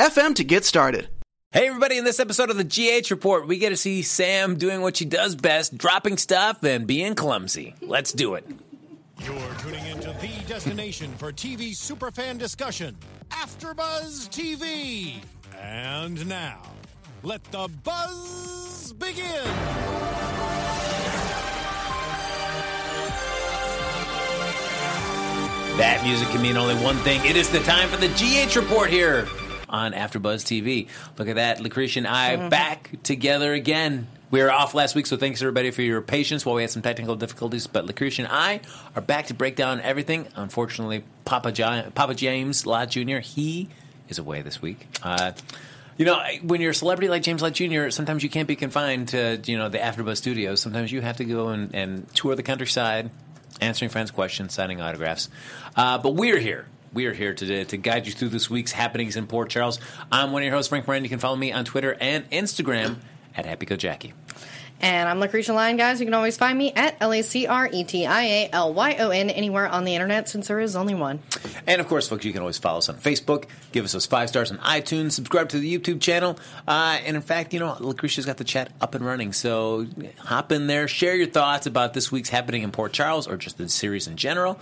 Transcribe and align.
anchor.fm 0.00 0.30
FM 0.30 0.34
to 0.36 0.44
get 0.44 0.64
started. 0.64 1.08
Hey, 1.52 1.66
everybody, 1.66 1.98
in 1.98 2.04
this 2.04 2.20
episode 2.20 2.50
of 2.50 2.56
the 2.56 2.64
GH 2.64 3.10
Report, 3.10 3.46
we 3.46 3.58
get 3.58 3.70
to 3.70 3.76
see 3.76 4.02
Sam 4.02 4.56
doing 4.56 4.82
what 4.82 4.96
she 4.96 5.04
does 5.04 5.34
best 5.34 5.76
dropping 5.76 6.16
stuff 6.16 6.62
and 6.62 6.86
being 6.86 7.14
clumsy. 7.14 7.74
Let's 7.82 8.12
do 8.12 8.34
it. 8.34 8.46
You're 9.22 9.54
tuning 9.58 9.84
into 9.86 10.16
the 10.20 10.30
destination 10.46 11.12
for 11.16 11.32
TV 11.32 11.72
superfan 11.72 12.38
discussion, 12.38 12.96
AfterBuzz 13.30 14.28
TV. 14.30 15.16
And 15.60 16.26
now, 16.28 16.62
let 17.22 17.42
the 17.44 17.68
buzz 17.84 18.92
begin. 18.94 19.44
That 25.76 26.00
music 26.04 26.28
can 26.28 26.42
mean 26.42 26.56
only 26.56 26.74
one 26.76 26.96
thing. 26.98 27.24
It 27.24 27.36
is 27.36 27.50
the 27.50 27.60
time 27.60 27.88
for 27.88 27.96
the 27.96 28.08
GH 28.08 28.56
Report 28.56 28.90
here 28.90 29.26
on 29.70 29.92
AfterBuzz 29.92 30.42
TV. 30.44 30.88
Look 31.18 31.28
at 31.28 31.36
that, 31.36 31.58
Lacretia 31.58 31.98
and 31.98 32.06
I 32.06 32.36
Mm-hmm. 32.36 32.48
back 32.50 32.90
together 33.02 33.52
again. 33.54 34.06
We 34.30 34.40
were 34.42 34.52
off 34.52 34.74
last 34.74 34.94
week, 34.94 35.06
so 35.06 35.16
thanks 35.16 35.40
everybody 35.42 35.70
for 35.72 35.82
your 35.82 36.00
patience 36.02 36.46
while 36.46 36.54
we 36.54 36.62
had 36.62 36.70
some 36.70 36.82
technical 36.82 37.16
difficulties. 37.16 37.66
But 37.66 37.86
Lacretia 37.86 38.20
and 38.20 38.28
I 38.30 38.60
are 38.94 39.02
back 39.02 39.26
to 39.26 39.34
break 39.34 39.56
down 39.56 39.80
everything. 39.80 40.28
Unfortunately, 40.36 41.02
Papa, 41.24 41.50
Gi- 41.50 41.90
Papa 41.94 42.14
James 42.14 42.64
Lott 42.66 42.90
Jr. 42.90 43.18
he 43.18 43.68
is 44.08 44.18
away 44.18 44.42
this 44.42 44.62
week. 44.62 44.86
Uh, 45.02 45.32
you 45.96 46.04
know, 46.06 46.22
when 46.42 46.60
you're 46.60 46.70
a 46.70 46.74
celebrity 46.74 47.08
like 47.08 47.22
James 47.22 47.42
Lott 47.42 47.54
Jr., 47.54 47.90
sometimes 47.90 48.22
you 48.22 48.30
can't 48.30 48.46
be 48.48 48.54
confined 48.56 49.08
to 49.08 49.40
you 49.46 49.58
know 49.58 49.68
the 49.68 49.78
AfterBuzz 49.78 50.16
studios. 50.18 50.60
Sometimes 50.60 50.92
you 50.92 51.00
have 51.00 51.16
to 51.16 51.24
go 51.24 51.48
and, 51.48 51.74
and 51.74 52.14
tour 52.14 52.36
the 52.36 52.42
countryside, 52.44 53.10
answering 53.60 53.90
fans' 53.90 54.12
questions, 54.12 54.54
signing 54.54 54.80
autographs. 54.80 55.28
Uh, 55.76 55.98
but 55.98 56.14
we're 56.14 56.38
here. 56.38 56.66
We 56.92 57.06
are 57.06 57.12
here 57.12 57.34
today 57.34 57.62
to 57.62 57.76
guide 57.76 58.08
you 58.08 58.12
through 58.12 58.30
this 58.30 58.50
week's 58.50 58.72
happenings 58.72 59.14
in 59.14 59.28
Port 59.28 59.48
Charles. 59.48 59.78
I'm 60.10 60.32
one 60.32 60.42
of 60.42 60.46
your 60.46 60.56
hosts, 60.56 60.70
Frank 60.70 60.88
Moran. 60.88 61.04
You 61.04 61.08
can 61.08 61.20
follow 61.20 61.36
me 61.36 61.52
on 61.52 61.64
Twitter 61.64 61.96
and 62.00 62.28
Instagram 62.30 62.96
at 63.36 63.46
HappyCoJackie. 63.46 64.12
And 64.80 65.08
I'm 65.08 65.20
Lacretia 65.20 65.54
Lyon, 65.54 65.76
guys. 65.76 66.00
You 66.00 66.06
can 66.06 66.14
always 66.14 66.38
find 66.38 66.56
me 66.56 66.72
at 66.72 66.96
L 67.00 67.12
A 67.12 67.20
C 67.20 67.46
R 67.46 67.68
E 67.70 67.84
T 67.84 68.06
I 68.06 68.22
A 68.22 68.50
L 68.50 68.72
Y 68.72 68.96
O 68.98 69.10
N 69.10 69.28
anywhere 69.28 69.68
on 69.68 69.84
the 69.84 69.94
internet 69.94 70.28
since 70.28 70.48
there 70.48 70.58
is 70.58 70.74
only 70.74 70.94
one. 70.94 71.20
And 71.66 71.82
of 71.82 71.86
course, 71.86 72.08
folks, 72.08 72.24
you 72.24 72.32
can 72.32 72.40
always 72.40 72.56
follow 72.56 72.78
us 72.78 72.88
on 72.88 72.96
Facebook, 72.96 73.44
give 73.72 73.84
us 73.84 73.92
those 73.92 74.06
five 74.06 74.30
stars 74.30 74.50
on 74.50 74.56
iTunes, 74.58 75.12
subscribe 75.12 75.50
to 75.50 75.58
the 75.58 75.78
YouTube 75.78 76.00
channel. 76.00 76.38
Uh, 76.66 76.98
and 77.04 77.14
in 77.14 77.22
fact, 77.22 77.52
you 77.52 77.60
know, 77.60 77.76
Lacretia's 77.78 78.24
got 78.24 78.38
the 78.38 78.44
chat 78.44 78.72
up 78.80 78.94
and 78.94 79.04
running. 79.04 79.34
So 79.34 79.86
hop 80.18 80.50
in 80.50 80.66
there, 80.66 80.88
share 80.88 81.14
your 81.14 81.26
thoughts 81.26 81.66
about 81.66 81.92
this 81.92 82.10
week's 82.10 82.30
happening 82.30 82.62
in 82.62 82.72
Port 82.72 82.94
Charles 82.94 83.28
or 83.28 83.36
just 83.36 83.58
the 83.58 83.68
series 83.68 84.08
in 84.08 84.16
general. 84.16 84.58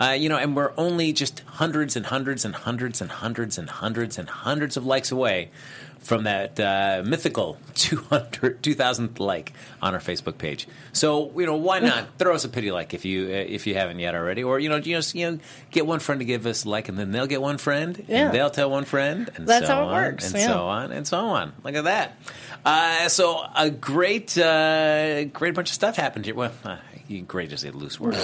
Uh, 0.00 0.10
you 0.10 0.28
know, 0.28 0.36
and 0.38 0.56
we're 0.56 0.72
only 0.76 1.12
just 1.12 1.40
hundreds 1.46 1.96
and 1.96 2.06
hundreds 2.06 2.44
and 2.44 2.54
hundreds 2.54 3.00
and 3.00 3.10
hundreds 3.10 3.58
and 3.58 3.68
hundreds 3.68 4.18
and 4.18 4.28
hundreds 4.28 4.76
of 4.76 4.84
likes 4.84 5.12
away 5.12 5.50
from 6.00 6.24
that 6.24 6.58
uh, 6.58 7.00
mythical 7.06 7.56
200, 7.74 8.60
2000th 8.60 9.20
like 9.20 9.52
on 9.80 9.94
our 9.94 10.00
Facebook 10.00 10.36
page. 10.38 10.66
So 10.92 11.30
you 11.38 11.46
know, 11.46 11.54
why 11.56 11.78
not 11.78 12.06
throw 12.18 12.34
us 12.34 12.44
a 12.44 12.48
pity 12.48 12.72
like 12.72 12.92
if 12.94 13.04
you 13.04 13.26
uh, 13.26 13.30
if 13.30 13.68
you 13.68 13.74
haven't 13.74 14.00
yet 14.00 14.16
already, 14.16 14.42
or 14.42 14.58
you 14.58 14.68
know, 14.68 14.76
you 14.76 14.96
just 14.96 15.14
you 15.14 15.30
know, 15.30 15.38
get 15.70 15.86
one 15.86 16.00
friend 16.00 16.20
to 16.20 16.24
give 16.24 16.44
us 16.46 16.64
a 16.64 16.68
like, 16.68 16.88
and 16.88 16.98
then 16.98 17.12
they'll 17.12 17.28
get 17.28 17.40
one 17.40 17.58
friend, 17.58 18.04
Yeah. 18.08 18.24
and 18.26 18.34
they'll 18.34 18.50
tell 18.50 18.70
one 18.70 18.84
friend, 18.84 19.30
and 19.36 19.46
That's 19.46 19.66
so 19.68 19.74
how 19.74 19.82
it 19.82 19.86
on, 19.86 19.92
works, 19.92 20.26
and 20.32 20.40
yeah. 20.40 20.46
so 20.48 20.66
on, 20.66 20.90
and 20.90 21.06
so 21.06 21.18
on. 21.18 21.52
Look 21.62 21.74
at 21.76 21.84
that. 21.84 22.16
Uh, 22.64 23.08
so 23.08 23.44
a 23.56 23.70
great, 23.70 24.36
uh, 24.38 25.24
great 25.26 25.54
bunch 25.54 25.68
of 25.70 25.74
stuff 25.74 25.96
happened 25.96 26.24
here. 26.24 26.34
Well, 26.34 26.52
uh, 26.64 26.78
great 27.26 27.52
is 27.52 27.64
a 27.64 27.70
loose 27.70 28.00
word 28.00 28.16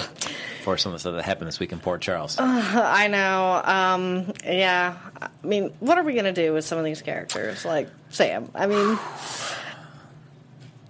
for 0.63 0.77
some 0.77 0.91
of 0.91 0.95
the 0.95 0.99
stuff 0.99 1.15
that 1.15 1.23
happened 1.23 1.47
this 1.47 1.59
week 1.59 1.71
in 1.71 1.79
Port 1.79 2.01
Charles. 2.01 2.37
I 2.39 3.07
know. 3.07 3.61
Um, 3.63 4.33
yeah. 4.43 4.97
I 5.21 5.29
mean, 5.43 5.73
what 5.79 5.97
are 5.97 6.03
we 6.03 6.13
going 6.13 6.25
to 6.25 6.33
do 6.33 6.53
with 6.53 6.65
some 6.65 6.77
of 6.77 6.85
these 6.85 7.01
characters? 7.01 7.65
Like 7.65 7.89
Sam. 8.09 8.49
I 8.55 8.67
mean, 8.67 8.97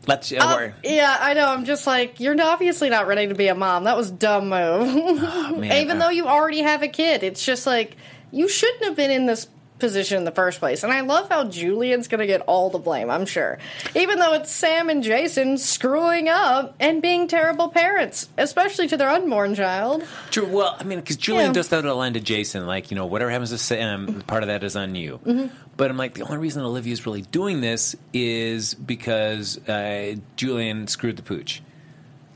Let's. 0.07 0.31
Uh, 0.31 0.38
uh, 0.38 0.55
worry. 0.55 0.73
yeah, 0.83 1.17
I 1.19 1.33
know. 1.35 1.47
I'm 1.47 1.66
just 1.66 1.85
like, 1.85 2.19
you're 2.19 2.39
obviously 2.41 2.89
not 2.89 3.05
ready 3.05 3.27
to 3.27 3.35
be 3.35 3.47
a 3.47 3.55
mom. 3.55 3.83
That 3.83 3.95
was 3.95 4.09
a 4.09 4.13
dumb 4.13 4.50
move. 4.50 5.21
man, 5.57 5.63
Even 5.81 5.97
uh, 5.97 6.06
though 6.06 6.09
you 6.09 6.27
already 6.27 6.61
have 6.61 6.81
a 6.81 6.88
kid, 6.88 7.23
it's 7.23 7.45
just 7.45 7.67
like, 7.67 7.95
you 8.31 8.47
shouldn't 8.47 8.85
have 8.85 8.95
been 8.95 9.11
in 9.11 9.27
this 9.27 9.47
position 9.79 10.17
in 10.17 10.23
the 10.25 10.31
first 10.31 10.59
place. 10.59 10.84
And 10.84 10.91
I 10.94 11.01
love 11.01 11.29
how 11.29 11.45
Julian's 11.45 12.07
going 12.07 12.19
to 12.19 12.28
get 12.28 12.41
all 12.41 12.69
the 12.69 12.78
blame, 12.79 13.09
I'm 13.09 13.25
sure. 13.25 13.57
Even 13.95 14.19
though 14.19 14.34
it's 14.34 14.51
Sam 14.51 14.90
and 14.90 15.01
Jason 15.03 15.57
screwing 15.57 16.29
up 16.29 16.75
and 16.79 17.01
being 17.01 17.28
terrible 17.28 17.69
parents, 17.69 18.29
especially 18.38 18.88
to 18.89 18.97
their 18.97 19.09
unborn 19.09 19.56
child. 19.56 20.03
True. 20.31 20.45
Well, 20.45 20.75
I 20.79 20.84
mean, 20.84 21.00
because 21.00 21.18
Julian 21.18 21.47
Yeah. 21.47 21.53
does 21.53 21.69
that 21.69 21.84
line 21.85 22.13
to 22.13 22.19
Jason, 22.19 22.68
like, 22.68 22.91
you 22.91 22.95
know, 22.95 23.06
whatever 23.06 23.31
happens 23.31 23.50
to 23.51 23.57
Sam, 23.57 24.22
part 24.28 24.44
of 24.44 24.47
that 24.47 24.63
is 24.63 24.75
on 24.75 24.95
you. 24.95 25.19
Mm-hmm. 25.25 25.47
But 25.78 25.89
I'm 25.89 25.97
like, 25.97 26.13
the 26.16 26.23
only 26.23 26.38
reason 26.38 26.62
Olivia's 26.63 27.06
really 27.06 27.22
doing 27.22 27.62
this 27.62 27.95
is 28.13 28.73
because 28.73 29.57
uh, 29.68 30.16
Julian 30.35 30.88
screwed 30.88 31.16
the 31.16 31.23
pooch. 31.23 31.62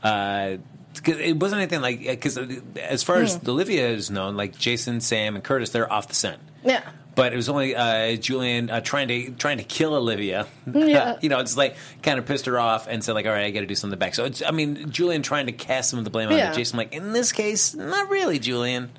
Uh, 0.02 0.56
'cause 1.02 1.16
it 1.18 1.36
wasn't 1.38 1.60
anything 1.60 1.80
like 1.80 2.00
because 2.00 2.38
as 2.80 3.02
far 3.02 3.16
as 3.16 3.34
Hmm. 3.34 3.50
Olivia 3.50 3.88
is 3.88 4.10
known, 4.10 4.36
like 4.36 4.56
Jason, 4.56 5.00
Sam, 5.00 5.34
and 5.34 5.42
Curtis, 5.42 5.70
they're 5.70 5.92
off 5.92 6.08
the 6.08 6.14
scent. 6.14 6.38
Yeah. 6.64 6.82
But 7.14 7.32
it 7.32 7.36
was 7.36 7.48
only 7.48 7.76
uh, 7.76 8.16
Julian 8.16 8.70
uh, 8.70 8.80
trying 8.80 9.08
to 9.08 9.30
trying 9.32 9.58
to 9.58 9.64
kill 9.64 9.94
Olivia. 9.94 10.46
Yeah. 10.74 11.16
you 11.20 11.28
know, 11.28 11.38
it's 11.40 11.56
like 11.56 11.76
kind 12.02 12.18
of 12.18 12.26
pissed 12.26 12.46
her 12.46 12.58
off 12.58 12.86
and 12.88 13.02
said 13.04 13.12
like, 13.14 13.26
"All 13.26 13.32
right, 13.32 13.44
I 13.44 13.50
got 13.50 13.60
to 13.60 13.66
do 13.66 13.74
something 13.74 13.98
back." 13.98 14.14
So 14.14 14.24
it's, 14.24 14.42
I 14.42 14.50
mean, 14.50 14.90
Julian 14.90 15.22
trying 15.22 15.46
to 15.46 15.52
cast 15.52 15.90
some 15.90 15.98
of 15.98 16.04
the 16.04 16.10
blame 16.10 16.28
on 16.30 16.54
Jason. 16.54 16.76
Like 16.78 16.92
in 16.92 17.12
this 17.12 17.32
case, 17.32 17.74
not 17.74 18.08
really, 18.10 18.38
Julian. 18.38 18.90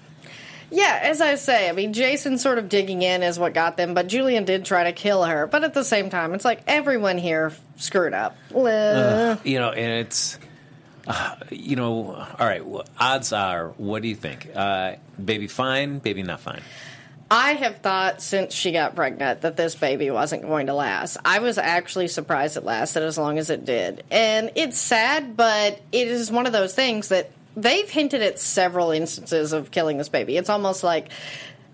Yeah, 0.72 1.00
as 1.04 1.22
I 1.22 1.36
say, 1.36 1.70
I 1.70 1.74
mean, 1.74 1.94
Jason 1.94 2.38
sort 2.40 2.58
of 2.58 2.70
digging 2.70 3.02
in 3.04 3.22
is 3.22 3.38
what 3.38 3.54
got 3.54 3.78
them, 3.78 3.94
but 3.94 4.08
Julian 4.08 4.46
did 4.46 4.66
try 4.66 4.86
to 4.86 4.94
kill 4.94 5.24
her. 5.24 5.46
But 5.46 5.64
at 5.64 5.74
the 5.74 5.84
same 5.84 6.10
time, 6.10 6.34
it's 6.34 6.44
like 6.44 6.62
everyone 6.68 7.18
here 7.20 7.54
screwed 7.78 8.14
up. 8.14 8.36
Uh, 8.54 9.36
You 9.44 9.60
know, 9.60 9.70
and 9.72 10.06
it's. 10.06 10.40
Uh, 11.08 11.36
you 11.52 11.76
know, 11.76 12.16
all 12.16 12.48
right. 12.48 12.66
Well, 12.66 12.84
odds 13.00 13.32
are, 13.32 13.70
what 13.78 14.02
do 14.02 14.08
you 14.08 14.16
think? 14.16 14.50
Uh, 14.56 14.96
baby 15.24 15.46
fine, 15.48 16.00
baby 16.00 16.24
not 16.24 16.40
fine. 16.40 16.64
I 17.30 17.54
have 17.54 17.78
thought 17.78 18.22
since 18.22 18.54
she 18.54 18.72
got 18.72 18.96
pregnant 18.96 19.42
that 19.42 19.58
this 19.58 19.76
baby 19.76 20.12
wasn't 20.12 20.44
going 20.44 20.68
to 20.68 20.74
last. 20.74 21.18
I 21.26 21.40
was 21.40 21.58
actually 21.58 22.08
surprised 22.08 22.56
it 22.56 22.64
lasted 22.64 23.04
as 23.04 23.18
long 23.18 23.40
as 23.40 23.50
it 23.50 23.66
did. 23.66 24.04
And 24.12 24.52
it's 24.56 24.78
sad, 24.78 25.36
but 25.36 25.82
it 25.92 26.08
is 26.08 26.32
one 26.32 26.46
of 26.46 26.54
those 26.54 26.76
things 26.76 27.10
that 27.10 27.32
they've 27.56 27.90
hinted 27.90 28.22
at 28.22 28.40
several 28.40 28.92
instances 28.92 29.54
of 29.54 29.72
killing 29.72 29.98
this 29.98 30.10
baby. 30.10 30.38
It's 30.38 30.50
almost 30.50 30.84
like 30.84 31.10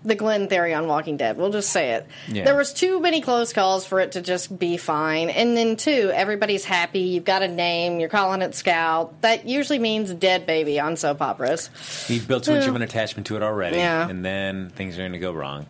the 0.04 0.14
Glenn 0.14 0.48
theory 0.48 0.74
on 0.74 0.86
Walking 0.88 1.16
Dead. 1.16 1.36
We'll 1.36 1.50
just 1.52 1.70
say 1.70 1.92
it. 1.92 2.06
Yeah. 2.28 2.44
There 2.44 2.56
was 2.56 2.72
too 2.72 3.00
many 3.00 3.20
close 3.20 3.52
calls 3.52 3.86
for 3.86 4.00
it 4.00 4.12
to 4.12 4.20
just 4.22 4.58
be 4.58 4.76
fine. 4.76 5.30
And 5.30 5.56
then 5.56 5.76
two, 5.76 6.10
everybody's 6.14 6.64
happy. 6.64 7.00
You've 7.00 7.24
got 7.24 7.42
a 7.42 7.48
name. 7.48 8.00
You're 8.00 8.08
calling 8.08 8.42
it 8.42 8.54
Scout. 8.54 9.20
That 9.22 9.46
usually 9.46 9.78
means 9.78 10.12
dead 10.12 10.44
baby 10.46 10.80
on 10.80 10.96
soap 10.96 11.22
operas. 11.22 11.70
You've 12.08 12.26
built 12.26 12.44
too 12.44 12.54
much 12.54 12.66
of 12.66 12.74
an 12.76 12.82
attachment 12.82 13.26
to 13.28 13.36
it 13.36 13.42
already, 13.42 13.76
Yeah. 13.76 14.08
and 14.08 14.24
then 14.24 14.70
things 14.70 14.96
are 14.98 15.02
going 15.02 15.12
to 15.12 15.18
go 15.18 15.32
wrong. 15.32 15.66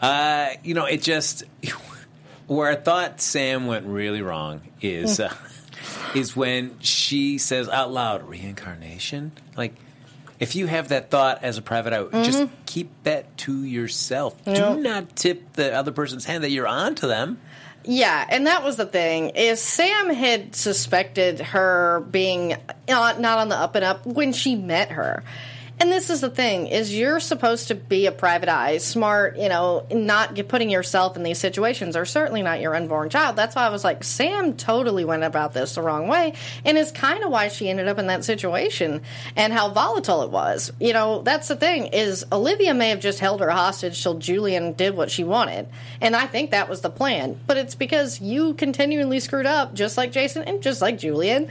Uh, 0.00 0.48
you 0.62 0.74
know, 0.74 0.84
it 0.86 1.02
just 1.02 1.44
where 2.46 2.70
I 2.70 2.76
thought 2.76 3.20
Sam 3.20 3.66
went 3.66 3.86
really 3.86 4.22
wrong 4.22 4.60
is 4.80 5.20
uh, 5.20 5.32
is 6.14 6.34
when 6.36 6.78
she 6.80 7.38
says 7.38 7.68
out 7.68 7.92
loud 7.92 8.28
reincarnation. 8.28 9.32
Like, 9.56 9.74
if 10.40 10.56
you 10.56 10.66
have 10.66 10.88
that 10.88 11.10
thought 11.10 11.44
as 11.44 11.58
a 11.58 11.62
private 11.62 11.92
eye, 11.92 12.22
just 12.22 12.40
mm-hmm. 12.40 12.54
keep 12.66 12.90
that 13.04 13.36
to 13.38 13.62
yourself. 13.62 14.42
Do 14.44 14.80
not 14.80 15.14
tip 15.14 15.52
the 15.52 15.72
other 15.74 15.92
person's 15.92 16.24
hand 16.24 16.42
that 16.42 16.50
you're 16.50 16.66
on 16.66 16.94
to 16.96 17.06
them. 17.06 17.38
Yeah, 17.84 18.26
and 18.28 18.46
that 18.46 18.62
was 18.62 18.76
the 18.76 18.86
thing 18.86 19.30
is 19.30 19.60
Sam 19.60 20.10
had 20.10 20.54
suspected 20.54 21.40
her 21.40 22.00
being 22.10 22.56
not, 22.88 23.20
not 23.20 23.38
on 23.38 23.48
the 23.48 23.56
up 23.56 23.74
and 23.74 23.84
up 23.84 24.04
when 24.06 24.32
she 24.32 24.54
met 24.54 24.90
her. 24.92 25.22
And 25.80 25.90
this 25.90 26.10
is 26.10 26.20
the 26.20 26.28
thing: 26.28 26.66
is 26.66 26.94
you're 26.94 27.20
supposed 27.20 27.68
to 27.68 27.74
be 27.74 28.04
a 28.04 28.12
private 28.12 28.50
eye, 28.50 28.76
smart, 28.76 29.38
you 29.38 29.48
know, 29.48 29.86
not 29.90 30.34
get- 30.34 30.46
putting 30.46 30.68
yourself 30.68 31.16
in 31.16 31.22
these 31.22 31.38
situations, 31.38 31.96
or 31.96 32.04
certainly 32.04 32.42
not 32.42 32.60
your 32.60 32.76
unborn 32.76 33.08
child. 33.08 33.34
That's 33.34 33.56
why 33.56 33.66
I 33.66 33.70
was 33.70 33.82
like, 33.82 34.04
Sam 34.04 34.54
totally 34.58 35.06
went 35.06 35.24
about 35.24 35.54
this 35.54 35.74
the 35.76 35.82
wrong 35.82 36.06
way, 36.06 36.34
and 36.66 36.76
is 36.76 36.92
kind 36.92 37.24
of 37.24 37.30
why 37.30 37.48
she 37.48 37.70
ended 37.70 37.88
up 37.88 37.98
in 37.98 38.08
that 38.08 38.26
situation 38.26 39.00
and 39.36 39.54
how 39.54 39.70
volatile 39.70 40.22
it 40.22 40.30
was. 40.30 40.70
You 40.78 40.92
know, 40.92 41.22
that's 41.22 41.48
the 41.48 41.56
thing: 41.56 41.86
is 41.86 42.26
Olivia 42.30 42.74
may 42.74 42.90
have 42.90 43.00
just 43.00 43.18
held 43.18 43.40
her 43.40 43.50
hostage 43.50 44.02
till 44.02 44.18
Julian 44.18 44.74
did 44.74 44.94
what 44.94 45.10
she 45.10 45.24
wanted, 45.24 45.66
and 46.02 46.14
I 46.14 46.26
think 46.26 46.50
that 46.50 46.68
was 46.68 46.82
the 46.82 46.90
plan. 46.90 47.40
But 47.46 47.56
it's 47.56 47.74
because 47.74 48.20
you 48.20 48.52
continually 48.52 49.18
screwed 49.18 49.46
up, 49.46 49.72
just 49.72 49.96
like 49.96 50.12
Jason 50.12 50.42
and 50.42 50.62
just 50.62 50.82
like 50.82 50.98
Julian. 50.98 51.48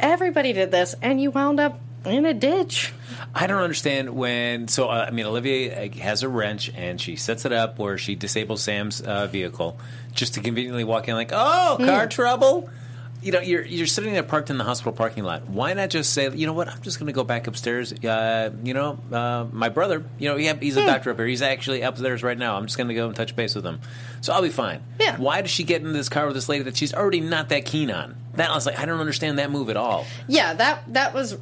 Everybody 0.00 0.54
did 0.54 0.70
this, 0.70 0.94
and 1.02 1.20
you 1.20 1.30
wound 1.30 1.60
up 1.60 1.78
in 2.06 2.24
a 2.24 2.32
ditch. 2.32 2.94
I 3.38 3.46
don't 3.46 3.62
understand 3.62 4.08
when. 4.16 4.66
So, 4.66 4.88
uh, 4.88 5.04
I 5.06 5.10
mean, 5.10 5.26
Olivia 5.26 5.90
has 6.02 6.22
a 6.22 6.28
wrench 6.28 6.70
and 6.74 6.98
she 6.98 7.16
sets 7.16 7.44
it 7.44 7.52
up 7.52 7.78
where 7.78 7.98
she 7.98 8.14
disables 8.14 8.62
Sam's 8.62 9.02
uh, 9.02 9.26
vehicle 9.26 9.78
just 10.12 10.34
to 10.34 10.40
conveniently 10.40 10.84
walk 10.84 11.06
in, 11.06 11.14
like, 11.14 11.32
oh, 11.34 11.76
car 11.78 12.06
trouble. 12.06 12.70
You 13.22 13.32
know, 13.32 13.40
you're 13.40 13.64
you're 13.64 13.86
sitting 13.86 14.12
there 14.14 14.22
parked 14.22 14.48
in 14.48 14.56
the 14.56 14.64
hospital 14.64 14.92
parking 14.92 15.24
lot. 15.24 15.48
Why 15.48 15.74
not 15.74 15.90
just 15.90 16.14
say, 16.14 16.30
you 16.30 16.46
know 16.46 16.54
what? 16.54 16.68
I'm 16.68 16.80
just 16.80 16.98
going 16.98 17.08
to 17.08 17.12
go 17.12 17.24
back 17.24 17.46
upstairs. 17.46 17.92
Uh, 17.92 18.52
you 18.62 18.72
know, 18.72 18.98
uh, 19.12 19.46
my 19.52 19.68
brother. 19.68 20.04
You 20.18 20.30
know, 20.30 20.36
he, 20.36 20.50
he's 20.54 20.76
a 20.76 20.86
doctor 20.86 21.10
up 21.10 21.16
here. 21.18 21.26
He's 21.26 21.42
actually 21.42 21.82
upstairs 21.82 22.22
right 22.22 22.38
now. 22.38 22.56
I'm 22.56 22.64
just 22.66 22.78
going 22.78 22.88
to 22.88 22.94
go 22.94 23.06
and 23.06 23.16
touch 23.16 23.36
base 23.36 23.54
with 23.54 23.66
him, 23.66 23.80
so 24.22 24.32
I'll 24.32 24.42
be 24.42 24.48
fine. 24.48 24.82
Yeah. 24.98 25.16
Why 25.18 25.42
does 25.42 25.50
she 25.50 25.64
get 25.64 25.82
in 25.82 25.92
this 25.92 26.08
car 26.08 26.24
with 26.26 26.36
this 26.36 26.48
lady 26.48 26.64
that 26.64 26.76
she's 26.76 26.94
already 26.94 27.20
not 27.20 27.50
that 27.50 27.66
keen 27.66 27.90
on? 27.90 28.16
That 28.34 28.50
I 28.50 28.54
was 28.54 28.64
like, 28.64 28.78
I 28.78 28.86
don't 28.86 29.00
understand 29.00 29.38
that 29.38 29.50
move 29.50 29.70
at 29.70 29.76
all. 29.76 30.06
Yeah, 30.28 30.54
that 30.54 30.92
that 30.92 31.12
was 31.12 31.36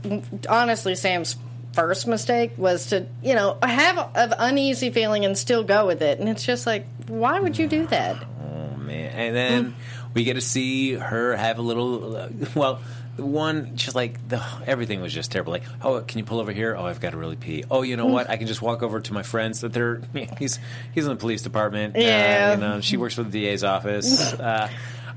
honestly 0.48 0.94
Sam's 0.94 1.36
first 1.74 2.06
mistake 2.06 2.52
was 2.56 2.86
to 2.86 3.06
you 3.22 3.34
know 3.34 3.58
have 3.62 4.10
an 4.14 4.34
uneasy 4.38 4.90
feeling 4.90 5.24
and 5.24 5.36
still 5.36 5.64
go 5.64 5.86
with 5.86 6.02
it, 6.02 6.18
and 6.18 6.28
it's 6.28 6.44
just 6.44 6.66
like, 6.66 6.86
why 7.08 7.40
would 7.40 7.58
you 7.58 7.66
do 7.66 7.86
that? 7.88 8.24
Oh 8.42 8.76
man! 8.76 9.10
And 9.10 9.36
then 9.36 9.74
we 10.14 10.24
get 10.24 10.34
to 10.34 10.40
see 10.40 10.94
her 10.94 11.36
have 11.36 11.58
a 11.58 11.62
little. 11.62 12.16
Uh, 12.16 12.28
well, 12.54 12.80
one 13.16 13.76
just 13.76 13.94
like 13.94 14.26
the 14.28 14.42
everything 14.66 15.00
was 15.00 15.12
just 15.12 15.30
terrible. 15.32 15.52
Like, 15.52 15.64
oh, 15.82 16.00
can 16.00 16.18
you 16.18 16.24
pull 16.24 16.40
over 16.40 16.52
here? 16.52 16.74
Oh, 16.76 16.84
I've 16.84 17.00
got 17.00 17.10
to 17.10 17.16
really 17.16 17.36
pee. 17.36 17.64
Oh, 17.70 17.82
you 17.82 17.96
know 17.96 18.06
what? 18.06 18.28
I 18.30 18.36
can 18.36 18.46
just 18.46 18.62
walk 18.62 18.82
over 18.82 19.00
to 19.00 19.12
my 19.12 19.22
friends. 19.22 19.60
That 19.60 19.72
they're 19.72 20.00
he's 20.38 20.58
he's 20.94 21.04
in 21.04 21.10
the 21.10 21.16
police 21.16 21.42
department. 21.42 21.96
Yeah. 21.96 22.50
uh, 22.52 22.54
you 22.54 22.60
know, 22.60 22.80
she 22.80 22.96
works 22.96 23.14
for 23.14 23.22
the 23.22 23.30
DA's 23.30 23.64
office. 23.64 24.32
Uh, 24.32 24.68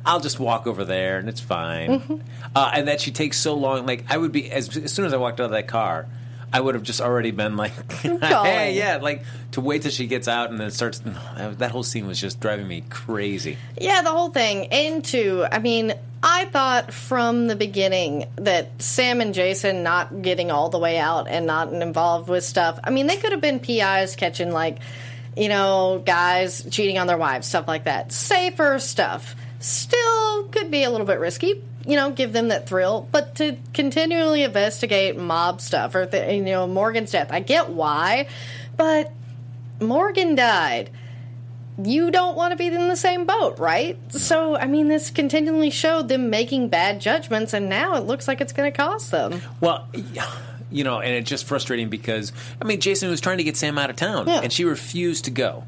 I'll 0.05 0.19
just 0.19 0.39
walk 0.39 0.67
over 0.67 0.85
there 0.85 1.17
and 1.17 1.27
it's 1.27 1.41
fine. 1.41 2.23
Uh, 2.55 2.71
and 2.73 2.87
that 2.87 3.01
she 3.01 3.11
takes 3.11 3.37
so 3.37 3.55
long. 3.55 3.85
Like 3.85 4.05
I 4.09 4.17
would 4.17 4.31
be 4.31 4.49
as, 4.51 4.75
as 4.77 4.93
soon 4.93 5.05
as 5.05 5.13
I 5.13 5.17
walked 5.17 5.39
out 5.39 5.45
of 5.45 5.51
that 5.51 5.67
car. 5.67 6.07
I 6.51 6.61
would 6.61 6.75
have 6.75 6.83
just 6.83 7.01
already 7.01 7.31
been 7.31 7.57
like, 7.57 7.91
"Hey, 8.01 8.75
yeah!" 8.77 8.99
Like 9.01 9.23
to 9.51 9.61
wait 9.61 9.81
till 9.81 9.91
she 9.91 10.07
gets 10.07 10.27
out 10.27 10.49
and 10.49 10.59
then 10.59 10.71
starts. 10.71 11.01
That 11.37 11.71
whole 11.71 11.83
scene 11.83 12.07
was 12.07 12.19
just 12.19 12.39
driving 12.39 12.67
me 12.67 12.83
crazy. 12.89 13.57
Yeah, 13.79 14.01
the 14.01 14.11
whole 14.11 14.29
thing. 14.29 14.65
Into, 14.65 15.45
I 15.51 15.59
mean, 15.59 15.93
I 16.21 16.45
thought 16.45 16.93
from 16.93 17.47
the 17.47 17.55
beginning 17.55 18.25
that 18.37 18.81
Sam 18.81 19.21
and 19.21 19.33
Jason 19.33 19.83
not 19.83 20.21
getting 20.21 20.51
all 20.51 20.69
the 20.69 20.79
way 20.79 20.97
out 20.97 21.27
and 21.27 21.45
not 21.45 21.71
involved 21.71 22.29
with 22.29 22.43
stuff. 22.43 22.79
I 22.83 22.89
mean, 22.89 23.07
they 23.07 23.17
could 23.17 23.31
have 23.31 23.41
been 23.41 23.59
PIs 23.59 24.15
catching 24.15 24.51
like, 24.51 24.79
you 25.35 25.47
know, 25.47 26.01
guys 26.05 26.67
cheating 26.71 26.97
on 26.97 27.07
their 27.07 27.17
wives, 27.17 27.47
stuff 27.47 27.67
like 27.67 27.85
that. 27.85 28.11
Safer 28.11 28.79
stuff. 28.79 29.35
Still 29.59 30.43
could 30.45 30.71
be 30.71 30.83
a 30.83 30.89
little 30.89 31.07
bit 31.07 31.19
risky. 31.19 31.63
You 31.87 31.95
know, 31.95 32.11
give 32.11 32.33
them 32.33 32.49
that 32.49 32.67
thrill, 32.67 33.07
but 33.11 33.35
to 33.35 33.55
continually 33.73 34.43
investigate 34.43 35.17
mob 35.17 35.61
stuff 35.61 35.95
or 35.95 36.05
the, 36.05 36.33
you 36.35 36.41
know 36.43 36.67
Morgan's 36.67 37.11
death, 37.11 37.29
I 37.31 37.39
get 37.39 37.69
why, 37.69 38.27
but 38.75 39.11
Morgan 39.79 40.35
died 40.35 40.89
you 41.83 42.09
don't 42.09 42.35
want 42.35 42.51
to 42.51 42.55
be 42.57 42.67
in 42.67 42.87
the 42.87 42.95
same 42.95 43.25
boat, 43.25 43.59
right? 43.59 43.97
So, 44.11 44.55
I 44.55 44.65
mean, 44.65 44.87
this 44.87 45.11
continually 45.11 45.69
showed 45.69 46.09
them 46.09 46.29
making 46.31 46.69
bad 46.69 46.99
judgments, 46.99 47.53
and 47.53 47.69
now 47.69 47.95
it 47.95 47.99
looks 48.05 48.27
like 48.27 48.41
it's 48.41 48.51
going 48.51 48.71
to 48.71 48.75
cost 48.75 49.11
them. 49.11 49.41
Well, 49.61 49.87
you 50.71 50.83
know, 50.83 50.99
and 50.99 51.13
it's 51.13 51.29
just 51.29 51.45
frustrating 51.45 51.89
because 51.89 52.33
I 52.59 52.65
mean, 52.65 52.79
Jason 52.81 53.09
was 53.09 53.21
trying 53.21 53.37
to 53.37 53.43
get 53.43 53.57
Sam 53.57 53.77
out 53.77 53.89
of 53.91 53.95
town, 53.95 54.27
Yeah. 54.27 54.41
and 54.41 54.51
she 54.51 54.63
refused 54.65 55.25
to 55.25 55.31
go. 55.31 55.65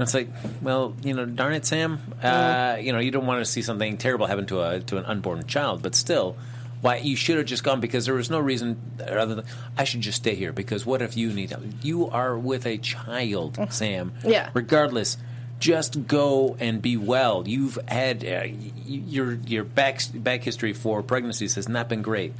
And 0.00 0.06
it's 0.06 0.14
like, 0.14 0.28
well, 0.62 0.96
you 1.04 1.12
know, 1.12 1.26
darn 1.26 1.52
it, 1.52 1.66
Sam. 1.66 2.00
Uh, 2.22 2.78
you 2.80 2.90
know, 2.94 3.00
you 3.00 3.10
don't 3.10 3.26
want 3.26 3.44
to 3.44 3.44
see 3.44 3.60
something 3.60 3.98
terrible 3.98 4.24
happen 4.24 4.46
to 4.46 4.62
a 4.62 4.80
to 4.80 4.96
an 4.96 5.04
unborn 5.04 5.46
child, 5.46 5.82
but 5.82 5.94
still. 5.94 6.36
Why 6.80 6.96
you 6.96 7.16
should 7.16 7.36
have 7.36 7.44
just 7.44 7.62
gone 7.62 7.80
because 7.80 8.06
there 8.06 8.14
was 8.14 8.30
no 8.30 8.40
reason 8.40 8.80
other 9.06 9.34
than 9.34 9.44
I 9.76 9.84
should 9.84 10.00
just 10.00 10.16
stay 10.16 10.34
here 10.34 10.54
because 10.54 10.86
what 10.86 11.02
if 11.02 11.14
you 11.18 11.30
need 11.34 11.50
help? 11.50 11.64
You 11.82 12.08
are 12.08 12.38
with 12.38 12.64
a 12.64 12.78
child, 12.78 13.58
Sam. 13.68 14.14
Yeah. 14.24 14.48
Regardless, 14.54 15.18
just 15.58 16.06
go 16.06 16.56
and 16.58 16.80
be 16.80 16.96
well. 16.96 17.46
You've 17.46 17.78
had 17.86 18.24
uh, 18.24 18.44
y- 18.44 18.72
your 18.86 19.34
your 19.34 19.64
back 19.64 20.00
back 20.14 20.42
history 20.42 20.72
for 20.72 21.02
pregnancies 21.02 21.56
has 21.56 21.68
not 21.68 21.90
been 21.90 22.00
great. 22.00 22.32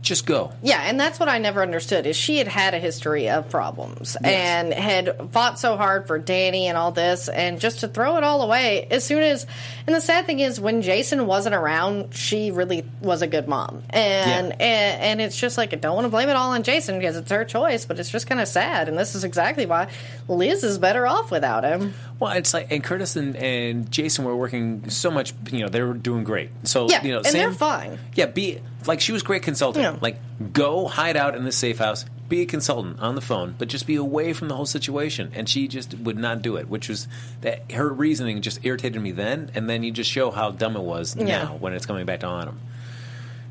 Just 0.00 0.26
go. 0.26 0.52
Yeah, 0.62 0.80
and 0.84 0.98
that's 0.98 1.18
what 1.18 1.28
I 1.28 1.38
never 1.38 1.60
understood 1.60 2.06
is 2.06 2.16
she 2.16 2.38
had 2.38 2.46
had 2.48 2.72
a 2.72 2.78
history 2.78 3.28
of 3.28 3.50
problems 3.50 4.16
and 4.22 4.72
had 4.72 5.30
fought 5.32 5.58
so 5.58 5.76
hard 5.76 6.06
for 6.06 6.18
Danny 6.18 6.68
and 6.68 6.78
all 6.78 6.92
this, 6.92 7.28
and 7.28 7.58
just 7.60 7.80
to 7.80 7.88
throw 7.88 8.16
it 8.16 8.22
all 8.24 8.42
away 8.42 8.86
as 8.90 9.04
soon 9.04 9.22
as. 9.22 9.44
And 9.86 9.96
the 9.96 10.00
sad 10.00 10.24
thing 10.26 10.38
is, 10.40 10.60
when 10.60 10.82
Jason 10.82 11.26
wasn't 11.26 11.54
around, 11.56 12.14
she 12.14 12.50
really 12.52 12.84
was 13.02 13.22
a 13.22 13.26
good 13.26 13.48
mom, 13.48 13.82
and 13.90 14.48
Yeah. 14.50 14.56
and, 14.60 15.02
and 15.02 15.20
it's 15.20 15.36
just 15.38 15.58
like 15.58 15.72
I 15.72 15.76
don't 15.76 15.94
want 15.96 16.04
to 16.04 16.10
blame 16.10 16.28
it 16.28 16.36
all 16.36 16.52
on 16.52 16.62
Jason 16.62 16.98
because 16.98 17.16
it's 17.16 17.30
her 17.30 17.44
choice, 17.44 17.84
but 17.84 17.98
it's 17.98 18.08
just 18.10 18.26
kind 18.28 18.40
of 18.40 18.46
sad, 18.48 18.88
and 18.88 18.96
this 18.96 19.14
is 19.14 19.24
exactly 19.24 19.66
why 19.66 19.88
Liz 20.28 20.62
is 20.64 20.78
better 20.78 21.06
off 21.06 21.30
without 21.32 21.64
him. 21.64 21.92
Well, 22.20 22.32
it's 22.32 22.52
like 22.52 22.72
and 22.72 22.82
Curtis 22.82 23.14
and, 23.16 23.36
and 23.36 23.90
Jason 23.90 24.24
were 24.24 24.36
working 24.36 24.90
so 24.90 25.10
much. 25.10 25.32
You 25.52 25.60
know, 25.60 25.68
they 25.68 25.82
were 25.82 25.94
doing 25.94 26.24
great. 26.24 26.50
So 26.64 26.88
Yeah, 26.88 27.02
you 27.04 27.10
know, 27.12 27.18
and 27.18 27.26
Sam- 27.26 27.34
they're 27.34 27.52
fine. 27.52 27.98
Yeah, 28.14 28.26
be 28.26 28.60
like 28.86 29.00
she 29.00 29.12
was 29.12 29.22
great 29.22 29.42
consultant. 29.42 29.82
Yeah. 29.84 29.96
Like 30.00 30.18
go 30.52 30.88
hide 30.88 31.16
out 31.16 31.36
in 31.36 31.44
this 31.44 31.56
safe 31.56 31.78
house, 31.78 32.04
be 32.28 32.42
a 32.42 32.46
consultant 32.46 32.98
on 33.00 33.14
the 33.14 33.20
phone, 33.20 33.54
but 33.56 33.68
just 33.68 33.86
be 33.86 33.94
away 33.96 34.32
from 34.32 34.48
the 34.48 34.56
whole 34.56 34.66
situation. 34.66 35.30
And 35.34 35.48
she 35.48 35.68
just 35.68 35.94
would 35.94 36.16
not 36.18 36.42
do 36.42 36.56
it, 36.56 36.68
which 36.68 36.88
was 36.88 37.06
that 37.42 37.70
her 37.72 37.88
reasoning 37.88 38.42
just 38.42 38.64
irritated 38.64 39.00
me 39.00 39.12
then. 39.12 39.50
And 39.54 39.70
then 39.70 39.82
you 39.84 39.92
just 39.92 40.10
show 40.10 40.30
how 40.32 40.50
dumb 40.50 40.76
it 40.76 40.82
was 40.82 41.14
Yeah. 41.16 41.24
now 41.44 41.56
when 41.60 41.72
it's 41.72 41.86
coming 41.86 42.04
back 42.04 42.20
to 42.20 42.26
haunt 42.26 42.48
him. 42.48 42.60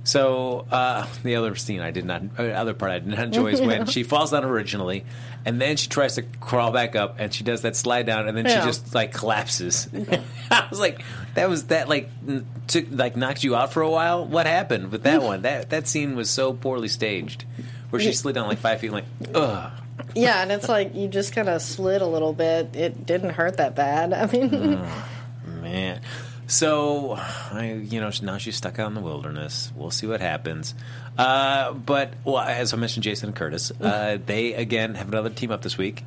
So 0.07 0.65
uh, 0.71 1.06
the 1.24 1.36
other 1.36 1.54
scene 1.56 1.81
I 1.81 1.92
did 1.92 2.06
not, 2.06 2.21
uh, 2.39 2.44
other 2.44 2.74
part 2.74 2.92
I 2.94 3.00
did 3.00 3.09
not 3.09 3.19
enjoy 3.25 3.48
is 3.48 3.59
when 3.59 3.88
she 3.88 4.04
falls 4.04 4.31
down 4.31 4.45
originally, 4.45 5.04
and 5.44 5.59
then 5.59 5.75
she 5.75 5.89
tries 5.89 6.15
to 6.15 6.21
crawl 6.21 6.71
back 6.71 6.95
up, 6.95 7.18
and 7.19 7.33
she 7.33 7.44
does 7.44 7.63
that 7.63 7.75
slide 7.75 8.06
down, 8.06 8.25
and 8.25 8.38
then 8.38 8.45
Yeah. 8.45 8.62
she 8.62 8.68
just 8.68 8.95
like 8.95 9.12
collapses. 9.13 9.89
I 10.50 10.65
was 10.69 10.80
like, 10.80 11.01
that 11.33 11.50
was 11.50 11.65
that 11.65 11.89
like 11.89 12.09
n- 12.25 12.45
took 12.68 12.86
like 12.89 13.18
knocked 13.18 13.44
you 13.44 13.54
out 13.54 13.74
for 13.74 13.81
a 13.81 13.89
while. 13.89 14.24
What 14.25 14.45
happened 14.45 14.94
with 14.94 15.04
that 15.04 15.21
one? 15.21 15.42
That 15.42 15.71
that 15.71 15.89
scene 15.89 16.15
was 16.15 16.30
so 16.30 16.53
poorly 16.53 16.88
staged, 16.88 17.44
where 17.89 18.01
she 18.01 18.13
slid 18.13 18.36
down 18.36 18.48
like 18.48 18.60
five 18.60 18.80
feet, 18.80 18.94
like 18.94 19.06
ugh. 19.36 19.74
Yeah, 20.15 20.42
and 20.42 20.53
it's 20.53 20.69
like 20.69 20.95
you 20.95 21.10
just 21.10 21.33
kind 21.36 21.50
of 21.50 21.62
slid 21.62 22.01
a 22.01 22.07
little 22.07 22.31
bit. 22.31 22.77
It 22.77 23.06
didn't 23.06 23.31
hurt 23.31 23.57
that 23.57 23.75
bad. 23.75 24.13
I 24.13 24.25
mean, 24.31 24.80
Man. 25.62 26.00
So, 26.48 27.12
I, 27.51 27.74
you 27.74 28.00
know, 28.00 28.10
now 28.22 28.38
she's 28.38 28.56
stuck 28.56 28.80
out 28.80 28.88
in 28.88 28.94
the 28.94 29.01
wilderness. 29.01 29.72
We'll 29.75 29.92
see 29.92 30.08
what 30.08 30.22
happens. 30.22 30.74
Uh, 31.18 31.74
but, 31.74 32.13
well, 32.24 32.39
as 32.39 32.74
I 32.74 32.77
mentioned, 32.77 33.04
Jason 33.04 33.30
and 33.30 33.36
Curtis, 33.36 33.72
uh, 33.82 34.18
they 34.25 34.54
again 34.54 34.96
have 34.96 35.10
another 35.10 35.30
team 35.30 35.51
up 35.51 35.62
this 35.62 35.77
week 35.77 36.04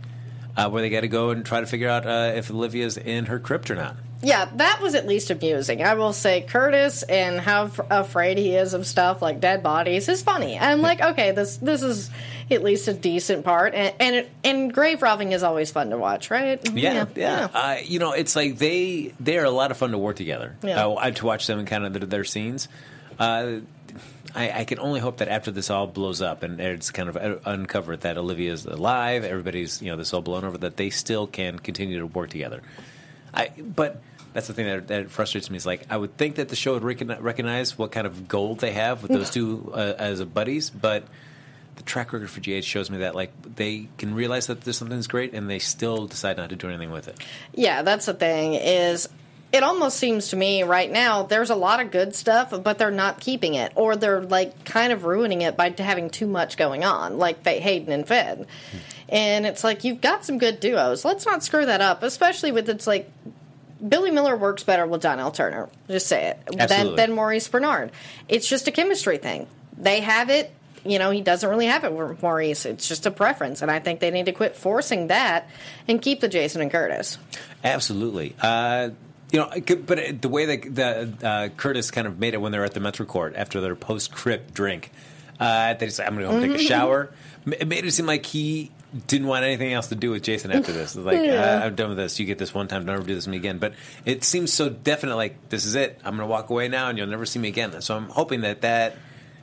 uh, 0.57 0.69
where 0.69 0.83
they 0.83 0.91
got 0.91 1.03
to 1.03 1.09
go 1.09 1.31
and 1.31 1.45
try 1.45 1.61
to 1.61 1.67
figure 1.67 1.89
out 1.89 2.07
uh, 2.07 2.33
if 2.35 2.51
Olivia's 2.51 2.97
in 2.97 3.27
her 3.27 3.39
crypt 3.39 3.71
or 3.71 3.77
not. 3.77 3.97
Yeah, 4.23 4.49
that 4.57 4.81
was 4.83 4.95
at 4.95 5.07
least 5.07 5.31
amusing. 5.31 5.83
I 5.83 5.95
will 5.95 6.13
say 6.13 6.43
Curtis 6.43 7.03
and 7.03 7.41
how 7.41 7.65
f- 7.65 7.81
afraid 7.91 8.37
he 8.39 8.55
is 8.55 8.75
of 8.75 8.87
stuff 8.87 9.23
like 9.23 9.41
dead 9.41 9.63
bodies 9.63 10.09
is 10.09 10.23
funny. 10.23 10.59
I'm 10.59 10.83
like, 10.83 11.01
okay, 11.01 11.33
this 11.33 11.57
this 11.57 11.83
is 11.83 12.11
at 12.51 12.63
least 12.63 12.89
a 12.89 12.93
decent 12.93 13.45
part, 13.45 13.75
and 13.75 13.95
and, 14.01 14.17
it, 14.17 14.31
and 14.45 14.75
grave 14.75 15.01
robbing 15.03 15.33
is 15.33 15.43
always 15.43 15.71
fun 15.71 15.91
to 15.91 15.97
watch, 15.99 16.31
right? 16.31 16.61
Yeah, 16.73 17.07
yeah. 17.17 17.49
Uh, 17.53 17.77
you 17.85 17.99
know, 17.99 18.13
it's 18.13 18.37
like 18.37 18.59
they 18.59 19.13
they 19.21 19.39
are 19.39 19.45
a 19.45 19.51
lot 19.51 19.71
of 19.71 19.77
fun 19.77 19.93
to 19.93 19.99
work 19.99 20.17
together. 20.17 20.55
Yeah. 20.63 20.85
Uh, 20.87 20.97
I- 20.99 21.11
to 21.13 21.27
watch 21.27 21.47
them 21.47 21.59
and 21.59 21.67
kind 21.69 21.85
of 21.87 21.93
their, 21.93 22.07
their 22.07 22.25
scenes. 22.25 22.69
Uh, 23.19 23.61
I, 24.35 24.61
I 24.61 24.65
can 24.65 24.79
only 24.79 25.01
hope 25.01 25.17
that 25.19 25.29
after 25.29 25.51
this 25.51 25.71
all 25.71 25.89
blows 25.89 26.23
up 26.23 26.45
and 26.45 26.61
it's 26.61 26.91
kind 26.93 27.09
of 27.09 27.17
uh, 27.17 27.37
uncovered 27.45 28.03
that 28.03 28.17
Olivia's 28.17 28.65
alive, 28.65 29.25
everybody's 29.25 29.83
you 29.83 29.91
know 29.91 29.97
this 29.97 30.15
all 30.15 30.21
blown 30.23 30.45
over, 30.45 30.59
that 30.59 30.77
they 30.77 30.91
still 30.91 31.27
can 31.27 31.59
continue 31.59 31.99
to 31.99 32.07
work 32.07 32.31
together. 32.31 32.63
I 33.35 33.51
but. 33.59 34.03
That's 34.33 34.47
the 34.47 34.53
thing 34.53 34.67
that, 34.67 34.87
that 34.87 35.11
frustrates 35.11 35.51
me. 35.51 35.57
Is 35.57 35.67
like 35.67 35.87
I 35.91 35.97
would 35.97 36.17
think 36.17 36.37
that 36.37 36.51
the 36.51 36.55
show 36.55 36.75
would 36.75 36.85
recogni- 36.85 37.21
recognize 37.21 37.77
what 37.77 37.91
kind 37.91 38.07
of 38.07 38.29
gold 38.29 38.61
they 38.61 38.71
have 38.71 39.03
with 39.03 39.11
those 39.11 39.29
two 39.29 39.73
uh, 39.75 39.95
as 39.99 40.23
buddies, 40.23 40.71
but 40.71 41.03
the 41.81 41.83
track 41.83 42.13
record 42.13 42.31
for 42.31 42.41
GH 42.41 42.63
shows 42.63 42.91
me 42.91 42.99
that 42.99 43.15
like 43.15 43.33
they 43.57 43.89
can 43.97 44.15
realize 44.15 44.47
that 44.47 44.61
there's 44.61 44.77
something's 44.77 45.07
great 45.07 45.33
and 45.33 45.49
they 45.49 45.59
still 45.59 46.07
decide 46.07 46.37
not 46.37 46.51
to 46.51 46.57
do 46.57 46.69
anything 46.69 46.91
with 46.91 47.09
it. 47.09 47.19
Yeah, 47.55 47.83
that's 47.83 48.07
the 48.07 48.15
thing 48.15 48.55
is 48.55 49.09
it 49.53 49.63
almost 49.63 49.97
seems 49.97 50.29
to 50.29 50.37
me 50.37 50.63
right 50.63 50.91
now 50.91 51.25
there's 51.25 51.51
a 51.51 51.55
lot 51.57 51.81
of 51.81 51.91
good 51.91 52.15
stuff, 52.15 52.51
but 52.63 52.79
they're 52.79 52.91
not 52.91 53.21
keeping 53.21 53.55
it, 53.55 53.73
or 53.75 53.97
they're 53.97 54.23
like 54.23 54.65
kind 54.65 54.93
of 54.93 55.05
ruining 55.05 55.43
it 55.43 55.57
by 55.57 55.75
having 55.77 56.11
too 56.11 56.27
much 56.27 56.57
going 56.57 56.85
on, 56.85 57.19
like 57.19 57.45
Hayden 57.45 57.93
and 57.93 58.07
Finn. 58.07 58.47
And 59.09 59.47
it's 59.47 59.65
like 59.65 59.83
you've 59.83 60.01
got 60.01 60.25
some 60.25 60.39
good 60.39 60.61
duos. 60.61 61.05
Let's 61.05 61.27
not 61.27 61.43
screw 61.43 61.67
that 61.67 61.81
up, 61.81 62.03
especially 62.05 62.53
with 62.53 62.69
it's 62.69 62.87
like 62.87 63.11
Billy 63.87 64.11
Miller 64.11 64.37
works 64.37 64.63
better 64.63 64.87
with 64.87 65.03
Donnell 65.03 65.33
Turner. 65.33 65.69
Just 65.89 66.07
say 66.07 66.29
it 66.29 66.47
than, 66.47 66.61
Absolutely. 66.61 66.97
than 66.97 67.13
Maurice 67.13 67.49
Benard. 67.49 67.91
It's 68.29 68.49
just 68.49 68.69
a 68.69 68.71
chemistry 68.71 69.19
thing. 69.19 69.49
They 69.77 70.01
have 70.01 70.31
it. 70.31 70.53
You 70.85 70.99
know, 70.99 71.11
he 71.11 71.21
doesn't 71.21 71.49
really 71.49 71.67
have 71.67 71.85
it 71.85 71.93
with 71.93 72.23
Maurice. 72.23 72.65
It's 72.65 72.89
just 72.89 73.05
a 73.05 73.11
preference, 73.11 73.61
and 73.63 73.71
I 73.71 73.81
think 73.81 74.01
they 74.01 74.11
need 74.11 74.27
to 74.27 74.33
quit 74.33 74.57
forcing 74.57 75.09
that 75.09 75.51
and 75.89 76.01
keep 76.01 76.21
the 76.21 76.29
Jason 76.29 76.63
and 76.63 76.71
Curtis. 76.71 77.19
Absolutely. 77.63 78.35
Uh, 78.41 78.91
you 79.33 79.39
know, 79.39 79.51
but 79.87 80.23
the 80.23 80.29
way 80.29 80.57
that 80.57 80.75
the, 80.75 81.27
uh, 81.27 81.49
Curtis 81.57 81.91
kind 81.91 82.07
of 82.07 82.19
made 82.19 82.35
it 82.35 82.39
when 82.41 82.53
they 82.53 82.59
were 82.59 82.65
at 82.65 82.75
the 82.75 82.81
Metro 82.81 83.07
Court 83.07 83.35
after 83.37 83.61
their 83.61 83.77
post 83.77 84.13
crip 84.13 84.53
drink, 84.53 84.91
uh, 85.39 85.75
they 85.75 85.87
just 85.87 86.01
I'm 86.01 86.15
going 86.17 86.27
to 86.27 86.33
go 86.33 86.37
and 86.39 86.53
take 86.53 86.61
a 86.61 86.65
shower. 86.65 87.11
It 87.47 87.67
made 87.69 87.85
it 87.85 87.93
seem 87.93 88.07
like 88.07 88.27
he 88.27 88.71
didn't 89.07 89.29
want 89.29 89.45
anything 89.45 89.73
else 89.73 89.87
to 89.89 89.95
do 89.95 90.11
with 90.11 90.23
Jason 90.25 90.51
after 90.51 90.73
this. 90.73 90.97
Like 90.97 91.21
Yeah. 91.23 91.61
uh, 91.63 91.67
I'm 91.67 91.75
done 91.77 91.91
with 91.91 91.99
this. 91.99 92.19
You 92.19 92.27
get 92.27 92.39
this 92.39 92.53
one 92.53 92.67
time, 92.67 92.85
don't 92.85 92.97
ever 92.97 93.07
do 93.07 93.15
this 93.15 93.25
to 93.25 93.31
me 93.31 93.37
again. 93.37 93.59
But 93.59 93.75
it 94.05 94.25
seems 94.25 94.53
so 94.53 94.69
definite. 94.69 95.15
Like 95.17 95.49
this 95.49 95.65
is 95.65 95.77
it. 95.77 96.01
I'm 96.05 96.17
going 96.17 96.27
to 96.29 96.31
walk 96.31 96.51
away 96.51 96.67
now, 96.69 96.89
and 96.89 96.99
you'll 96.99 97.07
never 97.07 97.25
see 97.25 97.39
me 97.39 97.49
again. 97.49 97.81
So 97.83 97.97
I'm 97.97 98.09
hoping 98.09 98.41
that 98.43 98.63
that. 98.63 98.97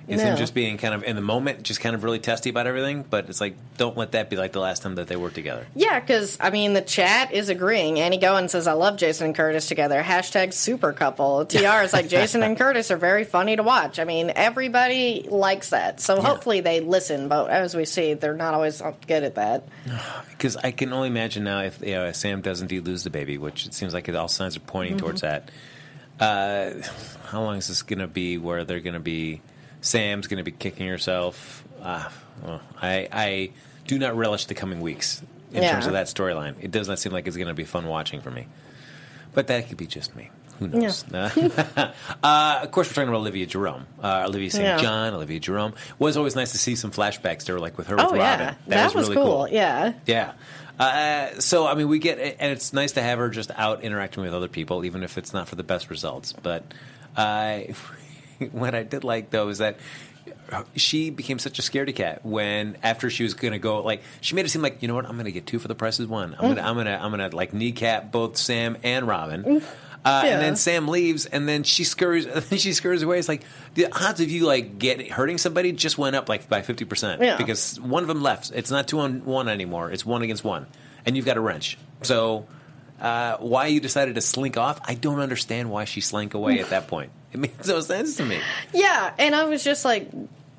Is 0.08 0.22
him 0.22 0.38
just 0.38 0.54
being 0.54 0.78
kind 0.78 0.94
of 0.94 1.04
in 1.04 1.18
the 1.18 1.22
moment, 1.22 1.64
just 1.64 1.82
kind 1.82 1.94
of 1.94 2.02
really 2.02 2.20
testy 2.20 2.50
about 2.50 2.66
everything, 2.66 3.04
but 3.10 3.28
it's 3.28 3.42
like 3.42 3.56
don't 3.76 3.98
let 3.98 4.14
that 4.14 4.30
be 4.30 4.38
like 4.38 4.54
the 4.54 4.62
last 4.62 4.82
time 4.82 4.96
that 4.96 5.08
they 5.08 5.18
work 5.18 5.34
together. 5.34 5.68
Yeah, 5.76 6.00
because 6.00 6.38
I 6.40 6.50
mean, 6.50 6.72
the 6.72 6.82
chat 6.82 7.34
is 7.34 7.50
agreeing. 7.50 8.00
Annie 8.00 8.18
Goen 8.18 8.48
says, 8.48 8.68
"I 8.68 8.74
love 8.74 8.96
Jason 8.96 9.26
and 9.26 9.36
Curtis 9.36 9.68
together." 9.68 10.02
Hashtag 10.02 10.54
super 10.54 10.94
couple. 10.94 11.46
Tr 11.48 11.58
is 11.58 11.92
like 11.92 12.08
Jason 12.08 12.42
and 12.42 12.58
Curtis 12.58 12.90
are 12.90 12.96
very 12.96 13.26
funny 13.26 13.58
to 13.58 13.64
watch. 13.64 14.00
I 14.00 14.06
mean, 14.06 14.32
everybody 14.34 15.26
likes 15.30 15.72
that. 15.72 16.00
So 16.00 16.22
hopefully 16.22 16.62
they 16.62 16.80
listen. 16.80 17.28
But 17.28 17.50
as 17.50 17.76
we 17.76 17.84
see, 17.84 18.14
they're 18.14 18.34
not 18.34 18.54
always 18.54 18.82
good 19.08 19.24
at 19.24 19.36
that. 19.36 19.68
Because 20.30 20.56
I 20.56 20.70
can 20.70 20.94
only 20.94 21.08
imagine 21.08 21.44
now 21.44 21.62
if 21.64 21.82
you 21.82 21.94
know, 21.96 22.12
Sam 22.12 22.42
does 22.42 22.62
indeed 22.62 22.86
lose 22.86 23.04
the 23.04 23.10
baby, 23.10 23.40
which 23.40 23.66
it 23.66 23.74
seems 23.74 23.92
like 23.92 24.08
all 24.14 24.28
signs 24.28 24.56
are 24.56 24.60
pointing 24.62 24.96
Mm-hmm. 24.98 25.06
towards 25.06 25.22
that. 25.22 25.50
Uh, 26.20 26.74
how 27.26 27.42
long 27.42 27.58
is 27.58 27.68
this 27.68 27.82
going 27.82 28.00
to 28.00 28.08
be? 28.08 28.38
Where 28.38 28.64
they're 28.64 28.80
going 28.80 28.94
to 28.94 29.00
be? 29.00 29.42
Sam's 29.82 30.28
going 30.28 30.38
to 30.38 30.44
be 30.44 30.52
kicking 30.52 30.88
herself. 30.88 31.64
Uh, 31.82 32.10
well, 32.44 32.62
I 32.82 33.08
I 33.12 33.50
do 33.88 33.98
not 34.00 34.16
relish 34.18 34.46
the 34.46 34.54
coming 34.56 34.82
weeks 34.82 35.22
in 35.54 35.64
Yeah. 35.64 35.72
terms 35.74 35.86
of 35.88 35.94
that 35.94 36.08
storyline. 36.08 36.56
It 36.62 36.72
does 36.72 36.88
not 36.88 37.00
seem 37.00 37.12
like 37.14 37.28
it's 37.28 37.38
going 37.38 37.48
to 37.48 37.54
be 37.54 37.64
fun 37.66 37.88
watching 37.88 38.22
for 38.22 38.32
me. 38.32 38.48
But 39.34 39.48
that 39.48 39.68
could 39.70 39.78
be 39.78 39.88
just 39.88 40.16
me. 40.16 40.30
Who 40.60 40.68
knows? 40.68 41.06
uh, 41.14 42.60
of 42.64 42.72
course, 42.72 42.90
we're 42.90 42.94
talking 42.96 43.10
about 43.10 43.20
Olivia 43.20 43.46
Jerome, 43.46 43.86
uh, 44.04 44.24
Olivia 44.28 44.50
St. 44.50 44.64
Yeah. 44.64 44.78
John, 44.78 45.14
Olivia 45.14 45.40
Jerome. 45.40 45.74
was 46.00 46.18
always 46.18 46.36
nice 46.36 46.52
to 46.54 46.58
see 46.58 46.76
some 46.76 46.92
flashbacks 46.92 47.44
to 47.46 47.54
her, 47.54 47.60
like 47.60 47.78
with 47.78 47.88
her 47.88 47.96
with 47.96 48.06
Oh 48.06 48.10
Robin. 48.16 48.20
yeah, 48.20 48.56
that, 48.68 48.96
was, 48.96 49.08
really 49.08 49.16
cool. 49.22 49.48
Yeah, 49.48 49.94
yeah. 50.08 50.34
Uh, 50.80 51.40
so 51.40 51.68
I 51.68 51.76
mean, 51.76 51.88
we 51.88 52.00
get, 52.00 52.18
and 52.40 52.52
it's 52.52 52.74
nice 52.74 52.94
to 52.94 53.02
have 53.04 53.20
her 53.20 53.30
just 53.30 53.52
out 53.52 53.84
interacting 53.84 54.24
with 54.24 54.34
other 54.34 54.48
people, 54.48 54.84
even 54.86 55.04
if 55.04 55.18
it's 55.20 55.34
not 55.34 55.48
for 55.48 55.56
the 55.56 55.64
best 55.64 55.92
results. 55.92 56.34
But 56.34 56.64
uh, 57.16 57.60
what 58.52 58.76
I 58.76 58.84
did 58.84 59.04
like 59.04 59.30
though 59.30 59.50
is 59.50 59.58
that 59.60 59.78
she 60.76 61.10
became 61.10 61.40
such 61.40 61.60
a 61.60 61.62
scaredy 61.62 61.94
cat 61.96 62.26
when 62.26 62.78
after 62.84 63.10
she 63.10 63.24
was 63.24 63.34
going 63.34 63.52
to 63.54 63.60
go, 63.60 63.82
like 63.82 64.02
she 64.22 64.36
made 64.36 64.46
it 64.46 64.50
seem 64.50 64.62
like 64.62 64.82
you 64.82 64.88
know 64.88 64.96
what, 64.96 65.06
I'm 65.06 65.14
going 65.14 65.26
to 65.26 65.32
get 65.32 65.46
two 65.46 65.60
for 65.60 65.68
the 65.68 65.76
price 65.76 66.00
of 66.00 66.10
one. 66.10 66.36
I'm 66.40 66.56
gonna, 66.56 66.62
I'm 66.62 66.76
gonna, 66.76 67.00
I'm 67.02 67.12
gonna 67.12 67.30
like 67.36 67.54
kneecap 67.54 68.12
both 68.12 68.38
Sam 68.38 68.78
and 68.84 69.08
Robin. 69.08 69.62
Uh, 70.06 70.22
Yeah. 70.24 70.34
And 70.34 70.42
then 70.42 70.56
Sam 70.56 70.88
leaves, 70.88 71.26
and 71.26 71.50
then 71.50 71.64
she 71.64 71.84
scurries. 71.84 72.28
she 72.62 72.72
scurries 72.72 73.02
away. 73.04 73.20
It's 73.20 73.28
like 73.28 73.44
the 73.74 73.88
odds 73.92 74.22
of 74.22 74.30
you 74.32 74.46
like 74.46 74.80
get 74.80 75.10
hurting 75.10 75.38
somebody 75.38 75.74
just 75.74 75.98
went 75.98 76.16
up 76.16 76.30
like 76.30 76.48
by 76.48 76.62
fifty 76.62 76.86
percent 76.86 77.22
Yeah. 77.22 77.36
because 77.38 77.78
one 77.80 78.04
of 78.04 78.08
them 78.08 78.22
left. 78.22 78.52
It's 78.56 78.72
not 78.72 78.88
two 78.88 79.00
on 79.00 79.26
one 79.26 79.50
anymore. 79.50 79.92
It's 79.92 80.06
one 80.06 80.22
against 80.22 80.46
one, 80.46 80.68
and 81.06 81.18
you've 81.18 81.26
got 81.26 81.36
a 81.36 81.42
wrench. 81.42 81.78
So, 82.04 82.46
uh, 83.00 83.38
why 83.38 83.68
you 83.68 83.80
decided 83.80 84.16
to 84.16 84.22
slink 84.22 84.58
off? 84.58 84.80
I 84.84 84.94
don't 84.96 85.20
understand 85.20 85.70
why 85.70 85.86
she 85.86 86.02
slank 86.02 86.34
away 86.34 86.60
at 86.60 86.70
that 86.70 86.88
point. 86.88 87.12
It 87.34 87.42
makes 87.42 87.68
no 87.68 87.82
sense 87.82 88.16
to 88.18 88.26
me. 88.26 88.40
yeah. 88.74 89.14
And 89.20 89.36
I 89.36 89.44
was 89.44 89.62
just 89.64 89.84
like, 89.84 90.10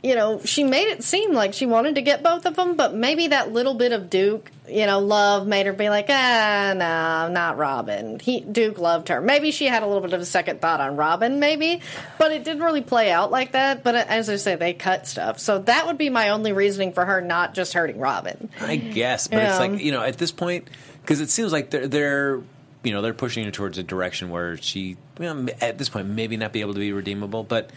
you 0.03 0.15
know, 0.15 0.41
she 0.45 0.63
made 0.65 0.89
it 0.89 1.03
seem 1.03 1.33
like 1.33 1.55
she 1.55 1.65
wanted 1.67 1.95
to 1.97 2.03
get 2.03 2.23
both 2.23 2.45
of 2.45 2.55
them, 2.57 2.77
but 2.77 2.95
maybe 2.95 3.29
that 3.29 3.53
little 3.53 3.73
bit 3.75 3.91
of 3.93 4.11
Duke, 4.11 4.53
you 4.69 4.85
know, 4.87 5.01
love 5.01 5.47
made 5.47 5.65
her 5.67 5.73
be 5.73 5.89
like, 5.89 6.07
ah, 6.11 6.75
no, 6.77 7.33
not 7.33 7.57
Robin. 7.57 8.21
He 8.21 8.41
Duke 8.41 8.79
loved 8.79 9.09
her. 9.09 9.21
Maybe 9.23 9.51
she 9.51 9.65
had 9.65 9.83
a 9.83 9.87
little 9.87 10.03
bit 10.03 10.13
of 10.13 10.21
a 10.21 10.27
second 10.27 10.61
thought 10.61 10.81
on 10.81 10.97
Robin, 10.97 11.41
maybe, 11.41 11.81
but 12.19 12.31
it 12.33 12.45
didn't 12.45 12.63
really 12.63 12.83
play 12.83 13.11
out 13.11 13.31
like 13.33 13.53
that. 13.53 13.83
But 13.83 13.95
as 13.97 14.29
I 14.29 14.37
say, 14.37 14.55
they 14.55 14.75
cut 14.75 15.07
stuff, 15.09 15.41
so 15.41 15.59
that 15.61 15.87
would 15.87 15.99
be 15.99 16.11
my 16.11 16.29
only 16.29 16.53
reasoning 16.53 16.93
for 16.93 17.05
her 17.05 17.21
not 17.23 17.55
just 17.55 17.73
hurting 17.73 17.99
Robin. 17.99 18.51
I 18.61 18.77
guess, 18.77 19.27
but 19.27 19.43
it's 19.43 19.59
like 19.59 19.81
you 19.81 19.91
know, 19.91 20.03
at 20.03 20.19
this 20.19 20.31
point, 20.33 20.69
because 21.09 21.23
it 21.23 21.31
seems 21.31 21.53
like 21.53 21.71
they're 21.71 21.89
they're 21.89 22.41
you 22.85 22.93
know 22.93 23.01
they're 23.01 23.15
pushing 23.15 23.43
her 23.47 23.51
towards 23.51 23.79
a 23.79 23.83
direction 23.83 24.29
where 24.29 24.59
she, 24.59 24.99
you 25.19 25.25
know, 25.35 25.47
at 25.63 25.79
this 25.79 25.89
point, 25.89 26.07
maybe 26.09 26.37
not 26.37 26.53
be 26.53 26.61
able 26.61 26.75
to 26.75 26.81
be 26.81 26.93
redeemable, 26.93 27.45
but 27.45 27.71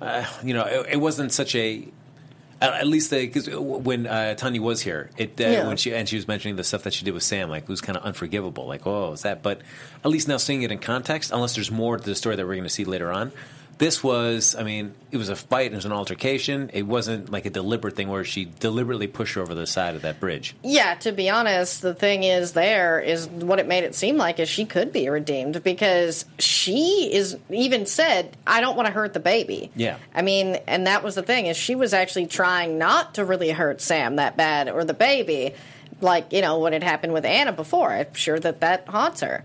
uh, 0.00 0.24
you 0.42 0.54
know, 0.54 0.64
it, 0.64 0.86
it 0.92 0.96
wasn't 0.96 1.30
such 1.30 1.54
a. 1.54 1.86
At 2.62 2.72
at 2.72 2.86
least 2.86 3.10
because 3.10 3.50
when 3.50 4.06
uh, 4.06 4.34
Tonja 4.38 4.60
was 4.60 4.80
here, 4.80 5.10
it 5.18 5.38
uh, 5.38 5.44
Yeah. 5.44 5.66
when 5.68 5.76
she 5.76 5.92
and 5.94 6.08
she 6.08 6.16
was 6.16 6.26
mentioning 6.26 6.56
the 6.56 6.64
stuff 6.64 6.84
that 6.84 6.94
she 6.94 7.04
did 7.04 7.12
with 7.12 7.22
Sam, 7.22 7.50
like 7.50 7.64
it 7.64 7.68
was 7.68 7.82
kind 7.82 7.98
of 7.98 8.04
unforgivable. 8.04 8.66
Like, 8.66 8.86
oh, 8.86 9.12
is 9.12 9.22
that? 9.22 9.42
But 9.42 9.60
at 10.02 10.10
least 10.10 10.26
now 10.26 10.38
seeing 10.38 10.62
it 10.62 10.72
in 10.72 10.78
context, 10.78 11.32
unless 11.32 11.54
there's 11.56 11.70
more 11.70 11.98
to 11.98 12.02
the 12.02 12.14
story 12.14 12.36
that 12.36 12.46
we're 12.46 12.54
going 12.54 12.64
to 12.64 12.70
see 12.70 12.84
later 12.86 13.12
on, 13.12 13.30
this 13.78 14.02
was. 14.02 14.54
I 14.54 14.62
mean, 14.62 14.94
it 15.10 15.16
was 15.16 15.28
a 15.28 15.36
fight. 15.36 15.72
It 15.72 15.74
was 15.74 15.84
an 15.84 15.92
altercation. 15.92 16.70
It 16.72 16.82
wasn't 16.82 17.30
like 17.30 17.46
a 17.46 17.50
deliberate 17.50 17.96
thing 17.96 18.08
where 18.08 18.24
she 18.24 18.44
deliberately 18.44 19.06
pushed 19.06 19.34
her 19.34 19.42
over 19.42 19.54
the 19.54 19.66
side 19.66 19.94
of 19.94 20.02
that 20.02 20.20
bridge. 20.20 20.54
Yeah, 20.62 20.94
to 20.96 21.12
be 21.12 21.28
honest, 21.30 21.82
the 21.82 21.94
thing 21.94 22.22
is, 22.22 22.52
there 22.52 23.00
is 23.00 23.26
what 23.28 23.58
it 23.58 23.66
made 23.66 23.84
it 23.84 23.94
seem 23.94 24.16
like 24.16 24.38
is 24.38 24.48
she 24.48 24.64
could 24.64 24.92
be 24.92 25.08
redeemed 25.08 25.62
because 25.62 26.24
she 26.38 27.10
is 27.12 27.36
even 27.50 27.86
said, 27.86 28.36
"I 28.46 28.60
don't 28.60 28.76
want 28.76 28.86
to 28.86 28.92
hurt 28.92 29.12
the 29.12 29.20
baby." 29.20 29.70
Yeah. 29.74 29.96
I 30.14 30.22
mean, 30.22 30.56
and 30.66 30.86
that 30.86 31.02
was 31.02 31.14
the 31.14 31.22
thing 31.22 31.46
is 31.46 31.56
she 31.56 31.74
was 31.74 31.92
actually 31.92 32.26
trying 32.26 32.78
not 32.78 33.14
to 33.14 33.24
really 33.24 33.50
hurt 33.50 33.80
Sam 33.80 34.16
that 34.16 34.36
bad 34.36 34.68
or 34.68 34.84
the 34.84 34.94
baby, 34.94 35.54
like 36.00 36.32
you 36.32 36.42
know 36.42 36.58
what 36.58 36.72
had 36.72 36.82
happened 36.82 37.12
with 37.12 37.24
Anna 37.24 37.52
before. 37.52 37.90
I'm 37.90 38.14
sure 38.14 38.38
that 38.38 38.60
that 38.60 38.86
haunts 38.86 39.20
her, 39.20 39.42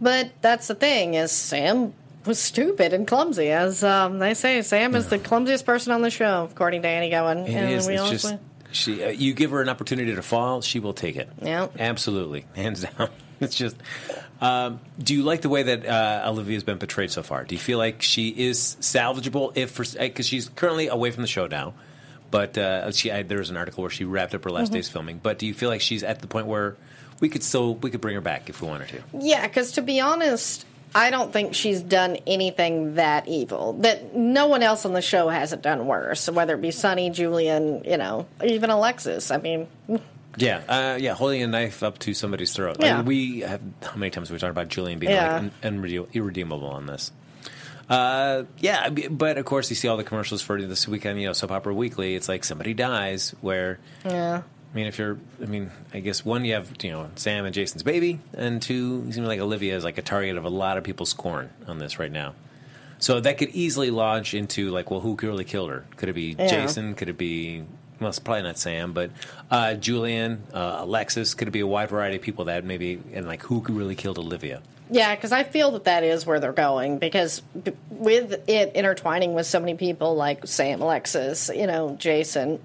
but 0.00 0.30
that's 0.40 0.68
the 0.68 0.74
thing 0.74 1.14
is 1.14 1.32
Sam 1.32 1.94
was 2.26 2.38
stupid 2.38 2.92
and 2.92 3.06
clumsy, 3.06 3.50
as 3.50 3.82
um, 3.84 4.18
they 4.18 4.34
say. 4.34 4.62
Sam 4.62 4.94
is 4.94 5.08
the 5.08 5.18
clumsiest 5.18 5.64
person 5.64 5.92
on 5.92 6.02
the 6.02 6.10
show, 6.10 6.48
according 6.50 6.82
to 6.82 6.88
Annie 6.88 7.10
Gowen. 7.10 7.38
It 7.38 7.50
and 7.50 7.70
is. 7.72 7.86
we 7.86 7.94
It's 7.94 8.10
just 8.10 8.34
she. 8.72 9.02
Uh, 9.04 9.08
you 9.08 9.34
give 9.34 9.50
her 9.50 9.60
an 9.62 9.68
opportunity 9.68 10.14
to 10.14 10.22
fall, 10.22 10.60
she 10.62 10.80
will 10.80 10.94
take 10.94 11.16
it. 11.16 11.28
Yeah. 11.40 11.68
absolutely, 11.78 12.46
hands 12.54 12.82
down. 12.84 13.08
It's 13.40 13.56
just. 13.56 13.76
Um, 14.40 14.80
do 14.98 15.14
you 15.14 15.22
like 15.22 15.42
the 15.42 15.48
way 15.48 15.62
that 15.64 15.86
uh, 15.86 16.28
Olivia's 16.28 16.64
been 16.64 16.78
portrayed 16.78 17.10
so 17.10 17.22
far? 17.22 17.44
Do 17.44 17.54
you 17.54 17.60
feel 17.60 17.78
like 17.78 18.02
she 18.02 18.28
is 18.28 18.76
salvageable 18.80 19.52
if 19.56 19.76
because 19.98 20.26
she's 20.26 20.48
currently 20.48 20.88
away 20.88 21.10
from 21.10 21.22
the 21.22 21.28
show 21.28 21.46
now? 21.46 21.74
But 22.30 22.56
uh, 22.56 22.90
she, 22.92 23.12
I, 23.12 23.22
there 23.24 23.38
was 23.38 23.50
an 23.50 23.56
article 23.58 23.82
where 23.82 23.90
she 23.90 24.04
wrapped 24.04 24.34
up 24.34 24.44
her 24.44 24.50
last 24.50 24.66
Mm-hmm. 24.68 24.74
day's 24.74 24.88
filming. 24.88 25.20
But 25.22 25.38
do 25.38 25.46
you 25.46 25.54
feel 25.54 25.68
like 25.68 25.80
she's 25.82 26.02
at 26.02 26.20
the 26.20 26.26
point 26.26 26.46
where 26.46 26.76
we 27.20 27.28
could 27.28 27.42
still 27.42 27.74
we 27.74 27.90
could 27.90 28.00
bring 28.00 28.14
her 28.14 28.20
back 28.20 28.48
if 28.48 28.62
we 28.62 28.68
wanted 28.68 28.88
to? 28.88 29.02
Yeah, 29.20 29.46
because 29.46 29.72
to 29.72 29.82
be 29.82 30.00
honest, 30.00 30.64
I 30.94 31.10
don't 31.10 31.32
think 31.32 31.54
she's 31.54 31.80
done 31.80 32.18
anything 32.26 32.96
that 32.96 33.26
evil. 33.28 33.74
That 33.80 34.14
no 34.14 34.46
one 34.48 34.62
else 34.62 34.84
on 34.84 34.92
the 34.92 35.00
show 35.02 35.28
hasn't 35.28 35.62
done 35.62 35.86
worse, 35.86 36.28
whether 36.28 36.54
it 36.54 36.60
be 36.60 36.70
Sonny, 36.70 37.10
Julian, 37.10 37.84
you 37.84 37.96
know, 37.96 38.26
even 38.44 38.70
Alexis. 38.70 39.30
I 39.30 39.38
mean, 39.38 39.68
Yeah, 40.36 40.60
uh, 40.68 40.98
yeah, 41.00 41.14
holding 41.14 41.42
a 41.42 41.46
knife 41.46 41.82
up 41.82 41.98
to 42.00 42.14
somebody's 42.14 42.52
throat. 42.52 42.76
Yeah. 42.80 42.98
Like, 42.98 43.06
we 43.06 43.40
have 43.40 43.60
how 43.82 43.96
many 43.96 44.10
times 44.10 44.28
have 44.28 44.34
we 44.34 44.38
talked 44.38 44.50
about 44.50 44.68
Julian 44.68 44.98
being 44.98 45.12
Yeah. 45.12 45.32
like 45.32 45.42
un- 45.42 45.52
unrede- 45.62 46.08
irredeemable 46.14 46.68
on 46.68 46.86
this? 46.86 47.10
Uh, 47.90 48.44
yeah, 48.58 48.88
but 49.10 49.36
of 49.38 49.44
course 49.44 49.68
you 49.68 49.76
see 49.76 49.88
all 49.88 49.96
the 49.96 50.04
commercials 50.04 50.40
for 50.40 50.60
this 50.62 50.86
weekend. 50.88 51.20
You 51.20 51.26
know, 51.26 51.32
soap 51.32 51.50
opera 51.50 51.74
weekly. 51.74 52.14
It's 52.14 52.28
like 52.28 52.44
somebody 52.44 52.72
dies. 52.74 53.34
Where 53.40 53.78
yeah. 54.04 54.42
I 54.72 54.74
mean, 54.74 54.86
if 54.86 54.98
you're, 54.98 55.18
I 55.42 55.44
mean, 55.46 55.70
I 55.92 56.00
guess 56.00 56.24
one 56.24 56.44
you 56.46 56.54
have 56.54 56.72
you 56.82 56.90
know 56.90 57.10
Sam 57.16 57.44
and 57.44 57.54
Jason's 57.54 57.82
baby, 57.82 58.20
and 58.32 58.60
two 58.62 59.02
you 59.06 59.12
seem 59.12 59.24
like 59.24 59.38
Olivia 59.40 59.76
is 59.76 59.84
like 59.84 59.98
a 59.98 60.02
target 60.02 60.36
of 60.36 60.44
a 60.44 60.48
lot 60.50 60.78
of 60.78 60.84
people's 60.84 61.10
scorn 61.10 61.50
on 61.66 61.78
this 61.78 61.98
right 61.98 62.10
now. 62.12 62.34
So 62.98 63.20
that 63.20 63.36
could 63.36 63.50
easily 63.50 63.90
launch 63.90 64.32
into 64.32 64.70
like, 64.70 64.90
well, 64.90 65.00
who 65.00 65.16
really 65.20 65.44
killed 65.44 65.70
her? 65.70 65.84
Could 65.96 66.08
it 66.08 66.12
be 66.14 66.36
Yeah. 66.38 66.46
Jason? 66.46 66.94
Could 66.94 67.08
it 67.08 67.18
be 67.18 67.64
well, 68.00 68.08
it's 68.08 68.18
probably 68.18 68.42
not 68.42 68.58
Sam, 68.58 68.92
but 68.92 69.10
uh, 69.50 69.74
Julian, 69.74 70.42
uh, 70.54 70.78
Alexis? 70.80 71.34
Could 71.34 71.48
it 71.48 71.52
be 71.52 71.60
a 71.60 71.66
wide 71.66 71.88
variety 71.90 72.16
of 72.16 72.22
people 72.22 72.46
that 72.46 72.64
maybe 72.64 73.00
and 73.12 73.26
like 73.26 73.42
who 73.42 73.60
really 73.68 73.94
killed 73.94 74.18
Olivia? 74.18 74.62
Yeah, 74.90 75.14
because 75.14 75.32
I 75.32 75.42
feel 75.44 75.70
that 75.72 75.84
that 75.84 76.02
is 76.04 76.26
where 76.26 76.38
they're 76.40 76.52
going. 76.52 76.98
Because 76.98 77.40
b- 77.40 77.72
with 77.90 78.48
it 78.48 78.72
intertwining 78.74 79.34
with 79.34 79.46
so 79.46 79.60
many 79.60 79.74
people 79.74 80.14
like 80.16 80.46
Sam, 80.46 80.80
Alexis, 80.82 81.50
you 81.54 81.66
know, 81.66 81.96
Jason, 81.98 82.60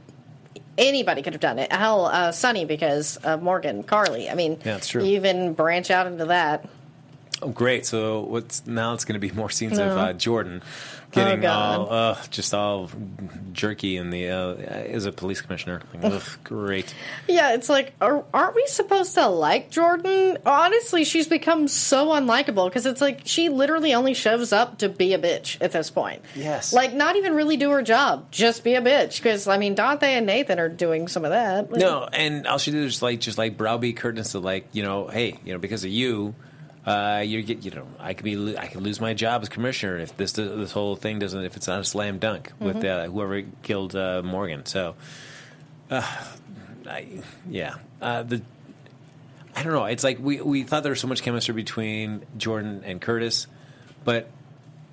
anybody 0.77 1.21
could 1.21 1.33
have 1.33 1.41
done 1.41 1.59
it. 1.59 1.71
Hell, 1.71 2.05
uh, 2.05 2.31
Sonny 2.31 2.65
because 2.65 3.17
of 3.17 3.41
Morgan, 3.41 3.83
Carly. 3.83 4.29
I 4.29 4.35
mean, 4.35 4.59
Yeah, 4.63 4.77
it's 4.77 4.87
true. 4.87 5.03
you 5.03 5.15
even 5.15 5.53
branch 5.53 5.89
out 5.91 6.07
into 6.07 6.25
that. 6.25 6.65
Oh, 7.41 7.49
great! 7.49 7.85
So 7.85 8.21
what's 8.21 8.65
now? 8.65 8.93
It's 8.93 9.05
going 9.05 9.19
to 9.19 9.19
be 9.19 9.31
more 9.31 9.49
scenes 9.49 9.77
of 9.77 9.97
uh, 9.97 10.13
Jordan 10.13 10.63
getting 11.11 11.45
Oh, 11.45 11.51
all 11.51 11.93
uh, 11.93 12.17
just 12.29 12.53
all 12.53 12.89
jerky 13.53 13.97
in 13.97 14.09
the 14.09 14.29
uh, 14.29 14.55
as 14.55 15.05
a 15.05 15.11
police 15.11 15.41
commissioner. 15.41 15.81
Like, 15.93 16.13
ugh, 16.13 16.23
great. 16.43 16.93
Yeah, 17.27 17.53
it's 17.53 17.69
like, 17.69 17.93
are, 18.01 18.25
aren't 18.33 18.55
we 18.55 18.65
supposed 18.67 19.13
to 19.15 19.27
like 19.27 19.69
Jordan? 19.69 20.37
Honestly, 20.45 21.03
she's 21.03 21.27
become 21.27 21.67
so 21.67 22.07
unlikable 22.07 22.67
because 22.67 22.85
it's 22.85 23.01
like 23.01 23.21
she 23.25 23.49
literally 23.49 23.93
only 23.93 24.13
shows 24.13 24.51
up 24.51 24.79
to 24.79 24.89
be 24.89 25.13
a 25.13 25.19
bitch 25.19 25.57
at 25.61 25.71
this 25.71 25.89
point. 25.89 26.21
Yes. 26.35 26.73
Like, 26.73 26.93
not 26.93 27.15
even 27.15 27.35
really 27.35 27.57
do 27.57 27.69
her 27.71 27.81
job, 27.83 28.31
just 28.31 28.63
be 28.63 28.75
a 28.75 28.81
bitch. 28.81 29.17
Because, 29.17 29.47
I 29.47 29.57
mean, 29.57 29.75
Dante 29.75 30.13
and 30.13 30.25
Nathan 30.25 30.59
are 30.59 30.69
doing 30.69 31.07
some 31.07 31.23
of 31.23 31.31
that. 31.31 31.71
No, 31.71 32.07
and 32.11 32.47
all 32.47 32.57
she 32.57 32.71
did 32.71 32.83
is 32.83 33.01
like 33.01 33.19
just 33.19 33.37
like 33.37 33.57
browbeat 33.57 33.97
Curtis 33.97 34.31
to 34.31 34.39
like 34.39 34.67
you 34.71 34.83
know, 34.83 35.07
hey, 35.07 35.39
you 35.45 35.53
know, 35.53 35.59
because 35.59 35.83
of 35.83 35.91
you, 35.91 36.35
uh, 36.87 37.19
you 37.19 37.43
get 37.43 37.65
you 37.65 37.71
know, 37.71 37.85
I 37.99 38.13
could 38.13 38.23
be 38.23 38.57
I 38.57 38.67
could 38.67 38.81
lose 38.81 39.01
my 39.01 39.13
job 39.13 39.41
as 39.41 39.49
commissioner 39.49 39.97
if 39.97 40.15
this 40.15 40.31
this 40.31 40.71
whole 40.71 40.95
thing 40.95 41.19
doesn't 41.19 41.43
if 41.43 41.57
it's 41.57 41.67
not 41.67 41.81
a 41.81 41.83
slam 41.83 42.17
dunk 42.17 42.53
with 42.59 42.81
uh, 42.83 43.07
whoever 43.07 43.43
killed 43.61 43.93
uh, 43.93 44.21
Morgan. 44.23 44.65
So, 44.65 44.95
uh, 45.91 46.01
I, 46.87 47.21
yeah, 47.49 47.75
uh, 48.01 48.23
the. 48.23 48.41
I 49.53 49.63
don't 49.63 49.73
know. 49.73 49.85
It's 49.85 50.03
like 50.03 50.19
we, 50.19 50.39
we 50.39 50.63
thought 50.63 50.83
there 50.83 50.91
was 50.91 51.01
so 51.01 51.07
much 51.07 51.23
chemistry 51.23 51.53
between 51.53 52.25
Jordan 52.37 52.83
and 52.85 53.01
Curtis, 53.01 53.47
but 54.05 54.29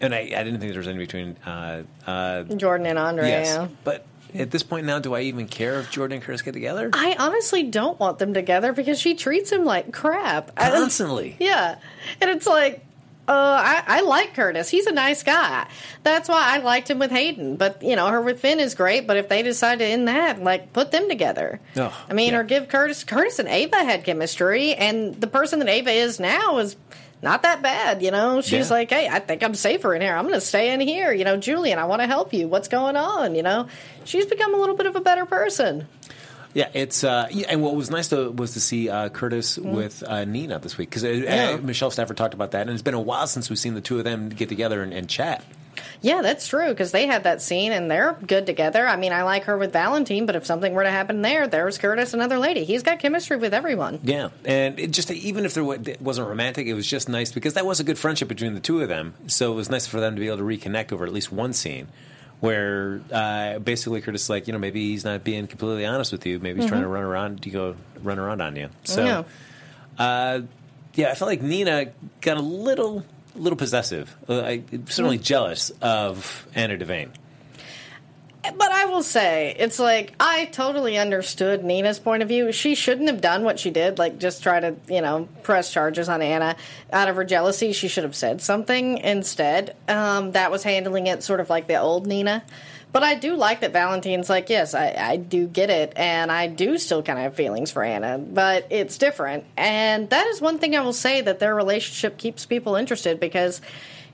and 0.00 0.12
I, 0.12 0.18
I 0.20 0.42
didn't 0.42 0.58
think 0.58 0.72
there 0.72 0.80
was 0.80 0.88
any 0.88 0.98
between 0.98 1.36
uh, 1.46 1.84
uh, 2.06 2.42
Jordan 2.44 2.86
and 2.86 2.98
Andre. 2.98 3.28
yes. 3.28 3.68
But 3.84 4.04
at 4.34 4.50
this 4.50 4.62
point 4.62 4.86
now, 4.86 4.98
do 4.98 5.14
I 5.14 5.22
even 5.22 5.46
care 5.46 5.78
if 5.80 5.90
Jordan 5.90 6.16
and 6.16 6.24
Curtis 6.24 6.42
get 6.42 6.52
together? 6.52 6.90
I 6.92 7.16
honestly 7.18 7.62
don't 7.62 7.98
want 8.00 8.18
them 8.18 8.34
together 8.34 8.72
because 8.72 9.00
she 9.00 9.14
treats 9.14 9.50
him 9.50 9.64
like 9.64 9.92
crap. 9.92 10.50
I- 10.56 10.70
Constantly. 10.70 11.36
Yeah. 11.38 11.76
And 12.20 12.30
it's 12.30 12.46
like, 12.46 12.84
uh, 13.26 13.32
I, 13.32 13.82
I 13.86 14.00
like 14.02 14.34
Curtis. 14.34 14.68
He's 14.68 14.86
a 14.86 14.92
nice 14.92 15.22
guy. 15.22 15.66
That's 16.02 16.28
why 16.28 16.42
I 16.42 16.58
liked 16.58 16.90
him 16.90 16.98
with 16.98 17.10
Hayden. 17.10 17.56
But, 17.56 17.82
you 17.82 17.96
know, 17.96 18.06
her 18.08 18.20
with 18.20 18.40
Finn 18.40 18.60
is 18.60 18.74
great. 18.74 19.06
But 19.06 19.16
if 19.16 19.30
they 19.30 19.42
decide 19.42 19.78
to 19.78 19.84
end 19.86 20.08
that, 20.08 20.42
like, 20.42 20.74
put 20.74 20.90
them 20.90 21.08
together. 21.08 21.58
Oh, 21.76 22.04
I 22.10 22.12
mean, 22.12 22.32
yeah. 22.32 22.40
or 22.40 22.44
give 22.44 22.68
Curtis. 22.68 23.02
Curtis 23.02 23.38
and 23.38 23.48
Ava 23.48 23.82
had 23.82 24.04
chemistry. 24.04 24.74
And 24.74 25.18
the 25.18 25.26
person 25.26 25.58
that 25.60 25.68
Ava 25.68 25.90
is 25.90 26.20
now 26.20 26.58
is 26.58 26.76
not 27.24 27.42
that 27.42 27.60
bad. 27.62 28.02
You 28.02 28.12
know, 28.12 28.40
she's 28.40 28.68
Yeah. 28.70 28.76
like, 28.76 28.90
hey, 28.90 29.08
I 29.08 29.18
think 29.18 29.42
I'm 29.42 29.54
safer 29.56 29.92
in 29.94 30.00
here. 30.02 30.14
I'm 30.14 30.24
going 30.24 30.34
to 30.34 30.40
stay 30.40 30.72
in 30.72 30.80
here. 30.80 31.12
You 31.12 31.24
know, 31.24 31.36
Julian, 31.36 31.80
I 31.80 31.86
want 31.86 32.02
to 32.02 32.06
help 32.06 32.32
you. 32.32 32.46
What's 32.46 32.68
going 32.68 32.94
on? 32.96 33.34
You 33.34 33.42
know, 33.42 33.66
she's 34.04 34.26
become 34.26 34.54
a 34.54 34.58
little 34.58 34.76
bit 34.76 34.86
of 34.86 34.94
a 34.94 35.00
better 35.00 35.26
person. 35.26 35.88
Yeah, 36.52 36.68
it's 36.72 37.02
uh, 37.02 37.26
yeah, 37.32 37.46
and 37.50 37.62
what 37.62 37.74
was 37.74 37.90
nice 37.90 38.06
though 38.06 38.30
was 38.30 38.52
to 38.52 38.60
see 38.60 38.88
uh, 38.88 39.08
Curtis 39.08 39.58
Mm-hmm. 39.58 39.74
with 39.74 40.04
uh, 40.06 40.24
Nina 40.24 40.60
this 40.60 40.78
week 40.78 40.88
because 40.88 41.02
uh, 41.02 41.58
Michelle 41.60 41.90
Stafford 41.90 42.16
talked 42.16 42.32
about 42.34 42.52
that, 42.52 42.60
and 42.62 42.70
it's 42.70 42.80
been 42.82 42.94
a 42.94 43.00
while 43.00 43.26
since 43.26 43.50
we've 43.50 43.58
seen 43.58 43.74
the 43.74 43.80
two 43.80 43.98
of 43.98 44.04
them 44.04 44.28
get 44.28 44.48
together 44.48 44.80
and, 44.80 44.92
and 44.92 45.08
chat. 45.08 45.42
Yeah, 46.02 46.22
that's 46.22 46.46
true 46.46 46.68
because 46.68 46.92
they 46.92 47.06
had 47.06 47.24
that 47.24 47.40
scene 47.42 47.72
and 47.72 47.90
they're 47.90 48.16
good 48.26 48.46
together. 48.46 48.86
I 48.86 48.96
mean, 48.96 49.12
I 49.12 49.22
like 49.22 49.44
her 49.44 49.56
with 49.56 49.72
Valentine, 49.72 50.26
but 50.26 50.36
if 50.36 50.44
something 50.46 50.72
were 50.74 50.84
to 50.84 50.90
happen 50.90 51.22
there, 51.22 51.46
there's 51.48 51.78
Curtis, 51.78 52.14
another 52.14 52.38
lady. 52.38 52.64
He's 52.64 52.82
got 52.82 52.98
chemistry 52.98 53.36
with 53.36 53.54
everyone. 53.54 54.00
Yeah, 54.02 54.28
and 54.44 54.78
it 54.78 54.90
just 54.90 55.10
even 55.10 55.44
if 55.44 55.54
there 55.54 55.64
it 55.74 56.00
wasn't 56.00 56.28
romantic, 56.28 56.66
it 56.66 56.74
was 56.74 56.86
just 56.86 57.08
nice 57.08 57.32
because 57.32 57.54
that 57.54 57.66
was 57.66 57.80
a 57.80 57.84
good 57.84 57.98
friendship 57.98 58.28
between 58.28 58.54
the 58.54 58.60
two 58.60 58.80
of 58.82 58.88
them. 58.88 59.14
So 59.26 59.52
it 59.52 59.56
was 59.56 59.70
nice 59.70 59.86
for 59.86 60.00
them 60.00 60.14
to 60.14 60.20
be 60.20 60.26
able 60.28 60.38
to 60.38 60.42
reconnect 60.44 60.92
over 60.92 61.04
at 61.06 61.12
least 61.12 61.32
one 61.32 61.52
scene. 61.52 61.88
Where 62.40 63.00
uh, 63.10 63.58
basically 63.60 64.02
Curtis 64.02 64.24
is 64.24 64.30
like, 64.30 64.46
you 64.46 64.52
know, 64.52 64.58
maybe 64.58 64.90
he's 64.90 65.02
not 65.04 65.24
being 65.24 65.46
completely 65.46 65.86
honest 65.86 66.12
with 66.12 66.26
you. 66.26 66.38
Maybe 66.40 66.60
he's 66.60 66.68
trying 66.68 66.82
to 66.82 66.88
run 66.88 67.02
around, 67.04 67.46
you 67.46 67.52
go 67.52 67.74
run 68.02 68.18
around 68.18 68.42
on 68.42 68.54
you. 68.56 68.68
So, 68.82 69.02
Yeah. 69.04 69.22
uh, 70.04 70.40
yeah, 70.94 71.10
I 71.10 71.14
felt 71.14 71.30
like 71.30 71.40
Nina 71.40 71.86
got 72.20 72.36
a 72.36 72.42
little, 72.42 73.04
little 73.34 73.56
possessive. 73.56 74.16
Uh, 74.28 74.40
I, 74.42 74.62
certainly 74.86 75.18
jealous 75.18 75.70
of 75.80 76.46
Anna 76.54 76.76
Devane. 76.76 77.10
But 78.42 78.72
I 78.72 78.84
will 78.84 79.02
say, 79.02 79.56
it's 79.58 79.78
like 79.78 80.12
I 80.20 80.44
totally 80.46 80.98
understood 80.98 81.64
Nina's 81.64 81.98
point 81.98 82.22
of 82.22 82.28
view. 82.28 82.52
She 82.52 82.74
shouldn't 82.74 83.08
have 83.08 83.22
done 83.22 83.42
what 83.42 83.58
she 83.58 83.70
did, 83.70 83.98
like 83.98 84.18
just 84.18 84.42
try 84.42 84.60
to, 84.60 84.76
you 84.86 85.00
know, 85.00 85.28
press 85.42 85.72
charges 85.72 86.10
on 86.10 86.20
Anna 86.20 86.56
out 86.92 87.08
of 87.08 87.16
her 87.16 87.24
jealousy. 87.24 87.72
She 87.72 87.88
should 87.88 88.04
have 88.04 88.14
said 88.14 88.42
something 88.42 88.98
instead. 88.98 89.74
Um, 89.88 90.32
that 90.32 90.50
was 90.50 90.62
handling 90.62 91.06
it 91.06 91.22
sort 91.22 91.40
of 91.40 91.48
like 91.48 91.68
the 91.68 91.76
old 91.76 92.06
Nina. 92.06 92.44
But 92.94 93.02
I 93.02 93.16
do 93.16 93.34
like 93.34 93.62
that 93.62 93.72
Valentine's 93.72 94.30
like, 94.30 94.48
yes, 94.48 94.72
I, 94.72 94.94
I 94.96 95.16
do 95.16 95.48
get 95.48 95.68
it, 95.68 95.94
and 95.96 96.30
I 96.30 96.46
do 96.46 96.78
still 96.78 97.02
kind 97.02 97.18
of 97.18 97.24
have 97.24 97.34
feelings 97.34 97.72
for 97.72 97.82
Anna, 97.82 98.18
but 98.18 98.68
it's 98.70 98.98
different. 98.98 99.42
And 99.56 100.08
that 100.10 100.28
is 100.28 100.40
one 100.40 100.60
thing 100.60 100.76
I 100.76 100.80
will 100.82 100.92
say 100.92 101.20
that 101.20 101.40
their 101.40 101.56
relationship 101.56 102.18
keeps 102.18 102.46
people 102.46 102.76
interested 102.76 103.18
because 103.18 103.60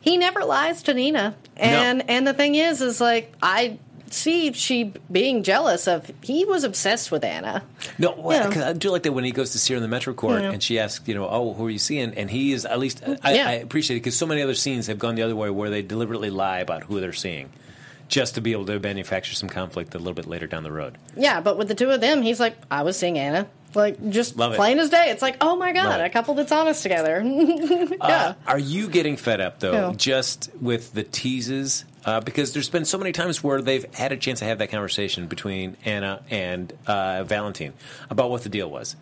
he 0.01 0.17
never 0.17 0.45
lies 0.47 0.83
to 0.85 0.95
Nina. 0.95 1.37
And 1.59 2.09
and 2.09 2.27
the 2.27 2.33
thing 2.33 2.55
is, 2.55 2.81
is 2.81 3.03
like 3.03 3.35
I 3.43 3.79
see 4.09 4.55
she 4.55 4.95
being 5.13 5.43
jealous 5.43 5.87
of 5.87 6.11
he 6.23 6.47
was 6.47 6.65
obsessed 6.65 7.13
with 7.13 7.23
Anna. 7.23 7.63
No, 7.99 8.15
well, 8.17 8.51
I 8.65 8.73
do 8.73 8.89
like 8.91 9.03
that 9.03 9.13
when 9.13 9.25
he 9.25 9.31
goes 9.31 9.53
to 9.53 9.59
see 9.59 9.75
her 9.75 9.77
in 9.77 9.83
the 9.83 9.89
Metro 9.89 10.15
Court 10.15 10.41
Yeah. 10.41 10.53
and 10.53 10.63
she 10.63 10.79
asks, 10.79 11.07
you 11.07 11.15
know, 11.15 11.29
oh, 11.29 11.53
who 11.53 11.67
are 11.67 11.71
you 11.71 11.79
seeing? 11.79 12.15
And 12.15 12.31
he 12.31 12.53
is 12.53 12.65
at 12.65 12.79
least, 12.79 13.03
I, 13.23 13.35
Yeah. 13.35 13.47
I 13.47 13.53
appreciate 13.53 13.99
it 13.99 14.01
because 14.01 14.17
so 14.17 14.25
many 14.25 14.41
other 14.41 14.55
scenes 14.55 14.87
have 14.87 14.99
gone 14.99 15.17
the 15.17 15.23
other 15.23 15.37
way 15.37 15.51
where 15.51 15.69
they 15.69 15.83
deliberately 15.83 16.31
lie 16.31 16.61
about 16.61 16.85
who 16.85 16.99
they're 16.99 17.13
seeing 17.13 17.51
just 18.11 18.35
to 18.35 18.41
be 18.43 18.53
able 18.53 18.67
to 18.67 18.79
manufacture 18.79 19.35
some 19.35 19.49
conflict 19.49 19.95
a 19.95 19.99
little 19.99 20.13
bit 20.15 20.27
later 20.27 20.47
down 20.47 20.65
the 20.65 20.73
road. 20.73 20.99
Yeah, 21.17 21.41
but 21.41 21.57
with 21.57 21.69
the 21.69 21.75
two 21.77 21.91
of 21.91 22.01
them, 22.01 22.21
he's 22.23 22.41
like, 22.41 22.57
I 22.71 22.83
was 22.83 22.99
seeing 22.99 23.17
Anna. 23.19 23.49
Like 23.73 24.11
just 24.11 24.37
Love 24.37 24.53
it. 24.53 24.57
plain 24.57 24.81
as 24.81 24.91
day. 24.91 25.07
It's 25.11 25.23
like, 25.23 25.37
oh 25.41 25.55
my 25.55 25.73
god, 25.73 26.01
a 26.01 26.11
couple 26.11 26.35
that's 26.35 26.51
honest 26.51 26.83
together. 26.83 27.23
yeah. 27.25 27.87
Uh, 28.01 28.35
are 28.49 28.59
you 28.59 28.89
getting 28.89 29.17
fed 29.17 29.41
up 29.41 29.61
though, 29.61 29.73
Yeah. 29.91 29.93
just 29.97 30.51
with 30.61 30.93
the 30.93 31.05
teases? 31.05 31.85
Uh, 32.05 32.19
because 32.21 32.53
there's 32.53 32.69
been 32.69 32.85
so 32.85 32.99
many 32.99 33.13
times 33.13 33.45
where 33.45 33.63
they've 33.63 33.85
had 33.95 34.11
a 34.11 34.17
chance 34.17 34.41
to 34.41 34.45
have 34.47 34.59
that 34.59 34.71
conversation 34.71 35.29
between 35.29 35.77
Anna 35.85 36.21
and 36.31 36.73
uh, 36.89 37.23
Valentine 37.25 37.75
about 38.09 38.31
what 38.31 38.43
the 38.43 38.49
deal 38.49 38.69
was, 38.71 38.97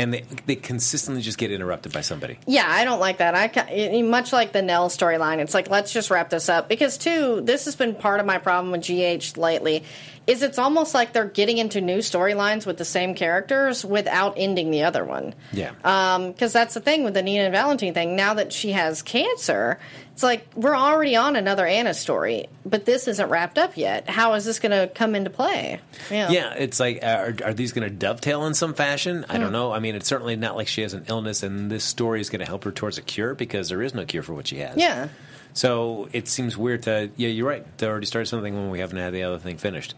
and 0.00 0.14
they 0.14 0.24
they 0.46 0.56
consistently 0.56 1.20
just 1.20 1.36
get 1.36 1.52
interrupted 1.52 1.92
by 1.92 2.00
somebody. 2.00 2.38
Yeah, 2.46 2.64
I 2.66 2.84
don't 2.84 3.00
like 3.00 3.18
that. 3.18 3.34
I 3.34 4.02
much 4.02 4.32
like 4.32 4.52
the 4.52 4.62
Nelle 4.62 4.88
storyline. 4.88 5.38
It's 5.38 5.52
like 5.52 5.68
let's 5.68 5.92
just 5.92 6.10
wrap 6.10 6.30
this 6.30 6.48
up 6.48 6.70
because 6.70 6.96
too. 6.96 7.42
This 7.42 7.66
has 7.66 7.76
been 7.76 7.94
part 7.94 8.18
of 8.18 8.24
my 8.24 8.38
problem 8.38 8.72
with 8.72 8.82
GH 8.82 9.36
lately. 9.36 9.84
Is 10.26 10.42
it's 10.42 10.58
almost 10.58 10.94
like 10.94 11.12
they're 11.12 11.24
getting 11.24 11.58
into 11.58 11.80
new 11.80 11.98
storylines 11.98 12.64
with 12.64 12.78
the 12.78 12.84
same 12.84 13.14
characters 13.14 13.84
without 13.84 14.34
ending 14.36 14.70
the 14.70 14.84
other 14.84 15.04
one. 15.04 15.34
Yeah. 15.52 15.72
Um, 15.84 16.32
because 16.32 16.52
that's 16.52 16.74
the 16.74 16.80
thing 16.80 17.04
with 17.04 17.14
the 17.14 17.22
Nina 17.22 17.44
and 17.44 17.52
Valentine 17.52 17.92
thing. 17.92 18.16
Now 18.16 18.34
that 18.34 18.52
she 18.52 18.72
has 18.72 19.02
cancer, 19.02 19.78
it's 20.20 20.22
like 20.22 20.46
we're 20.54 20.76
already 20.76 21.16
on 21.16 21.34
another 21.34 21.66
Anna 21.66 21.94
story, 21.94 22.48
but 22.66 22.84
this 22.84 23.08
isn't 23.08 23.30
wrapped 23.30 23.56
up 23.56 23.78
yet. 23.78 24.06
How 24.06 24.34
is 24.34 24.44
this 24.44 24.58
going 24.58 24.72
to 24.72 24.92
come 24.92 25.14
into 25.14 25.30
play? 25.30 25.80
Yeah. 26.10 26.28
Yeah, 26.28 26.52
it's 26.52 26.78
like, 26.78 27.02
are, 27.02 27.34
are 27.42 27.54
these 27.54 27.72
going 27.72 27.88
to 27.88 27.94
dovetail 27.94 28.44
in 28.44 28.52
some 28.52 28.74
fashion? 28.74 29.24
I 29.30 29.38
don't 29.38 29.46
hmm. 29.46 29.52
know. 29.54 29.72
I 29.72 29.78
mean, 29.78 29.94
it's 29.94 30.06
certainly 30.06 30.36
not 30.36 30.56
like 30.56 30.68
she 30.68 30.82
has 30.82 30.92
an 30.92 31.06
illness, 31.08 31.42
and 31.42 31.70
this 31.70 31.84
story 31.84 32.20
is 32.20 32.28
going 32.28 32.40
to 32.40 32.44
help 32.44 32.64
her 32.64 32.70
towards 32.70 32.98
a 32.98 33.02
cure 33.02 33.34
because 33.34 33.70
there 33.70 33.80
is 33.80 33.94
no 33.94 34.04
cure 34.04 34.22
for 34.22 34.34
what 34.34 34.46
she 34.46 34.58
has. 34.58 34.76
Yeah. 34.76 35.08
So 35.54 36.10
it 36.12 36.28
seems 36.28 36.54
weird 36.54 36.82
to. 36.82 37.10
Yeah, 37.16 37.30
you're 37.30 37.48
right. 37.48 37.64
They 37.78 37.86
already 37.86 38.04
started 38.04 38.26
something 38.26 38.54
when 38.54 38.68
we 38.68 38.80
haven't 38.80 38.98
had 38.98 39.14
the 39.14 39.22
other 39.22 39.38
thing 39.38 39.56
finished, 39.56 39.94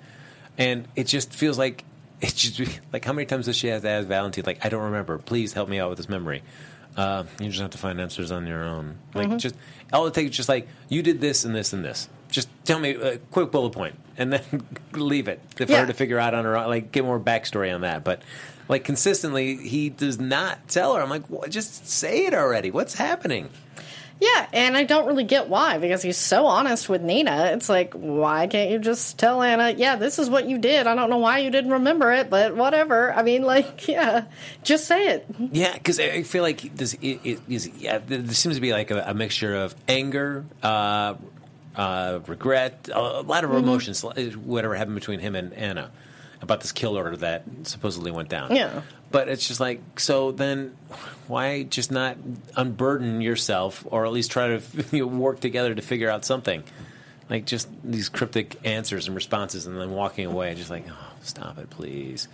and 0.57 0.87
it 0.95 1.09
just 1.09 1.33
feels 1.33 1.59
like 1.59 1.85
it's 2.21 2.35
just 2.35 2.81
like 2.93 3.05
how 3.05 3.13
many 3.13 3.27
times 3.27 3.47
does 3.47 3.57
she 3.57 3.67
have 3.67 3.83
to 3.83 3.89
ask 3.89 4.07
Valentine? 4.07 4.45
Like, 4.47 4.65
I 4.65 4.69
don't 4.69 4.85
remember. 4.85 5.19
Please 5.19 5.53
help 5.53 5.69
me 5.69 5.81
out 5.81 5.89
with 5.89 5.99
this 5.99 6.09
memory. 6.09 6.45
Uh, 6.97 7.25
you 7.41 7.49
just 7.49 7.61
have 7.61 7.71
to 7.71 7.79
find 7.79 8.01
answers 8.01 8.31
on 8.31 8.47
your 8.47 8.63
own. 8.65 8.99
Like, 9.15 9.37
just 9.39 9.55
all 9.93 10.07
it 10.07 10.15
takes 10.15 10.31
is 10.31 10.37
just 10.37 10.49
like 10.49 10.69
you 10.89 11.03
did 11.03 11.21
this 11.21 11.45
and 11.45 11.55
this 11.55 11.73
and 11.73 11.85
this. 11.85 12.09
Just 12.31 12.49
tell 12.65 12.79
me 12.79 12.91
a 12.91 13.19
quick 13.19 13.51
bullet 13.51 13.71
point, 13.71 13.95
and 14.17 14.33
then 14.33 14.43
leave 14.93 15.29
it 15.29 15.41
for 15.57 15.65
Yeah. 15.65 15.81
her 15.81 15.87
to 15.87 15.93
figure 15.95 16.19
out 16.19 16.35
on 16.35 16.45
her 16.45 16.57
own. 16.57 16.67
Like, 16.69 16.93
get 16.93 17.05
more 17.05 17.21
backstory 17.21 17.75
on 17.75 17.81
that. 17.83 18.05
But 18.05 18.23
like 18.69 18.85
consistently, 18.85 19.57
he 19.57 19.89
does 19.91 20.19
not 20.21 20.69
tell 20.69 20.95
her. 20.95 21.03
I'm 21.03 21.11
like, 21.11 21.27
what? 21.29 21.51
just 21.51 21.87
say 21.89 22.27
it 22.27 22.35
already. 22.35 22.71
What's 22.71 22.95
happening? 22.95 23.49
Yeah, 24.23 24.47
and 24.53 24.77
I 24.77 24.85
don't 24.85 25.07
really 25.09 25.25
get 25.25 25.49
why 25.49 25.79
because 25.79 26.01
he's 26.01 26.17
so 26.17 26.47
honest 26.47 26.89
with 26.89 27.03
Nina. 27.03 27.47
It's 27.55 27.69
like, 27.69 27.93
why 27.95 28.47
can't 28.47 28.71
you 28.71 28.79
just 28.79 29.19
tell 29.19 29.43
Anna, 29.43 29.71
yeah, 29.71 29.97
this 29.97 30.21
is 30.21 30.31
what 30.31 30.47
you 30.49 30.59
did. 30.59 30.87
I 30.87 30.95
don't 30.95 31.11
know 31.11 31.19
why 31.19 31.39
you 31.39 31.51
didn't 31.51 31.73
remember 31.73 32.13
it, 32.13 32.31
but 32.31 32.55
whatever. 32.55 33.13
I 33.13 33.25
mean, 33.25 33.43
like, 33.55 33.89
yeah, 33.89 34.27
just 34.63 34.87
say 34.87 35.09
it. 35.09 35.27
Yeah, 35.51 35.73
because 35.73 35.99
I 35.99 36.23
feel 36.23 36.45
like 36.45 36.73
this 36.77 36.95
it, 36.95 37.19
it 37.25 37.41
is. 37.49 37.67
Yeah, 37.77 37.99
there 37.99 38.25
seems 38.29 38.55
to 38.55 38.61
be 38.61 38.73
like 38.73 38.93
a, 38.93 39.03
a 39.09 39.15
mixture 39.15 39.57
of 39.57 39.75
anger, 39.89 40.45
uh, 40.63 41.15
uh, 41.75 42.21
regret, 42.29 42.89
a, 42.93 42.99
a 42.99 43.23
lot 43.23 43.43
of 43.43 43.51
Mm-hmm. 43.51 43.59
emotions. 43.59 44.03
Whatever 44.37 44.77
happened 44.77 44.95
between 44.95 45.19
him 45.19 45.35
and 45.35 45.53
Anna 45.55 45.91
about 46.41 46.61
this 46.61 46.71
kill 46.71 46.97
order 46.97 47.17
that 47.17 47.43
supposedly 47.65 48.11
went 48.13 48.29
down. 48.29 48.55
Yeah. 48.55 48.83
But 49.13 49.29
it's 49.29 49.47
just 49.47 49.61
like 49.61 50.01
so. 50.01 50.33
Then 50.33 50.77
why 51.29 51.63
just 51.63 51.91
not 51.93 52.17
unburden 52.57 53.21
yourself, 53.21 53.87
or 53.91 54.07
at 54.07 54.13
least 54.13 54.31
try 54.33 54.49
to 54.57 54.63
you 54.93 55.01
know, 55.01 55.07
work 55.07 55.41
together 55.41 55.75
to 55.75 55.83
figure 55.83 56.11
out 56.11 56.25
something? 56.25 56.65
Like 57.31 57.47
just 57.47 57.69
these 57.85 58.09
cryptic 58.09 58.57
answers 58.65 59.07
and 59.07 59.15
responses, 59.15 59.67
and 59.67 59.79
then 59.81 59.91
walking 59.93 60.27
away, 60.27 60.55
just 60.55 60.71
like, 60.71 60.85
oh, 60.91 61.13
stop 61.23 61.59
it, 61.59 61.71
please. 61.71 62.29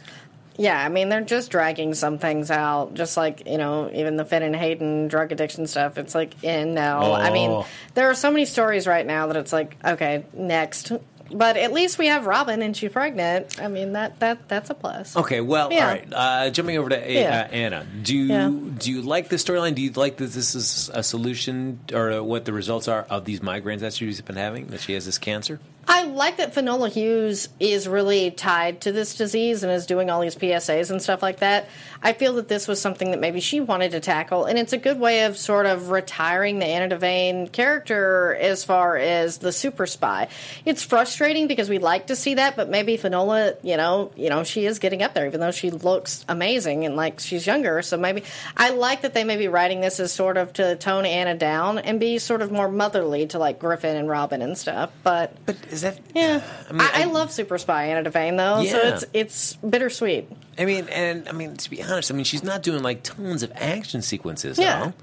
Yeah, 0.56 0.76
I 0.84 0.88
mean 0.88 1.08
they're 1.08 1.20
just 1.20 1.52
dragging 1.52 1.94
some 1.94 2.18
things 2.18 2.50
out, 2.50 2.94
just 2.94 3.16
like 3.16 3.46
you 3.46 3.58
know 3.58 3.90
even 3.94 4.16
the 4.16 4.24
Finn 4.24 4.42
and 4.42 4.56
Hayden 4.56 5.06
drug 5.06 5.30
addiction 5.30 5.68
stuff. 5.68 5.98
It's 5.98 6.16
like 6.16 6.34
eh, 6.42 6.62
in 6.62 6.74
now. 6.74 7.12
I 7.12 7.30
mean 7.30 7.50
Oh. 7.50 7.66
there 7.94 8.10
are 8.10 8.14
so 8.14 8.30
many 8.32 8.44
stories 8.44 8.88
right 8.88 9.06
now 9.06 9.28
that 9.28 9.36
it's 9.36 9.52
like 9.52 9.76
okay 9.84 10.24
next, 10.32 10.90
but 11.30 11.56
at 11.56 11.72
least 11.72 11.98
we 11.98 12.06
have 12.08 12.26
Robin 12.26 12.62
and 12.62 12.76
she's 12.76 12.92
pregnant. 12.92 13.60
I 13.60 13.68
mean 13.68 13.92
that 13.92 14.18
that 14.20 14.48
that's 14.48 14.70
a 14.70 14.74
plus. 14.74 15.16
Okay, 15.16 15.40
well, 15.40 15.72
Yeah. 15.72 15.84
all 15.86 15.92
right. 15.92 16.08
Uh, 16.12 16.50
jumping 16.50 16.76
over 16.78 16.88
to 16.90 16.96
A- 16.96 17.14
Yeah. 17.22 17.40
uh, 17.42 17.52
Anna, 17.54 17.86
do 18.02 18.16
you 18.16 18.24
Yeah. 18.24 18.50
do 18.78 18.90
you 18.90 19.02
like 19.02 19.28
the 19.28 19.36
storyline? 19.36 19.74
Do 19.74 19.82
you 19.82 19.90
like 19.92 20.16
that 20.18 20.32
this 20.32 20.54
is 20.54 20.90
a 20.94 21.02
solution 21.02 21.80
or 21.92 22.22
what 22.22 22.44
the 22.44 22.52
results 22.52 22.88
are 22.88 23.06
of 23.10 23.24
these 23.24 23.40
migraines 23.40 23.80
that 23.80 23.94
she's 23.94 24.20
been 24.20 24.36
having? 24.36 24.66
That 24.68 24.80
she 24.80 24.94
has 24.94 25.06
this 25.06 25.18
cancer. 25.18 25.60
I 25.90 26.04
like 26.04 26.36
that 26.36 26.54
Finola 26.54 26.90
Hughes 26.90 27.48
is 27.58 27.88
really 27.88 28.30
tied 28.30 28.82
to 28.82 28.92
this 28.92 29.14
disease 29.16 29.62
and 29.62 29.72
is 29.72 29.86
doing 29.86 30.10
all 30.10 30.20
these 30.20 30.34
PSAs 30.34 30.90
and 30.90 31.02
stuff 31.02 31.22
like 31.22 31.38
that. 31.38 31.68
I 32.02 32.12
feel 32.12 32.34
that 32.34 32.48
this 32.48 32.68
was 32.68 32.80
something 32.80 33.10
that 33.10 33.20
maybe 33.20 33.40
she 33.40 33.60
wanted 33.60 33.90
to 33.92 34.00
tackle, 34.00 34.44
and 34.44 34.58
it's 34.58 34.72
a 34.72 34.78
good 34.78 35.00
way 35.00 35.24
of 35.24 35.36
sort 35.36 35.66
of 35.66 35.90
retiring 35.90 36.58
the 36.58 36.66
Anna 36.66 36.94
Devane 36.94 37.50
character 37.50 38.36
as 38.38 38.64
far 38.64 38.96
as 38.96 39.38
the 39.38 39.52
super 39.52 39.86
spy. 39.86 40.28
It's 40.64 40.82
frustrating 40.82 41.48
because 41.48 41.68
we 41.68 41.78
like 41.78 42.08
to 42.08 42.16
see 42.16 42.34
that, 42.34 42.54
but 42.54 42.68
maybe 42.68 42.96
Finola, 42.96 43.54
you 43.62 43.76
know, 43.76 44.12
you 44.14 44.30
know, 44.30 44.44
she 44.44 44.66
is 44.66 44.78
getting 44.78 45.02
up 45.02 45.14
there, 45.14 45.26
even 45.26 45.40
though 45.40 45.50
she 45.50 45.70
looks 45.70 46.24
amazing 46.28 46.84
and 46.84 46.96
like 46.96 47.18
she's 47.18 47.46
younger. 47.46 47.82
So 47.82 47.96
maybe 47.96 48.22
I 48.56 48.70
like 48.70 49.02
that 49.02 49.14
they 49.14 49.24
may 49.24 49.36
be 49.36 49.48
writing 49.48 49.80
this 49.80 49.98
as 50.00 50.12
sort 50.12 50.36
of 50.36 50.52
to 50.54 50.76
tone 50.76 51.06
Anna 51.06 51.34
down 51.34 51.78
and 51.78 51.98
be 51.98 52.18
sort 52.18 52.42
of 52.42 52.52
more 52.52 52.68
motherly 52.68 53.26
to 53.28 53.38
like 53.38 53.58
Griffin 53.58 53.96
and 53.96 54.08
Robin 54.08 54.42
and 54.42 54.56
stuff. 54.56 54.92
But 55.02 55.18
But 55.46 55.56
is 55.78 55.82
that? 55.82 55.98
yeah, 56.14 56.42
I 56.68 56.72
mean, 56.72 56.80
I, 56.82 56.90
I 56.94 57.02
I- 57.02 57.04
love 57.04 57.30
Super 57.32 57.58
Spy 57.58 57.86
Anna 57.86 58.08
Devane 58.08 58.36
though, 58.36 58.64
so 58.64 58.78
it's 58.78 59.04
it's 59.12 59.54
bittersweet. 59.56 60.28
I 60.58 60.64
mean, 60.64 60.86
and 60.88 61.28
I 61.28 61.32
mean 61.32 61.56
to 61.56 61.70
be 61.70 61.82
honest, 61.82 62.10
I 62.10 62.14
mean 62.14 62.24
she's 62.24 62.42
not 62.42 62.62
doing 62.62 62.82
like 62.82 63.02
tons 63.02 63.42
of 63.42 63.52
action 63.54 64.02
sequences. 64.02 64.58
Yeah. 64.58 64.76
at 64.76 64.82
all. 64.82 64.94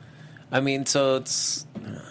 I 0.51 0.59
mean, 0.59 0.85
so 0.85 1.15
it's 1.17 1.65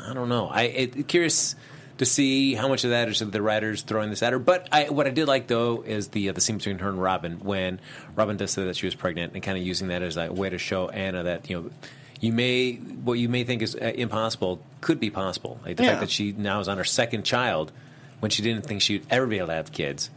I 0.08 0.12
don't 0.14 0.28
know. 0.28 0.48
I 0.48 0.62
it, 0.62 1.08
curious 1.08 1.54
to 1.98 2.04
see 2.04 2.54
how 2.54 2.66
much 2.66 2.82
of 2.84 2.90
that 2.90 3.08
is 3.08 3.20
the 3.20 3.40
writers 3.40 3.82
throwing 3.82 4.10
this 4.10 4.22
at 4.22 4.32
her. 4.32 4.38
But 4.40 4.68
I, 4.72 4.88
what 4.90 5.06
I 5.06 5.10
did 5.10 5.28
like 5.28 5.46
though 5.46 5.82
is 5.82 6.08
the 6.08 6.28
uh, 6.30 6.32
the 6.32 6.40
scene 6.40 6.56
between 6.58 6.78
her 6.80 6.88
and 6.88 7.00
Robin 7.00 7.38
when 7.40 7.80
Robin 8.16 8.36
does 8.36 8.50
say 8.50 8.64
that 8.64 8.76
she 8.76 8.86
was 8.86 8.94
pregnant 8.96 9.34
and 9.34 9.42
kind 9.42 9.56
of 9.56 9.64
using 9.64 9.88
that 9.88 10.02
as 10.02 10.16
a 10.16 10.32
way 10.32 10.50
to 10.50 10.58
show 10.58 10.88
Anna 10.88 11.22
that 11.24 11.48
you 11.48 11.60
know. 11.62 11.70
You 12.20 12.32
may 12.32 12.74
what 12.76 13.14
you 13.14 13.28
may 13.28 13.44
think 13.44 13.60
is 13.60 13.74
uh, 13.76 13.92
impossible 13.94 14.60
could 14.80 14.98
be 14.98 15.10
possible. 15.10 15.60
Like 15.64 15.76
the 15.76 15.82
Yeah. 15.82 15.90
fact 15.90 16.00
that 16.00 16.10
she 16.10 16.32
now 16.32 16.60
is 16.60 16.68
on 16.68 16.78
her 16.78 16.84
second 16.84 17.24
child 17.24 17.70
when 18.24 18.30
she 18.30 18.40
didn't 18.40 18.64
think 18.64 18.80
she'd 18.80 19.04
ever 19.10 19.26
be 19.26 19.36
able 19.36 19.48
to 19.48 19.52
have 19.52 19.70
kids. 19.70 20.08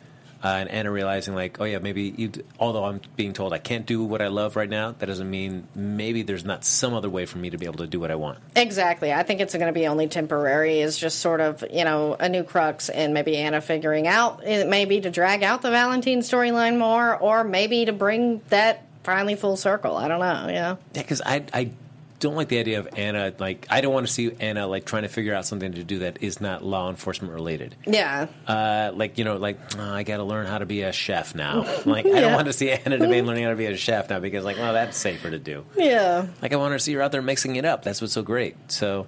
Uh, 0.41 0.47
and 0.47 0.69
Anna 0.69 0.89
realizing, 0.89 1.35
like, 1.35 1.59
oh 1.59 1.65
yeah, 1.65 1.79
maybe 1.79 2.13
you, 2.15 2.31
although 2.57 2.85
I'm 2.85 3.01
being 3.17 3.33
told 3.33 3.51
I 3.51 3.57
can't 3.57 3.85
do 3.85 4.01
what 4.01 4.21
I 4.21 4.27
love 4.27 4.55
right 4.55 4.69
now, 4.69 4.95
that 4.97 5.07
doesn't 5.07 5.29
mean 5.29 5.67
maybe 5.75 6.21
there's 6.21 6.45
not 6.45 6.63
some 6.63 6.93
other 6.93 7.09
way 7.09 7.25
for 7.25 7.37
me 7.37 7.49
to 7.49 7.57
be 7.57 7.65
able 7.65 7.79
to 7.79 7.87
do 7.87 7.99
what 7.99 8.09
I 8.09 8.15
want. 8.15 8.39
Exactly. 8.55 9.11
I 9.11 9.23
think 9.23 9.41
it's 9.41 9.53
going 9.53 9.67
to 9.67 9.77
be 9.77 9.87
only 9.87 10.07
temporary. 10.07 10.79
Is 10.79 10.97
just 10.97 11.19
sort 11.19 11.41
of 11.41 11.65
you 11.69 11.83
know 11.83 12.15
a 12.17 12.29
new 12.29 12.45
crux, 12.45 12.87
and 12.87 13.13
maybe 13.13 13.35
Anna 13.35 13.59
figuring 13.59 14.07
out 14.07 14.41
it 14.45 14.69
may 14.69 14.85
be 14.85 15.01
to 15.01 15.09
drag 15.09 15.43
out 15.43 15.61
the 15.61 15.71
Valentine 15.71 16.19
storyline 16.19 16.77
more, 16.77 17.17
or 17.17 17.43
maybe 17.43 17.83
to 17.83 17.91
bring 17.91 18.39
that 18.47 18.85
finally 19.03 19.35
full 19.35 19.57
circle. 19.57 19.97
I 19.97 20.07
don't 20.07 20.21
know. 20.21 20.47
Yeah. 20.47 20.75
Yeah, 20.93 21.01
because 21.01 21.21
I 21.25 21.43
I 21.51 21.71
don't 22.19 22.35
like 22.35 22.47
the 22.47 22.59
idea 22.59 22.79
of 22.79 22.87
Anna. 22.97 23.33
Like, 23.37 23.67
I 23.69 23.81
don't 23.81 23.93
want 23.93 24.07
to 24.07 24.13
see 24.13 24.31
Anna 24.39 24.67
like 24.67 24.85
trying 24.85 25.03
to 25.03 25.09
figure 25.09 25.33
out 25.33 25.45
something 25.45 25.73
to 25.73 25.83
do 25.83 25.99
that 25.99 26.21
is 26.21 26.41
not 26.41 26.63
law 26.63 26.89
enforcement 26.89 27.33
related. 27.33 27.75
Yeah. 27.85 28.27
Uh, 28.47 28.91
like 28.93 29.17
you 29.17 29.23
know, 29.23 29.37
like 29.37 29.59
oh, 29.77 29.93
I 29.93 30.03
got 30.03 30.17
to 30.17 30.23
learn 30.23 30.47
how 30.47 30.57
to 30.57 30.65
be 30.65 30.81
a 30.81 30.91
chef 30.91 31.35
now. 31.35 31.65
Like 31.87 32.05
I 32.05 32.19
don't 32.19 32.33
want 32.33 32.47
to 32.47 32.53
see 32.53 32.69
Anna 32.69 32.97
Devane 32.97 33.25
learning 33.27 33.43
how 33.43 33.51
to 33.51 33.55
be 33.55 33.65
a 33.65 33.77
chef 33.77 34.09
now 34.09 34.19
because 34.19 34.43
like, 34.43 34.57
well, 34.57 34.73
that's 34.73 34.97
safer 34.97 35.29
to 35.29 35.39
do. 35.39 35.65
Yeah. 35.75 36.27
Like 36.41 36.53
I 36.53 36.57
want 36.57 36.73
to 36.73 36.79
see 36.79 36.93
her 36.93 37.01
out 37.01 37.11
there 37.11 37.21
mixing 37.21 37.55
it 37.55 37.65
up. 37.65 37.83
That's 37.83 38.01
what's 38.01 38.13
so 38.13 38.23
great. 38.23 38.55
So 38.71 39.07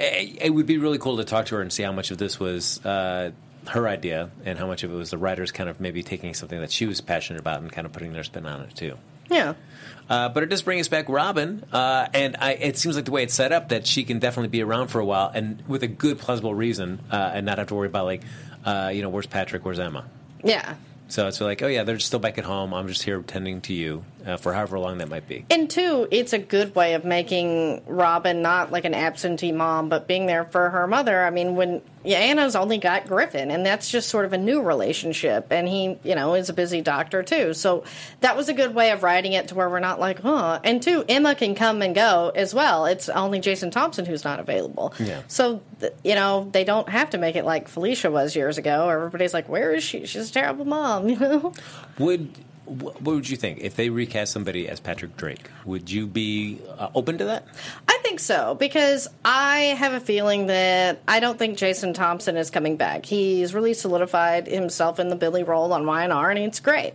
it, 0.00 0.38
it 0.42 0.50
would 0.50 0.66
be 0.66 0.78
really 0.78 0.98
cool 0.98 1.18
to 1.18 1.24
talk 1.24 1.46
to 1.46 1.56
her 1.56 1.62
and 1.62 1.72
see 1.72 1.82
how 1.82 1.92
much 1.92 2.10
of 2.10 2.18
this 2.18 2.40
was 2.40 2.84
uh, 2.84 3.30
her 3.68 3.86
idea 3.86 4.30
and 4.44 4.58
how 4.58 4.66
much 4.66 4.82
of 4.82 4.92
it 4.92 4.96
was 4.96 5.10
the 5.10 5.18
writers 5.18 5.52
kind 5.52 5.68
of 5.68 5.80
maybe 5.80 6.02
taking 6.02 6.34
something 6.34 6.60
that 6.60 6.70
she 6.70 6.86
was 6.86 7.00
passionate 7.00 7.40
about 7.40 7.60
and 7.60 7.70
kind 7.70 7.86
of 7.86 7.92
putting 7.92 8.12
their 8.12 8.24
spin 8.24 8.46
on 8.46 8.62
it 8.62 8.74
too. 8.74 8.96
Yeah. 9.28 9.54
Uh, 10.08 10.28
but 10.30 10.42
it 10.42 10.46
does 10.48 10.62
bring 10.62 10.80
us 10.80 10.88
back 10.88 11.08
Robin, 11.08 11.64
uh, 11.70 12.08
and 12.14 12.36
I, 12.38 12.52
it 12.52 12.78
seems 12.78 12.96
like 12.96 13.04
the 13.04 13.10
way 13.10 13.24
it's 13.24 13.34
set 13.34 13.52
up 13.52 13.68
that 13.68 13.86
she 13.86 14.04
can 14.04 14.18
definitely 14.18 14.48
be 14.48 14.62
around 14.62 14.88
for 14.88 15.00
a 15.00 15.04
while 15.04 15.30
and 15.34 15.62
with 15.68 15.82
a 15.82 15.86
good 15.86 16.18
plausible 16.18 16.54
reason 16.54 17.00
uh, 17.10 17.32
and 17.34 17.44
not 17.44 17.58
have 17.58 17.66
to 17.68 17.74
worry 17.74 17.88
about 17.88 18.06
like, 18.06 18.22
uh, 18.64 18.90
you 18.92 19.02
know, 19.02 19.10
where's 19.10 19.26
Patrick, 19.26 19.66
where's 19.66 19.78
Emma. 19.78 20.06
Yeah. 20.42 20.76
So 21.08 21.26
it's 21.26 21.40
like, 21.40 21.62
oh 21.62 21.66
yeah, 21.66 21.84
they're 21.84 21.98
still 21.98 22.18
back 22.20 22.38
at 22.38 22.44
home. 22.44 22.72
I'm 22.72 22.88
just 22.88 23.02
here 23.02 23.20
tending 23.22 23.60
to 23.62 23.74
you 23.74 24.04
uh, 24.28 24.36
for 24.36 24.52
however 24.52 24.78
long 24.78 24.98
that 24.98 25.08
might 25.08 25.26
be. 25.26 25.44
And 25.50 25.70
two, 25.70 26.08
it's 26.10 26.32
a 26.32 26.38
good 26.38 26.74
way 26.74 26.94
of 26.94 27.04
making 27.04 27.82
Robin 27.86 28.42
not 28.42 28.70
like 28.70 28.84
an 28.84 28.94
absentee 28.94 29.52
mom, 29.52 29.88
but 29.88 30.06
being 30.06 30.26
there 30.26 30.44
for 30.44 30.70
her 30.70 30.86
mother. 30.86 31.24
I 31.24 31.30
mean, 31.30 31.56
when 31.56 31.82
yeah, 32.04 32.18
Anna's 32.18 32.56
only 32.56 32.78
got 32.78 33.06
Griffin, 33.06 33.50
and 33.50 33.66
that's 33.66 33.90
just 33.90 34.08
sort 34.08 34.24
of 34.24 34.32
a 34.32 34.38
new 34.38 34.62
relationship, 34.62 35.48
and 35.50 35.68
he, 35.68 35.98
you 36.04 36.14
know, 36.14 36.34
is 36.34 36.48
a 36.48 36.54
busy 36.54 36.80
doctor 36.80 37.22
too. 37.22 37.52
So 37.54 37.84
that 38.20 38.36
was 38.36 38.48
a 38.48 38.54
good 38.54 38.74
way 38.74 38.92
of 38.92 39.02
writing 39.02 39.32
it 39.32 39.48
to 39.48 39.54
where 39.54 39.68
we're 39.68 39.80
not 39.80 40.00
like, 40.00 40.20
huh. 40.20 40.60
And 40.64 40.80
two, 40.82 41.04
Emma 41.08 41.34
can 41.34 41.54
come 41.54 41.82
and 41.82 41.94
go 41.94 42.32
as 42.34 42.54
well. 42.54 42.86
It's 42.86 43.08
only 43.08 43.40
Jason 43.40 43.70
Thompson 43.70 44.06
who's 44.06 44.24
not 44.24 44.40
available. 44.40 44.94
Yeah. 44.98 45.22
So 45.28 45.60
you 46.04 46.14
know, 46.14 46.48
they 46.52 46.64
don't 46.64 46.88
have 46.88 47.10
to 47.10 47.18
make 47.18 47.36
it 47.36 47.44
like 47.44 47.68
Felicia 47.68 48.10
was 48.10 48.34
years 48.34 48.58
ago. 48.58 48.88
Everybody's 48.88 49.34
like, 49.34 49.48
where 49.48 49.72
is 49.72 49.82
she? 49.82 50.06
She's 50.06 50.30
a 50.30 50.32
terrible 50.32 50.64
mom, 50.64 51.08
you 51.08 51.18
know. 51.20 51.52
Would 51.98 52.30
what 52.68 53.02
would 53.02 53.28
you 53.28 53.36
think 53.36 53.58
if 53.60 53.76
they 53.76 53.90
recast 53.90 54.32
somebody 54.32 54.68
as 54.68 54.80
Patrick 54.80 55.16
Drake? 55.16 55.50
Would 55.64 55.90
you 55.90 56.06
be 56.06 56.60
uh, 56.78 56.88
open 56.94 57.18
to 57.18 57.24
that? 57.24 57.46
I 57.88 57.98
think 58.02 58.20
so 58.20 58.54
because 58.54 59.08
I 59.24 59.58
have 59.78 59.92
a 59.92 60.00
feeling 60.00 60.46
that 60.46 61.02
I 61.08 61.20
don't 61.20 61.38
think 61.38 61.58
Jason 61.58 61.92
Thompson 61.94 62.36
is 62.36 62.50
coming 62.50 62.76
back. 62.76 63.06
He's 63.06 63.54
really 63.54 63.74
solidified 63.74 64.46
himself 64.46 64.98
in 64.98 65.08
the 65.08 65.16
Billy 65.16 65.42
role 65.42 65.72
on 65.72 65.84
YNR, 65.84 66.30
and 66.30 66.38
it's 66.38 66.60
great. 66.60 66.94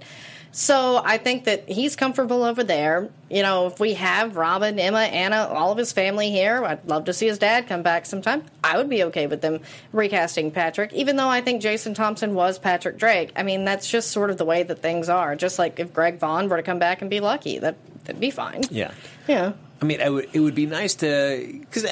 So 0.56 1.02
I 1.04 1.18
think 1.18 1.46
that 1.46 1.68
he's 1.68 1.96
comfortable 1.96 2.44
over 2.44 2.64
there. 2.64 3.10
You 3.28 3.42
know, 3.42 3.66
if 3.66 3.80
we 3.80 3.96
have 3.96 4.38
Robin, 4.38 4.78
Emma, 4.78 5.00
Anna, 5.00 5.48
all 5.48 5.72
of 5.72 5.80
his 5.80 5.92
family 5.92 6.30
here, 6.30 6.64
I'd 6.64 6.86
love 6.88 7.06
to 7.06 7.14
see 7.14 7.26
his 7.26 7.40
dad 7.40 7.68
come 7.68 7.82
back 7.82 8.06
sometime. 8.06 8.44
I 8.64 8.78
would 8.78 8.88
be 8.88 9.04
okay 9.06 9.26
with 9.26 9.42
them 9.42 9.62
recasting 9.92 10.52
Patrick, 10.52 10.94
even 10.94 11.16
though 11.16 11.28
I 11.28 11.42
think 11.42 11.64
Jason 11.64 11.96
Thompson 11.96 12.36
was 12.36 12.60
Patrick 12.60 12.98
Drake. 12.98 13.32
I 13.36 13.42
mean, 13.42 13.66
that's 13.66 13.90
just 13.90 14.12
sort 14.12 14.30
of 14.30 14.38
the 14.38 14.46
way 14.46 14.62
that 14.62 14.80
things 14.80 15.10
are. 15.10 15.36
Just 15.36 15.58
like 15.58 15.80
if 15.80 15.92
Greg 15.92 16.20
Vaughn 16.20 16.48
were 16.50 16.58
to 16.58 16.64
come 16.64 16.78
back 16.78 17.02
and 17.02 17.10
be 17.10 17.20
Lucky, 17.20 17.58
that 17.58 17.76
that'd 18.04 18.22
be 18.22 18.30
fine. 18.30 18.62
Yeah. 18.70 18.92
Yeah. 19.28 19.54
I 19.82 19.86
mean, 19.86 20.04
I 20.04 20.10
would, 20.10 20.30
it 20.34 20.40
would 20.40 20.56
be 20.56 20.68
nice 20.68 20.94
to 20.96 21.48
because 21.62 21.84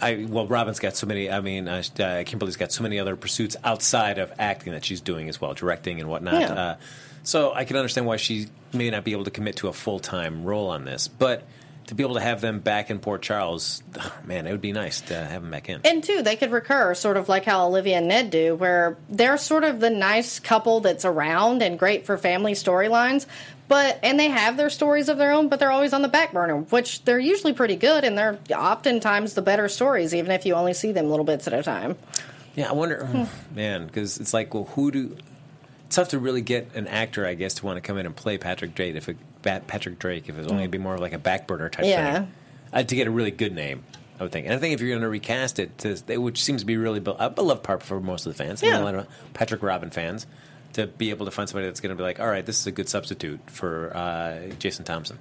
I 0.00 0.26
well, 0.28 0.46
Robin's 0.46 0.78
got 0.78 0.96
so 0.96 1.06
many. 1.06 1.30
I 1.30 1.40
mean, 1.40 1.68
uh, 1.68 1.82
Kimberly's 2.26 2.56
got 2.56 2.72
so 2.72 2.82
many 2.82 2.98
other 2.98 3.16
pursuits 3.16 3.56
outside 3.64 4.18
of 4.18 4.32
acting 4.38 4.72
that 4.72 4.84
she's 4.84 5.00
doing 5.00 5.28
as 5.28 5.40
well, 5.40 5.54
directing 5.54 6.00
and 6.00 6.08
whatnot. 6.08 6.40
Yeah. 6.40 6.52
Uh, 6.52 6.76
so 7.22 7.52
I 7.52 7.64
can 7.64 7.76
understand 7.76 8.06
why 8.06 8.16
she 8.16 8.48
may 8.72 8.90
not 8.90 9.04
be 9.04 9.12
able 9.12 9.24
to 9.24 9.30
commit 9.30 9.56
to 9.56 9.68
a 9.68 9.72
full 9.72 10.00
time 10.00 10.44
role 10.44 10.68
on 10.68 10.84
this, 10.84 11.08
but 11.08 11.44
to 11.90 11.96
be 11.96 12.04
able 12.04 12.14
to 12.14 12.20
have 12.20 12.40
them 12.40 12.60
back 12.60 12.88
in 12.88 13.00
Port 13.00 13.20
Charles, 13.20 13.82
man, 14.24 14.46
it 14.46 14.52
would 14.52 14.60
be 14.60 14.70
nice 14.72 15.00
to 15.02 15.14
have 15.14 15.42
them 15.42 15.50
back 15.50 15.68
in. 15.68 15.80
And 15.84 16.02
two, 16.02 16.22
they 16.22 16.36
could 16.36 16.52
recur, 16.52 16.94
sort 16.94 17.16
of 17.16 17.28
like 17.28 17.44
how 17.44 17.66
Olivia 17.66 17.98
and 17.98 18.06
Ned 18.08 18.30
do, 18.30 18.54
where 18.54 18.96
they're 19.08 19.36
sort 19.36 19.64
of 19.64 19.80
the 19.80 19.90
nice 19.90 20.38
couple 20.38 20.80
that's 20.80 21.04
around 21.04 21.62
and 21.62 21.76
great 21.78 22.06
for 22.06 22.16
family 22.16 22.52
storylines. 22.52 23.26
But 23.66 23.98
and 24.04 24.18
they 24.18 24.28
have 24.28 24.56
their 24.56 24.70
stories 24.70 25.08
of 25.08 25.18
their 25.18 25.32
own, 25.32 25.48
but 25.48 25.58
they're 25.58 25.70
always 25.72 25.92
on 25.92 26.02
the 26.02 26.08
back 26.08 26.32
burner, 26.32 26.58
which 26.58 27.04
they're 27.04 27.18
usually 27.20 27.52
pretty 27.52 27.76
good, 27.76 28.04
and 28.04 28.16
they're 28.16 28.38
oftentimes 28.54 29.34
the 29.34 29.42
better 29.42 29.68
stories, 29.68 30.14
even 30.14 30.30
if 30.30 30.46
you 30.46 30.54
only 30.54 30.74
see 30.74 30.92
them 30.92 31.10
little 31.10 31.24
bits 31.24 31.46
at 31.48 31.52
a 31.52 31.62
time. 31.62 31.96
Yeah, 32.54 32.68
I 32.70 32.72
wonder, 32.72 33.04
Hmm. 33.06 33.24
man, 33.54 33.86
because 33.86 34.18
it's 34.18 34.32
like, 34.34 34.54
well, 34.54 34.64
who 34.74 34.90
do? 34.92 35.16
It's 35.90 35.96
tough 35.96 36.10
to 36.10 36.20
really 36.20 36.40
get 36.40 36.76
an 36.76 36.86
actor, 36.86 37.26
I 37.26 37.34
guess, 37.34 37.54
to 37.54 37.66
want 37.66 37.76
to 37.78 37.80
come 37.80 37.98
in 37.98 38.06
and 38.06 38.14
play 38.14 38.38
Patrick 38.38 38.76
Drake. 38.76 38.94
If 38.94 39.08
it, 39.08 39.16
Patrick 39.42 39.98
Drake, 39.98 40.28
if 40.28 40.36
it 40.36 40.38
was 40.38 40.46
only 40.46 40.68
be 40.68 40.78
more 40.78 40.94
of 40.94 41.00
like 41.00 41.12
a 41.12 41.18
back 41.18 41.48
burner 41.48 41.68
type 41.68 41.84
Yeah. 41.84 42.14
thing, 42.20 42.32
uh, 42.72 42.82
to 42.84 42.94
get 42.94 43.08
a 43.08 43.10
really 43.10 43.32
good 43.32 43.52
name, 43.52 43.82
I 44.20 44.22
would 44.22 44.30
think. 44.30 44.46
And 44.46 44.54
I 44.54 44.58
think 44.58 44.72
if 44.72 44.80
you're 44.80 44.90
going 44.90 45.02
to 45.02 45.08
recast 45.08 45.58
it, 45.58 45.76
to, 45.78 45.96
which 46.20 46.44
seems 46.44 46.62
to 46.62 46.64
be 46.66 46.76
really 46.76 47.02
a 47.18 47.30
beloved 47.30 47.64
part 47.64 47.82
for 47.82 47.98
most 48.00 48.24
of 48.24 48.32
the 48.36 48.40
fans, 48.40 48.62
Yeah. 48.62 48.80
a 48.80 48.84
lot 48.84 48.94
of 48.94 49.08
Patrick 49.34 49.64
Robin 49.64 49.90
fans, 49.90 50.28
to 50.74 50.86
be 50.86 51.10
able 51.10 51.26
to 51.26 51.32
find 51.32 51.48
somebody 51.48 51.66
that's 51.66 51.80
going 51.80 51.90
to 51.90 51.96
be 51.96 52.04
like, 52.04 52.20
all 52.20 52.28
right, 52.28 52.46
this 52.46 52.60
is 52.60 52.68
a 52.68 52.70
good 52.70 52.88
substitute 52.88 53.40
for 53.50 53.90
uh, 53.96 54.46
Jason 54.60 54.84
Thompson. 54.84 55.18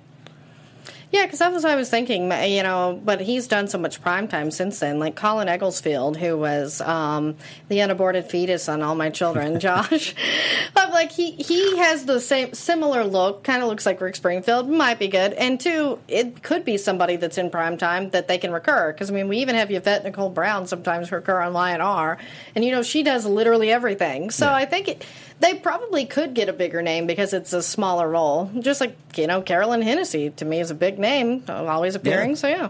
Yeah, 1.11 1.25
because 1.25 1.39
that 1.39 1.51
was 1.51 1.63
what 1.63 1.71
I 1.71 1.75
was 1.75 1.89
thinking. 1.89 2.31
You 2.31 2.61
know, 2.61 3.01
but 3.03 3.19
he's 3.19 3.47
done 3.47 3.67
so 3.67 3.79
much 3.79 3.99
primetime 3.99 4.53
since 4.53 4.79
then. 4.79 4.99
Like 4.99 5.15
Colin 5.15 5.47
Egglesfield, 5.47 6.17
who 6.17 6.37
was 6.37 6.81
um, 6.81 7.35
the 7.67 7.81
unaborted 7.81 8.25
fetus 8.29 8.69
on 8.69 8.83
All 8.83 8.93
My 8.93 9.09
Children, 9.09 9.59
Josh. 9.59 10.13
but 10.75 10.91
like 10.91 11.11
he 11.11 11.31
he 11.31 11.77
has 11.77 12.05
the 12.05 12.19
same 12.19 12.53
similar 12.53 13.03
look. 13.05 13.43
Kind 13.43 13.63
of 13.63 13.69
looks 13.69 13.87
like 13.87 13.99
Rick 14.01 14.17
Springfield. 14.17 14.69
Might 14.69 14.99
be 14.99 15.07
good. 15.07 15.33
And 15.33 15.59
two, 15.59 15.97
it 16.07 16.43
could 16.43 16.63
be 16.63 16.77
somebody 16.77 17.15
that's 17.15 17.39
in 17.39 17.49
primetime 17.49 18.11
that 18.11 18.27
they 18.27 18.37
can 18.37 18.51
recur. 18.51 18.91
Because 18.93 19.09
I 19.09 19.13
mean, 19.15 19.27
we 19.27 19.37
even 19.39 19.55
have 19.55 19.71
Yvette 19.71 20.03
Nicole 20.03 20.29
Brown 20.29 20.67
sometimes 20.67 21.11
recur 21.11 21.41
on 21.41 21.53
Y&R, 21.53 22.17
and 22.53 22.63
you 22.63 22.69
know 22.71 22.83
she 22.83 23.01
does 23.01 23.25
literally 23.25 23.71
everything. 23.71 24.29
So 24.29 24.45
Yeah. 24.45 24.53
I 24.53 24.65
think 24.65 24.87
it, 24.87 25.05
they 25.39 25.55
probably 25.55 26.05
could 26.05 26.33
get 26.33 26.49
a 26.49 26.53
bigger 26.53 26.81
name 26.81 27.07
because 27.07 27.33
it's 27.33 27.53
a 27.53 27.61
smaller 27.61 28.09
role. 28.09 28.51
Just 28.59 28.81
like 28.81 28.95
you 29.15 29.27
know, 29.27 29.41
Carolyn 29.41 29.81
Hennessy 29.81 30.29
to 30.31 30.45
me 30.45 30.59
is 30.59 30.71
a 30.71 30.75
big 30.75 30.99
name, 30.99 31.43
always 31.47 31.95
appearing. 31.95 32.31
Yeah. 32.31 32.35
So 32.35 32.47
yeah, 32.47 32.69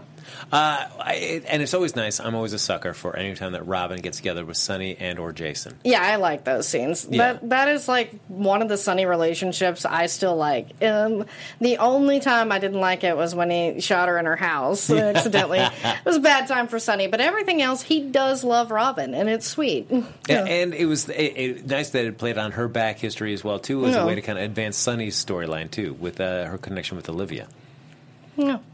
Uh, 0.52 0.86
I, 1.00 1.42
and 1.48 1.62
it's 1.62 1.74
always 1.74 1.96
nice. 1.96 2.20
I'm 2.20 2.34
always 2.34 2.52
a 2.52 2.58
sucker 2.58 2.92
for 2.94 3.16
any 3.16 3.34
time 3.34 3.52
that 3.52 3.66
Robin 3.66 4.00
gets 4.00 4.16
together 4.18 4.44
with 4.44 4.56
Sonny 4.56 4.96
and 4.98 5.18
or 5.18 5.32
Jason. 5.32 5.78
yeah, 5.84 6.00
I 6.02 6.16
like 6.16 6.44
those 6.44 6.66
scenes. 6.68 7.06
Yeah. 7.10 7.34
That 7.34 7.48
that 7.50 7.68
is 7.68 7.88
like 7.88 8.12
one 8.28 8.62
of 8.62 8.68
the 8.68 8.76
Sonny 8.76 9.06
relationships 9.06 9.84
I 9.84 10.06
still 10.06 10.36
like. 10.36 10.82
Um, 10.82 11.26
the 11.60 11.78
only 11.78 12.20
time 12.20 12.52
I 12.52 12.58
didn't 12.58 12.80
like 12.80 13.04
it 13.04 13.16
was 13.16 13.34
when 13.34 13.50
he 13.50 13.80
shot 13.80 14.08
her 14.08 14.18
in 14.18 14.26
her 14.26 14.36
house 14.36 14.90
accidentally. 14.90 15.58
it 15.60 16.04
was 16.04 16.16
a 16.16 16.20
bad 16.20 16.46
time 16.48 16.68
for 16.68 16.78
Sonny, 16.78 17.06
but 17.06 17.20
everything 17.20 17.62
else 17.62 17.82
he 17.82 18.00
does 18.00 18.44
love 18.44 18.70
Robin, 18.70 19.14
and 19.14 19.28
it's 19.28 19.46
sweet. 19.46 19.88
Yeah. 20.28 20.44
And 20.44 20.74
it 20.74 20.86
was 20.86 21.08
it, 21.08 21.14
it, 21.36 21.66
nice 21.66 21.90
that 21.90 22.04
it 22.04 22.18
played 22.18 22.38
on 22.38 22.52
her 22.52 22.68
back 22.68 22.98
history 22.98 23.32
as 23.34 23.42
well 23.44 23.58
too, 23.58 23.84
as 23.86 23.94
Yeah. 23.94 24.02
a 24.02 24.06
way 24.06 24.14
to 24.14 24.22
kind 24.22 24.38
of 24.38 24.44
advance 24.44 24.76
Sonny's 24.76 25.22
storyline 25.22 25.70
too, 25.70 25.94
with 25.94 26.20
uh, 26.20 26.44
her 26.46 26.58
connection 26.58 26.96
with 26.96 27.08
Olivia. 27.08 27.46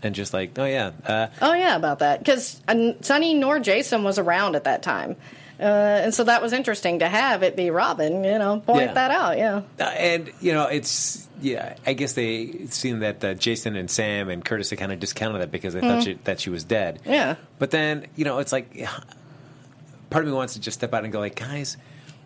And 0.03 0.15
just 0.15 0.33
like, 0.35 0.59
oh 0.59 0.65
yeah, 0.65 0.93
uh, 1.07 1.27
Oh 1.43 1.53
yeah, 1.55 1.77
about 1.77 1.99
that 2.01 2.19
because 2.21 2.61
Sonny 3.01 3.35
nor 3.35 3.59
Jason 3.59 4.05
was 4.05 4.19
around 4.19 4.57
at 4.57 4.65
that 4.65 4.83
time, 4.83 5.17
uh, 5.59 5.63
and 5.63 6.13
so 6.15 6.25
that 6.25 6.43
was 6.43 6.53
interesting 6.53 6.99
to 7.01 7.09
have 7.09 7.43
it 7.43 7.57
be 7.57 7.71
Robin. 7.71 8.25
You 8.25 8.39
know, 8.39 8.61
point 8.61 8.83
Yeah. 8.87 8.93
that 8.95 9.11
out. 9.11 9.39
Yeah, 9.39 9.63
Uh, 9.79 9.83
and 9.85 10.33
you 10.41 10.53
know, 10.53 10.67
it's 10.67 11.27
yeah. 11.41 11.77
I 11.87 11.93
guess 11.93 12.13
they 12.15 12.67
seen 12.69 13.01
that 13.01 13.25
uh, 13.25 13.35
Jason 13.35 13.77
and 13.77 13.91
Sam 13.91 14.29
and 14.29 14.45
Curtis 14.45 14.71
had 14.71 14.79
kind 14.79 14.93
of 14.93 15.01
discounted 15.01 15.43
that 15.43 15.51
because 15.51 15.75
they 15.75 15.81
thought 15.81 16.03
she, 16.05 16.15
that 16.25 16.41
she 16.41 16.51
was 16.51 16.65
dead. 16.65 17.01
Mm-hmm. 17.01 17.13
Yeah. 17.13 17.35
But 17.59 17.71
then 17.71 18.07
you 18.17 18.25
know, 18.25 18.39
it's 18.39 18.53
like 18.53 18.71
part 20.11 20.25
of 20.25 20.29
me 20.31 20.35
wants 20.37 20.55
to 20.55 20.61
just 20.61 20.79
step 20.79 20.95
out 20.95 21.05
and 21.05 21.13
go 21.13 21.21
like, 21.21 21.35
guys, 21.37 21.77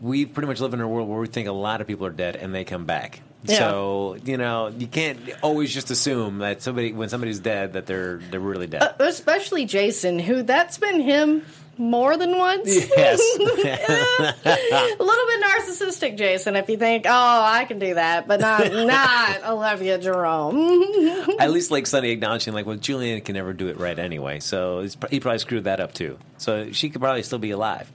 we 0.01 0.27
pretty 0.27 0.47
much 0.47 0.61
live 0.61 0.75
in 0.75 0.81
a 0.81 0.89
world 0.89 1.09
where 1.09 1.19
we 1.19 1.27
think 1.27 1.49
a 1.49 1.53
lot 1.53 1.81
of 1.81 1.87
people 1.87 2.07
are 2.07 2.11
dead 2.11 2.37
and 2.37 2.55
they 2.55 2.65
come 2.65 2.85
back. 2.85 3.21
Yeah. 3.45 3.59
So 3.59 4.17
you 4.25 4.37
know, 4.37 4.69
you 4.69 4.87
can't 4.87 5.19
always 5.43 5.73
just 5.73 5.91
assume 5.91 6.39
that 6.39 6.63
somebody 6.63 6.93
when 6.93 7.09
somebody's 7.09 7.41
dead 7.41 7.73
that 7.73 7.87
they're 7.87 8.19
they're 8.31 8.41
really 8.41 8.67
dead. 8.67 8.83
Uh, 8.83 8.93
especially 9.01 9.65
Jason, 9.65 10.19
who 10.19 10.43
that's 10.43 10.79
been 10.79 11.01
him 11.01 11.43
more 11.81 12.17
than 12.17 12.37
once. 12.37 12.69
yes. 12.69 13.21
a 13.41 15.03
little 15.03 15.27
bit 15.27 15.43
narcissistic, 15.43 16.19
Jason. 16.19 16.55
If 16.55 16.69
you 16.69 16.77
think, 16.77 17.07
oh, 17.09 17.11
I 17.11 17.65
can 17.65 17.79
do 17.79 17.95
that, 17.95 18.29
but 18.29 18.41
not 18.41 18.71
not 18.73 19.45
Olivia 19.45 19.99
Jerome. 19.99 21.27
At 21.41 21.51
least 21.51 21.71
like 21.71 21.87
Sonny 21.87 22.11
acknowledging 22.11 22.53
like, 22.53 22.67
well, 22.67 22.77
Julian 22.77 23.23
can 23.23 23.35
never 23.35 23.55
do 23.55 23.69
it 23.69 23.79
right 23.79 23.99
anyway, 23.99 24.41
so 24.41 24.87
he 25.11 25.21
probably 25.21 25.39
screwed 25.39 25.65
that 25.65 25.81
up 25.81 25.95
too. 25.95 26.19
So 26.37 26.73
she 26.73 26.91
could 26.91 27.01
probably 27.01 27.23
still 27.23 27.39
be 27.39 27.51
alive. 27.51 27.91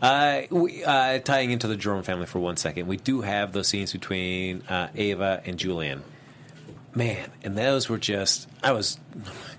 Uh, 0.00 0.42
we, 0.50 0.84
uh, 0.84 1.18
tying 1.20 1.50
into 1.50 1.66
the 1.66 1.76
Jerome 1.76 2.02
family 2.02 2.26
for 2.26 2.38
one 2.38 2.56
second, 2.56 2.86
we 2.86 2.96
do 2.96 3.22
have 3.22 3.52
those 3.52 3.68
scenes 3.68 3.92
between 3.92 4.62
uh, 4.62 4.88
Ava 4.94 5.42
and 5.44 5.58
Julian. 5.58 6.02
Man, 6.94 7.30
and 7.42 7.56
those 7.56 7.88
were 7.88 7.98
just, 7.98 8.48
I 8.62 8.72
was 8.72 8.98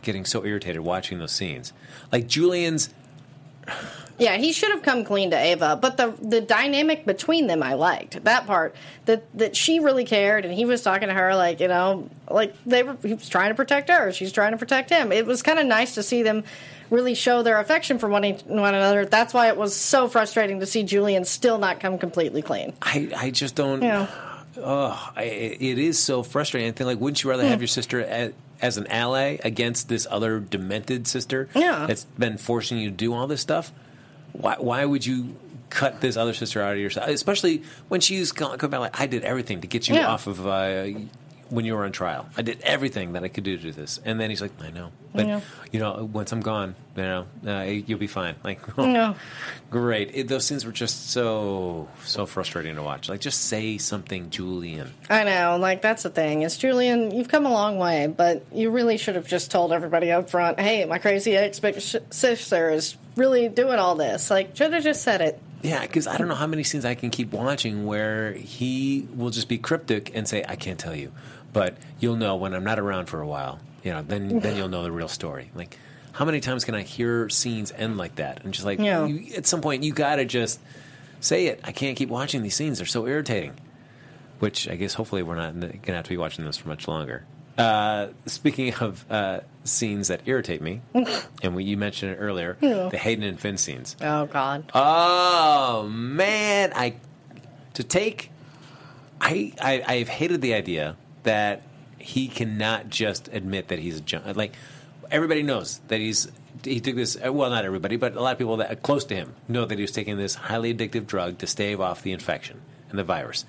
getting 0.02 0.26
so 0.26 0.44
irritated 0.44 0.82
watching 0.82 1.20
those 1.20 1.32
scenes. 1.32 1.72
Like 2.12 2.28
Julian's, 2.28 2.90
Yeah, 4.20 4.38
he 4.38 4.52
should 4.52 4.72
have 4.72 4.82
come 4.82 5.04
clean 5.04 5.30
to 5.30 5.38
Ava, 5.38 5.78
but 5.80 5.98
the 5.98 6.14
the 6.20 6.42
dynamic 6.42 7.06
between 7.06 7.46
them 7.46 7.62
I 7.62 7.76
liked. 7.76 8.24
That 8.24 8.48
part 8.48 8.76
that 9.06 9.26
that 9.38 9.56
she 9.56 9.80
really 9.80 10.06
cared 10.06 10.44
and 10.44 10.54
he 10.54 10.66
was 10.66 10.82
talking 10.82 11.08
to 11.08 11.14
her 11.14 11.36
like, 11.36 11.60
you 11.60 11.68
know, 11.68 12.10
like 12.30 12.56
they 12.66 12.82
were 12.82 12.98
he 13.04 13.14
was 13.14 13.30
trying 13.30 13.50
to 13.50 13.56
protect 13.56 13.90
her, 13.90 14.12
she's 14.12 14.32
trying 14.32 14.54
to 14.54 14.58
protect 14.58 14.90
him. 14.90 15.12
It 15.12 15.28
was 15.28 15.44
kind 15.44 15.60
of 15.60 15.68
nice 15.68 15.94
to 15.96 16.04
see 16.04 16.24
them 16.24 16.44
really 16.90 17.14
show 17.14 17.44
their 17.44 17.60
affection 17.60 18.00
for 18.00 18.10
one, 18.10 18.24
one 18.24 18.76
another. 18.76 19.06
That's 19.06 19.34
why 19.34 19.48
it 19.50 19.58
was 19.58 19.76
so 19.76 20.08
frustrating 20.08 20.60
to 20.62 20.66
see 20.66 20.84
Julian 20.84 21.26
still 21.26 21.58
not 21.58 21.80
come 21.80 21.98
completely 21.98 22.42
clean. 22.42 22.74
I, 22.82 23.10
I 23.16 23.32
just 23.32 23.56
don't. 23.56 23.82
Yeah. 23.82 24.08
Oh, 24.58 25.12
I, 25.16 25.24
it 25.24 25.78
is 25.78 26.00
so 26.00 26.24
frustrating. 26.24 26.68
I 26.68 26.72
think 26.72 26.88
like, 26.88 27.00
wouldn't 27.00 27.24
you 27.24 27.30
rather 27.30 27.44
have 27.44 27.60
hmm. 27.60 27.62
your 27.62 27.68
sister 27.68 28.02
as, 28.02 28.34
as 28.62 28.78
an 28.78 28.88
ally 28.88 29.38
against 29.44 29.90
this 29.90 30.08
other 30.10 30.40
demented 30.40 31.08
sister? 31.08 31.50
Yeah. 31.56 31.86
that's 31.88 32.06
been 32.06 32.38
forcing 32.38 32.78
you 32.80 32.90
to 32.90 32.96
do 32.96 33.14
all 33.14 33.28
this 33.28 33.42
stuff. 33.42 33.72
Why? 34.34 34.56
Why 34.60 34.86
would 34.86 35.06
you 35.06 35.36
cut 35.70 36.00
this 36.02 36.16
other 36.18 36.34
sister 36.34 36.62
out 36.62 36.74
of 36.74 36.80
your 36.80 36.90
side? 36.90 37.10
Especially 37.10 37.64
when 37.90 38.00
she's 38.02 38.32
coming 38.32 38.58
back 38.58 38.72
like, 38.80 39.00
I 39.00 39.06
did 39.08 39.24
everything 39.24 39.62
to 39.62 39.68
get 39.68 39.88
you 39.90 39.96
Yeah. 39.96 40.08
off 40.08 40.28
of 40.28 40.46
uh, 40.48 40.88
when 41.50 41.66
you 41.66 41.76
were 41.76 41.86
on 41.86 41.92
trial. 41.92 42.28
I 42.38 42.42
did 42.42 42.62
everything 42.62 43.14
that 43.14 43.24
I 43.24 43.28
could 43.28 43.44
do 43.44 43.56
to 43.58 43.64
do 43.64 43.72
this. 43.72 44.00
And 44.06 44.20
then 44.20 44.30
he's 44.30 44.42
like, 44.42 44.52
I 44.62 44.70
know, 44.72 44.92
but 45.14 45.26
Yeah. 45.28 45.42
you 45.72 45.80
know, 45.80 46.10
once 46.12 46.32
I'm 46.32 46.42
gone, 46.42 46.76
you 46.96 47.04
know, 47.04 47.26
uh, 47.46 47.62
you'll 47.64 48.00
be 48.00 48.08
fine. 48.08 48.36
Like, 48.44 48.60
Yeah. 48.78 49.14
Great. 49.70 50.12
It, 50.14 50.28
those 50.28 50.46
scenes 50.46 50.66
were 50.66 50.72
just 50.72 51.10
so 51.12 51.88
so 52.04 52.26
frustrating 52.26 52.76
to 52.76 52.84
watch. 52.84 53.10
Like, 53.10 53.20
just 53.22 53.46
say 53.46 53.78
something, 53.78 54.30
Julian. 54.30 54.94
I 55.10 55.24
know, 55.24 55.58
like 55.60 55.82
that's 55.82 56.04
the 56.04 56.10
thing. 56.10 56.42
Is 56.44 56.58
Julian, 56.58 57.12
you've 57.12 57.28
come 57.30 57.46
a 57.46 57.52
long 57.52 57.78
way, 57.78 58.08
but 58.08 58.46
you 58.54 58.70
really 58.70 58.98
should 58.98 59.16
have 59.16 59.28
just 59.28 59.52
told 59.52 59.72
everybody 59.72 60.12
up 60.12 60.30
front, 60.30 60.60
"Hey, 60.60 60.86
my 60.86 60.98
crazy 61.00 61.36
ex 61.36 61.60
sister 62.12 62.70
is 62.70 62.96
really 63.16 63.50
doing 63.50 63.80
all 63.80 63.96
this." 63.96 64.30
Like, 64.30 64.56
should 64.56 64.74
have 64.74 64.84
just 64.84 65.02
said 65.02 65.22
it. 65.22 65.40
Yeah, 65.64 65.82
because 65.82 66.06
I 66.08 66.18
don't 66.18 66.28
know 66.28 66.36
how 66.36 66.46
many 66.48 66.64
scenes 66.64 66.86
I 66.86 66.94
can 66.94 67.10
keep 67.10 67.34
watching 67.34 67.86
where 67.88 68.32
he 68.34 69.08
will 69.16 69.32
just 69.32 69.50
be 69.50 69.58
cryptic 69.58 70.16
and 70.16 70.28
say, 70.28 70.46
"I 70.48 70.56
can't 70.56 70.80
tell 70.80 70.96
you," 70.96 71.12
but 71.58 71.78
you'll 72.00 72.16
know 72.16 72.36
when 72.36 72.54
I'm 72.54 72.64
not 72.64 72.80
around 72.80 73.08
for 73.08 73.22
a 73.22 73.28
while. 73.28 73.60
You 73.84 73.92
know, 73.94 74.02
then 74.02 74.40
then 74.40 74.58
you'll 74.58 74.70
know 74.70 74.84
the 74.84 74.92
real 74.92 75.08
story. 75.08 75.52
Like, 75.56 75.78
how 76.12 76.26
many 76.26 76.40
times 76.40 76.66
can 76.66 76.76
I 76.76 76.82
hear 76.82 77.30
scenes 77.30 77.72
end 77.72 77.98
like 77.98 78.16
that? 78.16 78.44
And 78.44 78.54
just 78.54 78.66
like, 78.66 78.80
Yeah. 78.80 79.06
you, 79.06 79.36
at 79.36 79.46
some 79.46 79.62
point, 79.62 79.84
you 79.84 79.94
gotta 79.94 80.26
just 80.26 80.60
say 81.20 81.48
it. 81.48 81.62
I 81.64 81.72
can't 81.72 81.96
keep 81.98 82.10
watching 82.10 82.44
these 82.44 82.56
scenes; 82.56 82.78
they're 82.80 82.88
so 82.88 83.06
irritating. 83.08 83.54
Which 84.40 84.70
I 84.70 84.76
guess 84.76 84.94
hopefully 84.94 85.24
we're 85.24 85.36
not 85.36 85.60
going 85.60 85.72
to 85.82 85.94
have 85.94 86.04
to 86.06 86.10
be 86.10 86.18
watching 86.18 86.46
this 86.46 86.58
for 86.58 86.68
much 86.68 86.88
longer. 86.88 87.26
Uh, 87.58 88.10
speaking 88.28 88.72
of 88.76 89.04
uh, 89.10 89.40
scenes 89.64 90.10
that 90.10 90.22
irritate 90.28 90.62
me, 90.62 90.82
and 91.42 91.56
we, 91.56 91.64
you 91.64 91.76
mentioned 91.76 92.12
it 92.12 92.18
earlier, 92.18 92.56
Yeah. 92.62 92.90
the 92.90 93.00
Hayden 93.00 93.24
and 93.24 93.40
Finn 93.40 93.58
scenes. 93.58 93.96
Oh 94.00 94.28
God. 94.28 94.72
Oh 94.76 95.88
man, 95.90 96.72
I 96.76 96.96
to 97.74 97.84
take. 97.84 98.30
I, 99.20 99.54
I 99.60 99.84
I've 99.88 100.10
hated 100.10 100.42
the 100.42 100.54
idea 100.54 100.96
that 101.28 101.62
he 102.00 102.28
cannot 102.28 102.90
just 102.90 103.28
admit 103.34 103.68
that 103.68 103.80
he's 103.80 103.98
a 103.98 104.02
junk. 104.02 104.36
Like 104.36 104.54
everybody 105.12 105.44
knows 105.44 105.80
that 105.90 106.00
he's 106.00 106.32
he 106.64 106.80
took 106.80 106.96
this. 106.96 107.18
Well, 107.20 107.50
not 107.50 107.66
everybody, 107.66 107.98
but 107.98 108.16
a 108.16 108.22
lot 108.22 108.32
of 108.32 108.38
people 108.38 108.58
that 108.58 108.72
are 108.72 108.76
close 108.76 109.06
to 109.06 109.16
him 109.16 109.36
know 109.48 109.66
that 109.66 109.78
he 109.78 109.82
was 109.82 109.92
taking 109.92 110.18
this 110.18 110.36
highly 110.36 110.74
addictive 110.74 111.06
drug 111.06 111.38
to 111.40 111.48
stave 111.48 111.80
off 111.80 112.02
the 112.02 112.12
infection 112.12 112.62
and 112.90 112.98
the 112.98 113.04
virus. 113.04 113.46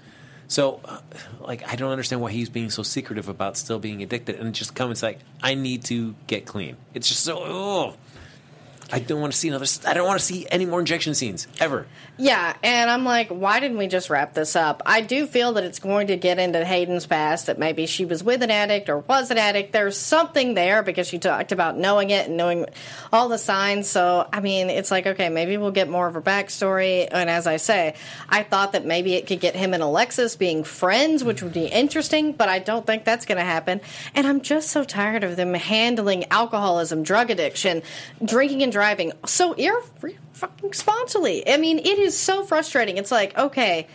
So, 0.48 0.80
uh, 0.84 1.00
like, 1.40 1.70
I 1.70 1.76
don't 1.76 1.90
understand 1.90 2.22
why 2.22 2.30
he's 2.30 2.48
being 2.48 2.70
so 2.70 2.82
secretive 2.82 3.28
about 3.28 3.56
still 3.56 3.78
being 3.78 4.02
addicted 4.02 4.36
and 4.36 4.54
just 4.54 4.74
come 4.74 4.88
and 4.88 4.98
say, 4.98 5.08
like, 5.08 5.18
I 5.42 5.54
need 5.54 5.84
to 5.84 6.14
get 6.26 6.46
clean. 6.46 6.76
It's 6.94 7.06
just 7.08 7.22
so. 7.22 7.38
Oh, 7.38 7.96
I 8.90 9.01
don't 9.01 9.20
want 9.20 9.33
to 9.33 9.38
see 9.38 9.48
another. 9.48 9.66
I 9.87 9.92
don't 9.92 10.07
want 10.07 10.18
to 10.18 10.24
see 10.24 10.46
any 10.51 10.64
more 10.64 10.81
injection 10.81 11.14
scenes 11.14 11.46
ever. 11.61 11.87
Yeah, 12.16 12.57
and 12.62 12.90
I'm 12.90 13.05
like, 13.05 13.29
why 13.29 13.61
didn't 13.61 13.77
we 13.77 13.87
just 13.87 14.11
wrap 14.11 14.35
this 14.35 14.57
up? 14.57 14.83
I 14.87 15.03
do 15.03 15.27
feel 15.27 15.53
that 15.53 15.64
it's 15.64 15.79
going 15.79 16.09
to 16.09 16.16
get 16.16 16.38
into 16.38 16.64
Hayden's 16.64 17.07
past 17.07 17.46
that 17.46 17.59
maybe 17.59 17.87
she 17.87 18.07
was 18.07 18.24
with 18.24 18.42
an 18.42 18.51
addict 18.51 18.88
or 18.88 18.98
was 18.98 19.31
an 19.31 19.38
addict. 19.38 19.72
There's 19.72 19.96
something 19.96 20.55
there 20.55 20.83
because 20.83 21.07
she 21.07 21.18
talked 21.18 21.53
about 21.53 21.77
knowing 21.77 22.11
it 22.11 22.27
and 22.27 22.37
knowing 22.37 22.66
all 23.12 23.29
the 23.29 23.38
signs. 23.38 23.88
So, 23.88 24.27
I 24.33 24.40
mean, 24.40 24.68
it's 24.70 24.90
like, 24.90 25.07
okay, 25.07 25.29
maybe 25.29 25.59
we'll 25.59 25.70
get 25.70 25.88
more 25.88 26.09
of 26.09 26.14
her 26.14 26.22
backstory. 26.22 27.07
And 27.11 27.31
as 27.31 27.46
I 27.46 27.59
say, 27.59 27.94
I 28.29 28.42
thought 28.42 28.72
that 28.72 28.85
maybe 28.85 29.14
it 29.14 29.27
could 29.27 29.40
get 29.40 29.55
him 29.55 29.74
and 29.74 29.83
Alexis 29.83 30.35
being 30.35 30.64
friends, 30.64 31.22
which 31.22 31.42
would 31.42 31.53
be 31.53 31.66
interesting, 31.66 32.33
but 32.33 32.48
I 32.48 32.59
don't 32.59 32.87
think 32.87 33.05
that's 33.05 33.27
going 33.27 33.38
to 33.38 33.44
happen. 33.44 33.81
And 34.14 34.27
I'm 34.27 34.40
just 34.40 34.70
so 34.70 34.83
tired 34.83 35.24
of 35.24 35.37
them 35.37 35.55
handling 35.55 36.24
alcoholism, 36.33 37.03
drug 37.03 37.31
addiction, 37.31 37.83
drinking 38.24 38.62
and 38.62 38.72
driving 38.78 39.12
so 39.26 39.54
ir- 39.54 39.82
fucking. 40.34 40.72
I 41.48 41.56
mean, 41.58 41.80
it 41.80 41.98
is 41.98 42.16
so 42.16 42.44
frustrating. 42.44 42.96
It's 42.96 43.10
like, 43.10 43.36
okay, 43.36 43.88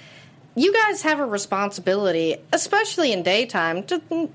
you 0.55 0.73
guys 0.73 1.03
have 1.03 1.21
a 1.21 1.25
responsibility, 1.25 2.35
especially 2.51 3.13
in 3.13 3.23
daytime, 3.23 3.83
to, 3.83 3.99
to 3.99 4.29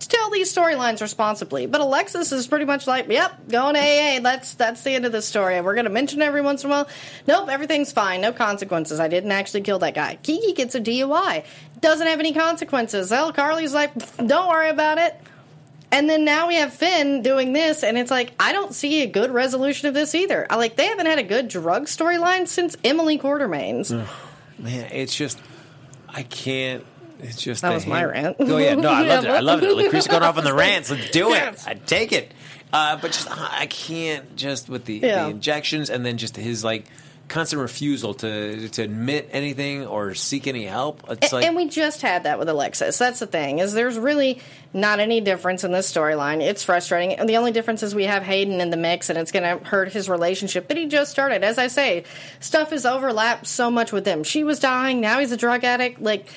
tell 0.00 0.30
these 0.30 0.54
storylines 0.54 1.00
responsibly. 1.00 1.64
But 1.64 1.80
Alexis 1.80 2.32
is 2.32 2.46
pretty 2.46 2.66
much 2.66 2.86
like, 2.86 3.08
"Yep, 3.08 3.48
going 3.48 3.76
to 3.76 3.80
AA. 3.80 4.20
That's 4.20 4.52
that's 4.52 4.82
the 4.82 4.90
end 4.90 5.06
of 5.06 5.12
the 5.12 5.22
story. 5.22 5.58
We're 5.62 5.74
going 5.74 5.86
to 5.86 5.90
mention 5.90 6.20
every 6.20 6.42
once 6.42 6.64
in 6.64 6.70
a 6.70 6.74
while. 6.74 6.88
Nope, 7.26 7.48
everything's 7.48 7.90
fine. 7.90 8.20
No 8.20 8.30
consequences. 8.34 9.00
I 9.00 9.08
didn't 9.08 9.32
actually 9.32 9.62
kill 9.62 9.78
that 9.78 9.94
guy. 9.94 10.18
Kiki 10.22 10.52
gets 10.52 10.74
a 10.74 10.82
DUI. 10.82 11.44
Doesn't 11.80 12.06
have 12.06 12.20
any 12.20 12.34
consequences. 12.34 13.10
Well, 13.10 13.32
Carly's 13.32 13.72
like, 13.72 13.92
don't 14.18 14.50
worry 14.50 14.68
about 14.68 14.98
it." 14.98 15.18
And 15.94 16.10
then 16.10 16.24
now 16.24 16.48
we 16.48 16.56
have 16.56 16.72
Finn 16.74 17.22
doing 17.22 17.52
this, 17.52 17.84
and 17.84 17.96
it's 17.96 18.10
like 18.10 18.32
I 18.40 18.52
don't 18.52 18.74
see 18.74 19.02
a 19.02 19.06
good 19.06 19.30
resolution 19.30 19.86
of 19.88 19.94
this 19.94 20.14
either. 20.14 20.44
I 20.50 20.56
like 20.56 20.74
they 20.76 20.86
haven't 20.86 21.06
had 21.06 21.20
a 21.20 21.22
good 21.22 21.46
drug 21.48 21.84
storyline 21.86 22.48
since 22.48 22.76
Emily 22.82 23.16
Quartermaine's. 23.16 23.92
Man, 23.92 24.04
it's 24.92 25.14
just 25.14 25.38
I 26.08 26.24
can't. 26.24 26.84
It's 27.20 27.40
just 27.40 27.62
That 27.62 27.72
was 27.72 27.86
my 27.86 28.04
rant. 28.04 28.36
Oh 28.40 28.56
yeah, 28.58 28.74
no, 28.74 28.88
I 28.90 29.02
loved 29.06 29.24
it. 29.26 29.30
I 29.30 29.40
loved 29.40 29.62
it. 29.62 29.90
Chris 29.90 30.08
going 30.08 30.22
off 30.24 30.36
on 30.36 30.44
the 30.44 30.52
rants. 30.64 30.90
Let's 30.90 31.10
do 31.10 31.28
Yes. 31.28 31.64
it. 31.64 31.70
I 31.70 31.74
take 31.74 32.12
it. 32.12 32.32
Uh, 32.72 32.96
but 32.96 33.12
just 33.12 33.28
I 33.30 33.66
can't 33.66 34.34
just 34.34 34.68
with 34.68 34.84
the, 34.86 34.94
Yeah. 34.94 35.24
the 35.24 35.30
injections 35.30 35.90
and 35.90 36.04
then 36.04 36.18
just 36.18 36.36
his 36.36 36.64
like 36.64 36.86
constant 37.28 37.60
refusal 37.62 38.14
to 38.14 38.68
to 38.68 38.82
admit 38.82 39.28
anything 39.32 39.86
or 39.86 40.14
seek 40.14 40.46
any 40.46 40.64
help. 40.64 41.02
It's 41.10 41.32
A- 41.32 41.36
like 41.36 41.44
and 41.44 41.56
we 41.56 41.68
just 41.68 42.02
had 42.02 42.24
that 42.24 42.38
with 42.38 42.48
Alexis. 42.48 42.98
That's 42.98 43.18
the 43.18 43.26
thing 43.26 43.58
is 43.58 43.72
there's 43.72 43.98
really 43.98 44.40
not 44.72 45.00
any 45.00 45.20
difference 45.20 45.64
in 45.64 45.72
this 45.72 45.90
storyline. 45.92 46.42
It's 46.42 46.64
frustrating. 46.64 47.16
And 47.16 47.28
the 47.28 47.36
only 47.36 47.52
difference 47.52 47.82
is 47.82 47.94
we 47.94 48.04
have 48.04 48.22
Hayden 48.22 48.60
in 48.60 48.70
the 48.70 48.76
mix, 48.76 49.08
and 49.08 49.18
it's 49.18 49.32
going 49.32 49.42
to 49.42 49.64
hurt 49.64 49.92
his 49.92 50.08
relationship 50.08 50.68
that 50.68 50.76
he 50.76 50.86
just 50.86 51.10
started. 51.10 51.44
As 51.44 51.58
I 51.58 51.68
say, 51.68 52.04
stuff 52.40 52.70
has 52.70 52.84
overlapped 52.84 53.46
so 53.46 53.70
much 53.70 53.92
with 53.92 54.06
him. 54.06 54.24
She 54.24 54.44
was 54.44 54.58
dying. 54.58 55.00
Now 55.00 55.20
he's 55.20 55.32
a 55.32 55.36
drug 55.36 55.64
addict. 55.64 56.00
Like. 56.00 56.28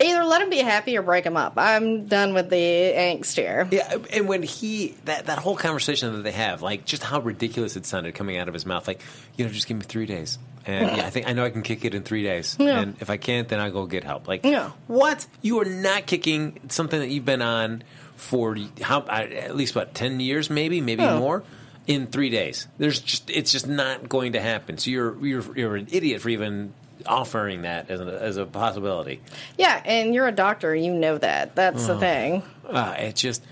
Either 0.00 0.24
let 0.24 0.42
him 0.42 0.50
be 0.50 0.58
happy 0.58 0.96
or 0.96 1.02
break 1.02 1.24
him 1.24 1.36
up. 1.36 1.54
I'm 1.56 2.06
done 2.06 2.34
with 2.34 2.50
the 2.50 2.56
angst 2.56 3.34
here. 3.36 3.66
Yeah, 3.70 3.96
and 4.12 4.28
when 4.28 4.42
he 4.42 4.94
that 5.06 5.26
that 5.26 5.38
whole 5.38 5.56
conversation 5.56 6.12
that 6.14 6.22
they 6.22 6.32
have, 6.32 6.60
like 6.62 6.84
just 6.84 7.02
how 7.02 7.20
ridiculous 7.20 7.76
it 7.76 7.86
sounded 7.86 8.14
coming 8.14 8.36
out 8.36 8.48
of 8.48 8.54
his 8.54 8.66
mouth, 8.66 8.86
like 8.86 9.00
you 9.36 9.44
know, 9.46 9.50
just 9.50 9.66
give 9.66 9.76
me 9.78 9.84
three 9.84 10.04
days, 10.06 10.38
and 10.66 10.96
yeah, 10.96 11.06
I 11.06 11.10
think 11.10 11.26
I 11.28 11.32
know 11.32 11.44
I 11.44 11.50
can 11.50 11.62
kick 11.62 11.84
it 11.86 11.94
in 11.94 12.02
three 12.02 12.22
days, 12.22 12.56
Yeah. 12.58 12.80
and 12.80 12.96
if 13.00 13.08
I 13.08 13.16
can't, 13.16 13.48
then 13.48 13.58
I'll 13.58 13.70
go 13.70 13.86
get 13.86 14.04
help. 14.04 14.28
Like, 14.28 14.44
Yeah. 14.44 14.72
what? 14.86 15.26
You 15.40 15.60
are 15.60 15.64
not 15.64 16.04
kicking 16.06 16.60
something 16.68 17.00
that 17.00 17.08
you've 17.08 17.24
been 17.24 17.42
on 17.42 17.82
for 18.16 18.56
how 18.82 19.00
at 19.08 19.56
least 19.56 19.74
what 19.74 19.94
ten 19.94 20.20
years, 20.20 20.50
maybe, 20.50 20.80
maybe 20.80 21.02
Yeah. 21.04 21.18
more. 21.18 21.42
In 21.86 22.08
three 22.08 22.30
days, 22.30 22.66
there's 22.78 22.98
just 23.00 23.30
it's 23.30 23.52
just 23.52 23.68
not 23.68 24.08
going 24.08 24.32
to 24.32 24.40
happen. 24.40 24.76
So 24.76 24.90
you're 24.90 25.16
you're 25.24 25.56
you're 25.56 25.76
an 25.76 25.86
idiot 25.92 26.20
for 26.20 26.28
even 26.30 26.74
offering 27.06 27.62
that 27.62 27.90
as 27.90 28.00
a, 28.00 28.04
as 28.22 28.36
a 28.36 28.44
possibility. 28.46 29.20
Yeah, 29.58 29.80
and 29.84 30.14
you're 30.14 30.26
a 30.28 30.32
doctor. 30.32 30.74
You 30.74 30.92
know 30.94 31.18
that. 31.18 31.54
That's 31.54 31.86
the 31.86 31.98
thing. 31.98 32.42
Uh, 32.68 32.94
it 32.98 33.16
just 33.16 33.42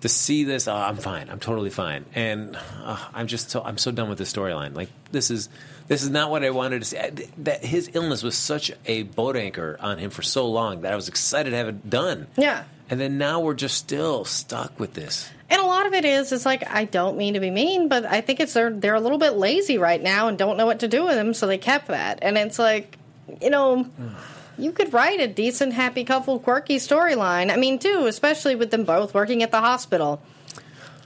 to 0.00 0.08
see 0.08 0.44
this. 0.44 0.68
Oh, 0.68 0.74
I'm 0.74 0.96
fine. 0.96 1.30
I'm 1.30 1.40
totally 1.40 1.70
fine. 1.70 2.04
And 2.14 2.56
uh, 2.82 2.98
I'm 3.14 3.26
just 3.26 3.50
so 3.50 3.62
I'm 3.62 3.78
so 3.78 3.90
done 3.90 4.08
with 4.08 4.18
this 4.18 4.32
storyline. 4.32 4.74
Like 4.74 4.90
this 5.12 5.30
is 5.30 5.48
this 5.88 6.02
is 6.02 6.10
not 6.10 6.30
what 6.30 6.44
I 6.44 6.50
wanted 6.50 6.80
to 6.80 6.84
see. 6.84 6.98
I- 6.98 7.10
That 7.38 7.64
his 7.64 7.90
illness 7.94 8.22
was 8.22 8.36
such 8.36 8.70
a 8.86 9.02
boat 9.04 9.36
anchor 9.36 9.76
on 9.80 9.98
him 9.98 10.10
for 10.10 10.22
so 10.22 10.48
long 10.48 10.82
that 10.82 10.92
I 10.92 10.96
was 10.96 11.08
excited 11.08 11.50
to 11.50 11.56
have 11.56 11.68
it 11.68 11.88
done. 11.90 12.26
Yeah. 12.36 12.64
And 12.90 13.00
then 13.00 13.16
now 13.18 13.40
we're 13.40 13.54
just 13.54 13.76
still 13.76 14.24
stuck 14.24 14.78
with 14.78 14.94
this. 14.94 15.30
And 15.50 15.60
a 15.60 15.64
lot 15.64 15.86
of 15.86 15.94
it 15.94 16.04
is, 16.04 16.32
it's 16.32 16.46
like 16.46 16.68
I 16.68 16.84
don't 16.84 17.16
mean 17.16 17.34
to 17.34 17.40
be 17.40 17.50
mean, 17.50 17.88
but 17.88 18.04
I 18.04 18.20
think 18.20 18.40
it's 18.40 18.52
they're 18.52 18.70
they're 18.70 18.94
a 18.94 19.00
little 19.00 19.18
bit 19.18 19.34
lazy 19.34 19.78
right 19.78 20.02
now 20.02 20.28
and 20.28 20.36
don't 20.36 20.56
know 20.56 20.66
what 20.66 20.80
to 20.80 20.88
do 20.88 21.04
with 21.04 21.14
them, 21.14 21.34
so 21.34 21.46
they 21.46 21.58
kept 21.58 21.88
that. 21.88 22.18
And 22.22 22.36
it's 22.36 22.58
like, 22.58 22.98
you 23.40 23.50
know, 23.50 23.86
you 24.58 24.72
could 24.72 24.92
write 24.92 25.20
a 25.20 25.28
decent, 25.28 25.72
happy 25.72 26.04
couple, 26.04 26.38
quirky 26.38 26.76
storyline. 26.76 27.52
I 27.52 27.56
mean, 27.56 27.78
too, 27.78 28.06
especially 28.06 28.54
with 28.54 28.70
them 28.70 28.84
both 28.84 29.14
working 29.14 29.42
at 29.42 29.50
the 29.50 29.60
hospital. 29.60 30.20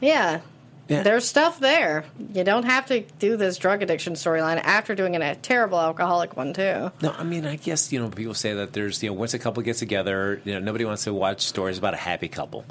Yeah. 0.01 0.41
Yeah. 0.89 1.03
There's 1.03 1.29
stuff 1.29 1.61
there. 1.61 2.05
You 2.33 2.45
don't 2.45 2.65
have 2.65 2.87
to 2.87 3.01
do 3.19 3.37
this 3.37 3.59
drug 3.59 3.83
addiction 3.83 4.15
storyline 4.15 4.59
after 4.65 4.95
doing 4.95 5.15
a 5.17 5.35
terrible 5.35 5.79
alcoholic 5.79 6.37
one 6.37 6.55
too. 6.55 6.91
No, 7.03 7.15
I 7.17 7.25
mean, 7.25 7.45
I 7.47 7.57
guess 7.57 7.93
you 7.93 8.01
know 8.01 8.09
people 8.09 8.35
say 8.35 8.55
that 8.55 8.73
there's 8.73 9.03
you 9.03 9.11
know 9.11 9.15
once 9.15 9.35
a 9.35 9.39
couple 9.39 9.63
gets 9.63 9.81
together, 9.81 10.41
you 10.45 10.55
know 10.55 10.61
nobody 10.61 10.85
wants 10.87 11.05
to 11.05 11.13
watch 11.13 11.43
stories 11.43 11.77
about 11.79 11.93
a 11.95 11.99
happy 11.99 12.29
couple, 12.29 12.65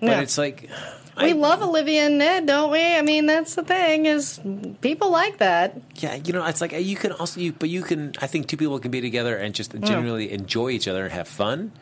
but 0.00 0.06
Yeah. 0.10 0.20
it's 0.20 0.38
like 0.38 0.70
We 1.18 1.30
I- 1.30 1.32
love 1.32 1.60
Olivia 1.62 2.06
and 2.06 2.18
Ned, 2.18 2.46
don't 2.46 2.70
we? 2.70 2.94
I 2.94 3.02
mean, 3.02 3.26
that's 3.26 3.54
the 3.56 3.62
thing 3.64 4.06
is 4.06 4.38
people 4.80 5.10
like 5.10 5.38
that. 5.38 5.80
Yeah, 5.96 6.14
you 6.14 6.32
know, 6.34 6.44
it's 6.46 6.60
like 6.60 6.72
uh, 6.72 6.76
you 6.76 6.94
can 6.94 7.10
also, 7.12 7.40
you, 7.40 7.52
but 7.52 7.68
you 7.68 7.82
can. 7.82 8.12
I 8.20 8.26
think 8.28 8.46
two 8.46 8.56
people 8.58 8.78
can 8.78 8.90
be 8.92 9.00
together 9.00 9.34
and 9.36 9.52
just 9.54 9.72
genuinely 9.72 10.30
enjoy 10.30 10.70
each 10.70 10.86
other 10.86 11.02
and 11.04 11.12
have 11.12 11.26
fun. 11.26 11.72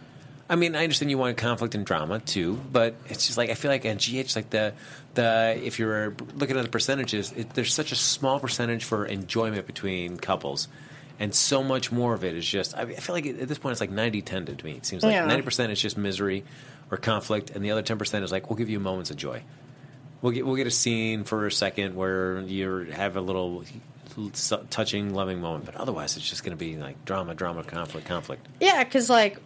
I 0.55 0.57
mean, 0.57 0.77
I 0.77 0.85
understand 0.85 1.11
you 1.11 1.19
want 1.19 1.37
conflict 1.37 1.75
and 1.75 1.85
drama 1.85 2.21
too, 2.21 2.61
but 2.71 2.95
it's 3.09 3.27
just 3.27 3.37
like 3.37 3.51
I 3.51 3.55
feel 3.55 3.73
like 3.73 3.85
on 3.85 3.97
GH, 3.97 4.37
like 4.37 4.51
the 4.51 4.73
the 5.15 5.61
if 5.61 5.81
you're 5.81 6.15
looking 6.37 6.57
at 6.57 6.63
the 6.63 6.69
percentages, 6.71 7.33
it, 7.33 7.51
there's 7.55 7.75
such 7.75 7.91
a 7.91 7.97
small 7.97 8.39
percentage 8.39 8.85
for 8.85 9.05
enjoyment 9.05 9.67
between 9.67 10.17
couples, 10.17 10.69
and 11.19 11.35
so 11.35 11.65
much 11.65 11.91
more 11.91 12.15
of 12.15 12.23
it 12.23 12.37
is 12.37 12.47
just. 12.47 12.77
I, 12.77 12.83
I 12.83 12.95
feel 12.95 13.17
like 13.17 13.27
at 13.27 13.49
this 13.49 13.59
point 13.59 13.73
it's 13.73 13.81
like 13.81 13.91
90-10 13.91 14.57
to 14.59 14.65
me. 14.65 14.73
It 14.77 14.87
seems 14.87 15.03
like 15.03 15.13
Yeah. 15.13 15.27
ninety 15.27 15.43
percent 15.43 15.73
is 15.73 15.81
just 15.83 15.99
misery 15.99 16.45
or 16.89 16.99
conflict, 16.99 17.51
and 17.51 17.65
the 17.65 17.73
other 17.73 17.83
ten 17.83 17.99
percent 17.99 18.25
is 18.25 18.31
like 18.31 18.49
we'll 18.49 18.57
give 18.57 18.71
you 18.71 18.79
moments 18.79 19.11
of 19.11 19.17
joy. 19.17 19.43
We'll 20.23 20.33
get 20.33 20.47
we'll 20.47 20.55
get 20.55 20.69
a 20.69 20.71
scene 20.71 21.25
for 21.25 21.47
a 21.49 21.53
second 21.53 21.97
where 21.97 22.41
you 22.43 22.93
have 22.93 23.17
a 23.17 23.21
little 23.21 23.65
touching, 24.71 25.13
loving 25.15 25.41
moment, 25.41 25.65
but 25.67 25.75
otherwise 25.75 26.17
it's 26.17 26.29
just 26.31 26.45
going 26.45 26.57
to 26.57 26.65
be 26.65 26.77
like 26.77 27.05
drama, 27.05 27.35
drama, 27.35 27.65
conflict, 27.65 28.07
conflict. 28.07 28.47
Yeah, 28.61 28.85
because 28.85 29.11
like 29.11 29.39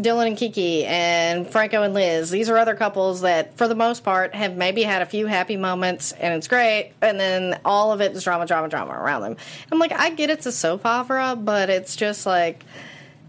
Dillon 0.00 0.26
and 0.28 0.36
Kiki 0.36 0.84
and 0.84 1.50
Franco 1.50 1.82
and 1.82 1.94
Liz, 1.94 2.30
these 2.30 2.50
are 2.50 2.58
other 2.58 2.74
couples 2.74 3.22
that, 3.22 3.56
for 3.56 3.66
the 3.66 3.74
most 3.74 4.04
part, 4.04 4.34
have 4.34 4.56
maybe 4.56 4.82
had 4.82 5.02
a 5.02 5.06
few 5.06 5.26
happy 5.26 5.56
moments 5.56 6.12
and 6.12 6.34
it's 6.34 6.48
great, 6.48 6.92
and 7.00 7.18
then 7.18 7.58
all 7.64 7.92
of 7.92 8.00
it 8.00 8.12
is 8.12 8.24
drama, 8.24 8.46
drama, 8.46 8.68
drama 8.68 8.92
around 8.92 9.22
them. 9.22 9.36
I'm 9.72 9.78
like, 9.78 9.92
I 9.92 10.10
get 10.10 10.30
it's 10.30 10.46
a 10.46 10.52
soap 10.52 10.84
opera, 10.84 11.36
but 11.36 11.70
it's 11.70 11.96
just 11.96 12.26
like, 12.26 12.64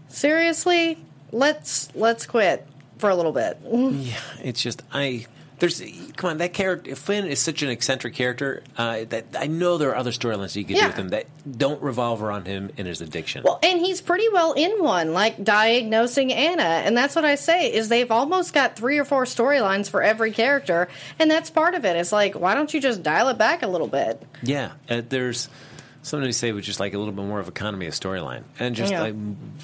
seriously, 0.08 0.98
let's 1.32 1.88
let's 1.94 2.26
quit 2.26 2.66
for 2.98 3.10
a 3.10 3.14
little 3.16 3.32
bit. 3.32 3.58
Yeah, 3.64 4.20
it's 4.42 4.62
just 4.62 4.82
I. 4.92 5.26
There's 5.58 5.82
come 6.16 6.30
on 6.30 6.38
that 6.38 6.52
character 6.52 6.94
Finn 6.94 7.24
is 7.26 7.40
such 7.40 7.62
an 7.62 7.70
eccentric 7.70 8.12
character 8.14 8.62
uh, 8.76 9.04
that 9.08 9.24
I 9.38 9.46
know 9.46 9.78
there 9.78 9.88
are 9.90 9.96
other 9.96 10.10
storylines 10.10 10.54
you 10.54 10.64
could 10.64 10.76
do 10.76 10.84
with 10.86 10.96
him 10.96 11.08
that 11.10 11.26
don't 11.50 11.80
revolve 11.80 12.22
around 12.22 12.46
him 12.46 12.70
and 12.76 12.86
his 12.86 13.00
addiction. 13.00 13.42
Well, 13.42 13.58
and 13.62 13.80
he's 13.80 14.02
pretty 14.02 14.28
well 14.30 14.52
in 14.52 14.82
one, 14.82 15.14
like 15.14 15.42
diagnosing 15.42 16.30
Anna, 16.30 16.62
and 16.62 16.94
that's 16.94 17.16
what 17.16 17.24
I 17.24 17.36
say 17.36 17.72
is 17.72 17.88
they've 17.88 18.10
almost 18.10 18.52
got 18.52 18.76
three 18.76 18.98
or 18.98 19.06
four 19.06 19.24
storylines 19.24 19.88
for 19.88 20.02
every 20.02 20.30
character, 20.30 20.88
and 21.18 21.30
that's 21.30 21.48
part 21.48 21.74
of 21.74 21.86
it. 21.86 21.96
It's 21.96 22.12
like, 22.12 22.34
why 22.34 22.54
don't 22.54 22.72
you 22.74 22.80
just 22.80 23.02
dial 23.02 23.28
it 23.28 23.38
back 23.38 23.62
a 23.62 23.66
little 23.66 23.88
bit? 23.88 24.22
Yeah, 24.42 24.72
uh, 24.90 25.00
there's 25.08 25.48
something 26.02 26.28
to 26.28 26.32
say 26.34 26.52
with 26.52 26.64
just 26.64 26.80
like 26.80 26.92
a 26.92 26.98
little 26.98 27.14
bit 27.14 27.24
more 27.24 27.40
of 27.40 27.48
economy 27.48 27.86
of 27.86 27.94
storyline 27.94 28.42
and 28.60 28.76
just 28.76 28.92
Yeah. 28.92 29.00
like 29.00 29.14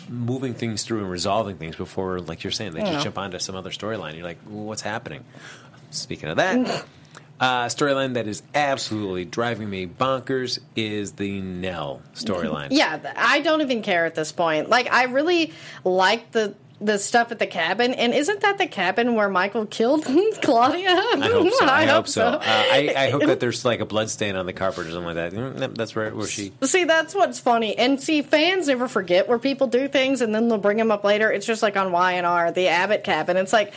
moving 0.08 0.54
things 0.54 0.82
through 0.84 1.00
and 1.00 1.10
resolving 1.10 1.56
things 1.58 1.76
before, 1.76 2.18
like 2.20 2.42
you're 2.44 2.50
saying, 2.50 2.72
they 2.72 2.80
Yeah. 2.80 2.92
just 2.94 3.04
jump 3.04 3.18
onto 3.18 3.38
some 3.38 3.54
other 3.54 3.70
storyline. 3.70 4.14
You're 4.14 4.24
like, 4.24 4.38
well, 4.46 4.64
what's 4.64 4.82
happening? 4.82 5.24
Speaking 5.92 6.28
of 6.28 6.36
that. 6.36 6.84
Uh, 7.40 7.66
storyline 7.66 8.14
that 8.14 8.28
is 8.28 8.42
absolutely 8.54 9.24
driving 9.24 9.68
me 9.68 9.84
bonkers 9.84 10.60
is 10.76 11.12
the 11.12 11.40
Nelle 11.40 12.00
storyline. 12.14 12.68
Yeah, 12.70 13.12
I 13.16 13.40
don't 13.40 13.60
even 13.62 13.82
care 13.82 14.06
at 14.06 14.14
this 14.14 14.30
point. 14.30 14.68
Like, 14.68 14.92
I 14.92 15.04
really 15.04 15.52
like 15.84 16.30
the 16.30 16.54
the 16.80 16.98
stuff 16.98 17.30
at 17.30 17.38
the 17.38 17.46
cabin, 17.46 17.94
and 17.94 18.12
isn't 18.12 18.40
that 18.40 18.58
the 18.58 18.66
cabin 18.66 19.14
where 19.14 19.28
Michael 19.28 19.66
killed 19.66 20.04
Claudia? 20.42 20.90
I 20.90 21.28
hope 21.32 21.52
so. 21.52 21.64
I, 21.66 21.86
hope 21.86 22.08
so. 22.08 22.26
Uh, 22.26 22.40
I, 22.42 22.92
I 22.96 23.10
hope 23.10 23.22
that 23.26 23.38
there's 23.40 23.64
like 23.64 23.80
a 23.80 23.86
blood 23.86 24.10
stain 24.10 24.34
on 24.36 24.46
the 24.46 24.52
carpet 24.52 24.86
or 24.86 24.90
something 24.90 25.04
like 25.04 25.14
that. 25.14 25.32
Mm, 25.32 25.76
That's 25.76 25.94
where, 25.94 26.14
where 26.14 26.26
she. 26.26 26.52
See, 26.62 26.84
that's 26.84 27.14
what's 27.14 27.38
funny. 27.38 27.76
And 27.78 28.00
see, 28.00 28.22
fans 28.22 28.66
never 28.66 28.88
forget 28.88 29.28
where 29.28 29.38
people 29.38 29.68
do 29.68 29.86
things, 29.88 30.20
and 30.20 30.34
then 30.34 30.48
they'll 30.48 30.58
bring 30.58 30.76
them 30.76 30.90
up 30.90 31.04
later. 31.04 31.30
It's 31.30 31.46
just 31.46 31.62
like 31.62 31.76
on 31.76 31.92
Y 31.92 32.12
and 32.12 32.26
R, 32.26 32.50
the 32.50 32.68
Abbott 32.68 33.04
cabin. 33.04 33.36
It's 33.36 33.52
like 33.52 33.72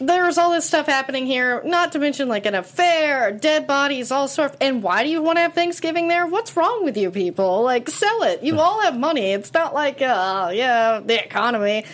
there's 0.00 0.38
all 0.38 0.52
this 0.52 0.66
stuff 0.66 0.86
happening 0.86 1.26
here, 1.26 1.62
not 1.64 1.92
to 1.92 1.98
mention 1.98 2.28
like 2.28 2.46
an 2.46 2.54
affair, 2.54 3.32
dead 3.32 3.66
bodies, 3.66 4.10
all 4.10 4.28
sort. 4.28 4.52
Of, 4.52 4.56
and 4.60 4.82
why 4.82 5.02
do 5.02 5.10
you 5.10 5.22
want 5.22 5.36
to 5.36 5.42
have 5.42 5.54
Thanksgiving 5.54 6.08
there? 6.08 6.26
What's 6.26 6.56
wrong 6.56 6.84
with 6.84 6.96
you 6.96 7.10
people? 7.10 7.62
Like, 7.62 7.88
sell 7.88 8.22
it. 8.22 8.42
You 8.42 8.60
all 8.60 8.80
have 8.82 8.98
money. 8.98 9.32
It's 9.32 9.52
not 9.52 9.74
like, 9.74 10.00
uh, 10.00 10.50
yeah, 10.52 11.00
the 11.04 11.22
economy. 11.22 11.84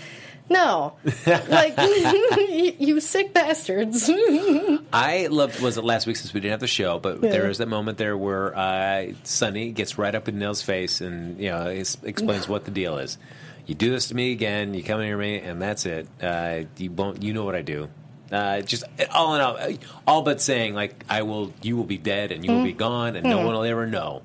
No, 0.50 0.92
like 1.26 1.74
you, 1.78 2.74
you 2.78 3.00
sick 3.00 3.32
bastards. 3.32 4.10
I 4.92 5.28
loved 5.30 5.60
was 5.60 5.78
it 5.78 5.84
last 5.84 6.06
week 6.06 6.16
since 6.16 6.34
we 6.34 6.40
didn't 6.40 6.52
have 6.52 6.60
the 6.60 6.66
show, 6.66 6.98
but 6.98 7.22
there 7.22 7.48
is 7.48 7.58
that 7.58 7.68
moment 7.68 7.96
there 7.96 8.14
where 8.14 8.54
uh, 8.54 9.06
Sonny 9.22 9.72
gets 9.72 9.96
right 9.96 10.14
up 10.14 10.28
in 10.28 10.38
Nelle's 10.38 10.60
face 10.60 11.00
and 11.00 11.40
you 11.40 11.50
know 11.50 11.68
explains 11.68 12.46
what 12.46 12.66
the 12.66 12.70
deal 12.70 12.98
is. 12.98 13.16
You 13.66 13.74
do 13.74 13.90
this 13.90 14.08
to 14.08 14.14
me 14.14 14.32
again, 14.32 14.74
you 14.74 14.82
come 14.82 15.00
near 15.00 15.16
me, 15.16 15.38
and 15.38 15.60
that's 15.60 15.86
it. 15.86 16.06
Uh, 16.22 16.64
you 16.76 16.90
won't. 16.90 17.22
You 17.22 17.32
know 17.32 17.44
what 17.44 17.54
I 17.54 17.62
do. 17.62 17.88
Uh, 18.30 18.60
just 18.62 18.84
all 19.10 19.34
in 19.34 19.40
all, 19.40 19.58
all 20.06 20.22
but 20.22 20.40
saying 20.40 20.74
like 20.74 21.04
I 21.08 21.22
will, 21.22 21.52
you 21.62 21.76
will 21.76 21.84
be 21.84 21.98
dead 21.98 22.32
and 22.32 22.44
you 22.44 22.52
will 22.52 22.64
be 22.64 22.72
gone, 22.72 23.16
and 23.16 23.24
no 23.26 23.38
one 23.38 23.54
will 23.54 23.64
ever 23.64 23.86
know. 23.86 24.22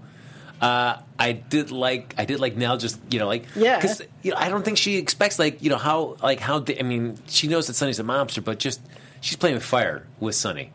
Uh, 0.59 0.97
I 1.17 1.31
did 1.33 1.71
like 1.71 2.15
I 2.17 2.25
did 2.25 2.39
like 2.41 2.57
Nelle 2.57 2.75
just 2.77 2.99
you 3.09 3.19
know 3.19 3.27
like 3.27 3.45
Yeah. 3.55 3.77
because 3.77 4.01
you 4.23 4.31
know 4.31 4.37
I 4.37 4.49
don't 4.49 4.63
think 4.65 4.77
she 4.77 4.97
expects 4.97 5.39
like 5.39 5.61
you 5.63 5.69
know 5.69 5.77
how 5.77 6.17
like 6.21 6.41
how 6.41 6.63
I 6.77 6.83
mean 6.83 7.17
she 7.27 7.47
knows 7.47 7.67
that 7.67 7.75
Sonny's 7.75 7.99
a 7.99 8.03
mobster 8.03 8.43
but 8.43 8.59
just 8.59 8.81
she's 9.21 9.37
playing 9.37 9.55
with 9.55 9.63
fire 9.63 10.05
with 10.19 10.35
Sonny 10.35 10.71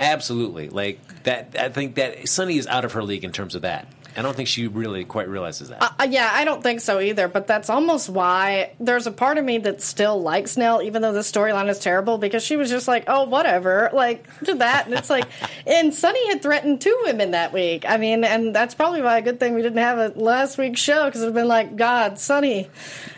absolutely 0.00 0.70
like 0.70 1.22
that 1.22 1.54
I 1.56 1.68
think 1.68 1.94
that 1.94 2.28
Sonny 2.28 2.58
is 2.58 2.66
out 2.66 2.84
of 2.84 2.92
her 2.94 3.02
league 3.04 3.22
in 3.22 3.30
terms 3.30 3.54
of 3.54 3.62
that 3.62 3.86
I 4.16 4.22
don't 4.22 4.36
think 4.36 4.48
she 4.48 4.66
really 4.66 5.04
quite 5.04 5.28
realizes 5.28 5.70
that. 5.70 5.82
Uh, 5.82 6.06
yeah, 6.08 6.30
I 6.32 6.44
don't 6.44 6.62
think 6.62 6.80
so 6.80 7.00
either, 7.00 7.28
but 7.28 7.46
that's 7.46 7.70
almost 7.70 8.08
why 8.08 8.72
there's 8.78 9.06
a 9.06 9.12
part 9.12 9.38
of 9.38 9.44
me 9.44 9.58
that 9.58 9.80
still 9.80 10.20
likes 10.20 10.56
Nelle, 10.56 10.82
even 10.82 11.02
though 11.02 11.12
the 11.12 11.20
storyline 11.20 11.68
is 11.68 11.78
terrible, 11.78 12.18
because 12.18 12.42
she 12.42 12.56
was 12.56 12.68
just 12.68 12.88
like, 12.88 13.04
oh, 13.06 13.24
whatever, 13.24 13.90
like, 13.92 14.26
do 14.44 14.54
that. 14.54 14.86
And 14.86 14.94
it's 14.94 15.10
like, 15.10 15.26
and 15.66 15.94
Sonny 15.94 16.28
had 16.28 16.42
threatened 16.42 16.80
two 16.80 16.98
women 17.04 17.30
that 17.30 17.52
week. 17.52 17.84
I 17.88 17.96
mean, 17.96 18.24
and 18.24 18.54
that's 18.54 18.74
probably 18.74 19.02
why 19.02 19.18
a 19.18 19.22
good 19.22 19.40
thing 19.40 19.54
we 19.54 19.62
didn't 19.62 19.78
have 19.78 19.98
a 19.98 20.18
last 20.18 20.58
week's 20.58 20.80
show, 20.80 21.06
because 21.06 21.22
it 21.22 21.26
would 21.26 21.34
have 21.34 21.42
been 21.42 21.48
like, 21.48 21.76
God, 21.76 22.18
Sonny. 22.18 22.68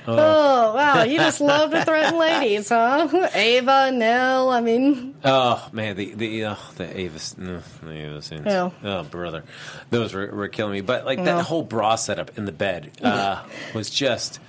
Oh, 0.06 0.74
wow, 0.74 1.02
you 1.02 1.18
just 1.18 1.40
love 1.42 1.70
to 1.70 1.84
threaten 1.84 2.18
ladies, 2.18 2.68
huh? 2.68 3.08
Ava, 3.34 3.90
Nelle, 3.90 4.50
I 4.50 4.60
mean, 4.60 5.14
Oh 5.24 5.66
man, 5.72 5.96
the 5.96 6.14
the 6.14 6.44
uh, 6.44 6.56
the 6.76 6.98
Avis, 7.00 7.38
no, 7.38 7.62
the 7.82 7.90
Ava 7.92 8.20
scenes. 8.22 8.46
Yeah. 8.46 8.70
Oh 8.82 9.02
brother, 9.04 9.44
those 9.90 10.12
were, 10.12 10.26
were 10.34 10.48
killing 10.48 10.72
me. 10.72 10.80
But 10.82 11.04
like 11.06 11.18
Yeah. 11.18 11.36
that 11.36 11.42
whole 11.44 11.62
bra 11.62 11.94
setup 11.96 12.36
in 12.36 12.44
the 12.44 12.52
bed 12.52 12.90
uh, 13.02 13.42
was 13.74 13.88
just 13.90 14.40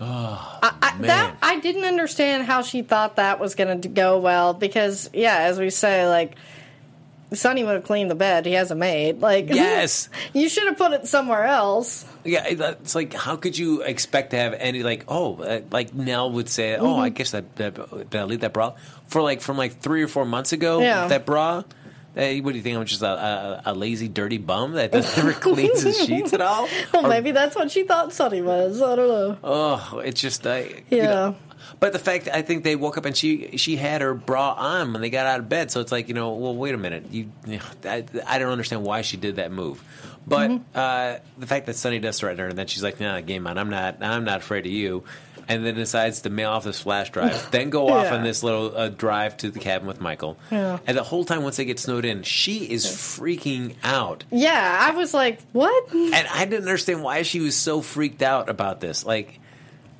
I, 0.00 0.96
Man. 0.98 1.02
that 1.08 1.36
I 1.40 1.60
didn't 1.60 1.84
understand 1.84 2.44
how 2.44 2.60
she 2.62 2.82
thought 2.82 3.16
that 3.16 3.40
was 3.40 3.54
going 3.54 3.80
to 3.80 3.88
go 3.88 4.18
well 4.18 4.52
because 4.52 5.08
yeah, 5.14 5.38
as 5.38 5.58
we 5.58 5.70
say, 5.70 6.06
like 6.08 6.36
Sonny 7.32 7.64
would 7.64 7.74
have 7.74 7.84
cleaned 7.84 8.10
the 8.10 8.14
bed. 8.14 8.46
He 8.46 8.52
has 8.52 8.70
a 8.70 8.74
maid. 8.74 9.20
Like 9.20 9.48
Yes. 9.50 10.08
you 10.32 10.48
should 10.48 10.66
have 10.68 10.76
put 10.76 10.92
it 10.92 11.06
somewhere 11.08 11.44
else. 11.44 12.04
yeah. 12.24 12.44
It's 12.46 12.94
like 12.94 13.12
how 13.14 13.36
could 13.36 13.56
you 13.58 13.82
expect 13.82 14.30
to 14.30 14.36
have 14.36 14.54
any 14.54 14.82
like 14.82 15.04
oh 15.08 15.36
uh, 15.42 15.62
like 15.70 15.94
Nelle 15.94 16.30
would 16.32 16.48
say 16.48 16.76
oh 16.76 16.84
Mm-hmm. 16.84 17.00
I 17.00 17.08
guess 17.08 17.30
that, 17.32 17.56
that 17.56 18.10
did 18.10 18.20
I 18.20 18.24
leave 18.24 18.40
that 18.40 18.52
bra 18.52 18.74
for 19.08 19.20
like 19.22 19.40
from 19.40 19.56
like 19.56 19.80
three 19.80 20.02
or 20.02 20.08
four 20.08 20.24
months 20.24 20.52
ago 20.52 20.80
Yeah. 20.80 21.08
that 21.08 21.26
bra. 21.26 21.62
Hey, 22.14 22.40
what 22.40 22.52
do 22.52 22.58
you 22.58 22.62
think? 22.62 22.78
I'm 22.78 22.84
just 22.84 23.02
a, 23.02 23.08
a, 23.08 23.62
a 23.72 23.74
lazy, 23.74 24.06
dirty 24.06 24.38
bum 24.38 24.74
that 24.74 24.92
never 24.92 25.32
cleans 25.32 25.82
his 25.82 25.98
sheets 26.06 26.32
at 26.32 26.40
all. 26.40 26.68
Well, 26.92 27.06
Or- 27.06 27.08
maybe 27.08 27.32
that's 27.32 27.56
what 27.56 27.72
she 27.72 27.82
thought 27.82 28.12
Sonny 28.12 28.40
was. 28.40 28.80
I 28.80 28.94
don't 28.94 29.08
know. 29.08 29.38
Oh, 29.42 29.98
it's 29.98 30.20
just 30.20 30.46
I. 30.46 30.60
you 30.60 30.98
Yeah. 30.98 31.06
know. 31.06 31.36
But 31.84 31.92
the 31.92 31.98
fact 31.98 32.28
I 32.32 32.40
think 32.40 32.64
they 32.64 32.76
woke 32.76 32.96
up 32.96 33.04
and 33.04 33.14
she 33.14 33.58
she 33.58 33.76
had 33.76 34.00
her 34.00 34.14
bra 34.14 34.52
on 34.54 34.92
when 34.94 35.02
they 35.02 35.10
got 35.10 35.26
out 35.26 35.38
of 35.40 35.50
bed, 35.50 35.70
so 35.70 35.80
it's 35.82 35.92
like 35.92 36.08
you 36.08 36.14
know, 36.14 36.32
well, 36.32 36.54
wait 36.56 36.74
a 36.74 36.78
minute, 36.78 37.04
you, 37.10 37.30
you 37.46 37.58
know, 37.84 37.90
I, 37.90 38.04
I 38.26 38.38
don't 38.38 38.50
understand 38.52 38.84
why 38.84 39.02
she 39.02 39.18
did 39.18 39.36
that 39.36 39.52
move, 39.52 39.84
but 40.26 40.50
Mm-hmm. 40.50 40.62
uh, 40.74 41.16
the 41.38 41.46
fact 41.46 41.66
that 41.66 41.76
Sonny 41.76 41.98
does 41.98 42.18
threaten 42.18 42.38
her 42.38 42.48
and 42.48 42.56
then 42.58 42.66
she's 42.68 42.82
like, 42.82 43.00
"Nah, 43.00 43.20
game 43.20 43.46
on, 43.46 43.58
I'm 43.58 43.68
not, 43.68 44.02
I'm 44.02 44.24
not 44.24 44.38
afraid 44.40 44.64
of 44.64 44.72
you," 44.72 45.04
and 45.46 45.66
then 45.66 45.74
decides 45.74 46.22
to 46.22 46.30
mail 46.30 46.52
off 46.52 46.64
this 46.64 46.80
flash 46.80 47.10
drive, 47.10 47.50
then 47.50 47.68
go 47.68 47.90
off 47.90 48.04
Yeah. 48.06 48.14
on 48.16 48.22
this 48.24 48.42
little 48.42 48.74
uh, 48.74 48.88
drive 48.88 49.36
to 49.38 49.50
the 49.50 49.58
cabin 49.58 49.86
with 49.86 50.00
Michael, 50.00 50.38
Yeah. 50.50 50.78
and 50.86 50.96
the 50.96 51.02
whole 51.02 51.26
time 51.26 51.42
once 51.42 51.58
they 51.58 51.66
get 51.66 51.78
snowed 51.78 52.06
in, 52.06 52.22
she 52.22 52.64
is 52.64 52.86
freaking 52.86 53.74
out. 53.82 54.24
Yeah, 54.30 54.78
I 54.80 54.92
was 54.92 55.12
like, 55.12 55.40
what? 55.52 55.92
And 55.92 56.14
I 56.32 56.46
didn't 56.46 56.62
understand 56.64 57.02
why 57.02 57.22
she 57.22 57.40
was 57.40 57.54
so 57.56 57.82
freaked 57.82 58.22
out 58.22 58.48
about 58.48 58.80
this. 58.80 59.04
Like, 59.04 59.38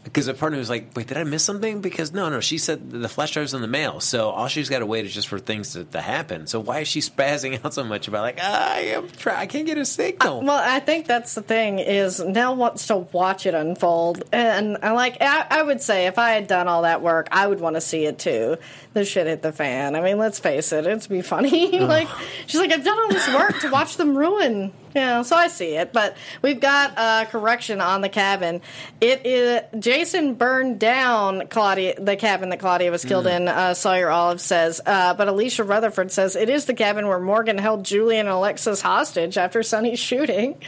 because 0.04 0.28
a 0.28 0.34
part 0.34 0.52
of 0.52 0.56
me 0.56 0.58
was 0.60 0.70
like, 0.70 0.94
wait, 0.94 1.06
did 1.06 1.16
I 1.16 1.24
miss 1.24 1.42
something? 1.42 1.80
Because 1.80 2.12
no, 2.12 2.28
no, 2.28 2.40
she 2.40 2.58
said 2.58 2.90
the 2.90 3.08
flash 3.08 3.32
drive's 3.32 3.54
in 3.54 3.62
the 3.62 3.66
mail. 3.66 4.00
So 4.00 4.28
all 4.28 4.48
she's 4.48 4.68
got 4.68 4.80
to 4.80 4.86
wait 4.86 5.06
is 5.06 5.14
just 5.14 5.28
for 5.28 5.38
things 5.38 5.72
to, 5.72 5.84
to 5.84 6.00
happen. 6.00 6.46
So 6.46 6.60
why 6.60 6.80
is 6.80 6.88
she 6.88 7.00
spazzing 7.00 7.58
out 7.64 7.72
so 7.72 7.84
much 7.84 8.06
about, 8.06 8.22
like, 8.22 8.38
I 8.38 8.80
am 8.80 9.08
try- 9.08 9.40
I 9.40 9.46
can't 9.46 9.66
get 9.66 9.78
a 9.78 9.84
signal? 9.84 10.42
Well, 10.42 10.62
I 10.62 10.80
think 10.80 11.06
that's 11.06 11.34
the 11.34 11.42
thing 11.42 11.78
is 11.78 12.20
Nelle 12.20 12.54
wants 12.54 12.86
to 12.88 12.98
watch 12.98 13.46
it 13.46 13.54
unfold, 13.54 14.22
and 14.30 14.78
I 14.82 14.92
like 14.92 15.16
I, 15.20 15.46
I 15.50 15.62
would 15.62 15.80
say 15.80 16.06
if 16.06 16.18
I 16.18 16.32
had 16.32 16.46
done 16.46 16.68
all 16.68 16.82
that 16.82 17.00
work, 17.00 17.28
I 17.32 17.46
would 17.46 17.60
want 17.60 17.76
to 17.76 17.80
see 17.80 18.04
it 18.04 18.18
too. 18.18 18.58
The 18.92 19.04
shit 19.04 19.26
hit 19.26 19.42
the 19.42 19.52
fan. 19.52 19.96
I 19.96 20.00
mean, 20.02 20.18
let's 20.18 20.38
face 20.38 20.72
it, 20.72 20.86
it'd 20.86 21.08
be 21.08 21.22
funny. 21.22 21.78
like 21.80 22.08
she's 22.46 22.60
like, 22.60 22.72
I've 22.72 22.84
done 22.84 22.98
all 22.98 23.08
this 23.08 23.28
work 23.34 23.58
to 23.60 23.70
watch 23.70 23.96
them 23.96 24.16
ruin. 24.16 24.72
Yeah, 24.94 25.22
so 25.22 25.34
I 25.34 25.48
see 25.48 25.74
it, 25.76 25.92
but 25.92 26.16
we've 26.40 26.60
got 26.60 26.92
a 26.96 27.26
correction 27.26 27.80
on 27.80 28.00
the 28.00 28.08
cabin. 28.08 28.60
It 29.00 29.26
is 29.26 29.62
Jason 29.78 30.34
burned 30.34 30.78
down 30.78 31.48
Claudia, 31.48 32.00
the 32.00 32.16
cabin 32.16 32.50
that 32.50 32.60
Claudia 32.60 32.90
was 32.90 33.04
killed 33.04 33.26
in. 33.26 33.48
Uh, 33.48 33.74
Sawyer 33.74 34.08
Olive 34.08 34.40
says, 34.40 34.80
uh, 34.86 35.14
but 35.14 35.26
Alicia 35.26 35.64
Rutherford 35.64 36.12
says 36.12 36.36
it 36.36 36.48
is 36.48 36.66
the 36.66 36.74
cabin 36.74 37.08
where 37.08 37.18
Morgan 37.18 37.58
held 37.58 37.84
Julian 37.84 38.26
and 38.26 38.34
Alexis 38.34 38.80
hostage 38.80 39.36
after 39.36 39.62
Sonny's 39.62 39.98
shooting. 39.98 40.60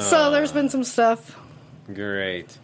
so 0.00 0.30
there's 0.30 0.52
been 0.52 0.68
some 0.68 0.84
stuff. 0.84 1.38
Great. 1.92 2.58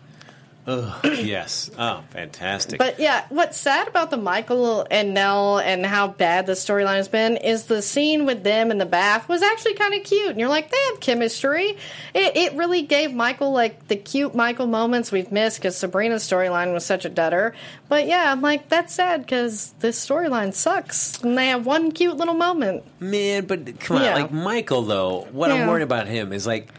Ugh, 0.64 1.04
yes. 1.04 1.72
Oh, 1.76 2.04
fantastic. 2.10 2.78
But 2.78 3.00
yeah, 3.00 3.24
what's 3.30 3.56
sad 3.58 3.88
about 3.88 4.10
the 4.10 4.16
Michael 4.16 4.86
and 4.92 5.12
Nelle 5.12 5.58
and 5.58 5.84
how 5.84 6.06
bad 6.06 6.46
the 6.46 6.52
storyline 6.52 6.96
has 6.96 7.08
been 7.08 7.36
is 7.36 7.64
the 7.64 7.82
scene 7.82 8.26
with 8.26 8.44
them 8.44 8.70
in 8.70 8.78
the 8.78 8.86
bath 8.86 9.28
was 9.28 9.42
actually 9.42 9.74
kind 9.74 9.92
of 9.92 10.04
cute. 10.04 10.30
And 10.30 10.38
you're 10.38 10.48
like, 10.48 10.70
they 10.70 10.78
have 10.90 11.00
chemistry. 11.00 11.76
It, 12.14 12.36
it 12.36 12.54
really 12.54 12.82
gave 12.82 13.12
Michael 13.12 13.50
like 13.50 13.88
the 13.88 13.96
cute 13.96 14.36
Michael 14.36 14.68
moments 14.68 15.10
we've 15.10 15.32
missed 15.32 15.58
because 15.58 15.76
Sabrina's 15.76 16.22
storyline 16.22 16.72
was 16.72 16.86
such 16.86 17.04
a 17.04 17.10
dutter. 17.10 17.54
But 17.88 18.06
yeah, 18.06 18.30
I'm 18.30 18.40
like, 18.40 18.68
that's 18.68 18.94
sad 18.94 19.22
because 19.22 19.72
this 19.80 19.98
storyline 20.06 20.54
sucks. 20.54 21.20
And 21.22 21.36
they 21.36 21.48
have 21.48 21.66
one 21.66 21.90
cute 21.90 22.16
little 22.16 22.34
moment. 22.34 22.84
Man, 23.00 23.46
but 23.46 23.80
come 23.80 23.96
on, 23.96 24.04
Yeah. 24.04 24.14
like 24.14 24.30
Michael 24.30 24.82
though. 24.82 25.26
What 25.32 25.50
Yeah. 25.50 25.56
I'm 25.56 25.68
worried 25.68 25.82
about 25.82 26.06
him 26.06 26.32
is 26.32 26.46
like, 26.46 26.70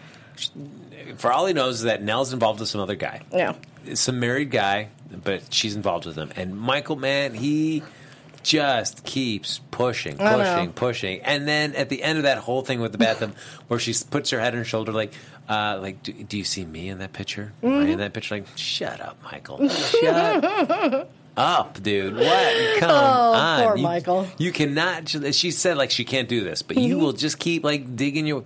for 1.17 1.33
all 1.33 1.45
he 1.47 1.53
knows, 1.53 1.79
is 1.79 1.83
that 1.83 2.01
Nelle's 2.01 2.31
involved 2.31 2.61
with 2.61 2.69
some 2.69 2.79
other 2.79 2.95
guy. 2.95 3.21
Yeah. 3.31 3.55
Some 3.95 4.19
married 4.19 4.51
guy, 4.51 4.89
but 5.23 5.53
she's 5.53 5.75
involved 5.75 6.05
with 6.05 6.15
him. 6.15 6.31
And 6.35 6.57
Michael, 6.57 6.95
man, 6.95 7.33
he 7.33 7.83
just 8.43 9.03
keeps 9.05 9.59
pushing, 9.71 10.17
pushing, 10.17 10.73
pushing. 10.73 11.21
And 11.21 11.47
then 11.47 11.75
at 11.75 11.89
the 11.89 12.03
end 12.03 12.17
of 12.17 12.23
that 12.23 12.39
whole 12.39 12.61
thing 12.61 12.81
with 12.81 12.91
the 12.91 12.97
bathroom, 12.97 13.33
where 13.67 13.79
she 13.79 13.93
puts 14.09 14.31
her 14.31 14.39
head 14.39 14.53
on 14.53 14.59
her 14.59 14.65
shoulder, 14.65 14.91
like, 14.91 15.13
uh, 15.47 15.79
like, 15.81 16.03
do, 16.03 16.11
do 16.13 16.37
you 16.37 16.43
see 16.43 16.65
me 16.65 16.89
in 16.89 16.99
that 16.99 17.13
picture? 17.13 17.53
Am 17.63 17.69
I 17.69 17.73
Mm-hmm. 17.75 17.91
in 17.91 17.97
that 17.99 18.13
picture? 18.13 18.35
Like, 18.35 18.47
shut 18.57 18.99
up, 19.01 19.17
Michael. 19.23 19.67
Shut 19.69 21.07
up, 21.35 21.81
dude. 21.81 22.15
What? 22.15 22.79
Come 22.79 22.91
on. 22.91 23.61
Oh, 23.61 23.63
poor 23.67 23.77
You- 23.77 23.83
Michael. 23.83 24.27
You 24.37 24.51
cannot. 24.51 25.09
She 25.33 25.51
said 25.51 25.77
like 25.77 25.89
she 25.91 26.05
can't 26.05 26.29
do 26.29 26.43
this, 26.43 26.61
but 26.61 26.77
Mm-hmm. 26.77 26.85
you 26.87 26.99
will 26.99 27.13
just 27.13 27.39
keep 27.39 27.63
like 27.63 27.95
digging 27.95 28.27
your. 28.27 28.43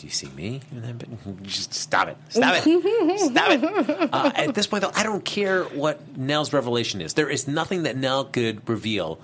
Do 0.00 0.06
you 0.06 0.12
see 0.14 0.30
me? 0.30 0.62
in 0.72 0.80
that 0.80 0.96
bit? 0.96 1.42
Just 1.42 1.74
stop 1.74 2.08
it! 2.08 2.16
Stop 2.30 2.54
it! 2.56 3.20
Stop 3.20 3.50
it! 3.50 4.10
Uh, 4.10 4.32
at 4.34 4.54
this 4.54 4.66
point, 4.66 4.82
though, 4.82 4.90
I 4.94 5.02
don't 5.02 5.22
care 5.22 5.64
what 5.64 6.16
Nelle's 6.16 6.54
revelation 6.54 7.02
is. 7.02 7.12
There 7.12 7.28
is 7.28 7.46
nothing 7.46 7.82
that 7.82 7.98
Nelle 7.98 8.24
could 8.24 8.66
reveal, 8.66 9.20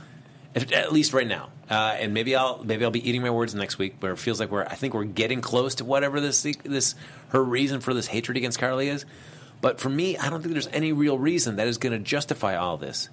if, 0.54 0.70
at 0.72 0.92
least 0.92 1.14
right 1.14 1.26
now. 1.26 1.48
Uh, 1.70 1.96
and 1.98 2.12
maybe 2.12 2.36
I'll 2.36 2.62
maybe 2.62 2.84
I'll 2.84 2.90
be 2.90 3.08
eating 3.08 3.22
my 3.22 3.30
words 3.30 3.54
next 3.54 3.78
week, 3.78 3.96
where 4.00 4.12
it 4.12 4.18
feels 4.18 4.38
like 4.38 4.50
we're 4.50 4.64
I 4.64 4.74
think 4.74 4.92
we're 4.92 5.04
getting 5.04 5.40
close 5.40 5.76
to 5.76 5.86
whatever 5.86 6.20
this 6.20 6.46
this 6.62 6.94
her 7.30 7.42
reason 7.42 7.80
for 7.80 7.94
this 7.94 8.06
hatred 8.06 8.36
against 8.36 8.58
Carly 8.58 8.88
is. 8.90 9.06
But 9.62 9.80
for 9.80 9.88
me, 9.88 10.18
I 10.18 10.28
don't 10.28 10.42
think 10.42 10.52
there's 10.52 10.68
any 10.68 10.92
real 10.92 11.18
reason 11.18 11.56
that 11.56 11.68
is 11.68 11.78
going 11.78 11.94
to 11.94 11.98
justify 11.98 12.56
all 12.56 12.76
this. 12.76 13.08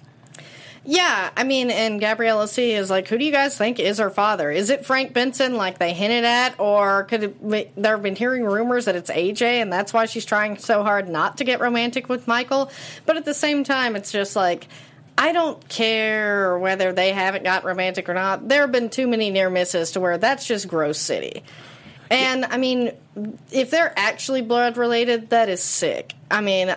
Yeah, 0.86 1.30
I 1.34 1.44
mean, 1.44 1.70
and 1.70 1.98
Gabriella 1.98 2.46
C 2.46 2.72
is 2.72 2.90
like, 2.90 3.08
who 3.08 3.16
do 3.16 3.24
you 3.24 3.32
guys 3.32 3.56
think 3.56 3.80
is 3.80 3.98
her 3.98 4.10
father? 4.10 4.50
Is 4.50 4.68
it 4.68 4.84
Frank 4.84 5.14
Benson, 5.14 5.56
like 5.56 5.78
they 5.78 5.94
hinted 5.94 6.24
at, 6.24 6.60
or 6.60 7.04
could 7.04 7.34
there 7.76 7.94
have 7.94 8.02
been 8.02 8.16
hearing 8.16 8.44
rumors 8.44 8.84
that 8.84 8.94
it's 8.94 9.10
AJ, 9.10 9.62
and 9.62 9.72
that's 9.72 9.94
why 9.94 10.04
she's 10.04 10.26
trying 10.26 10.58
so 10.58 10.82
hard 10.82 11.08
not 11.08 11.38
to 11.38 11.44
get 11.44 11.60
romantic 11.60 12.08
with 12.08 12.28
Michael? 12.28 12.70
But 13.06 13.16
at 13.16 13.24
the 13.24 13.34
same 13.34 13.64
time, 13.64 13.96
it's 13.96 14.12
just 14.12 14.36
like. 14.36 14.68
I 15.16 15.30
don't 15.30 15.68
care 15.68 16.58
whether 16.58 16.92
they 16.92 17.12
haven't 17.12 17.44
got 17.44 17.62
romantic 17.62 18.08
or 18.08 18.14
not. 18.14 18.48
There 18.48 18.62
have 18.62 18.72
been 18.72 18.90
too 18.90 19.06
many 19.06 19.30
near 19.30 19.48
misses 19.48 19.92
to 19.92 20.00
where 20.00 20.18
that's 20.18 20.44
just 20.44 20.66
gross 20.66 20.98
city. 20.98 21.44
And 22.10 22.44
I 22.44 22.56
mean, 22.56 22.90
if 23.52 23.70
they're 23.70 23.92
actually 23.96 24.42
blood 24.42 24.76
related, 24.76 25.30
that 25.30 25.48
is 25.48 25.62
sick. 25.62 26.14
I 26.32 26.40
mean, 26.40 26.74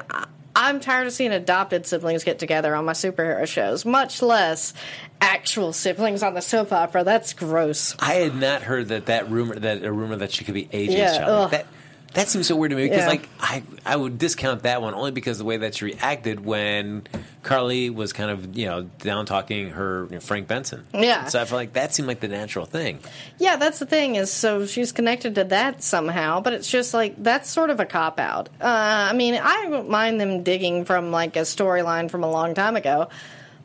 I'm 0.59 0.79
tired 0.79 1.05
of 1.05 1.13
seeing 1.13 1.31
adopted 1.31 1.85
siblings 1.85 2.23
get 2.23 2.39
together 2.39 2.73
on 2.75 2.83
my 2.83 2.93
superhero 2.93 3.45
shows, 3.47 3.85
much 3.85 4.23
less 4.23 4.73
actual 5.21 5.71
siblings 5.71 6.23
on 6.23 6.33
the 6.33 6.41
soap 6.41 6.73
opera. 6.73 7.03
That's 7.03 7.33
gross. 7.33 7.95
I 7.99 8.15
had 8.15 8.35
not 8.35 8.63
heard 8.63 8.87
that 8.87 9.05
that 9.05 9.29
rumor 9.29 9.59
that 9.59 9.83
a 9.83 9.91
rumor 9.91 10.15
that 10.15 10.31
she 10.31 10.43
could 10.43 10.55
be 10.55 10.65
AJ's 10.65 10.95
Yeah, 10.95 11.17
child. 11.19 11.51
That 11.51 11.67
that 12.13 12.27
seems 12.27 12.47
so 12.47 12.55
weird 12.55 12.71
to 12.71 12.75
me 12.75 12.83
because 12.83 12.99
Yeah. 13.03 13.07
like 13.07 13.29
I 13.39 13.63
I 13.85 13.95
would 13.95 14.17
discount 14.17 14.63
that 14.63 14.81
one 14.81 14.93
only 14.93 15.11
because 15.11 15.37
the 15.37 15.45
way 15.45 15.57
that 15.57 15.75
she 15.75 15.85
reacted 15.85 16.43
when 16.43 17.03
Carly 17.43 17.89
was 17.89 18.11
kind 18.13 18.31
of 18.31 18.55
you 18.57 18.65
know 18.65 18.83
down 18.99 19.25
talking 19.25 19.69
her 19.71 20.05
you 20.09 20.15
know, 20.15 20.19
Frank 20.19 20.47
Benson. 20.47 20.85
Yeah. 20.93 21.25
So 21.25 21.39
I 21.41 21.45
feel 21.45 21.57
like 21.57 21.73
that 21.73 21.93
seemed 21.93 22.07
like 22.07 22.19
the 22.19 22.27
natural 22.27 22.65
thing. 22.65 22.99
Yeah, 23.37 23.55
that's 23.57 23.79
the 23.79 23.85
thing 23.85 24.15
is 24.15 24.31
so 24.31 24.65
she's 24.65 24.91
connected 24.91 25.35
to 25.35 25.43
that 25.45 25.83
somehow, 25.83 26.41
but 26.41 26.53
it's 26.53 26.69
just 26.69 26.93
like 26.93 27.21
that's 27.21 27.49
sort 27.49 27.69
of 27.69 27.79
a 27.79 27.85
cop 27.85 28.19
out. 28.19 28.49
Uh, 28.59 28.65
I 29.11 29.13
mean, 29.13 29.35
I 29.35 29.67
don't 29.69 29.89
mind 29.89 30.19
them 30.19 30.43
digging 30.43 30.85
from 30.85 31.11
like 31.11 31.35
a 31.35 31.41
storyline 31.41 32.09
from 32.09 32.23
a 32.23 32.29
long 32.31 32.53
time 32.55 32.75
ago, 32.75 33.09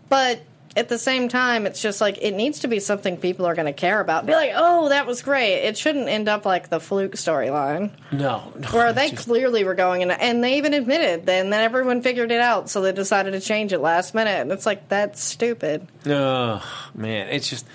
but 0.08 0.40
at 0.76 0.88
the 0.88 0.98
same 0.98 1.28
time, 1.28 1.66
it's 1.66 1.82
just 1.82 2.00
like 2.00 2.18
it 2.22 2.32
needs 2.32 2.60
to 2.60 2.68
be 2.68 2.80
something 2.80 3.16
people 3.16 3.46
are 3.46 3.54
going 3.54 3.66
to 3.66 3.72
care 3.72 4.00
about. 4.00 4.26
Be 4.26 4.32
like, 4.32 4.52
oh, 4.54 4.88
that 4.88 5.06
was 5.06 5.22
great. 5.22 5.64
It 5.64 5.76
shouldn't 5.76 6.08
end 6.08 6.28
up 6.28 6.46
like 6.46 6.70
the 6.70 6.80
fluke 6.80 7.12
storyline 7.12 7.90
No, 8.10 8.52
no 8.58 8.68
where 8.70 8.92
they 8.92 9.10
just- 9.10 9.26
clearly 9.26 9.64
were 9.64 9.74
going 9.74 10.00
in, 10.00 10.10
and 10.10 10.42
they 10.42 10.56
even 10.58 10.74
admitted. 10.74 11.26
Then 11.26 11.50
then 11.50 11.60
everyone 11.62 12.02
figured 12.02 12.30
it 12.30 12.40
out, 12.40 12.70
so 12.70 12.80
they 12.80 12.92
decided 12.92 13.32
to 13.32 13.40
change 13.40 13.72
it 13.72 13.80
last 13.80 14.14
minute, 14.14 14.40
and 14.40 14.52
it's 14.52 14.66
like 14.66 14.88
that's 14.88 15.22
stupid. 15.22 15.86
Oh 16.06 16.62
man, 16.94 17.28
it's 17.28 17.48
just 17.48 17.66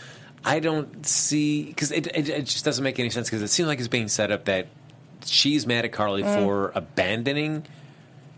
I 0.44 0.60
don't 0.60 1.06
see 1.06 1.64
because 1.64 1.92
it, 1.92 2.08
it 2.08 2.30
it 2.30 2.46
just 2.46 2.66
doesn't 2.66 2.84
make 2.84 3.00
any 3.00 3.10
sense 3.10 3.30
because 3.30 3.42
it 3.42 3.50
seems 3.50 3.68
like 3.68 3.80
it's 3.80 3.88
being 3.88 4.08
set 4.08 4.32
up 4.32 4.46
that 4.46 4.68
she's 5.26 5.68
mad 5.68 5.86
at 5.86 5.92
Carly 5.92 6.24
mm. 6.24 6.36
for 6.36 6.72
abandoning 6.74 7.66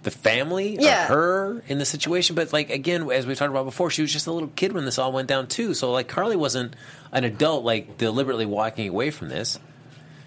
the 0.10 0.18
family. 0.18 0.78
Yeah. 0.80 1.06
or 1.06 1.08
her 1.16 1.64
in 1.68 1.78
the 1.80 1.86
situation. 1.86 2.36
But 2.36 2.52
like 2.54 2.70
again, 2.70 3.10
as 3.12 3.26
we 3.26 3.36
talked 3.36 3.52
about 3.52 3.66
before, 3.66 3.90
she 3.90 4.02
was 4.02 4.12
just 4.12 4.28
a 4.28 4.32
little 4.32 4.50
kid 4.50 4.72
when 4.74 4.86
this 4.86 4.98
all 4.98 5.12
went 5.12 5.28
down 5.28 5.48
too. 5.48 5.74
So 5.74 5.92
like 5.92 6.08
Carly 6.08 6.36
wasn't 6.36 6.76
an 7.12 7.24
adult 7.24 7.64
like 7.64 7.98
deliberately 7.98 8.46
walking 8.46 8.88
away 8.88 9.12
from 9.12 9.30
this. 9.30 9.60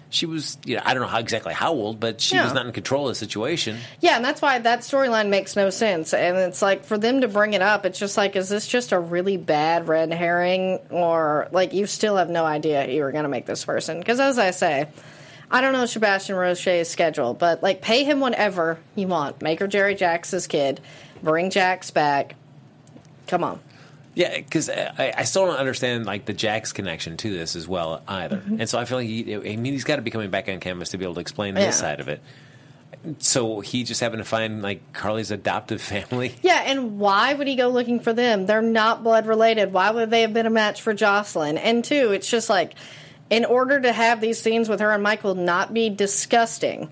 She 0.09 0.27
was, 0.27 0.59
you 0.63 0.75
know, 0.75 0.83
I 0.85 0.93
don't 0.93 1.01
know 1.01 1.07
how 1.09 1.17
exactly 1.17 1.55
how 1.55 1.71
old, 1.73 1.99
but 1.99 2.21
she 2.21 2.35
Yeah. 2.35 2.43
was 2.43 2.53
not 2.53 2.67
in 2.67 2.71
control 2.71 3.07
of 3.07 3.11
the 3.13 3.15
situation. 3.15 3.79
Yeah, 3.99 4.15
and 4.15 4.23
that's 4.23 4.43
why 4.43 4.59
that 4.59 4.81
storyline 4.81 5.29
makes 5.29 5.55
no 5.55 5.71
sense. 5.71 6.13
And 6.13 6.37
it's 6.37 6.61
like 6.61 6.85
for 6.85 6.99
them 6.99 7.21
to 7.21 7.27
bring 7.27 7.53
it 7.55 7.63
up, 7.63 7.83
it's 7.83 7.97
just 7.97 8.15
like, 8.15 8.35
is 8.35 8.47
this 8.47 8.67
just 8.67 8.91
a 8.91 8.99
really 8.99 9.37
bad 9.37 9.87
red 9.87 10.13
herring, 10.13 10.77
or 10.91 11.47
like 11.51 11.73
you 11.73 11.87
still 11.87 12.17
have 12.17 12.29
no 12.29 12.45
idea 12.45 12.87
you 12.87 13.01
were 13.01 13.11
going 13.11 13.23
to 13.23 13.29
make 13.29 13.47
this 13.47 13.65
person? 13.65 13.97
Because 13.97 14.19
as 14.19 14.37
I 14.37 14.51
say, 14.51 14.85
I 15.53 15.61
don't 15.61 15.71
know 15.71 15.85
Sebastian 15.85 16.35
Roche's 16.35 16.89
schedule, 16.89 17.33
but 17.33 17.61
like 17.63 17.81
pay 17.81 18.03
him 18.03 18.19
whatever 18.19 18.79
you 18.95 19.07
want. 19.07 19.41
Make 19.41 19.59
her 19.59 19.67
Jerry 19.67 19.95
Jax's 19.95 20.47
kid. 20.47 20.81
Bring 21.21 21.51
Jax 21.51 21.91
back. 21.91 22.35
Come 23.27 23.43
on. 23.43 23.59
Yeah, 24.15 24.35
because 24.35 24.69
I, 24.69 25.13
I 25.17 25.23
still 25.23 25.45
don't 25.45 25.55
understand 25.57 26.05
like 26.05 26.25
the 26.25 26.33
Jax 26.33 26.71
connection 26.73 27.17
to 27.17 27.29
this 27.31 27.55
as 27.55 27.67
well 27.67 28.01
either, 28.07 28.37
Mm-hmm. 28.37 28.59
and 28.61 28.69
so 28.69 28.77
I 28.77 28.85
feel 28.85 28.97
like 28.99 29.07
he, 29.07 29.33
I 29.35 29.55
mean 29.55 29.73
he's 29.73 29.83
got 29.85 29.95
to 29.95 30.01
be 30.03 30.11
coming 30.11 30.29
back 30.29 30.49
on 30.49 30.59
canvas 30.59 30.89
to 30.89 30.97
be 30.97 31.05
able 31.05 31.15
to 31.15 31.19
explain 31.21 31.55
Yeah. 31.55 31.65
this 31.67 31.77
side 31.79 31.99
of 31.99 32.07
it. 32.09 32.21
So 33.19 33.59
he 33.59 33.83
just 33.83 33.99
happened 34.01 34.19
to 34.19 34.27
find 34.29 34.61
like 34.61 34.93
Carly's 34.93 35.31
adoptive 35.31 35.81
family. 35.83 36.35
Yeah, 36.41 36.61
and 36.65 36.99
why 36.99 37.33
would 37.33 37.47
he 37.47 37.55
go 37.55 37.69
looking 37.69 37.99
for 37.99 38.13
them? 38.13 38.45
They're 38.45 38.61
not 38.61 39.03
blood 39.03 39.25
related. 39.25 39.73
Why 39.73 39.91
would 39.91 40.09
they 40.09 40.21
have 40.21 40.33
been 40.33 40.45
a 40.45 40.49
match 40.51 40.81
for 40.81 40.93
Jocelyn? 40.93 41.57
And 41.57 41.83
two, 41.83 42.11
it's 42.11 42.29
just 42.29 42.49
like, 42.49 42.73
in 43.33 43.45
order 43.45 43.79
to 43.81 43.91
have 43.91 44.21
these 44.21 44.39
scenes 44.39 44.69
with 44.69 44.79
her 44.79 44.91
and 44.91 45.01
Michael 45.01 45.33
not 45.33 45.73
be 45.73 45.89
disgusting, 45.89 46.91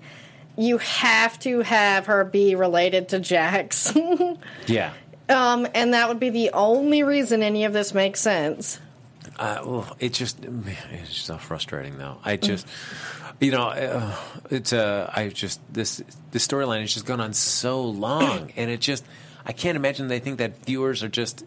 you 0.56 0.78
have 0.78 1.38
to 1.40 1.60
have 1.60 2.06
her 2.06 2.24
be 2.24 2.56
related 2.56 3.10
to 3.10 3.20
Jax. 3.20 3.94
Yeah, 4.66 4.92
um, 5.28 5.68
and 5.74 5.94
that 5.94 6.08
would 6.08 6.18
be 6.18 6.30
the 6.30 6.50
only 6.52 7.04
reason 7.04 7.42
any 7.42 7.64
of 7.64 7.72
this 7.72 7.94
makes 7.94 8.20
sense. 8.20 8.80
uh, 9.38 9.62
well, 9.64 9.96
it 10.00 10.12
just 10.12 10.44
it's 10.44 11.16
so 11.16 11.38
frustrating 11.38 11.98
though. 11.98 12.18
I 12.24 12.36
just. 12.36 12.66
You 13.40 13.50
know, 13.50 13.68
uh, 13.70 14.14
it's 14.50 14.72
uh, 14.72 15.10
I 15.12 15.28
just 15.28 15.60
this 15.72 16.00
this 16.30 16.46
storyline 16.46 16.80
has 16.80 16.94
just 16.94 17.06
gone 17.06 17.20
on 17.20 17.32
so 17.32 17.82
long, 17.82 18.52
and 18.56 18.70
it 18.70 18.80
just 18.80 19.04
I 19.44 19.52
can't 19.52 19.74
imagine 19.74 20.06
they 20.06 20.20
think 20.20 20.38
that 20.38 20.64
viewers 20.64 21.02
are 21.02 21.08
just 21.08 21.44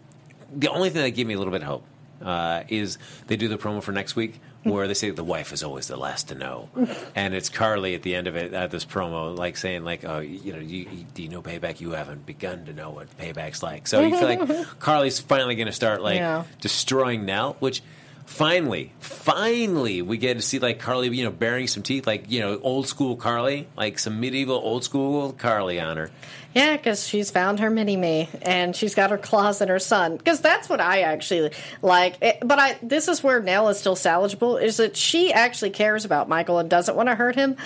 the 0.54 0.68
only 0.68 0.90
thing 0.90 1.02
that 1.02 1.10
gave 1.10 1.26
me 1.26 1.32
a 1.32 1.38
little 1.38 1.52
bit 1.52 1.62
of 1.62 1.68
hope 1.68 1.84
uh, 2.22 2.64
is 2.68 2.98
they 3.28 3.36
do 3.36 3.48
the 3.48 3.56
promo 3.56 3.82
for 3.82 3.92
next 3.92 4.16
week 4.16 4.40
where 4.70 4.86
they 4.88 4.94
say 4.94 5.10
the 5.10 5.24
wife 5.24 5.52
is 5.52 5.62
always 5.62 5.88
the 5.88 5.96
last 5.96 6.28
to 6.28 6.34
know, 6.34 6.68
and 7.14 7.34
it's 7.34 7.48
Carly 7.48 7.94
at 7.94 8.02
the 8.02 8.14
end 8.14 8.26
of 8.26 8.36
it 8.36 8.52
at 8.52 8.70
this 8.70 8.84
promo 8.84 9.36
like 9.36 9.56
saying 9.56 9.84
like 9.84 10.04
oh 10.04 10.18
you 10.18 10.52
know 10.52 10.58
you, 10.58 10.86
you, 10.90 11.04
do 11.14 11.22
you 11.22 11.28
know 11.28 11.42
payback 11.42 11.80
you 11.80 11.92
haven't 11.92 12.26
begun 12.26 12.64
to 12.66 12.72
know 12.72 12.90
what 12.90 13.08
payback's 13.18 13.62
like 13.62 13.86
so 13.86 14.00
you 14.00 14.16
feel 14.16 14.28
like 14.28 14.66
Carly's 14.78 15.18
finally 15.20 15.54
going 15.56 15.66
to 15.66 15.72
start 15.72 16.02
like 16.02 16.16
Yeah. 16.16 16.44
destroying 16.60 17.24
Nelle 17.24 17.56
which. 17.60 17.82
Finally, 18.28 18.92
finally, 18.98 20.02
we 20.02 20.18
get 20.18 20.34
to 20.34 20.42
see 20.42 20.58
like 20.58 20.80
Carly, 20.80 21.08
you 21.16 21.22
know, 21.24 21.30
baring 21.30 21.68
some 21.68 21.84
teeth, 21.84 22.08
like 22.08 22.28
you 22.28 22.40
know, 22.40 22.58
old 22.60 22.88
school 22.88 23.14
Carly, 23.14 23.68
like 23.76 24.00
some 24.00 24.18
medieval 24.18 24.56
old 24.56 24.82
school 24.82 25.30
Carly 25.32 25.78
on 25.78 25.96
her. 25.96 26.10
Yeah, 26.56 26.76
because 26.78 27.06
she's 27.06 27.30
found 27.30 27.60
her 27.60 27.68
mini 27.68 27.96
me 27.96 28.30
and 28.40 28.74
she's 28.74 28.94
got 28.94 29.10
her 29.10 29.18
claws 29.18 29.60
in 29.60 29.68
her 29.68 29.78
son. 29.78 30.16
Because 30.16 30.40
that's 30.40 30.68
what 30.70 30.80
I 30.80 31.02
actually 31.02 31.50
like. 31.82 32.16
It- 32.22 32.38
but 32.40 32.58
I 32.58 32.76
this 32.82 33.08
is 33.08 33.22
where 33.22 33.42
Nelle 33.42 33.68
is 33.68 33.78
still 33.78 33.94
salvageable 33.94 34.60
is 34.62 34.78
that 34.78 34.96
she 34.96 35.32
actually 35.34 35.70
cares 35.70 36.06
about 36.06 36.28
Michael 36.30 36.58
and 36.58 36.70
doesn't 36.70 36.96
want 36.96 37.10
to 37.10 37.14
hurt 37.14 37.34
him, 37.36 37.56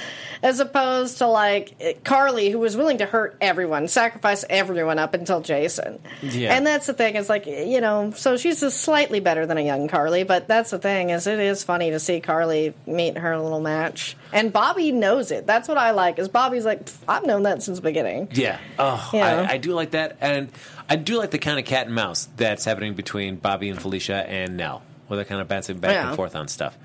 as 0.42 0.58
opposed 0.58 1.18
to 1.18 1.28
like 1.28 1.74
eh, 1.80 1.92
Carly, 2.02 2.50
who 2.50 2.58
was 2.58 2.76
willing 2.76 2.98
to 2.98 3.06
hurt 3.06 3.36
everyone, 3.40 3.86
sacrifice 3.86 4.44
everyone 4.50 4.98
up 4.98 5.14
until 5.14 5.40
Jason. 5.40 6.00
Yeah. 6.20 6.56
And 6.56 6.66
that's 6.66 6.86
the 6.86 6.94
thing. 6.94 7.14
It's 7.14 7.28
like 7.28 7.46
you 7.46 7.80
know, 7.80 8.10
so 8.16 8.36
she's 8.36 8.58
just 8.60 8.80
slightly 8.80 9.20
better 9.20 9.46
than 9.46 9.56
a 9.56 9.62
young 9.62 9.86
Carly. 9.86 10.24
But 10.24 10.48
that's 10.48 10.70
the 10.70 10.78
thing 10.80 11.10
is, 11.10 11.28
it 11.28 11.38
is 11.38 11.62
funny 11.62 11.90
to 11.90 12.00
see 12.00 12.20
Carly 12.20 12.74
meet 12.86 13.16
her 13.16 13.38
little 13.38 13.60
match, 13.60 14.16
and 14.32 14.52
Bobby 14.52 14.90
knows 14.90 15.30
it. 15.30 15.46
That's 15.46 15.68
what 15.68 15.78
I 15.78 15.92
like. 15.92 16.18
Is 16.18 16.28
Bobby's 16.28 16.64
like 16.64 16.88
I've 17.06 17.24
known 17.24 17.44
that 17.44 17.62
since 17.62 17.78
the 17.78 17.82
beginning. 17.82 18.28
Yeah. 18.32 18.58
Oh, 18.80 19.10
Yeah. 19.12 19.46
I, 19.48 19.52
I 19.54 19.56
do 19.58 19.72
like 19.74 19.90
that, 19.92 20.16
and 20.20 20.50
I 20.88 20.96
do 20.96 21.18
like 21.18 21.30
the 21.30 21.38
kind 21.38 21.58
of 21.58 21.64
cat 21.64 21.86
and 21.86 21.94
mouse 21.94 22.28
that's 22.36 22.64
happening 22.64 22.94
between 22.94 23.36
Bobby 23.36 23.68
and 23.68 23.80
Felicia 23.80 24.28
and 24.28 24.56
Nelle, 24.56 24.82
where 25.06 25.16
they're 25.16 25.24
kind 25.24 25.40
of 25.40 25.48
bouncing 25.48 25.78
back 25.78 25.92
Yeah. 25.92 26.08
and 26.08 26.16
forth 26.16 26.34
on 26.34 26.48
stuff. 26.48 26.76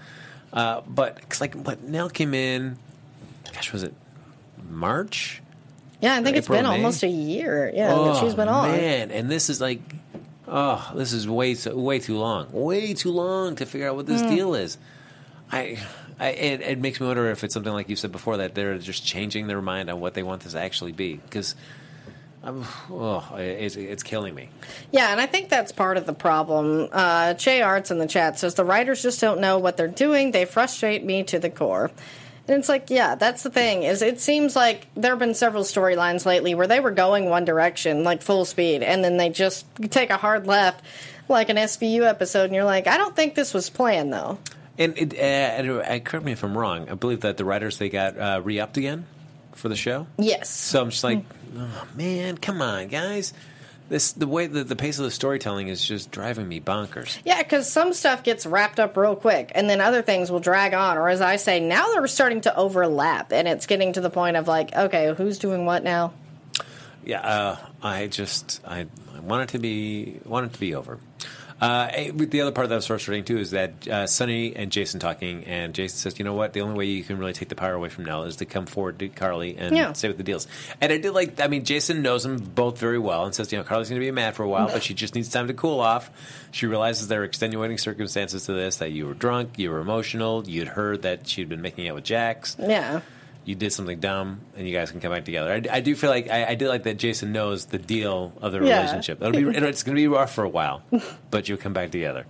Uh, 0.54 0.82
but 0.88 1.18
it's 1.24 1.42
like, 1.42 1.56
what 1.56 1.84
Nelle 1.84 2.10
came 2.10 2.34
in. 2.34 2.78
Gosh, 3.54 3.72
was 3.74 3.84
it 3.84 3.94
March? 4.70 5.42
Yeah, 6.02 6.16
I 6.16 6.24
think 6.24 6.38
it's 6.38 6.48
April, 6.48 6.60
been 6.60 6.66
May? 6.70 6.76
almost 6.78 7.04
a 7.04 7.08
year. 7.08 7.72
Yeah, 7.74 7.94
that 7.94 8.18
she's 8.22 8.36
been 8.36 8.48
on. 8.48 8.70
Oh, 8.70 8.72
man, 8.72 9.12
and 9.12 9.30
this 9.30 9.50
is 9.50 9.62
like, 9.62 9.80
oh, 10.48 10.92
this 10.96 11.14
is 11.14 11.28
way 11.28 11.56
too, 11.56 11.76
way 11.76 12.00
too 12.00 12.18
long, 12.18 12.48
way 12.52 12.94
too 12.94 13.12
long 13.12 13.56
to 13.56 13.66
figure 13.66 13.90
out 13.90 13.96
what 13.96 14.06
this 14.06 14.22
Hmm. 14.22 14.30
deal 14.30 14.56
is. 14.56 14.78
I, 15.52 15.78
I 16.20 16.30
it, 16.30 16.62
it 16.62 16.80
makes 16.80 17.00
me 17.00 17.08
wonder 17.08 17.30
if 17.32 17.44
it's 17.44 17.54
something 17.54 17.72
like 17.74 17.88
you 17.90 17.96
said 17.96 18.12
before 18.12 18.38
that 18.38 18.56
they're 18.56 18.78
just 18.78 19.06
changing 19.06 19.48
their 19.48 19.62
mind 19.62 19.90
on 19.90 20.00
what 20.00 20.14
they 20.16 20.24
want 20.24 20.42
this 20.44 20.54
to 20.54 20.60
actually 20.60 20.92
be 20.92 21.16
because. 21.16 21.56
Oh, 22.46 23.28
it's, 23.38 23.76
it's 23.76 24.04
killing 24.04 24.36
me. 24.36 24.50
Yeah, 24.92 25.12
and 25.12 25.20
I 25.20 25.26
think 25.26 25.50
that's 25.50 25.72
part 25.72 25.98
of 25.98 26.06
the 26.06 26.14
problem. 26.14 26.90
Uh, 26.92 27.34
Che 27.34 27.62
Arts 27.62 27.90
in 27.90 27.98
the 27.98 28.08
chat 28.08 28.38
says 28.38 28.54
the 28.54 28.66
writers 28.66 29.02
just 29.02 29.20
don't 29.20 29.40
know 29.40 29.58
what 29.58 29.78
they're 29.78 29.88
doing. 29.88 30.32
They 30.32 30.46
frustrate 30.46 31.04
me 31.04 31.24
to 31.24 31.40
the 31.40 31.50
core. 31.50 31.92
And 32.48 32.58
it's 32.58 32.70
like, 32.70 32.92
yeah, 32.92 33.16
that's 33.16 33.42
the 33.42 33.50
thing. 33.50 33.84
Is 33.84 34.04
it 34.04 34.20
seems 34.20 34.56
like 34.56 34.88
there 34.94 35.12
have 35.12 35.20
been 35.20 35.34
several 35.34 35.64
storylines 35.64 36.28
lately 36.28 36.54
where 36.54 36.68
they 36.68 36.80
were 36.80 36.92
going 36.92 37.28
one 37.28 37.46
direction, 37.46 38.04
like 38.04 38.22
full 38.22 38.46
speed, 38.46 38.84
and 38.84 39.04
then 39.04 39.18
they 39.18 39.30
just 39.30 39.66
take 39.90 40.12
a 40.12 40.18
hard 40.18 40.46
left, 40.46 40.86
like 41.28 41.50
an 41.50 41.58
SVU 41.58 42.08
episode, 42.08 42.46
and 42.46 42.54
you're 42.54 42.64
like, 42.64 42.86
I 42.86 42.98
don't 42.98 43.16
think 43.16 43.34
this 43.34 43.52
was 43.52 43.72
planned 43.72 44.14
though. 44.14 44.38
And 44.78 44.96
it, 44.96 45.18
uh, 45.18 45.72
uh, 45.82 46.00
correct 46.00 46.26
me 46.26 46.34
if 46.34 46.44
I'm 46.44 46.56
wrong. 46.56 46.88
I 46.90 46.94
believe 46.94 47.22
that 47.22 47.38
the 47.38 47.46
writers 47.46 47.80
they 47.80 47.90
got 47.90 48.18
uh, 48.20 48.42
re-upped 48.44 48.78
again 48.78 49.08
for 49.56 49.70
the 49.70 49.76
show. 49.76 50.06
Yes. 50.18 50.50
So 50.50 50.82
I'm 50.82 50.92
just 50.92 51.04
like, 51.04 51.24
oh, 51.58 51.88
man, 51.96 52.38
come 52.38 52.62
on, 52.62 52.88
guys. 52.88 53.34
This 53.88 54.14
the 54.14 54.26
way 54.26 54.48
that 54.48 54.68
the 54.68 54.76
pace 54.76 54.98
of 54.98 55.06
the 55.06 55.12
storytelling 55.12 55.68
is 55.68 55.86
just 55.86 56.10
driving 56.10 56.48
me 56.48 56.60
bonkers. 56.60 57.20
Yeah, 57.24 57.44
because 57.44 57.72
some 57.72 57.94
stuff 57.94 58.24
gets 58.24 58.48
wrapped 58.48 58.80
up 58.80 58.98
real 58.98 59.16
quick, 59.16 59.52
and 59.54 59.70
then 59.70 59.80
other 59.80 60.02
things 60.02 60.32
will 60.32 60.40
drag 60.40 60.74
on. 60.74 60.98
Or 60.98 61.08
as 61.08 61.22
I 61.22 61.36
say, 61.36 61.60
now 61.60 61.92
they're 61.92 62.08
starting 62.08 62.42
to 62.42 62.56
overlap, 62.56 63.32
and 63.32 63.48
it's 63.48 63.68
getting 63.68 63.94
to 63.94 64.02
the 64.02 64.10
point 64.10 64.38
of 64.38 64.48
like, 64.48 64.76
okay, 64.76 65.14
who's 65.14 65.38
doing 65.38 65.66
what 65.66 65.84
now? 65.84 66.14
Yeah, 67.04 67.22
uh, 67.22 67.58
I 67.84 68.08
just 68.08 68.60
I, 68.66 68.88
I 69.16 69.20
want 69.20 69.44
it 69.44 69.50
to 69.50 69.60
be 69.60 70.20
want 70.26 70.48
it 70.48 70.54
to 70.54 70.60
be 70.60 70.74
over. 70.74 70.98
Uh, 71.62 71.88
eh, 71.94 72.12
the 72.14 72.42
other 72.42 72.52
part 72.52 72.66
of 72.66 72.70
that 72.70 72.76
was 72.76 72.88
frustrating 72.88 73.24
too 73.24 73.38
is 73.38 73.52
that 73.52 73.88
uh, 73.88 74.06
Sonny 74.08 74.56
and 74.56 74.72
Jason 74.72 75.00
talking, 75.00 75.46
and 75.46 75.74
Jason 75.74 75.98
says, 75.98 76.20
"You 76.20 76.26
know 76.26 76.34
what? 76.34 76.52
The 76.52 76.60
only 76.62 76.76
way 76.76 76.86
you 76.86 77.04
can 77.04 77.18
really 77.18 77.32
take 77.32 77.48
the 77.48 77.56
power 77.56 77.74
away 77.74 77.88
from 77.88 78.04
Nelle 78.04 78.24
is 78.24 78.36
to 78.38 78.46
come 78.46 78.66
forward 78.66 79.00
to 79.00 79.08
Carly 79.08 79.56
and 79.58 79.76
Yeah. 79.76 79.94
say 79.94 80.10
what 80.10 80.18
the 80.18 80.24
deals." 80.24 80.48
And 80.82 80.92
I 80.92 80.98
did 80.98 81.12
like, 81.12 81.40
I 81.40 81.48
mean, 81.48 81.64
Jason 81.64 82.02
knows 82.02 82.24
them 82.24 82.38
both 82.38 82.78
very 82.78 83.00
well, 83.00 83.24
and 83.24 83.34
says, 83.34 83.52
"You 83.54 83.58
know, 83.58 83.64
Carly's 83.64 83.88
going 83.90 84.02
to 84.02 84.06
be 84.06 84.12
mad 84.12 84.36
for 84.36 84.44
a 84.44 84.50
while, 84.50 84.68
but 84.68 84.84
she 84.84 84.94
just 84.94 85.16
needs 85.16 85.30
time 85.30 85.48
to 85.48 85.54
cool 85.54 85.80
off." 85.80 86.12
She 86.52 86.66
realizes 86.66 87.08
there 87.08 87.22
are 87.22 87.26
extenuating 87.26 87.78
circumstances 87.78 88.46
to 88.48 88.54
this: 88.54 88.76
that 88.78 88.92
you 88.92 89.08
were 89.08 89.14
drunk, 89.14 89.52
you 89.58 89.72
were 89.72 89.80
emotional, 89.80 90.44
you'd 90.46 90.68
heard 90.68 91.04
that 91.04 91.26
she'd 91.28 91.48
been 91.48 91.62
making 91.62 91.88
out 91.88 91.96
with 91.96 92.04
Jax 92.04 92.58
Yeah. 92.60 93.00
You 93.46 93.56
did 93.56 93.72
something 93.72 94.00
dumb 94.00 94.42
and 94.58 94.68
you 94.68 94.74
guys 94.74 94.92
can 94.92 95.00
come 95.00 95.12
back 95.12 95.24
together. 95.26 95.52
I, 95.54 95.78
I 95.78 95.80
do 95.80 95.96
feel 95.96 96.10
like 96.10 96.30
I, 96.30 96.46
I 96.48 96.56
do 96.56 96.68
like 96.68 96.84
that 96.84 96.98
Jason 96.98 97.32
knows 97.32 97.66
the 97.66 97.78
deal 97.78 98.34
of 98.42 98.52
the 98.52 98.60
Yeah. 98.64 98.78
relationship. 98.80 99.22
It'll 99.22 99.32
be 99.32 99.58
it's 99.58 99.84
going 99.84 99.96
to 99.96 100.02
be 100.02 100.08
rough 100.08 100.34
for 100.34 100.44
a 100.44 100.50
while, 100.50 100.82
but 101.32 101.48
you'll 101.48 101.58
come 101.60 101.74
back 101.74 101.92
together. 101.92 102.26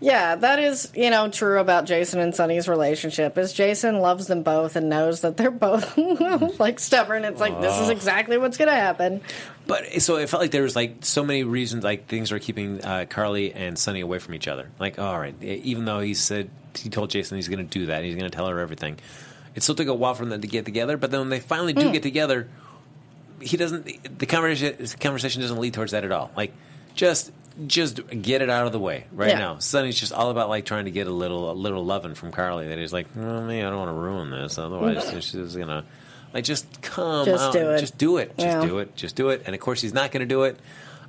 Yeah, 0.00 0.36
that 0.36 0.60
is, 0.60 0.92
you 0.94 1.10
know, 1.10 1.28
true 1.28 1.58
about 1.58 1.84
Jason 1.86 2.20
and 2.20 2.32
Sonny's 2.32 2.68
relationship. 2.68 3.36
Is 3.36 3.52
Jason 3.52 3.98
loves 3.98 4.28
them 4.28 4.44
both 4.44 4.76
and 4.76 4.88
knows 4.88 5.22
that 5.22 5.36
they're 5.36 5.50
both 5.50 5.98
like 6.60 6.78
stubborn. 6.78 7.24
It's 7.24 7.40
like 7.40 7.60
this 7.60 7.76
is 7.80 7.88
exactly 7.90 8.38
what's 8.38 8.56
going 8.56 8.68
to 8.68 8.76
happen. 8.76 9.20
But 9.66 10.00
so 10.00 10.16
it 10.16 10.28
felt 10.30 10.40
like 10.40 10.52
there 10.52 10.62
was 10.62 10.76
like 10.76 10.98
so 11.04 11.24
many 11.24 11.42
reasons 11.42 11.82
like 11.82 12.06
things 12.06 12.30
are 12.30 12.38
keeping 12.38 12.80
uh, 12.84 13.06
Carly 13.10 13.52
and 13.52 13.76
Sonny 13.76 13.98
away 14.00 14.20
from 14.20 14.34
each 14.34 14.46
other. 14.46 14.70
Like 14.78 15.00
all 15.00 15.18
right, 15.18 15.34
even 15.42 15.84
though 15.84 15.98
he 15.98 16.14
said 16.14 16.48
he 16.76 16.90
told 16.90 17.10
Jason 17.10 17.36
he's 17.36 17.48
going 17.48 17.58
to 17.68 17.78
do 17.78 17.86
that, 17.86 18.04
he's 18.04 18.14
going 18.14 18.30
to 18.30 18.34
tell 18.34 18.46
her 18.46 18.60
everything. 18.60 18.98
It 19.58 19.62
still 19.64 19.74
took 19.74 19.88
a 19.88 19.94
while 19.94 20.14
for 20.14 20.24
them 20.24 20.40
to 20.40 20.46
get 20.46 20.64
together, 20.64 20.96
but 20.96 21.10
then 21.10 21.18
when 21.18 21.30
they 21.30 21.40
finally 21.40 21.72
do 21.72 21.90
get 21.90 22.04
together, 22.04 22.46
he 23.40 23.56
doesn't. 23.56 24.18
The 24.20 24.24
conversation 24.26 24.76
the 24.78 24.96
conversation 24.98 25.42
doesn't 25.42 25.58
lead 25.58 25.74
towards 25.74 25.90
that 25.90 26.04
at 26.04 26.12
all. 26.12 26.30
Like 26.36 26.52
just 26.94 27.32
just 27.66 28.00
get 28.22 28.40
it 28.40 28.48
out 28.50 28.66
of 28.66 28.72
the 28.72 28.78
way 28.78 29.06
right 29.10 29.30
Yeah. 29.30 29.38
now. 29.38 29.58
Sonny's 29.58 29.98
just 29.98 30.12
all 30.12 30.30
about 30.30 30.48
like 30.48 30.64
trying 30.64 30.84
to 30.84 30.92
get 30.92 31.08
a 31.08 31.10
little 31.10 31.50
a 31.50 31.54
little 31.54 31.84
loving 31.84 32.14
from 32.14 32.30
Carly. 32.30 32.68
That 32.68 32.78
he's 32.78 32.92
like, 32.92 33.08
well, 33.16 33.42
me, 33.44 33.58
I 33.58 33.68
don't 33.68 33.78
want 33.78 33.88
to 33.88 33.94
ruin 34.00 34.30
this. 34.30 34.58
Otherwise, 34.58 35.10
she's 35.24 35.56
gonna 35.56 35.84
like 36.32 36.44
just 36.44 36.80
come 36.80 37.24
Just 37.26 37.42
out, 37.42 37.52
do 37.52 37.70
it. 37.72 37.80
just 37.80 37.98
do 37.98 38.16
it, 38.18 38.28
just 38.38 38.46
Yeah. 38.46 38.64
do 38.64 38.78
it, 38.78 38.94
just 38.94 39.16
do 39.16 39.30
it. 39.30 39.42
And 39.46 39.56
of 39.56 39.60
course, 39.60 39.80
he's 39.82 39.92
not 39.94 40.12
going 40.12 40.20
to 40.20 40.26
do 40.26 40.44
it. 40.44 40.56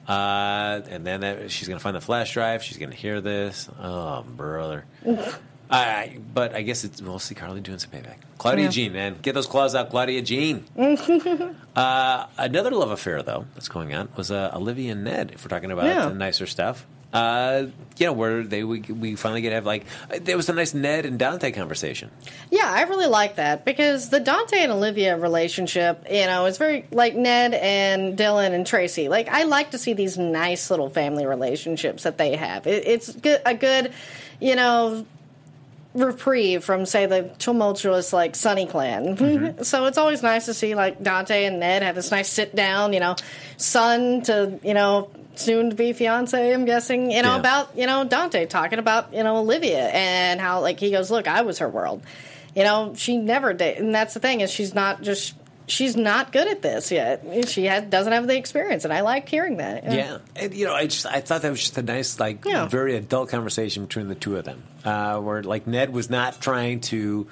Uh, 0.08 0.82
and 0.90 1.06
then 1.06 1.22
that, 1.22 1.52
she's 1.52 1.68
going 1.68 1.78
to 1.78 1.84
find 1.84 1.96
the 1.96 2.02
flash 2.02 2.34
drive. 2.34 2.64
She's 2.64 2.78
going 2.78 2.90
to 2.90 2.96
hear 2.96 3.22
this. 3.22 3.70
Oh, 3.80 4.24
brother. 4.24 4.86
I, 5.72 6.18
but 6.34 6.56
I 6.56 6.64
guess 6.64 6.84
it's, 6.84 7.00
we'll 7.02 7.20
see 7.20 7.36
Carly 7.36 7.62
doing 7.62 7.78
some 7.78 7.92
payback. 7.92 8.16
Claudia 8.40 8.66
Yeah. 8.66 8.72
Jean, 8.72 8.94
man, 8.94 9.18
get 9.22 9.36
those 9.36 9.46
claws 9.48 9.76
out, 9.76 9.90
Claudia 9.92 10.22
Jean. 10.24 10.66
uh, 11.76 12.26
another 12.38 12.72
love 12.72 12.92
affair 12.92 13.22
though 13.22 13.46
that's 13.54 13.68
going 13.70 13.94
on 13.94 14.10
was 14.16 14.32
uh, 14.32 14.52
Olivia 14.54 14.94
and 14.94 15.04
Ned. 15.04 15.32
If 15.34 15.44
we're 15.46 15.50
talking 15.50 15.72
about 15.72 15.86
Yeah. 15.86 16.10
the 16.10 16.16
nicer 16.16 16.48
stuff, 16.48 16.86
uh, 17.14 17.66
you 17.98 18.06
know, 18.06 18.14
where 18.14 18.44
they 18.44 18.64
we, 18.64 18.82
we 18.82 19.16
finally 19.16 19.42
get 19.42 19.50
to 19.50 19.56
have 19.56 19.66
like 19.66 19.84
there 20.22 20.38
was 20.38 20.48
a 20.50 20.54
nice 20.54 20.74
Ned 20.74 21.06
and 21.06 21.18
Dante 21.18 21.52
conversation. 21.52 22.12
Yeah, 22.52 22.66
I 22.70 22.84
really 22.84 23.08
like 23.08 23.36
that 23.36 23.66
because 23.66 24.10
the 24.10 24.20
Dante 24.20 24.60
and 24.60 24.72
Olivia 24.72 25.18
relationship, 25.18 26.06
you 26.10 26.26
know, 26.28 26.46
is 26.46 26.58
very 26.58 26.86
like 26.92 27.16
Ned 27.16 27.54
and 27.56 28.16
Dillon 28.16 28.54
and 28.54 28.66
Tracy. 28.66 29.10
Like, 29.10 29.28
I 29.28 29.44
like 29.44 29.72
to 29.72 29.78
see 29.80 29.94
these 29.94 30.18
nice 30.18 30.70
little 30.70 30.90
family 30.90 31.26
relationships 31.26 32.04
that 32.04 32.18
they 32.20 32.36
have. 32.36 32.68
It, 32.68 32.88
it's 32.88 33.12
good, 33.16 33.42
a 33.46 33.56
good, 33.56 33.92
you 34.40 34.56
know, 34.56 35.04
reprieve 36.00 36.64
from 36.64 36.86
say 36.86 37.06
the 37.06 37.30
tumultuous 37.40 38.12
like 38.14 38.36
Sonny 38.36 38.66
clan. 38.66 39.16
Mm-hmm. 39.18 39.64
so 39.64 39.86
it's 39.86 39.98
always 39.98 40.24
nice 40.24 40.46
to 40.46 40.54
see 40.54 40.76
like 40.76 41.02
Dante 41.02 41.46
and 41.46 41.60
Ned 41.60 41.84
have 41.84 41.96
this 41.96 42.12
nice 42.12 42.28
sit 42.30 42.56
down, 42.56 42.94
you 42.94 43.00
know, 43.00 43.16
son 43.58 44.22
to 44.24 44.60
you 44.64 44.74
know 44.74 45.10
soon 45.36 45.70
to 45.70 45.76
be 45.76 45.94
fiance. 45.94 46.54
I'm 46.54 46.66
guessing 46.66 47.12
you 47.12 47.22
know 47.22 47.34
Yeah. 47.36 47.40
about 47.40 47.78
you 47.78 47.86
know 47.88 48.04
Dante 48.04 48.46
talking 48.46 48.80
about 48.80 49.14
you 49.14 49.24
know 49.24 49.38
Olivia 49.38 49.90
and 49.90 50.40
how 50.42 50.62
like 50.62 50.80
he 50.80 50.92
goes, 50.92 51.10
look, 51.12 51.28
I 51.28 51.42
was 51.44 51.60
her 51.60 51.70
world. 51.70 52.02
You 52.56 52.64
know, 52.64 52.94
she 52.96 53.16
never 53.18 53.54
did, 53.54 53.78
and 53.78 53.94
that's 53.94 54.16
the 54.16 54.20
thing 54.20 54.42
is 54.42 54.52
she's 54.52 54.74
not 54.74 55.02
just. 55.04 55.36
She's 55.70 55.96
not 55.96 56.32
good 56.32 56.48
at 56.48 56.62
this 56.62 56.92
yet. 56.92 57.24
She 57.48 57.66
has, 57.66 57.84
doesn't 57.86 58.12
have 58.12 58.28
the 58.28 58.36
experience, 58.38 58.84
and 58.86 58.94
I 58.94 59.02
like 59.02 59.30
hearing 59.30 59.58
that. 59.58 59.84
Yeah, 59.92 60.18
and 60.36 60.54
you 60.54 60.66
know, 60.66 60.74
I 60.74 60.88
just 60.88 61.06
I 61.06 61.22
thought 61.22 61.42
that 61.44 61.50
was 61.52 61.60
just 61.62 61.78
a 61.78 61.82
nice, 61.84 62.20
like, 62.20 62.44
Yeah. 62.46 62.66
very 62.68 62.96
adult 62.96 63.30
conversation 63.30 63.86
between 63.86 64.08
the 64.08 64.16
two 64.16 64.36
of 64.38 64.46
them, 64.46 64.64
uh, 64.84 65.20
where 65.20 65.44
like 65.44 65.68
Ned 65.68 65.92
was 65.94 66.10
not 66.10 66.42
trying 66.42 66.82
to 66.82 67.28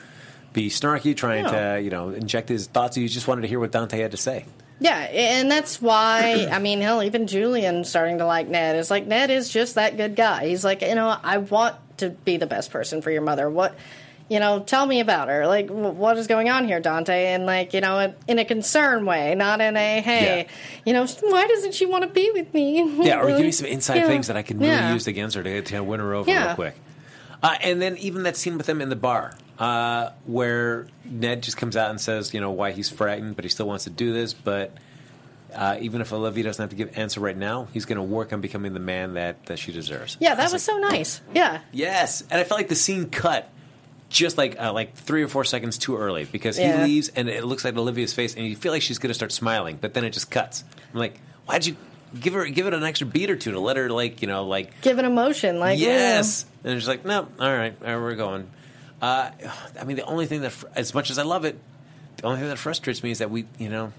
be 0.54 0.70
snarky, 0.70 1.16
trying 1.16 1.44
No. 1.46 1.52
to 1.76 1.82
you 1.82 1.90
know 1.90 2.10
inject 2.10 2.50
his 2.50 2.68
thoughts. 2.68 2.96
He 2.96 3.08
just 3.08 3.28
wanted 3.28 3.42
to 3.42 3.48
hear 3.48 3.60
what 3.60 3.72
Dante 3.72 4.00
had 4.00 4.12
to 4.12 4.18
say. 4.18 4.46
Yeah, 4.80 4.96
and 4.98 5.50
that's 5.50 5.82
why 5.82 6.48
I 6.52 6.60
mean, 6.60 6.82
hell, 6.82 7.02
even 7.04 7.26
Julian 7.28 7.84
starting 7.84 8.20
to 8.20 8.26
like 8.26 8.48
Ned 8.48 8.76
is 8.76 8.92
like 8.92 9.08
Ned 9.08 9.30
is 9.32 9.50
just 9.50 9.76
that 9.76 9.98
good 9.98 10.16
guy. 10.16 10.48
He's 10.48 10.64
like, 10.64 10.82
you 10.82 10.96
know, 10.96 11.16
I 11.24 11.38
want 11.40 11.76
to 11.98 12.12
be 12.12 12.38
the 12.38 12.46
best 12.48 12.70
person 12.72 13.02
for 13.02 13.10
your 13.10 13.24
mother. 13.24 13.50
What, 13.50 13.76
you 14.30 14.40
know, 14.40 14.60
tell 14.60 14.86
me 14.86 15.00
about 15.00 15.28
her. 15.30 15.48
Like, 15.48 15.70
what 15.70 16.18
is 16.18 16.28
going 16.28 16.50
on 16.50 16.68
here, 16.68 16.80
Dante? 16.80 17.28
And 17.34 17.46
like, 17.46 17.74
you 17.74 17.82
know, 17.82 18.14
in 18.28 18.40
a 18.40 18.46
concern 18.46 19.06
way, 19.06 19.36
not 19.36 19.62
in 19.62 19.78
a 19.78 20.02
hey, 20.02 20.38
Yeah. 20.46 20.52
you 20.86 20.94
know, 20.94 21.06
why 21.22 21.48
doesn't 21.48 21.74
she 21.74 21.86
want 21.86 22.04
to 22.04 22.10
be 22.10 22.30
with 22.34 22.54
me? 22.54 22.82
Yeah, 23.06 23.22
or 23.22 23.28
give 23.28 23.40
me 23.46 23.52
some 23.52 23.68
inside 23.68 23.98
Yeah. 23.98 24.08
things 24.08 24.28
that 24.28 24.36
I 24.38 24.42
can 24.42 24.60
really 24.60 24.72
Yeah. 24.72 24.94
use 24.94 25.08
against 25.08 25.36
her 25.36 25.44
to, 25.44 25.62
to 25.62 25.84
win 25.84 26.00
her 26.00 26.14
over 26.14 26.30
real 26.32 26.56
quick. 26.56 26.76
Uh, 27.42 27.56
and 27.62 27.82
then 27.82 27.96
even 27.98 28.24
that 28.24 28.36
scene 28.36 28.58
with 28.58 28.66
them 28.66 28.82
in 28.82 28.90
the 28.90 28.96
bar, 28.96 29.32
uh, 29.60 30.10
where 30.26 30.88
Ned 31.06 31.44
just 31.44 31.56
comes 31.58 31.78
out 31.78 31.90
and 31.92 32.02
says, 32.02 32.34
you 32.34 32.42
know, 32.42 32.52
why 32.52 32.72
he's 32.72 32.90
frightened, 32.90 33.36
but 33.36 33.46
he 33.46 33.50
still 33.50 33.68
wants 33.68 33.84
to 33.86 33.90
do 33.92 34.12
this. 34.12 34.34
But 34.34 34.74
uh, 35.54 35.78
even 35.80 36.02
if 36.02 36.12
Olivia 36.12 36.44
doesn't 36.44 36.62
have 36.62 36.72
to 36.72 36.76
give 36.76 36.98
answer 36.98 37.20
right 37.20 37.38
now, 37.38 37.68
he's 37.74 37.86
going 37.86 37.98
to 37.98 38.04
work 38.04 38.34
on 38.34 38.42
becoming 38.42 38.74
the 38.74 38.80
man 38.80 39.14
that, 39.14 39.46
that 39.46 39.60
she 39.60 39.72
deserves. 39.72 40.18
Yeah, 40.20 40.36
that 40.36 40.52
was 40.52 40.64
so 40.64 40.74
like, 40.78 40.92
nice. 40.92 41.22
Yeah, 41.34 41.60
Yes, 41.72 42.22
and 42.30 42.42
I 42.42 42.44
felt 42.44 42.60
like 42.60 42.70
the 42.70 42.76
scene 42.76 43.10
cut 43.10 43.48
just 44.10 44.38
like 44.38 44.60
uh, 44.60 44.72
like 44.74 44.94
three 44.96 45.24
or 45.24 45.28
four 45.28 45.44
seconds 45.44 45.78
too 45.78 45.98
early 45.98 46.26
because 46.26 46.58
Yeah. 46.58 46.86
he 46.86 46.94
leaves 46.94 47.10
and 47.16 47.28
it 47.30 47.44
looks 47.44 47.66
like 47.66 47.76
Olivia's 47.78 48.14
face, 48.14 48.36
and 48.36 48.46
you 48.46 48.56
feel 48.56 48.72
like 48.72 48.82
she's 48.82 49.00
going 49.00 49.10
to 49.10 49.14
start 49.14 49.32
smiling, 49.32 49.78
but 49.80 49.94
then 49.94 50.04
it 50.06 50.12
just 50.12 50.32
cuts. 50.32 50.64
I'm 50.94 51.00
like, 51.00 51.20
why'd 51.46 51.66
you 51.66 51.76
give 52.20 52.34
her 52.34 52.46
give 52.46 52.68
it 52.68 52.74
an 52.74 52.84
extra 52.84 53.06
beat 53.06 53.30
or 53.30 53.36
two 53.36 53.52
to 53.52 53.60
let 53.60 53.76
her 53.76 53.90
like 53.90 54.22
you 54.22 54.28
know 54.30 54.46
like 54.46 54.80
give 54.82 54.98
an 54.98 55.06
emotion. 55.06 55.60
Like, 55.60 55.78
yes, 55.80 56.46
and 56.64 56.80
she's 56.80 56.88
like, 56.88 57.04
no, 57.06 57.28
all 57.40 57.54
right, 57.54 57.76
all 57.82 57.88
right 57.88 58.02
we're 58.02 58.16
going. 58.16 58.50
Uh, 59.02 59.30
I 59.80 59.84
mean, 59.84 59.98
the 59.98 60.06
only 60.06 60.26
thing 60.26 60.42
that, 60.42 60.54
as 60.76 60.94
much 60.94 61.12
as 61.12 61.20
I 61.20 61.24
love 61.24 61.46
it, 61.46 61.60
the 62.18 62.24
only 62.26 62.40
thing 62.40 62.50
that 62.50 62.58
frustrates 62.58 63.04
me 63.04 63.12
is 63.12 63.20
that 63.20 63.30
we, 63.30 63.46
you 63.60 63.70
know, 63.70 63.92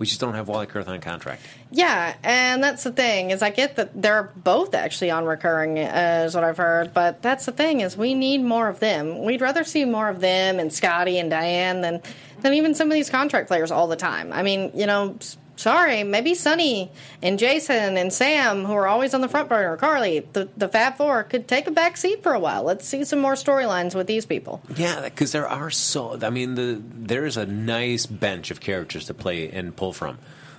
we 0.00 0.06
just 0.06 0.18
don't 0.18 0.34
have 0.34 0.48
Wally 0.48 0.66
Kurth 0.66 0.88
on 0.88 0.98
contract. 1.02 1.42
Yeah, 1.70 2.16
and 2.22 2.64
that's 2.64 2.84
the 2.84 2.90
thing 2.90 3.30
is 3.30 3.42
I 3.42 3.50
get 3.50 3.76
that 3.76 4.00
they're 4.00 4.32
both 4.34 4.74
actually 4.74 5.10
on 5.10 5.26
recurring, 5.26 5.78
uh, 5.78 6.24
is 6.26 6.34
what 6.34 6.42
I've 6.42 6.56
heard. 6.56 6.94
But 6.94 7.20
that's 7.20 7.44
the 7.44 7.52
thing 7.52 7.82
is 7.82 7.98
we 7.98 8.14
need 8.14 8.38
more 8.42 8.68
of 8.68 8.80
them. 8.80 9.22
We'd 9.24 9.42
rather 9.42 9.62
see 9.62 9.84
more 9.84 10.08
of 10.08 10.20
them 10.20 10.58
and 10.58 10.72
Scotty 10.72 11.18
and 11.18 11.28
Diane 11.28 11.82
than 11.82 12.00
than 12.40 12.54
even 12.54 12.74
some 12.74 12.88
of 12.88 12.94
these 12.94 13.10
contract 13.10 13.46
players 13.46 13.70
all 13.70 13.88
the 13.88 13.96
time. 13.96 14.32
I 14.32 14.42
mean, 14.42 14.72
you 14.74 14.86
know, 14.86 15.18
sorry, 15.60 16.02
maybe 16.02 16.34
Sonny 16.34 16.90
and 17.22 17.38
Jason 17.38 17.96
and 17.96 18.12
Sam, 18.12 18.64
who 18.64 18.72
are 18.72 18.86
always 18.86 19.14
on 19.14 19.20
the 19.20 19.28
front 19.28 19.48
burner, 19.48 19.76
Carly, 19.76 20.20
the 20.32 20.48
the 20.56 20.68
Fab 20.68 20.96
Four, 20.96 21.22
could 21.24 21.46
take 21.46 21.66
a 21.66 21.70
back 21.70 21.96
seat 21.96 22.22
for 22.22 22.32
a 22.32 22.40
while. 22.40 22.62
Let's 22.62 22.86
see 22.86 23.04
some 23.04 23.20
more 23.20 23.34
storylines 23.34 23.94
with 23.94 24.06
these 24.06 24.26
people. 24.26 24.62
Yeah, 24.76 25.02
because 25.02 25.32
there 25.32 25.48
are 25.48 25.70
so. 25.70 26.18
I 26.22 26.30
mean, 26.30 26.54
the 26.54 26.82
there 26.84 27.26
is 27.26 27.36
a 27.36 27.46
nice 27.46 28.06
bench 28.06 28.50
of 28.50 28.60
characters 28.60 29.06
to 29.06 29.14
play 29.14 29.50
and 29.50 29.76
pull 29.76 29.92
from. 29.92 30.18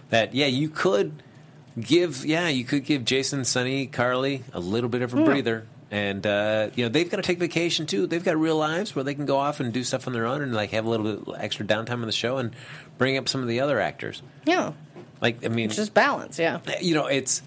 That 0.09 0.33
yeah, 0.35 0.47
you 0.47 0.69
could 0.69 1.23
give 1.79 2.25
yeah, 2.25 2.47
you 2.47 2.63
could 2.63 2.85
give 2.85 3.05
Jason, 3.05 3.45
Sonny, 3.45 3.87
Carly 3.87 4.43
a 4.53 4.59
little 4.59 4.89
bit 4.89 5.01
of 5.01 5.13
a 5.13 5.23
breather, 5.23 5.65
and 5.89 6.25
uh, 6.25 6.69
you 6.75 6.85
know 6.85 6.89
they've 6.89 7.09
got 7.09 7.17
to 7.17 7.23
take 7.23 7.39
vacation 7.39 7.85
too. 7.85 8.07
They've 8.07 8.23
got 8.23 8.37
real 8.37 8.57
lives 8.57 8.95
where 8.95 9.03
they 9.03 9.13
can 9.13 9.25
go 9.25 9.37
off 9.37 9.59
and 9.59 9.73
do 9.73 9.83
stuff 9.83 10.07
on 10.07 10.13
their 10.13 10.25
own 10.25 10.41
and 10.41 10.53
like 10.53 10.71
have 10.71 10.85
a 10.85 10.89
little 10.89 11.15
bit 11.15 11.35
extra 11.39 11.65
downtime 11.65 12.01
on 12.01 12.05
the 12.05 12.11
show 12.11 12.37
and 12.37 12.55
bring 12.97 13.17
up 13.17 13.27
some 13.27 13.41
of 13.41 13.47
the 13.47 13.59
other 13.59 13.79
actors. 13.79 14.21
Yeah, 14.45 14.73
Like 15.21 15.45
I 15.45 15.49
mean, 15.49 15.69
just 15.69 15.93
balance. 15.93 16.37
Yeah. 16.39 16.59
you 16.81 16.95
know, 16.95 17.05
it's 17.05 17.41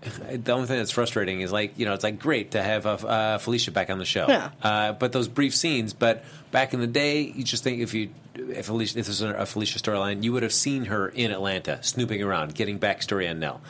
the 0.32 0.52
only 0.52 0.66
thing 0.66 0.78
that's 0.78 0.90
frustrating 0.90 1.40
is 1.40 1.52
like 1.52 1.78
you 1.78 1.84
know, 1.86 1.92
it's 1.94 2.04
like 2.04 2.18
great 2.18 2.52
to 2.52 2.62
have 2.62 2.86
uh, 2.86 2.90
uh, 3.06 3.38
Felicia 3.38 3.70
back 3.70 3.90
on 3.90 3.98
the 3.98 4.04
show, 4.04 4.26
Yeah. 4.28 4.50
uh, 4.62 4.92
but 4.92 5.12
those 5.12 5.28
brief 5.28 5.54
scenes. 5.54 5.92
But 5.92 6.24
back 6.50 6.72
in 6.74 6.80
the 6.80 6.86
day, 6.86 7.20
you 7.22 7.44
just 7.44 7.62
think 7.64 7.80
if 7.80 7.94
you 7.94 8.10
if 8.34 8.66
Felicia, 8.66 8.98
if 8.98 9.06
this 9.06 9.20
was 9.20 9.22
a 9.22 9.44
Felicia 9.46 9.78
storyline, 9.78 10.22
you 10.22 10.32
would 10.32 10.42
have 10.44 10.52
seen 10.52 10.86
her 10.86 11.08
in 11.08 11.32
Atlanta 11.32 11.82
snooping 11.82 12.22
around, 12.22 12.54
getting 12.54 12.78
backstory 12.78 13.28
on 13.28 13.40
Nelle. 13.40 13.60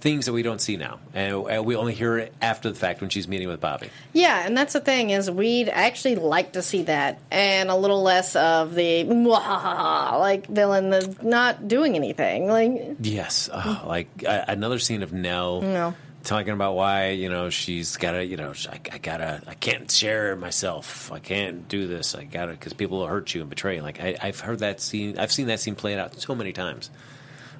Things 0.00 0.26
that 0.26 0.32
we 0.32 0.42
don't 0.44 0.60
see 0.60 0.76
now, 0.76 1.00
and 1.12 1.44
we 1.66 1.74
only 1.74 1.92
hear 1.92 2.18
it 2.18 2.32
after 2.40 2.68
the 2.70 2.76
fact 2.76 3.00
when 3.00 3.10
she's 3.10 3.26
meeting 3.26 3.48
with 3.48 3.60
Bobby. 3.60 3.90
Yeah, 4.12 4.46
and 4.46 4.56
that's 4.56 4.72
the 4.72 4.80
thing 4.80 5.10
is 5.10 5.28
we'd 5.28 5.68
actually 5.68 6.14
like 6.14 6.52
to 6.52 6.62
see 6.62 6.82
that 6.84 7.18
and 7.32 7.68
a 7.68 7.74
little 7.74 8.02
less 8.02 8.36
of 8.36 8.76
the 8.76 9.02
like 9.04 10.46
villain 10.46 10.90
that's 10.90 11.20
not 11.22 11.66
doing 11.68 11.96
anything. 11.96 12.46
Like 12.48 12.96
Yes, 13.00 13.50
oh, 13.52 13.84
like 13.86 14.08
uh, 14.26 14.44
another 14.48 14.78
scene 14.78 15.02
of 15.02 15.12
Nelle 15.12 15.62
No. 15.62 15.94
talking 16.22 16.52
about 16.52 16.74
why 16.76 17.10
you 17.10 17.28
know 17.28 17.50
she's 17.50 17.96
gotta 17.96 18.24
you 18.24 18.36
know 18.36 18.52
I, 18.70 18.80
I 18.92 18.98
gotta 18.98 19.42
I 19.48 19.54
can't 19.54 19.90
share 19.90 20.36
myself 20.36 21.10
I 21.10 21.18
can't 21.18 21.68
do 21.68 21.86
this 21.88 22.14
I 22.14 22.22
gotta 22.24 22.52
because 22.52 22.72
people 22.72 22.98
will 22.98 23.06
hurt 23.08 23.34
you 23.34 23.40
and 23.40 23.50
betray 23.50 23.76
you. 23.76 23.82
Like 23.82 24.00
I, 24.00 24.16
I've 24.22 24.40
heard 24.40 24.60
that 24.60 24.80
scene 24.80 25.18
I've 25.18 25.32
seen 25.32 25.48
that 25.48 25.58
scene 25.60 25.74
played 25.74 25.98
out 25.98 26.20
so 26.20 26.34
many 26.36 26.52
times. 26.52 26.90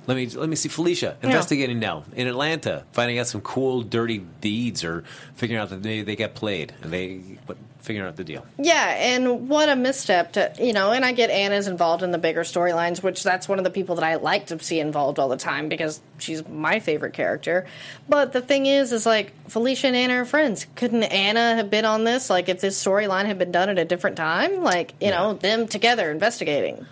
Let 0.08 0.16
me 0.16 0.26
let 0.26 0.48
me 0.48 0.56
see 0.56 0.70
Felicia 0.70 1.18
investigating 1.22 1.80
now 1.80 2.04
in 2.16 2.26
Atlanta, 2.28 2.84
finding 2.92 3.18
out 3.18 3.26
some 3.26 3.42
cool 3.42 3.82
dirty 3.82 4.24
deeds 4.40 4.82
or 4.82 5.04
figuring 5.34 5.60
out 5.60 5.68
that 5.68 5.82
they 5.82 6.00
they 6.00 6.16
got 6.16 6.34
played 6.34 6.72
and 6.80 6.90
they 6.90 7.20
but 7.46 7.58
figuring 7.80 8.08
out 8.08 8.16
the 8.16 8.24
deal. 8.24 8.46
Yeah, 8.56 8.86
and 8.86 9.50
what 9.50 9.68
a 9.68 9.76
misstep 9.76 10.32
to 10.32 10.54
you 10.58 10.72
know. 10.72 10.92
And 10.92 11.04
I 11.04 11.12
get 11.12 11.28
Anna's 11.28 11.68
involved 11.68 12.02
in 12.02 12.10
the 12.10 12.16
bigger 12.16 12.40
storylines, 12.40 13.02
which 13.02 13.22
that's 13.22 13.50
one 13.50 13.58
of 13.58 13.64
the 13.64 13.70
people 13.70 13.96
that 13.96 14.04
I 14.04 14.14
like 14.14 14.46
to 14.46 14.58
see 14.58 14.80
involved 14.80 15.18
all 15.18 15.28
the 15.28 15.36
time 15.36 15.68
because 15.68 16.00
she's 16.16 16.46
my 16.48 16.80
favorite 16.80 17.12
character. 17.12 17.66
But 18.08 18.32
the 18.32 18.40
thing 18.40 18.64
is, 18.64 18.92
is 18.92 19.04
like 19.04 19.34
Felicia 19.50 19.88
and 19.88 19.96
Anna 19.96 20.22
are 20.22 20.24
friends. 20.24 20.66
Couldn't 20.74 21.02
Anna 21.02 21.56
have 21.56 21.68
been 21.68 21.84
on 21.84 22.04
this? 22.04 22.30
Like 22.30 22.48
if 22.48 22.62
this 22.62 22.82
storyline 22.82 23.26
had 23.26 23.38
been 23.38 23.52
done 23.52 23.68
at 23.68 23.78
a 23.78 23.84
different 23.84 24.16
time, 24.16 24.62
like 24.62 24.94
you 25.02 25.10
know 25.10 25.34
them 25.34 25.68
together 25.68 26.10
investigating. 26.10 26.86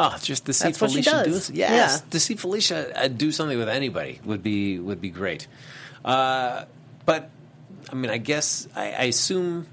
Oh, 0.00 0.16
just 0.22 0.46
to 0.46 0.52
see 0.52 0.64
That's 0.66 0.78
Felicia 0.78 1.22
do 1.24 1.30
yes, 1.32 1.52
Yeah. 1.54 2.10
to 2.10 2.20
see 2.20 2.34
Felicia 2.36 3.04
uh, 3.04 3.08
do 3.08 3.32
something 3.32 3.58
with 3.58 3.68
anybody 3.68 4.20
would 4.24 4.42
be 4.42 4.78
would 4.78 5.00
be 5.00 5.10
great. 5.10 5.46
Uh, 6.04 6.64
but 7.04 7.30
I 7.90 7.94
mean, 7.94 8.10
I 8.10 8.18
guess 8.18 8.68
I, 8.76 8.92
I 8.92 9.02
assume, 9.04 9.66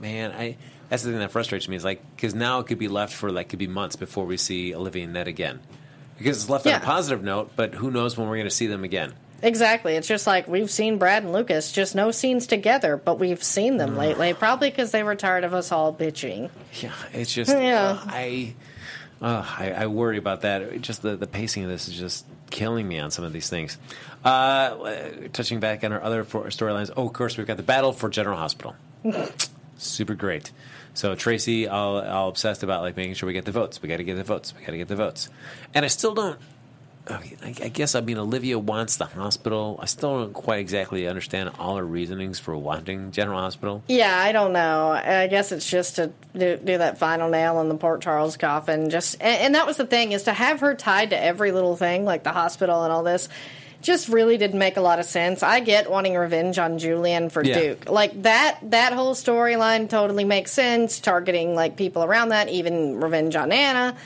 man, 0.00 0.32
I 0.32 0.56
that's 0.88 1.02
the 1.02 1.10
thing 1.10 1.18
that 1.20 1.30
frustrates 1.30 1.68
me 1.68 1.76
is 1.76 1.84
like 1.84 2.00
because 2.16 2.34
now 2.34 2.60
it 2.60 2.66
could 2.66 2.78
be 2.78 2.88
left 2.88 3.12
for 3.12 3.30
like 3.30 3.48
could 3.50 3.58
be 3.58 3.66
months 3.68 3.96
before 3.96 4.24
we 4.24 4.36
see 4.36 4.74
Olivia 4.74 5.04
and 5.04 5.12
Ned 5.12 5.28
again 5.28 5.60
because 6.18 6.40
it's 6.40 6.50
left 6.50 6.66
on 6.66 6.74
a 6.74 6.80
positive 6.80 7.22
note. 7.22 7.50
But 7.56 7.74
who 7.74 7.90
knows 7.90 8.16
when 8.16 8.28
we're 8.28 8.36
going 8.36 8.48
to 8.48 8.54
see 8.54 8.66
them 8.66 8.82
again? 8.84 9.12
Exactly. 9.42 9.94
It's 9.94 10.06
just 10.06 10.26
like 10.26 10.48
we've 10.48 10.70
seen 10.70 10.98
Brad 10.98 11.22
and 11.22 11.32
Lucas, 11.32 11.72
just 11.72 11.94
no 11.94 12.10
scenes 12.10 12.46
together, 12.46 12.96
but 12.98 13.18
we've 13.18 13.42
seen 13.42 13.78
them 13.78 13.96
lately. 13.96 14.34
Probably 14.34 14.68
because 14.70 14.90
they 14.90 15.02
were 15.02 15.14
tired 15.14 15.44
of 15.44 15.54
us 15.54 15.72
all 15.72 15.94
bitching. 15.94 16.50
Yeah, 16.80 16.92
it's 17.12 17.32
just 17.32 17.50
Yeah. 17.50 17.92
uh, 17.92 17.98
I, 18.06 18.54
uh, 19.20 19.44
I 19.58 19.72
I 19.72 19.86
worry 19.86 20.18
about 20.18 20.42
that. 20.42 20.80
Just 20.80 21.02
the 21.02 21.16
the 21.16 21.26
pacing 21.26 21.64
of 21.64 21.70
this 21.70 21.88
is 21.88 21.98
just 21.98 22.26
killing 22.50 22.86
me 22.86 22.98
on 22.98 23.10
some 23.10 23.24
of 23.24 23.32
these 23.32 23.48
things. 23.48 23.78
Uh, 24.24 24.76
touching 25.32 25.60
back 25.60 25.84
on 25.84 25.92
our 25.92 26.02
other 26.02 26.24
storylines. 26.24 26.90
Oh, 26.96 27.06
of 27.06 27.12
course, 27.12 27.36
we've 27.36 27.46
got 27.46 27.56
the 27.56 27.62
battle 27.62 27.92
for 27.92 28.08
General 28.08 28.36
Hospital. 28.36 28.74
Super 29.78 30.14
great. 30.14 30.50
So 30.92 31.14
Tracy, 31.14 31.68
all, 31.68 32.00
all 32.00 32.28
obsessed 32.28 32.62
about 32.62 32.82
like 32.82 32.96
making 32.96 33.14
sure 33.14 33.26
we 33.26 33.32
get 33.32 33.44
the 33.44 33.52
votes. 33.52 33.80
We 33.80 33.88
got 33.88 33.98
to 33.98 34.04
get 34.04 34.16
the 34.16 34.24
votes. 34.24 34.52
We 34.54 34.64
got 34.64 34.72
to 34.72 34.78
get 34.78 34.88
the 34.88 34.96
votes. 34.96 35.28
And 35.72 35.84
I 35.84 35.88
still 35.88 36.14
don't 36.14 36.38
I 37.08 37.54
I 37.62 37.68
guess 37.68 37.94
I 37.94 38.00
mean 38.00 38.18
Olivia 38.18 38.58
wants 38.58 38.96
the 38.96 39.06
hospital. 39.06 39.78
I 39.82 39.86
still 39.86 40.20
don't 40.20 40.32
quite 40.32 40.60
exactly 40.60 41.06
understand 41.08 41.50
all 41.58 41.76
her 41.76 41.84
reasonings 41.84 42.38
for 42.38 42.56
wanting 42.56 43.10
General 43.10 43.40
Hospital. 43.40 43.82
Yeah, 43.88 44.16
I 44.16 44.32
don't 44.32 44.52
know. 44.52 44.90
I 44.90 45.26
guess 45.26 45.50
it's 45.50 45.68
just 45.68 45.96
to 45.96 46.12
do, 46.34 46.56
do 46.56 46.78
that 46.78 46.98
final 46.98 47.28
nail 47.28 47.60
in 47.60 47.68
the 47.68 47.74
Port 47.76 48.00
Charles 48.02 48.36
coffin. 48.36 48.90
Just 48.90 49.16
and, 49.20 49.40
and 49.42 49.54
that 49.54 49.66
was 49.66 49.76
the 49.76 49.86
thing 49.86 50.12
is 50.12 50.24
to 50.24 50.32
have 50.32 50.60
her 50.60 50.74
tied 50.74 51.10
to 51.10 51.20
every 51.20 51.52
little 51.52 51.76
thing, 51.76 52.04
like 52.04 52.22
the 52.22 52.32
hospital 52.32 52.84
and 52.84 52.92
all 52.92 53.02
this. 53.02 53.28
Just 53.82 54.08
really 54.08 54.36
didn't 54.36 54.58
make 54.58 54.76
a 54.76 54.82
lot 54.82 54.98
of 54.98 55.06
sense. 55.06 55.42
I 55.42 55.60
get 55.60 55.90
wanting 55.90 56.14
revenge 56.14 56.58
on 56.58 56.78
Julian 56.78 57.30
for 57.30 57.42
Yeah. 57.42 57.58
Duke, 57.60 57.88
like 57.88 58.22
that. 58.24 58.58
That 58.62 58.92
whole 58.92 59.14
storyline 59.14 59.88
totally 59.88 60.24
makes 60.24 60.52
sense. 60.52 61.00
Targeting 61.00 61.54
like 61.54 61.76
people 61.76 62.04
around 62.04 62.28
that, 62.28 62.50
even 62.50 63.00
revenge 63.00 63.36
on 63.36 63.50
Anna. 63.52 63.96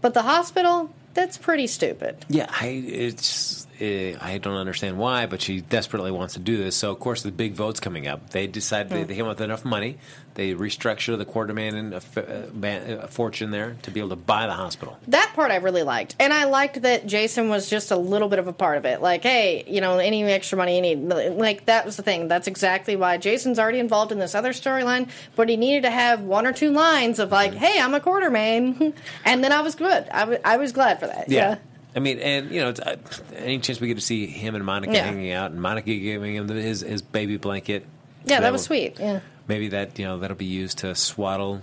But 0.00 0.14
the 0.14 0.22
hospital, 0.22 0.90
that's 1.14 1.38
pretty 1.38 1.66
stupid. 1.66 2.16
Yeah, 2.28 2.46
I 2.48 2.66
it's 2.66 3.66
uh, 3.80 4.18
I 4.20 4.38
don't 4.38 4.56
understand 4.56 4.98
why, 4.98 5.26
but 5.26 5.40
she 5.40 5.60
desperately 5.60 6.10
wants 6.10 6.34
to 6.34 6.40
do 6.40 6.56
this. 6.56 6.76
So 6.76 6.90
of 6.90 7.00
course 7.00 7.22
the 7.22 7.32
big 7.32 7.54
vote's 7.54 7.80
coming 7.80 8.06
up. 8.06 8.30
They 8.30 8.46
decide 8.46 8.88
they, 8.88 9.04
they 9.04 9.14
came 9.14 9.24
up 9.26 9.36
with 9.38 9.40
enough 9.40 9.64
money. 9.64 9.98
They 10.34 10.54
restructure 10.54 11.18
the 11.18 11.26
quarter 11.26 11.52
million 11.52 11.92
a, 11.92 11.96
f- 11.96 12.16
a 12.16 13.02
a 13.02 13.06
fortune 13.08 13.50
there 13.50 13.76
to 13.82 13.90
be 13.90 14.00
able 14.00 14.08
to 14.10 14.16
buy 14.16 14.46
the 14.46 14.54
hospital. 14.54 14.98
that 15.08 15.32
part 15.34 15.50
I 15.50 15.56
really 15.56 15.82
liked, 15.82 16.16
and 16.18 16.32
I 16.32 16.44
liked 16.44 16.80
that 16.82 17.06
Jason 17.06 17.50
was 17.50 17.68
just 17.68 17.90
a 17.90 17.96
little 17.96 18.28
bit 18.28 18.38
of 18.38 18.46
a 18.48 18.52
part 18.52 18.78
of 18.78 18.86
it. 18.86 19.02
Like, 19.02 19.22
hey, 19.22 19.64
you 19.66 19.80
know, 19.82 19.98
any 19.98 20.24
extra 20.24 20.56
money 20.56 20.76
you 20.76 20.80
need, 20.82 21.00
like 21.02 21.66
that 21.66 21.84
was 21.84 21.96
the 21.98 22.02
thing. 22.02 22.28
That's 22.28 22.46
exactly 22.46 22.96
why 22.96 23.18
Jason's 23.18 23.58
already 23.58 23.78
involved 23.78 24.10
in 24.10 24.18
this 24.18 24.34
other 24.34 24.52
storyline, 24.52 25.08
but 25.36 25.50
he 25.50 25.56
needed 25.58 25.82
to 25.82 25.90
have 25.90 26.22
one 26.22 26.46
or 26.46 26.52
two 26.54 26.70
lines 26.70 27.18
of 27.18 27.30
like, 27.30 27.52
hey, 27.52 27.78
I'm 27.78 27.92
a 27.92 28.00
quarter 28.00 28.30
man, 28.30 28.94
and 29.26 29.44
then 29.44 29.52
I 29.52 29.60
was 29.60 29.74
good. 29.74 30.08
I 30.10 30.56
was 30.56 30.72
glad 30.72 30.98
for 30.98 31.08
that. 31.08 31.28
Yeah. 31.28 31.58
I 31.94 31.98
mean, 31.98 32.18
and 32.20 32.50
you 32.50 32.62
know, 32.62 32.70
it's, 32.70 32.80
uh, 32.80 32.96
any 33.36 33.58
chance 33.58 33.78
we 33.78 33.86
get 33.88 33.96
to 33.96 34.00
see 34.00 34.26
him 34.26 34.54
and 34.54 34.64
Monica 34.64 34.94
Yeah. 34.94 35.04
hanging 35.04 35.32
out, 35.32 35.50
and 35.50 35.60
Monica 35.60 35.94
giving 35.94 36.34
him 36.36 36.46
the, 36.46 36.54
his 36.54 36.80
his 36.80 37.02
baby 37.02 37.36
blanket. 37.36 37.84
Yeah, 38.24 38.40
that 38.40 38.50
was 38.50 38.62
will- 38.62 38.66
sweet. 38.66 38.98
Yeah. 38.98 39.20
Maybe 39.48 39.68
that 39.68 39.98
you 39.98 40.04
know 40.04 40.18
that'll 40.18 40.36
be 40.36 40.44
used 40.44 40.78
to 40.78 40.94
swaddle 40.94 41.60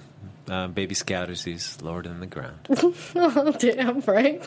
uh, 0.50 0.68
baby 0.68 0.96
Scout 0.96 1.30
as 1.30 1.44
he's 1.44 1.82
lowered 1.82 2.06
in 2.06 2.20
the 2.20 2.28
ground. 2.28 2.58
Oh, 3.16 3.52
damn, 3.60 4.00
right? 4.02 4.42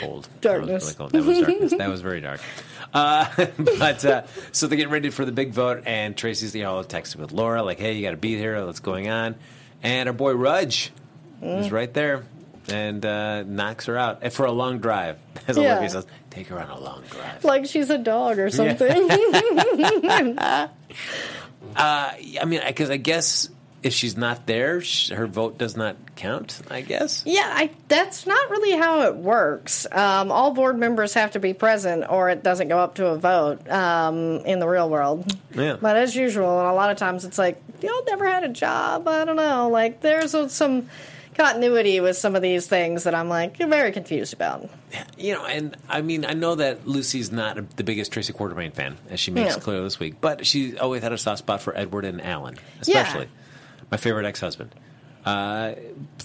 cold. 0.00 0.28
Darkness. 0.40 0.94
That 0.94 0.98
was, 1.12 1.12
really 1.12 1.12
cold. 1.12 1.12
That 1.12 1.24
was 1.24 1.38
darkness. 1.46 1.74
that 1.78 1.88
was 1.88 2.00
very 2.00 2.20
dark. 2.20 2.40
Uh, 2.94 3.24
but 3.78 4.04
uh, 4.04 4.22
so 4.52 4.66
they 4.66 4.76
get 4.76 4.90
ready 4.90 5.08
for 5.08 5.24
the 5.24 5.32
big 5.32 5.50
vote, 5.52 5.84
and 5.86 6.14
Tracy's 6.14 6.54
you 6.54 6.62
know 6.62 6.82
texting 6.82 7.16
with 7.16 7.32
Laura 7.32 7.62
like, 7.62 7.78
"Hey, 7.78 7.94
you 7.94 8.02
got 8.02 8.10
to 8.10 8.18
be 8.18 8.36
here. 8.36 8.62
What's 8.66 8.80
going 8.80 9.08
on?" 9.08 9.34
And 9.82 10.10
our 10.10 10.12
boy 10.12 10.32
Rudge 10.34 10.92
Mm. 11.42 11.60
is 11.60 11.72
right 11.72 11.92
there 11.94 12.22
and 12.68 13.04
uh, 13.06 13.44
knocks 13.44 13.86
her 13.86 13.96
out 13.96 14.18
and 14.20 14.30
for 14.30 14.44
a 14.44 14.52
long 14.52 14.78
drive. 14.78 15.18
As 15.48 15.56
Yeah. 15.56 15.70
Olivia 15.72 15.88
says, 15.88 16.06
"Take 16.28 16.48
her 16.48 16.60
on 16.60 16.68
a 16.68 16.78
long 16.78 17.02
drive." 17.10 17.42
like 17.44 17.64
she's 17.64 17.88
a 17.88 17.96
dog 17.96 18.38
or 18.38 18.50
something. 18.50 19.08
I 21.76 22.44
mean, 22.46 22.60
because 22.66 22.90
I 22.90 22.96
guess 22.96 23.48
if 23.82 23.92
she's 23.92 24.16
not 24.16 24.46
there, 24.46 24.80
sh- 24.80 25.10
her 25.10 25.26
vote 25.26 25.58
does 25.58 25.76
not 25.76 25.96
count. 26.14 26.60
I 26.70 26.82
guess. 26.82 27.22
Yeah, 27.26 27.50
I, 27.52 27.70
that's 27.88 28.26
not 28.26 28.50
really 28.50 28.72
how 28.72 29.02
it 29.02 29.16
works. 29.16 29.86
Um, 29.90 30.30
all 30.30 30.52
board 30.52 30.78
members 30.78 31.14
have 31.14 31.32
to 31.32 31.40
be 31.40 31.52
present, 31.52 32.04
or 32.08 32.30
it 32.30 32.42
doesn't 32.42 32.68
go 32.68 32.78
up 32.78 32.96
to 32.96 33.06
a 33.08 33.18
vote 33.18 33.68
um, 33.68 34.40
in 34.44 34.58
the 34.60 34.68
real 34.68 34.88
world. 34.88 35.36
Yeah. 35.54 35.76
But 35.80 35.96
as 35.96 36.14
usual, 36.14 36.60
and 36.60 36.68
a 36.68 36.72
lot 36.74 36.90
of 36.90 36.96
times 36.96 37.24
it's 37.24 37.38
like 37.38 37.60
y'all 37.80 38.04
never 38.06 38.28
had 38.28 38.44
a 38.44 38.48
job. 38.48 39.08
I 39.08 39.24
don't 39.24 39.36
know. 39.36 39.68
Like 39.68 40.00
there's 40.00 40.34
some 40.52 40.88
continuity 41.34 42.00
with 42.00 42.16
some 42.16 42.36
of 42.36 42.42
these 42.42 42.66
things 42.66 43.04
that 43.04 43.14
I'm 43.14 43.28
like 43.28 43.56
very 43.56 43.92
confused 43.92 44.32
about. 44.34 44.68
You 45.16 45.34
know, 45.34 45.44
and 45.44 45.76
I 45.88 46.02
mean, 46.02 46.24
I 46.24 46.34
know 46.34 46.54
that 46.56 46.86
Lucy's 46.86 47.32
not 47.32 47.76
the 47.76 47.84
biggest 47.84 48.12
Tracy 48.12 48.32
Quartermaine 48.32 48.72
fan, 48.72 48.96
as 49.10 49.20
she 49.20 49.30
makes 49.30 49.54
Yeah. 49.56 49.60
clear 49.62 49.80
this 49.82 49.98
week, 49.98 50.20
but 50.20 50.46
she 50.46 50.78
always 50.78 51.02
had 51.02 51.12
a 51.12 51.18
soft 51.18 51.38
spot 51.38 51.62
for 51.62 51.76
Edward 51.76 52.04
and 52.04 52.20
Alan, 52.22 52.56
especially 52.80 53.28
my 53.90 53.96
favorite 53.96 54.26
ex-husband. 54.26 54.74
Uh, 55.24 55.74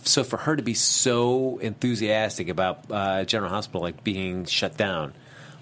so 0.04 0.24
for 0.24 0.38
her 0.38 0.56
to 0.56 0.64
be 0.64 0.74
so 0.74 1.60
enthusiastic 1.60 2.50
about 2.50 2.86
uh, 2.90 3.24
General 3.26 3.52
Hospital 3.52 3.82
like 3.82 4.04
being 4.04 4.46
shut 4.46 4.76
down, 4.76 5.14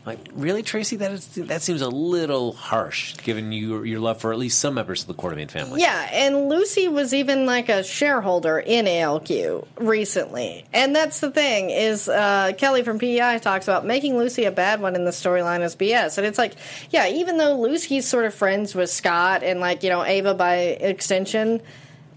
like 0.06 0.20
really, 0.36 0.62
Tracy, 0.62 0.97
that 0.97 1.12
is 1.12 1.28
that 1.36 1.64
seems 1.64 1.82
a 1.82 1.89
little 1.89 2.53
harsh, 2.53 3.18
given 3.18 3.51
you 3.51 3.84
your 3.84 3.99
love 3.99 4.22
for 4.22 4.32
at 4.32 4.38
least 4.38 4.60
some 4.60 4.76
members 4.76 5.01
of 5.01 5.08
the 5.08 5.16
Quartermaine 5.16 5.49
family. 5.49 5.82
Yeah, 5.82 6.10
and 6.12 6.47
Lucy 6.47 6.88
was 6.88 7.12
even 7.14 7.47
like 7.47 7.70
a 7.70 7.84
shareholder 7.84 8.60
in 8.60 8.86
ELQ 8.86 9.66
recently. 9.78 10.66
And 10.74 10.95
that's 10.95 11.22
the 11.22 11.32
thing 11.32 11.72
is 11.72 12.08
uh, 12.08 12.53
Kelly 12.56 12.84
from 12.84 12.99
PEI 12.99 13.39
talks 13.39 13.68
about 13.68 13.84
making 13.84 14.16
Lucy 14.18 14.45
a 14.45 14.51
bad 14.51 14.80
one 14.80 14.95
in 14.95 15.06
the 15.06 15.12
storyline 15.12 15.64
is 15.64 15.76
BS. 15.76 16.20
And 16.20 16.28
it's 16.28 16.38
like, 16.38 16.53
yeah, 16.91 17.08
even 17.08 17.38
though 17.38 17.60
Lucy's 17.60 18.08
sort 18.08 18.26
of 18.26 18.34
friends 18.36 18.76
with 18.76 18.91
Scott 18.91 19.41
and 19.41 19.60
like, 19.60 19.82
you 19.82 19.89
know, 19.89 20.03
Ava 20.06 20.36
by 20.36 20.56
extension, 20.58 21.62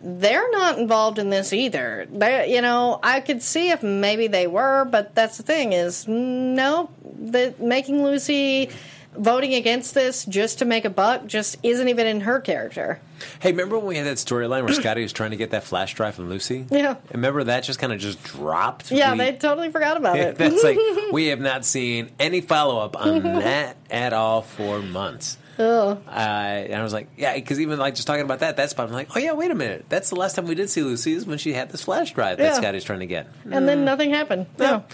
they're 0.03 0.51
not 0.51 0.79
involved 0.79 1.19
in 1.19 1.31
this 1.31 1.53
either. 1.53 2.07
They, 2.11 2.55
you 2.55 2.63
know, 2.63 3.01
I 3.03 3.21
could 3.21 3.43
see 3.43 3.71
if 3.71 3.83
maybe 3.83 4.29
they 4.29 4.47
were, 4.47 4.85
but 4.85 5.15
that's 5.15 5.37
the 5.37 5.43
thing 5.43 5.73
is, 5.73 6.07
no, 6.07 6.91
the 7.03 7.55
making 7.59 8.05
Lucy 8.05 8.71
voting 9.19 9.55
against 9.55 9.95
this 9.95 10.25
just 10.25 10.59
to 10.61 10.65
make 10.65 10.85
a 10.85 10.91
buck 10.91 11.27
just 11.27 11.57
isn't 11.63 11.89
even 11.89 12.07
in 12.07 12.21
her 12.23 12.41
character. 12.41 13.01
Hey, 13.41 13.51
remember 13.51 13.77
when 13.79 13.87
we 13.89 13.97
had 13.97 14.07
that 14.07 14.17
storyline 14.19 14.65
where 14.65 14.73
Scotty 14.73 15.03
was 15.03 15.13
trying 15.13 15.33
to 15.33 15.37
get 15.37 15.51
that 15.51 15.65
flash 15.65 15.95
drive 15.95 16.15
from 16.15 16.29
Lucy? 16.31 16.65
Yeah. 16.71 16.97
Remember 17.13 17.43
that 17.45 17.65
just 17.65 17.79
kind 17.81 17.93
of 17.93 17.99
just 17.99 18.23
dropped? 18.23 18.91
Yeah, 18.93 19.13
We- 19.13 19.19
they 19.19 19.33
totally 19.33 19.71
forgot 19.71 19.97
about 19.97 20.17
it. 20.19 20.37
That's 20.39 20.63
like 20.63 20.79
we 21.13 21.27
have 21.27 21.41
not 21.41 21.65
seen 21.65 22.11
any 22.19 22.41
follow 22.41 22.79
up 22.79 22.97
on 22.97 23.23
that 23.23 23.77
at 23.91 24.13
all 24.13 24.43
for 24.43 24.81
months. 24.81 25.37
Uh, 25.59 25.97
and 26.07 26.75
I 26.75 26.83
was 26.85 26.93
like, 26.93 27.09
yeah, 27.17 27.35
because 27.35 27.59
even 27.61 27.81
like 27.81 27.97
just 27.97 28.07
talking 28.07 28.23
about 28.25 28.39
that, 28.41 28.59
that 28.59 28.71
spot, 28.71 28.87
I'm 28.87 28.93
like, 28.95 29.17
oh 29.17 29.19
yeah, 29.19 29.33
wait 29.33 29.51
a 29.51 29.57
minute, 29.57 29.87
that's 29.89 30.09
the 30.09 30.15
last 30.15 30.37
time 30.37 30.47
we 30.47 30.55
did 30.55 30.71
see 30.71 30.83
Lucy 30.83 31.13
is 31.15 31.27
when 31.27 31.39
she 31.39 31.53
had 31.53 31.71
this 31.71 31.83
flash 31.83 32.15
drive 32.15 32.39
that 32.39 32.45
Yeah. 32.45 32.53
Scotty's 32.53 32.85
trying 32.85 33.01
to 33.01 33.07
get. 33.07 33.27
and 33.51 33.67
then 33.69 33.85
nothing 33.85 34.11
happened. 34.11 34.47
No. 34.59 34.85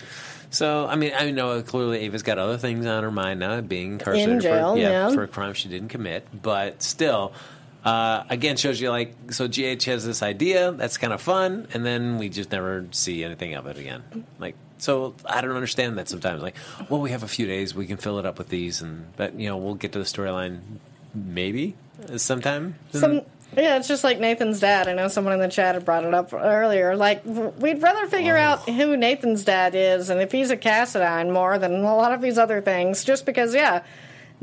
So 0.54 0.86
I 0.86 0.94
mean, 0.94 1.12
I 1.16 1.30
know 1.32 1.60
clearly 1.62 2.00
Ava's 2.00 2.22
got 2.22 2.38
other 2.38 2.56
things 2.58 2.86
on 2.86 3.02
her 3.02 3.10
mind 3.10 3.40
now, 3.40 3.60
being 3.60 3.94
incarcerated 3.94 4.40
jail, 4.40 4.74
for, 4.74 4.80
yeah. 4.80 5.10
for 5.10 5.24
a 5.24 5.28
crime 5.28 5.52
she 5.54 5.68
didn't 5.68 5.88
commit, 5.88 6.26
but 6.42 6.82
still. 6.82 7.32
Uh, 7.84 8.24
again, 8.30 8.56
shows 8.56 8.80
you 8.80 8.88
like 8.88 9.14
so. 9.30 9.46
GH 9.46 9.84
has 9.84 10.06
this 10.06 10.22
idea 10.22 10.72
that's 10.72 10.96
kind 10.96 11.12
of 11.12 11.20
fun, 11.20 11.68
and 11.74 11.84
then 11.84 12.16
we 12.16 12.30
just 12.30 12.50
never 12.50 12.86
see 12.92 13.22
anything 13.22 13.52
of 13.52 13.66
it 13.66 13.76
again. 13.76 14.24
Like, 14.38 14.54
so 14.78 15.14
I 15.26 15.42
don't 15.42 15.54
understand 15.54 15.98
that 15.98 16.08
sometimes. 16.08 16.40
Like, 16.40 16.56
well, 16.88 17.02
we 17.02 17.10
have 17.10 17.22
a 17.22 17.28
few 17.28 17.46
days, 17.46 17.74
we 17.74 17.86
can 17.86 17.98
fill 17.98 18.18
it 18.18 18.24
up 18.24 18.38
with 18.38 18.48
these, 18.48 18.80
and 18.80 19.14
but 19.18 19.34
you 19.34 19.48
know 19.48 19.58
we'll 19.58 19.74
get 19.74 19.92
to 19.92 19.98
the 19.98 20.06
storyline 20.06 20.60
maybe 21.12 21.76
sometime. 22.16 22.76
Some, 22.92 23.20
yeah, 23.56 23.76
it's 23.76 23.88
just 23.88 24.04
like 24.04 24.18
Nathan's 24.20 24.60
dad. 24.60 24.88
I 24.88 24.92
know 24.92 25.08
someone 25.08 25.34
in 25.34 25.40
the 25.40 25.48
chat 25.48 25.74
had 25.74 25.84
brought 25.84 26.04
it 26.04 26.14
up 26.14 26.32
earlier. 26.32 26.96
Like, 26.96 27.24
we'd 27.24 27.82
rather 27.82 28.06
figure 28.06 28.36
out 28.36 28.68
who 28.68 28.96
Nathan's 28.96 29.44
dad 29.44 29.74
is 29.74 30.10
and 30.10 30.20
if 30.20 30.32
he's 30.32 30.50
a 30.50 30.56
Cassadine 30.56 31.32
more 31.32 31.58
than 31.58 31.84
a 31.84 31.96
lot 31.96 32.12
of 32.12 32.20
these 32.20 32.38
other 32.38 32.60
things. 32.60 33.04
Just 33.04 33.26
because, 33.26 33.54
yeah, 33.54 33.82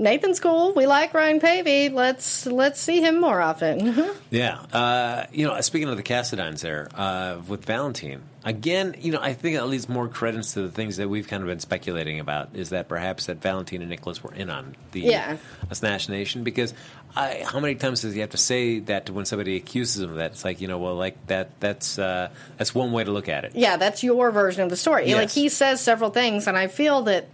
Nathan's 0.02 0.39
cool. 0.39 0.74
We 0.74 0.88
like 0.88 1.14
Ryan 1.14 1.39
Paevey. 1.39 1.93
Let's 1.93 2.45
let's 2.47 2.80
see 2.80 3.02
him 3.02 3.22
more 3.22 3.39
often. 3.39 4.04
Yeah. 4.32 4.56
Uh, 4.74 5.28
you 5.32 5.45
know, 5.47 5.62
speaking 5.62 5.88
of 5.89 5.95
the 5.97 6.04
Cassadines 6.04 6.62
there, 6.62 6.89
uh, 6.95 7.38
with 7.47 7.66
Valentine, 7.66 8.24
again, 8.43 8.95
you 8.99 9.12
know, 9.12 9.20
I 9.22 9.34
think 9.34 9.58
that 9.58 9.68
leads 9.68 9.88
more 9.88 10.08
credence 10.08 10.54
to 10.56 10.64
the 10.64 10.72
things 10.72 10.97
that 10.97 11.08
we've 11.08 11.28
kind 11.28 11.43
of 11.43 11.47
been 11.47 11.60
speculating 11.60 12.20
about 12.20 12.49
is 12.56 12.70
that 12.72 12.88
perhaps 12.89 13.28
that 13.28 13.41
Valentine 13.41 13.82
and 13.82 13.89
Nicholas 13.91 14.24
were 14.24 14.34
in 14.34 14.49
on 14.49 14.76
the 14.91 15.02
Yeah. 15.02 15.38
assassination 15.70 16.43
because 16.43 16.74
I, 17.16 17.43
how 17.45 17.60
many 17.60 17.76
times 17.76 18.02
does 18.02 18.14
he 18.14 18.22
have 18.22 18.30
to 18.32 18.38
say 18.38 18.80
that 18.80 19.06
to 19.08 19.14
when 19.14 19.26
somebody 19.26 19.56
accuses 19.58 20.02
him 20.02 20.10
of 20.12 20.16
that? 20.16 20.32
It's 20.32 20.45
like, 20.45 20.62
you 20.62 20.68
know, 20.68 20.80
well, 20.80 20.95
like 20.95 21.28
that, 21.28 21.60
that's, 21.60 21.99
uh, 21.99 22.30
that's 22.58 22.74
one 22.74 22.91
way 22.91 23.04
to 23.04 23.12
look 23.12 23.30
at 23.30 23.43
it. 23.43 23.52
yeah, 23.54 23.78
that's 23.78 24.02
your 24.04 24.32
version 24.32 24.64
of 24.64 24.70
the 24.70 24.78
story. 24.78 25.14
Like 25.14 25.30
he 25.30 25.49
says 25.49 25.82
several 25.82 26.10
things, 26.10 26.47
and 26.47 26.58
I 26.58 26.68
feel 26.68 27.04
that 27.04 27.28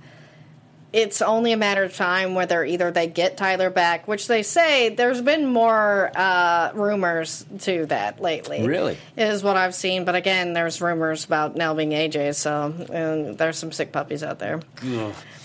it's 0.93 1.21
only 1.21 1.51
a 1.51 1.57
matter 1.57 1.83
of 1.83 1.95
time 1.95 2.33
whether 2.33 2.63
either 2.63 2.91
they 2.91 3.07
get 3.07 3.35
Tyler 3.37 3.69
back, 3.69 4.07
which 4.07 4.27
they 4.27 4.41
say 4.41 4.89
there's 4.89 5.21
been 5.21 5.45
more 5.45 6.09
uh, 6.15 6.71
rumors 6.73 7.45
to 7.59 7.85
that 7.87 8.21
lately. 8.21 8.65
Really? 8.65 8.97
is 9.17 9.43
what 9.43 9.57
I've 9.57 9.75
seen. 9.75 10.05
But 10.05 10.15
again, 10.15 10.53
there's 10.53 10.81
rumors 10.81 11.25
about 11.25 11.55
Nelle 11.55 11.75
being 11.75 11.91
AJ, 11.91 12.35
so 12.35 12.73
and 12.91 13.37
there's 13.37 13.57
some 13.57 13.71
sick 13.71 13.91
puppies 13.91 14.23
out 14.23 14.39
there. 14.39 14.61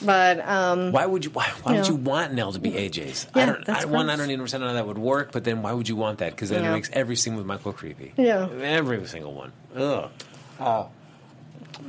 But 0.00 0.40
um, 0.48 0.92
Why 0.92 1.06
would 1.06 1.24
you? 1.24 1.30
Why, 1.30 1.48
why 1.62 1.72
would 1.76 1.86
Yeah. 1.86 1.90
you 1.92 1.96
want 1.96 2.32
Nelle 2.32 2.52
to 2.52 2.58
be 2.60 2.70
AJ's? 2.72 3.26
I 3.34 3.40
Yeah, 3.40 3.46
don't. 3.46 3.64
that's 3.64 3.84
I, 3.84 3.88
one, 3.88 4.10
I 4.10 4.16
don't 4.16 4.26
even 4.26 4.40
understand 4.40 4.64
how 4.64 4.72
that 4.72 4.86
would 4.86 4.98
work. 4.98 5.32
But 5.32 5.44
then, 5.44 5.62
why 5.62 5.72
would 5.72 5.88
you 5.88 5.96
want 5.96 6.18
that? 6.18 6.32
Because 6.32 6.50
then 6.50 6.64
it 6.64 6.70
makes 6.70 6.90
every 6.92 7.16
scene 7.16 7.36
with 7.36 7.46
Michael 7.46 7.72
creepy. 7.72 8.12
Yeah. 8.16 8.48
every 8.62 9.04
single 9.06 9.32
one. 9.34 9.52
Ugh. 9.76 10.08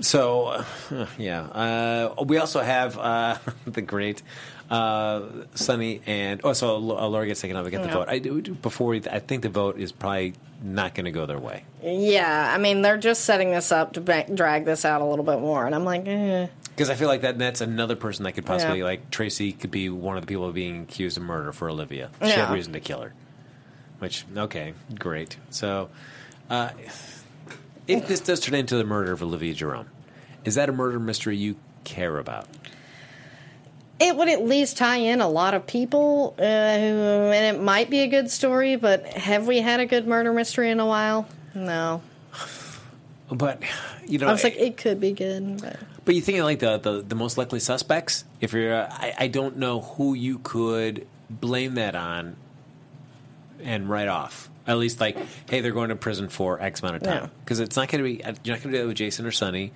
So, 0.02 0.46
uh, 0.48 1.06
yeah. 1.18 1.42
Uh, 1.44 2.24
we 2.24 2.38
also 2.38 2.62
have 2.62 2.98
uh, 2.98 3.38
the 3.66 3.82
great 3.82 4.22
uh, 4.70 5.22
Sonny 5.56 6.02
and 6.06 6.42
oh, 6.44 6.54
so 6.54 6.76
uh, 6.76 6.80
Laura 7.08 7.26
gets 7.28 7.42
taken 7.42 7.56
off. 7.58 7.66
We 7.66 7.72
get 7.72 7.84
the 7.84 7.90
vote. 7.90 8.08
I 8.10 8.20
do 8.20 8.42
before 8.42 8.88
we. 8.90 9.02
I 9.10 9.20
think 9.20 9.44
the 9.44 9.50
vote 9.50 9.78
is 9.78 9.92
probably 9.92 10.34
not 10.64 10.96
going 10.96 11.06
to 11.06 11.12
go 11.12 11.26
their 11.26 11.40
way. 11.40 11.66
yeah, 11.84 12.52
I 12.54 12.58
mean 12.58 12.82
they're 12.82 12.98
just 12.98 13.26
setting 13.26 13.52
this 13.52 13.72
up 13.72 13.94
to 13.94 14.02
ba- 14.02 14.26
drag 14.34 14.66
this 14.66 14.86
out 14.86 15.02
a 15.02 15.06
little 15.06 15.26
bit 15.26 15.40
more, 15.40 15.66
and 15.66 15.76
I'm 15.76 15.84
like, 15.84 16.08
eh. 16.08 16.48
Because 16.70 16.90
I 16.90 16.96
feel 16.96 17.08
like 17.08 17.22
that 17.22 17.38
that's 17.38 17.62
another 17.62 17.96
person 17.96 18.24
that 18.24 18.32
could 18.32 18.46
possibly 18.48 18.80
Yeah. 18.80 18.86
like 18.86 19.12
Tracy 19.12 19.52
could 19.52 19.70
be 19.72 19.90
one 19.90 20.16
of 20.18 20.22
the 20.24 20.28
people 20.28 20.52
being 20.52 20.84
accused 20.84 21.18
of 21.18 21.24
murder 21.24 21.52
for 21.52 21.70
Olivia. 21.70 22.10
She 22.22 22.30
Yeah. 22.30 22.46
had 22.48 22.54
reason 22.54 22.74
to 22.74 22.80
kill 22.80 23.02
her. 23.02 23.14
Which 24.00 24.26
okay, 24.36 24.74
great. 24.98 25.38
So, 25.52 25.90
uh, 26.50 26.70
if 27.88 28.08
this 28.08 28.20
does 28.20 28.40
turn 28.40 28.56
into 28.56 28.76
the 28.76 28.84
murder 28.84 29.12
of 29.12 29.22
Olivia 29.22 29.54
Jerome, 29.54 29.90
is 30.46 30.56
that 30.56 30.70
a 30.70 30.72
murder 30.72 31.00
mystery 31.00 31.38
you 31.38 31.56
care 31.84 32.18
about? 32.18 32.48
it 34.00 34.16
would 34.18 34.28
at 34.28 34.44
least 34.44 34.78
tie 34.78 34.98
in 34.98 35.22
a 35.22 35.30
lot 35.30 35.54
of 35.54 35.66
people, 35.66 36.36
uh, 36.38 36.42
and 36.42 37.56
it 37.56 37.62
might 37.62 37.90
be 37.90 38.00
a 38.00 38.08
good 38.08 38.30
story. 38.30 38.76
But 38.76 39.06
have 39.06 39.48
we 39.48 39.62
had 39.62 39.80
a 39.80 39.86
good 39.86 40.08
murder 40.08 40.34
mystery 40.34 40.72
in 40.72 40.80
a 40.80 40.86
while? 40.86 41.28
No. 41.54 42.02
But 43.30 43.64
you 44.06 44.20
know, 44.20 44.28
I 44.28 44.32
was 44.32 44.44
like, 44.44 44.58
it 44.58 44.78
could 44.78 45.00
be 45.00 45.14
good, 45.14 45.62
but 45.62 45.80
But 46.06 46.16
you 46.16 46.22
think 46.22 46.40
of 46.40 46.46
like 46.46 46.60
the, 46.60 46.78
the, 46.78 47.02
the 47.02 47.16
most 47.16 47.38
likely 47.38 47.60
suspects? 47.60 48.26
If 48.42 48.54
you're, 48.54 48.76
uh, 48.76 48.88
I, 48.92 49.14
I 49.20 49.28
don't 49.28 49.58
know 49.58 49.82
who 49.82 50.14
you 50.14 50.40
could 50.40 51.08
blame 51.30 51.76
that 51.76 51.96
on 51.96 52.36
and 53.62 53.90
write 53.90 54.10
off. 54.10 54.50
At 54.66 54.78
least 54.78 55.00
like, 55.02 55.18
hey, 55.50 55.60
they're 55.62 55.72
going 55.74 55.90
to 55.90 55.96
prison 55.96 56.30
for 56.30 56.62
X 56.62 56.82
amount 56.82 56.98
of 56.98 57.04
time 57.04 57.32
because 57.44 57.60
it's 57.60 57.76
not 57.76 57.90
going 57.90 58.04
to 58.04 58.10
be. 58.10 58.24
uh, 58.24 58.34
You're 58.44 58.56
not 58.56 58.64
going 58.64 58.72
to 58.74 58.78
do 58.78 58.78
that 58.84 58.88
with 58.88 58.98
Jason 58.98 59.26
or 59.26 59.32
Sonny. 59.32 59.74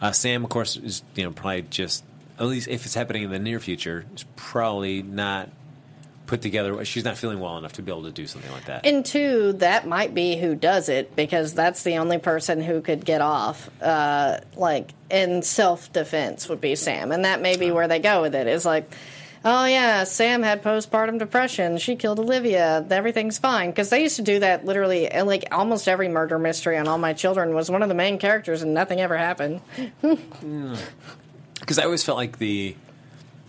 Uh, 0.00 0.12
Sam, 0.12 0.44
of 0.44 0.50
course, 0.50 0.76
is 0.76 1.02
you 1.16 1.24
know 1.24 1.32
probably 1.32 1.62
just 1.62 2.04
at 2.38 2.46
least 2.46 2.68
if 2.68 2.84
it's 2.84 2.94
happening 2.94 3.24
in 3.24 3.30
the 3.30 3.38
near 3.40 3.58
future, 3.58 4.04
is 4.14 4.24
probably 4.36 5.02
not 5.02 5.48
put 6.28 6.40
together. 6.42 6.84
She's 6.84 7.04
not 7.04 7.16
feeling 7.16 7.40
well 7.40 7.56
enough 7.58 7.72
to 7.74 7.82
be 7.82 7.90
able 7.90 8.04
to 8.04 8.12
do 8.12 8.26
something 8.28 8.52
like 8.52 8.66
that. 8.66 8.86
And 8.86 9.04
two, 9.04 9.54
that 9.54 9.88
might 9.88 10.14
be 10.14 10.36
who 10.36 10.54
does 10.54 10.88
it 10.90 11.16
because 11.16 11.54
that's 11.54 11.82
the 11.82 11.96
only 11.96 12.18
person 12.18 12.60
who 12.60 12.80
could 12.80 13.04
get 13.04 13.20
off. 13.22 13.68
Uh, 13.82 14.38
like 14.54 14.92
in 15.10 15.42
self 15.42 15.92
defense 15.92 16.48
would 16.48 16.60
be 16.60 16.76
Sam, 16.76 17.10
and 17.10 17.24
that 17.24 17.40
may 17.42 17.56
be 17.56 17.70
where 17.72 17.88
they 17.88 17.98
go 17.98 18.22
with 18.22 18.34
it. 18.36 18.46
Is 18.46 18.64
like, 18.64 18.88
oh 19.44 19.64
yeah, 19.64 20.04
Sam 20.04 20.42
had 20.42 20.62
postpartum 20.62 21.18
depression. 21.18 21.78
She 21.78 21.96
killed 21.96 22.18
Olivia. 22.18 22.84
Everything's 22.90 23.38
fine 23.38 23.70
because 23.70 23.90
they 23.90 24.02
used 24.02 24.16
to 24.16 24.22
do 24.22 24.40
that 24.40 24.64
literally. 24.64 25.08
And 25.08 25.26
like 25.26 25.44
almost 25.52 25.88
every 25.88 26.08
murder 26.08 26.38
mystery 26.38 26.76
on 26.78 26.88
All 26.88 26.98
My 26.98 27.12
Children 27.12 27.54
was 27.54 27.70
one 27.70 27.82
of 27.82 27.88
the 27.88 27.94
main 27.94 28.18
characters, 28.18 28.62
and 28.62 28.74
nothing 28.74 29.00
ever 29.00 29.16
happened. 29.16 29.60
Because 31.60 31.78
I 31.78 31.84
always 31.84 32.02
felt 32.04 32.16
like 32.16 32.38
the 32.38 32.76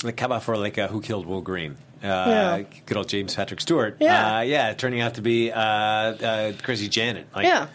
the 0.03 0.11
cover 0.11 0.39
for 0.39 0.57
like 0.57 0.77
uh, 0.77 0.87
Who 0.87 1.01
Killed 1.01 1.25
Will 1.25 1.41
Green. 1.41 1.73
Uh, 2.03 2.05
Yeah. 2.05 2.61
Good 2.85 2.97
old 2.97 3.07
James 3.07 3.35
Patrick 3.35 3.61
Stuart. 3.61 3.97
Yeah. 3.99 4.37
uh, 4.37 4.41
yeah, 4.41 4.73
turning 4.73 5.01
out 5.01 5.15
to 5.15 5.21
be 5.21 5.51
uh, 5.51 5.59
uh, 5.61 6.53
Crazy 6.63 6.89
Janet. 6.89 7.27
Like, 7.35 7.45
Yeah. 7.45 7.67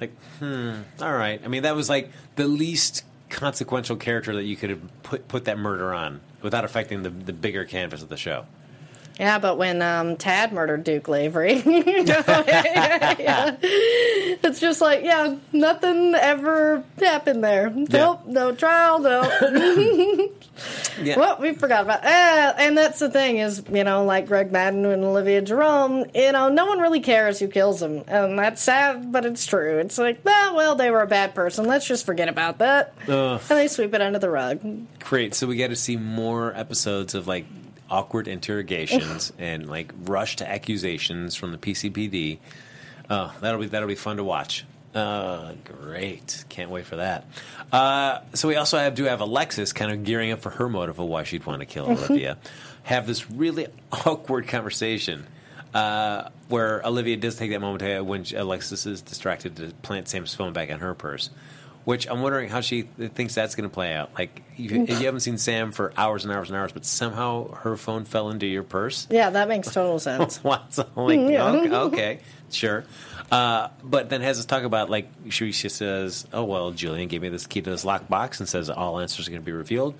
like 0.00 0.12
hmm, 0.40 0.72
all 1.00 1.12
right. 1.12 1.40
I 1.44 1.48
mean, 1.48 1.62
that 1.62 1.74
was 1.74 1.88
like 1.88 2.10
the 2.36 2.46
least 2.46 3.04
consequential 3.30 3.96
character 3.96 4.34
that 4.36 4.44
you 4.44 4.56
could 4.56 4.70
have 4.70 5.02
put 5.02 5.26
put 5.28 5.44
that 5.46 5.58
murder 5.58 5.92
on 5.92 6.20
without 6.42 6.64
affecting 6.64 7.02
the 7.02 7.10
the 7.10 7.32
bigger 7.32 7.64
canvas 7.64 8.02
of 8.02 8.08
the 8.08 8.16
show. 8.16 8.46
Yeah, 9.18 9.38
but 9.38 9.58
when 9.58 9.82
um, 9.82 10.16
Tad 10.16 10.52
murdered 10.52 10.84
Duke 10.84 11.08
Lavery, 11.08 11.54
yeah. 11.66 13.56
it's 13.60 14.60
just 14.60 14.80
like, 14.80 15.02
yeah, 15.02 15.36
nothing 15.52 16.14
ever 16.14 16.84
happened 16.98 17.42
there. 17.42 17.70
Nope, 17.70 18.26
no 18.26 18.54
trial, 18.54 19.00
no. 19.00 20.30
Yeah. 21.00 21.16
well, 21.16 21.38
we 21.40 21.52
forgot 21.54 21.82
about 21.84 22.04
uh, 22.04 22.54
And 22.58 22.76
that's 22.76 22.98
the 22.98 23.08
thing 23.08 23.38
is, 23.38 23.62
you 23.70 23.84
know, 23.84 24.04
like 24.04 24.26
Greg 24.26 24.50
Madden 24.50 24.84
and 24.84 25.04
Olivia 25.04 25.40
Jerome, 25.40 26.04
you 26.12 26.32
know, 26.32 26.48
no 26.48 26.66
one 26.66 26.80
really 26.80 26.98
cares 26.98 27.38
who 27.38 27.46
kills 27.46 27.78
them. 27.78 28.02
And 28.08 28.36
that's 28.36 28.60
sad, 28.60 29.12
but 29.12 29.24
it's 29.24 29.46
true. 29.46 29.78
It's 29.78 29.98
like, 29.98 30.20
ah, 30.26 30.52
well, 30.56 30.74
they 30.74 30.90
were 30.90 31.02
a 31.02 31.06
bad 31.06 31.34
person. 31.36 31.66
Let's 31.66 31.86
just 31.86 32.04
forget 32.04 32.28
about 32.28 32.58
that. 32.58 32.94
Ugh. 33.06 33.40
And 33.48 33.58
they 33.58 33.68
sweep 33.68 33.94
it 33.94 34.00
under 34.00 34.18
the 34.18 34.30
rug. 34.30 34.60
Great. 34.98 35.34
So 35.34 35.46
we 35.46 35.54
get 35.54 35.68
to 35.68 35.76
see 35.76 35.96
more 35.96 36.52
episodes 36.56 37.14
of 37.14 37.28
like 37.28 37.46
awkward 37.90 38.28
interrogations 38.28 39.32
and 39.38 39.68
like 39.68 39.92
rush 40.04 40.36
to 40.36 40.48
accusations 40.48 41.34
from 41.34 41.52
the 41.52 41.58
PCPD. 41.58 42.38
Oh, 43.10 43.34
that'll 43.40 43.60
be 43.60 43.66
that'll 43.66 43.88
be 43.88 43.94
fun 43.94 44.16
to 44.18 44.24
watch. 44.24 44.64
Uh, 44.94 45.52
great. 45.64 46.44
Can't 46.48 46.70
wait 46.70 46.86
for 46.86 46.96
that. 46.96 47.26
Uh, 47.70 48.20
so 48.34 48.48
we 48.48 48.56
also 48.56 48.78
have 48.78 48.94
do 48.94 49.04
have 49.04 49.20
Alexis 49.20 49.72
kind 49.72 49.92
of 49.92 50.02
gearing 50.04 50.32
up 50.32 50.40
for 50.40 50.50
her 50.50 50.68
motive 50.68 50.98
of 50.98 51.06
why 51.06 51.22
she'd 51.24 51.44
want 51.46 51.60
to 51.60 51.66
kill 51.66 51.86
Olivia. 51.90 52.38
have 52.84 53.06
this 53.06 53.30
really 53.30 53.66
awkward 53.92 54.48
conversation 54.48 55.26
uh, 55.74 56.28
where 56.48 56.84
Olivia 56.86 57.16
does 57.16 57.36
take 57.36 57.50
that 57.50 57.60
moment 57.60 57.80
to, 57.80 58.00
when 58.00 58.24
Alexis 58.34 58.86
is 58.86 59.02
distracted 59.02 59.56
to 59.56 59.70
plant 59.82 60.08
Sam's 60.08 60.34
phone 60.34 60.52
back 60.52 60.70
in 60.70 60.78
her 60.80 60.94
purse. 60.94 61.30
Which 61.88 62.06
I'm 62.06 62.20
wondering 62.20 62.50
how 62.50 62.60
she 62.60 62.82
thinks 62.82 63.34
that's 63.34 63.54
going 63.54 63.66
to 63.66 63.72
play 63.72 63.94
out. 63.94 64.10
Like 64.18 64.42
you, 64.58 64.84
you 64.84 64.94
haven't 65.06 65.20
seen 65.20 65.38
Sam 65.38 65.72
for 65.72 65.90
hours 65.96 66.22
and 66.26 66.34
hours 66.34 66.50
and 66.50 66.58
hours, 66.58 66.70
but 66.70 66.84
somehow 66.84 67.50
her 67.54 67.78
phone 67.78 68.04
fell 68.04 68.28
into 68.28 68.46
your 68.46 68.62
purse. 68.62 69.06
Yeah, 69.10 69.30
that 69.30 69.48
makes 69.48 69.72
total 69.72 69.98
sense. 70.10 70.36
What? 70.44 70.74
So, 70.74 70.86
like, 70.96 71.18
okay, 71.18 71.70
okay, 71.74 72.18
sure. 72.50 72.84
Uh, 73.32 73.68
but 73.82 74.10
then 74.10 74.20
has 74.20 74.38
us 74.38 74.44
talk 74.44 74.64
about 74.64 74.90
like 74.90 75.08
she, 75.30 75.50
she 75.52 75.70
says, 75.70 76.26
"Oh 76.30 76.44
well, 76.44 76.72
Julian 76.72 77.08
gave 77.08 77.22
me 77.22 77.30
this 77.30 77.46
key 77.46 77.62
to 77.62 77.70
this 77.70 77.86
locked 77.86 78.10
box 78.10 78.38
and 78.40 78.46
says 78.46 78.68
all 78.68 79.00
answers 79.00 79.26
are 79.26 79.30
going 79.30 79.40
to 79.40 79.46
be 79.46 79.52
revealed, 79.52 79.94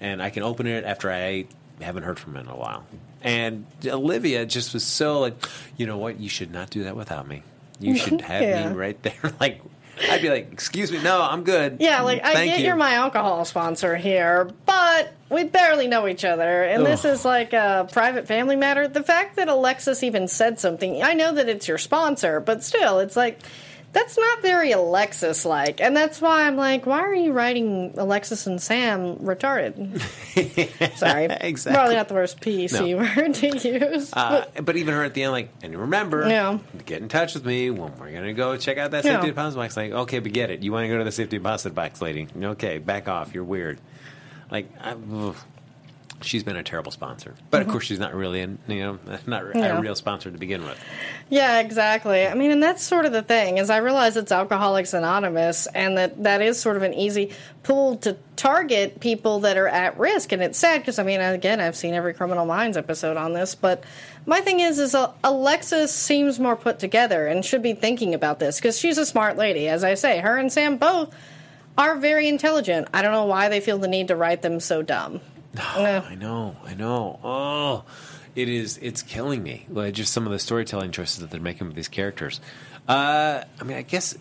and 0.00 0.22
I 0.22 0.30
can 0.30 0.42
open 0.42 0.66
it 0.66 0.84
after 0.84 1.12
I 1.12 1.44
haven't 1.82 2.04
heard 2.04 2.18
from 2.18 2.34
him 2.36 2.46
in 2.46 2.50
a 2.50 2.56
while." 2.56 2.86
And 3.20 3.66
Olivia 3.84 4.46
just 4.46 4.72
was 4.72 4.84
so 4.84 5.20
like, 5.20 5.34
you 5.76 5.84
know 5.84 5.98
what? 5.98 6.18
You 6.18 6.30
should 6.30 6.50
not 6.50 6.70
do 6.70 6.84
that 6.84 6.96
without 6.96 7.28
me. 7.28 7.42
You 7.78 7.94
should 7.94 8.20
have 8.32 8.42
Yeah. 8.42 8.70
me 8.70 8.74
right 8.74 9.02
there. 9.02 9.34
like, 9.38 9.60
I'd 10.10 10.22
be 10.22 10.28
like, 10.28 10.52
"Excuse 10.52 10.92
me, 10.92 11.02
no, 11.02 11.22
I'm 11.22 11.42
good." 11.44 11.78
Yeah, 11.80 12.02
like 12.02 12.24
I 12.24 12.34
Thank 12.34 12.50
get 12.50 12.60
you. 12.60 12.66
you're 12.66 12.76
my 12.76 12.94
alcohol 12.94 13.44
sponsor 13.44 13.96
here, 13.96 14.50
but 14.66 15.12
we 15.30 15.44
barely 15.44 15.88
know 15.88 16.06
each 16.06 16.24
other, 16.24 16.62
and 16.64 16.84
this 16.84 17.04
is 17.04 17.24
like 17.24 17.52
a 17.52 17.88
private 17.90 18.26
family 18.26 18.56
matter. 18.56 18.88
The 18.88 19.02
fact 19.02 19.36
that 19.36 19.48
Alexis 19.48 20.02
even 20.02 20.28
said 20.28 20.60
something, 20.60 21.02
I 21.02 21.14
know 21.14 21.32
that 21.34 21.48
it's 21.48 21.66
your 21.66 21.78
sponsor, 21.78 22.40
but 22.40 22.62
still, 22.62 22.98
it's 22.98 23.16
like 23.16 23.40
that's 23.96 24.18
not 24.18 24.42
very 24.42 24.72
Alexis 24.72 25.46
like, 25.46 25.80
and 25.80 25.96
that's 25.96 26.20
why 26.20 26.42
I'm 26.46 26.56
like, 26.56 26.84
why 26.84 27.00
are 27.00 27.14
you 27.14 27.32
writing 27.32 27.94
Alexis 27.96 28.46
and 28.46 28.60
Sam 28.60 29.16
retarded? 29.16 29.98
Sorry, 30.98 31.24
Exactly. 31.40 31.72
Probably 31.74 31.94
not 31.94 32.08
the 32.08 32.14
worst 32.14 32.38
PC 32.40 32.90
No. 32.90 32.98
word 33.22 33.34
to 33.36 33.68
use. 33.96 34.12
Uh, 34.12 34.44
but 34.62 34.76
even 34.76 34.92
her 34.92 35.02
at 35.02 35.14
the 35.14 35.22
end, 35.22 35.32
like, 35.32 35.48
and 35.62 35.74
remember, 35.74 36.28
Yeah. 36.28 36.58
get 36.84 37.00
in 37.00 37.08
touch 37.08 37.32
with 37.34 37.46
me 37.46 37.70
when 37.70 37.96
we're 37.98 38.12
gonna 38.12 38.34
go 38.34 38.56
check 38.58 38.76
out 38.76 38.90
that 38.90 39.02
Yeah. 39.04 39.14
safety 39.14 39.28
deposit 39.28 39.56
box. 39.56 39.76
Like, 39.76 39.92
okay, 39.92 40.18
but 40.18 40.32
get 40.32 40.50
it. 40.50 40.62
You 40.62 40.72
want 40.72 40.84
to 40.84 40.88
go 40.88 40.98
to 40.98 41.04
the 41.04 41.10
safety 41.12 41.38
deposit 41.38 41.74
box, 41.74 42.02
lady? 42.02 42.28
Okay, 42.38 42.76
back 42.76 43.08
off. 43.08 43.32
You're 43.34 43.44
weird. 43.44 43.80
Like, 44.50 44.68
I. 44.80 44.94
she's 46.22 46.42
been 46.44 46.56
a 46.56 46.62
terrible 46.62 46.90
sponsor. 46.92 47.34
But 47.50 47.62
of 47.62 47.68
course, 47.68 47.84
she's 47.84 47.98
not 47.98 48.14
really, 48.14 48.40
an, 48.40 48.58
you 48.68 48.80
know, 48.80 48.98
not 49.26 49.44
Mm-hmm. 49.44 49.58
Yeah. 49.58 49.78
a 49.78 49.80
real 49.80 49.94
sponsor 49.94 50.30
to 50.30 50.38
begin 50.38 50.64
with. 50.64 50.78
Yeah, 51.28 51.60
exactly. 51.60 52.26
I 52.26 52.34
mean, 52.34 52.50
and 52.50 52.62
that's 52.62 52.82
sort 52.82 53.04
of 53.06 53.12
the 53.12 53.22
thing 53.22 53.58
is 53.58 53.70
I 53.70 53.78
realize 53.78 54.16
it's 54.16 54.32
Alcoholics 54.32 54.92
Anonymous, 54.94 55.66
and 55.68 55.96
that 55.98 56.22
that 56.24 56.40
is 56.42 56.58
sort 56.60 56.76
of 56.76 56.82
an 56.82 56.94
easy 56.94 57.32
pool 57.62 57.96
to 57.98 58.16
target 58.36 59.00
people 59.00 59.40
that 59.40 59.56
are 59.56 59.68
at 59.68 59.98
risk. 59.98 60.32
And 60.32 60.42
it's 60.42 60.58
sad 60.58 60.80
because 60.80 60.98
I 60.98 61.02
mean, 61.02 61.20
again, 61.20 61.60
I've 61.60 61.76
seen 61.76 61.94
every 61.94 62.14
Criminal 62.14 62.46
Minds 62.46 62.76
episode 62.76 63.16
on 63.16 63.32
this, 63.32 63.54
but 63.54 63.84
my 64.24 64.40
thing 64.40 64.60
is, 64.60 64.78
is 64.78 64.96
Alexis 65.24 65.92
seems 65.94 66.38
more 66.40 66.56
put 66.56 66.78
together 66.78 67.26
and 67.26 67.44
should 67.44 67.62
be 67.62 67.74
thinking 67.74 68.14
about 68.14 68.38
this 68.38 68.56
because 68.56 68.78
she's 68.78 68.98
a 68.98 69.06
smart 69.06 69.36
lady. 69.36 69.68
As 69.68 69.84
I 69.84 69.94
say, 69.94 70.18
her 70.20 70.36
and 70.36 70.52
Sam 70.52 70.76
both 70.76 71.14
are 71.78 71.96
very 71.96 72.26
intelligent. 72.28 72.88
I 72.94 73.02
don't 73.02 73.12
know 73.12 73.26
why 73.26 73.48
they 73.48 73.60
feel 73.60 73.78
the 73.78 73.88
need 73.88 74.08
to 74.08 74.16
write 74.16 74.42
them 74.42 74.60
so 74.60 74.82
dumb. 74.82 75.20
I 75.60 76.14
know, 76.14 76.56
I 76.64 76.74
know. 76.74 77.18
Oh, 77.22 77.84
it 78.34 78.48
is. 78.48 78.78
It's 78.82 79.02
killing 79.02 79.42
me. 79.42 79.66
Like, 79.68 79.94
just 79.94 80.12
some 80.12 80.26
of 80.26 80.32
the 80.32 80.38
storytelling 80.38 80.92
choices 80.92 81.20
that 81.20 81.30
they're 81.30 81.40
making 81.40 81.66
with 81.66 81.76
these 81.76 81.88
characters. 81.88 82.40
Uh, 82.88 83.42
I 83.60 83.64
mean, 83.64 83.76
I 83.76 83.82
guess 83.82 84.16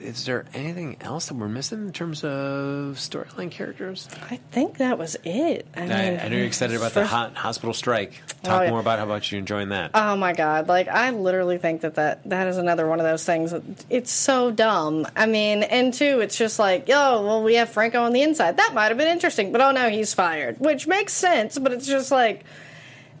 is 0.00 0.26
there 0.26 0.44
anything 0.52 0.96
else 1.00 1.28
that 1.28 1.34
we're 1.34 1.48
missing 1.48 1.86
in 1.86 1.92
terms 1.92 2.24
of 2.24 2.96
storyline 2.96 3.50
characters? 3.50 4.08
I 4.28 4.36
think 4.50 4.78
that 4.78 4.98
was 4.98 5.16
it. 5.24 5.66
I, 5.76 5.80
mean, 5.82 5.92
I, 5.92 6.18
I 6.24 6.28
know 6.28 6.36
you're 6.36 6.46
excited 6.46 6.76
about 6.76 6.94
the 6.94 7.06
hot 7.06 7.36
hospital 7.36 7.72
strike. 7.72 8.20
Talk 8.42 8.60
Oh, 8.60 8.64
yeah. 8.64 8.70
more 8.70 8.80
about 8.80 8.98
how 8.98 9.04
about 9.04 9.30
you 9.30 9.38
enjoying 9.38 9.68
that. 9.68 9.92
Oh 9.94 10.16
my 10.16 10.32
god! 10.32 10.66
Like 10.68 10.88
I 10.88 11.10
literally 11.10 11.58
think 11.58 11.82
that 11.82 11.94
that 11.94 12.28
that 12.28 12.48
is 12.48 12.56
another 12.56 12.88
one 12.88 12.98
of 12.98 13.04
those 13.06 13.24
things. 13.24 13.52
That 13.52 13.62
it's 13.88 14.10
so 14.10 14.50
dumb. 14.50 15.06
I 15.14 15.26
mean, 15.26 15.62
and 15.62 15.94
two, 15.94 16.20
it's 16.20 16.36
just 16.36 16.58
like, 16.58 16.86
oh, 16.88 17.24
well, 17.24 17.42
we 17.44 17.54
have 17.54 17.68
Franco 17.68 18.02
on 18.02 18.12
the 18.12 18.22
inside. 18.22 18.56
That 18.56 18.74
might 18.74 18.88
have 18.88 18.98
been 18.98 19.08
interesting, 19.08 19.52
but 19.52 19.60
oh 19.60 19.70
no, 19.70 19.88
he's 19.90 20.12
fired, 20.12 20.58
which 20.58 20.86
makes 20.88 21.12
sense. 21.12 21.56
But 21.58 21.72
it's 21.72 21.86
just 21.86 22.10
like 22.10 22.44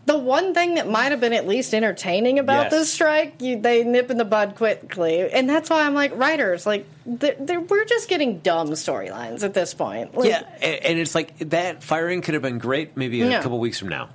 the 0.08 0.18
one 0.18 0.54
thing 0.54 0.74
that 0.74 0.88
might 0.88 1.12
have 1.12 1.20
been 1.20 1.32
at 1.34 1.46
least 1.46 1.72
entertaining 1.74 2.38
about 2.38 2.64
Yes. 2.64 2.72
this 2.72 2.92
strike. 2.92 3.40
You, 3.40 3.60
they 3.60 3.84
nip 3.84 4.10
in 4.10 4.16
the 4.16 4.24
bud 4.24 4.56
quickly, 4.56 5.30
and 5.30 5.48
that's 5.48 5.70
why 5.70 5.82
I'm 5.82 5.94
like, 5.94 6.16
writers, 6.16 6.66
like 6.66 6.86
they're, 7.06 7.36
they're, 7.38 7.60
we're 7.60 7.84
just 7.84 8.08
getting 8.08 8.38
dumb 8.40 8.70
storylines 8.70 9.42
at 9.44 9.54
this 9.54 9.74
point. 9.74 10.16
Like, 10.16 10.30
yeah, 10.30 10.42
and, 10.62 10.84
and 10.84 10.98
it's 10.98 11.14
like 11.14 11.38
that 11.50 11.82
firing 11.82 12.22
could 12.22 12.34
have 12.34 12.42
been 12.42 12.58
great 12.58 12.96
maybe 12.96 13.22
a 13.22 13.40
couple 13.42 13.58
weeks 13.60 13.78
from 13.78 13.88
now. 13.90 14.08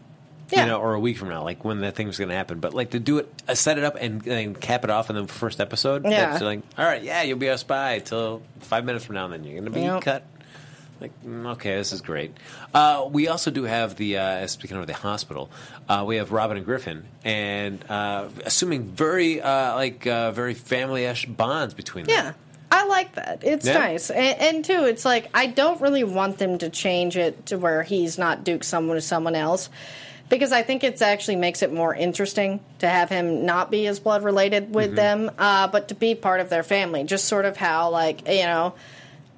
Yeah. 0.49 0.65
You 0.65 0.71
know, 0.71 0.81
or 0.81 0.93
a 0.93 0.99
week 0.99 1.17
from 1.17 1.29
now, 1.29 1.43
like 1.43 1.65
when 1.65 1.81
that 1.81 1.95
thing 1.95 2.05
was 2.05 2.19
going 2.19 2.29
to 2.29 2.35
happen. 2.35 2.59
But 2.59 2.75
like 2.75 2.91
to 2.91 2.99
do 2.99 3.17
it, 3.17 3.33
uh, 3.47 3.55
set 3.55 3.79
it 3.79 3.83
up 3.83 3.95
and, 3.99 4.27
and 4.27 4.59
cap 4.59 4.83
it 4.83 4.91
off 4.91 5.09
in 5.09 5.15
the 5.15 5.25
first 5.27 5.59
episode. 5.59 6.03
Yeah. 6.05 6.29
That's 6.31 6.43
like, 6.43 6.61
all 6.77 6.85
right, 6.85 7.01
yeah, 7.01 7.23
you'll 7.23 7.39
be 7.39 7.47
a 7.47 7.57
spy 7.57 7.99
till 7.99 8.43
five 8.59 8.85
minutes 8.85 9.03
from 9.05 9.15
now, 9.15 9.25
and 9.25 9.33
then 9.33 9.43
you're 9.45 9.53
going 9.53 9.65
to 9.65 9.71
be 9.71 9.81
Yep. 9.81 10.01
cut. 10.03 10.23
Like, 11.03 11.23
mm, 11.25 11.45
okay, 11.55 11.75
this 11.75 11.91
is 11.91 11.99
great. 11.99 12.31
Uh, 12.73 13.09
we 13.11 13.27
also 13.27 13.51
do 13.51 13.63
have 13.65 13.97
the 13.97 14.17
uh, 14.17 14.47
speaking 14.47 14.77
of 14.77 14.87
the 14.87 14.93
hospital, 14.93 15.51
uh, 15.89 16.05
we 16.07 16.15
have 16.15 16.31
Robin 16.31 16.55
and 16.55 16.65
Griffin, 16.65 17.03
and 17.25 17.83
uh, 17.89 18.29
assuming 18.45 18.85
very 18.85 19.41
uh, 19.41 19.75
like 19.75 20.07
uh, 20.07 20.31
very 20.31 20.53
family-ish 20.53 21.25
bonds 21.25 21.73
between 21.73 22.05
them. 22.05 22.15
Yeah. 22.15 22.33
I 22.71 22.85
like 22.87 23.15
that. 23.15 23.43
It's 23.43 23.67
Yeah. 23.67 23.73
nice. 23.77 24.09
And, 24.09 24.39
and 24.39 24.65
too, 24.65 24.85
it's 24.85 25.03
like, 25.05 25.29
I 25.33 25.45
don't 25.47 25.79
really 25.81 26.05
want 26.05 26.37
them 26.37 26.57
to 26.59 26.69
change 26.69 27.17
it 27.17 27.47
to 27.47 27.57
where 27.57 27.83
he's 27.83 28.17
not 28.17 28.45
Duke 28.45 28.63
someone 28.63 28.95
to 28.95 29.01
someone 29.01 29.35
else. 29.35 29.69
Because 30.29 30.51
I 30.53 30.63
think 30.63 30.83
it 30.85 30.99
actually 31.01 31.35
makes 31.35 31.61
it 31.61 31.71
more 31.71 31.93
interesting 31.93 32.61
to 32.79 32.87
have 32.87 33.09
him 33.09 33.45
not 33.45 33.69
be 33.69 33.85
as 33.87 33.99
blood 33.99 34.23
related 34.23 34.73
with 34.73 34.87
Mm-hmm. 34.87 34.95
them, 34.95 35.31
uh, 35.37 35.67
but 35.67 35.89
to 35.89 35.95
be 35.95 36.15
part 36.15 36.39
of 36.39 36.49
their 36.49 36.63
family. 36.63 37.03
Just 37.03 37.25
sort 37.25 37.43
of 37.45 37.57
how, 37.57 37.89
like, 37.91 38.27
you 38.27 38.43
know, 38.45 38.73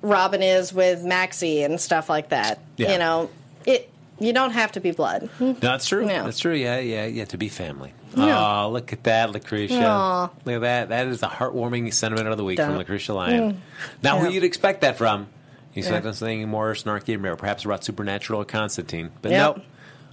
Robin 0.05 0.41
is 0.43 0.73
with 0.73 1.03
Maxie 1.03 1.63
and 1.63 1.79
stuff 1.81 2.09
like 2.09 2.29
that. 2.29 2.59
Yeah. 2.77 2.93
You 2.93 2.99
know, 2.99 3.29
it. 3.65 3.89
You 4.17 4.31
don't 4.31 4.51
have 4.51 4.71
to 4.73 4.79
be 4.79 4.91
blood. 4.91 5.29
No, 5.41 5.51
that's 5.53 5.87
true. 5.87 6.07
Yeah. 6.07 6.23
That's 6.23 6.39
true. 6.39 6.53
Yeah, 6.53 6.79
yeah, 6.79 7.05
yeah. 7.05 7.25
To 7.25 7.37
be 7.37 7.49
family. 7.49 7.93
Yeah. 8.15 8.63
Oh, 8.63 8.69
look 8.71 8.93
at 8.93 9.03
that, 9.03 9.31
Lacretia. 9.31 9.81
Aw. 9.85 10.29
Look 10.45 10.55
at 10.55 10.61
that. 10.61 10.89
That 10.89 11.07
is 11.07 11.19
the 11.19 11.27
heartwarming 11.27 11.93
sentiment 11.93 12.29
of 12.29 12.37
the 12.37 12.45
week 12.45 12.57
from 12.57 12.77
Duh. 12.77 12.83
Lacretia 12.83 13.13
Lyon. 13.13 13.53
Mm. 13.53 13.57
Now, 14.03 14.19
who 14.19 14.29
you'd 14.29 14.45
expect 14.45 14.81
that 14.81 14.97
from? 14.97 15.27
You 15.73 15.83
Yeah. 15.83 15.89
expect 15.95 16.15
something 16.15 16.47
more 16.47 16.71
snarky 16.75 17.13
and 17.13 17.21
rare, 17.23 17.35
perhaps 17.35 17.65
about 17.65 17.83
Supernatural 17.83 18.41
or 18.41 18.45
Constantine. 18.45 19.11
But 19.21 19.31
Yep. 19.31 19.55
nope. 19.57 19.65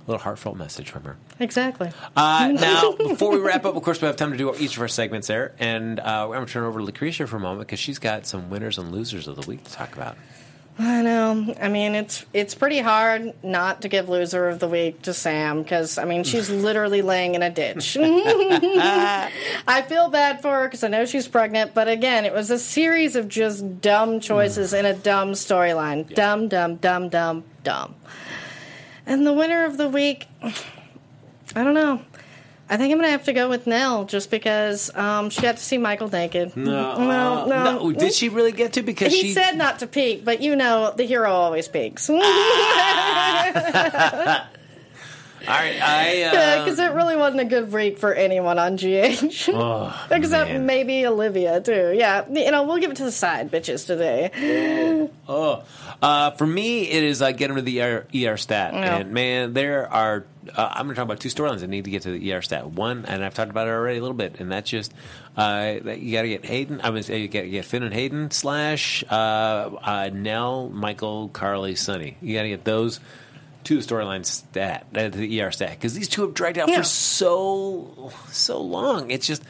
A 0.07 0.11
little 0.11 0.23
heartfelt 0.23 0.57
message 0.57 0.91
from 0.91 1.05
her. 1.05 1.17
Exactly. 1.39 1.93
Uh, 2.17 2.53
now, 2.61 2.93
before 2.93 3.31
we 3.31 3.39
wrap 3.39 3.65
up, 3.65 3.77
of 3.77 3.83
course, 3.83 4.01
we 4.01 4.07
have 4.07 4.17
time 4.17 4.33
to 4.33 4.37
do 4.37 4.55
each 4.57 4.77
of 4.77 4.83
our 4.83 4.89
segments 4.89 5.29
there. 5.29 5.55
And 5.59 6.01
uh, 6.01 6.27
we're 6.29 6.37
going 6.37 6.47
to 6.47 6.53
turn 6.53 6.65
over 6.65 6.81
to 6.81 6.87
Lacretia 6.87 7.29
for 7.29 7.37
a 7.37 7.41
moment 7.41 7.69
because 7.69 7.79
she's 7.79 7.99
got 7.99 8.27
some 8.27 8.51
winners 8.51 8.79
and 8.79 8.91
losers 8.91 9.29
of 9.29 9.37
the 9.37 9.49
week 9.49 9.63
to 9.65 9.73
talk 9.73 9.95
about. 9.95 10.17
I 10.79 11.03
know. 11.03 11.55
I 11.61 11.69
mean, 11.69 11.95
it's 11.95 12.25
it's 12.33 12.55
pretty 12.55 12.79
hard 12.79 13.35
not 13.45 13.83
to 13.83 13.89
give 13.89 14.09
loser 14.09 14.49
of 14.49 14.59
the 14.59 14.69
week 14.69 15.03
to 15.03 15.13
Sam 15.13 15.63
because 15.63 15.99
I 15.99 16.05
mean 16.05 16.25
she's 16.25 16.49
literally 16.51 17.03
laying 17.03 17.35
in 17.35 17.43
a 17.43 17.51
ditch. 17.51 17.97
I 18.01 19.85
feel 19.87 20.09
bad 20.09 20.41
for 20.41 20.51
her 20.51 20.65
because 20.65 20.83
I 20.83 20.89
know 20.89 21.05
she's 21.05 21.29
pregnant, 21.29 21.75
but 21.75 21.89
again, 21.89 22.25
it 22.25 22.33
was 22.33 22.51
a 22.51 22.59
series 22.59 23.17
of 23.17 23.29
just 23.29 23.83
dumb 23.83 24.21
choices 24.21 24.73
in 24.73 24.87
a 24.87 24.95
dumb 24.95 25.33
storyline. 25.33 26.13
Dumb, 26.15 26.49
dumb, 26.49 26.77
dumb, 26.77 27.11
dumb, 27.11 27.45
dumb. 27.63 27.95
And 29.07 29.27
the 29.27 29.33
winner 29.33 29.65
of 29.65 29.77
the 29.77 29.89
week, 29.89 30.27
I 30.43 31.65
don't 31.65 31.75
know. 31.75 32.03
I 32.71 32.77
think 32.79 32.93
I'm 32.93 32.99
gonna 32.99 33.11
have 33.11 33.25
to 33.25 33.35
go 33.35 33.51
with 33.51 33.67
Nelle 33.67 34.07
just 34.07 34.31
because 34.31 34.95
um, 34.97 35.29
she 35.29 35.43
got 35.43 35.59
to 35.59 35.63
see 35.63 35.77
Michael 35.77 36.09
naked. 36.09 36.57
No, 36.57 36.97
no, 36.97 37.47
no. 37.47 37.93
Did 37.93 38.15
she 38.15 38.31
really 38.31 38.53
get 38.53 38.73
to? 38.75 38.83
Because 38.83 39.13
He 39.13 39.21
she 39.21 39.33
said 39.33 39.59
not 39.59 39.81
to 39.81 39.87
peek, 39.87 40.25
but 40.25 40.41
you 40.41 40.57
know 40.57 40.95
the 40.97 41.05
hero 41.05 41.31
always 41.31 41.69
peeks. 41.69 42.09
All 45.49 45.55
right, 45.55 45.79
I. 45.81 46.23
Uh, 46.33 46.65
Because 46.65 46.79
it 46.79 46.93
really 46.93 47.17
wasn't 47.17 47.41
a 47.43 47.45
good 47.45 47.71
break 47.71 47.99
for 47.99 48.13
anyone 48.15 48.59
on 48.59 48.77
GH. 48.77 49.49
oh, 49.53 50.07
Except 50.11 50.51
man. 50.51 50.67
maybe 50.67 51.07
Olivia, 51.07 51.61
too. 51.61 51.93
Yeah, 51.97 52.25
you 52.31 52.51
know, 52.51 52.63
we'll 52.65 52.79
give 52.79 52.91
it 52.91 52.97
to 52.99 53.05
the 53.05 53.13
side 53.13 53.51
bitches 53.51 53.87
today. 53.87 55.09
Oh, 55.29 55.65
uh, 56.01 56.31
for 56.33 56.47
me, 56.47 56.89
it 56.89 57.03
is 57.03 57.21
uh, 57.23 57.33
get 57.33 57.51
him 57.51 57.57
to 57.57 57.63
the 57.63 57.81
ER, 57.83 58.07
ER 58.15 58.37
stat, 58.37 58.75
Yeah. 58.75 58.97
and 58.99 59.13
man, 59.13 59.53
there 59.53 59.91
are. 59.93 60.25
Uh, 60.57 60.69
I'm 60.73 60.87
going 60.87 60.95
to 60.95 60.95
talk 60.97 61.05
about 61.05 61.21
two 61.21 61.29
storylines 61.29 61.61
that 61.61 61.69
need 61.69 61.85
to 61.85 61.91
get 61.91 62.03
to 62.03 62.11
the 62.19 62.33
ER 62.33 62.43
stat. 62.43 62.67
One, 62.69 63.05
and 63.07 63.25
I've 63.25 63.35
talked 63.35 63.51
about 63.51 63.69
it 63.69 63.71
already 63.71 63.99
a 63.99 64.01
little 64.01 64.17
bit, 64.17 64.41
and 64.41 64.51
that's 64.51 64.69
just 64.69 64.93
uh, 65.37 65.75
that 65.85 66.01
you 66.01 66.13
got 66.13 66.23
to 66.23 66.29
get 66.29 66.45
Hayden. 66.45 66.81
I 66.83 66.91
mean, 66.91 67.05
you 67.07 67.29
got 67.29 67.43
to 67.43 67.49
get 67.49 67.65
Finn 67.65 67.85
and 67.85 67.95
Hayden 67.95 68.31
slash 68.33 69.05
uh, 69.09 69.15
uh, 69.15 70.11
Nelle, 70.13 70.69
Michael, 70.71 71.29
Carly, 71.29 71.77
Sonny. 71.77 72.17
You 72.21 72.35
got 72.35 72.43
to 72.43 72.49
get 72.49 72.65
those 72.65 72.99
two 73.65 73.79
storyline 73.79 74.25
stat 74.25 74.87
uh, 74.95 75.03
to 75.05 75.11
the 75.11 75.41
ER 75.43 75.51
stat 75.51 75.71
because 75.71 75.95
these 75.95 76.09
two 76.09 76.23
have 76.23 76.35
dragged 76.35 76.59
out 76.59 76.69
Yeah. 76.69 76.79
for 76.79 76.85
so 76.85 78.13
so 78.31 78.61
long. 78.61 79.11
It's 79.11 79.27
just 79.27 79.43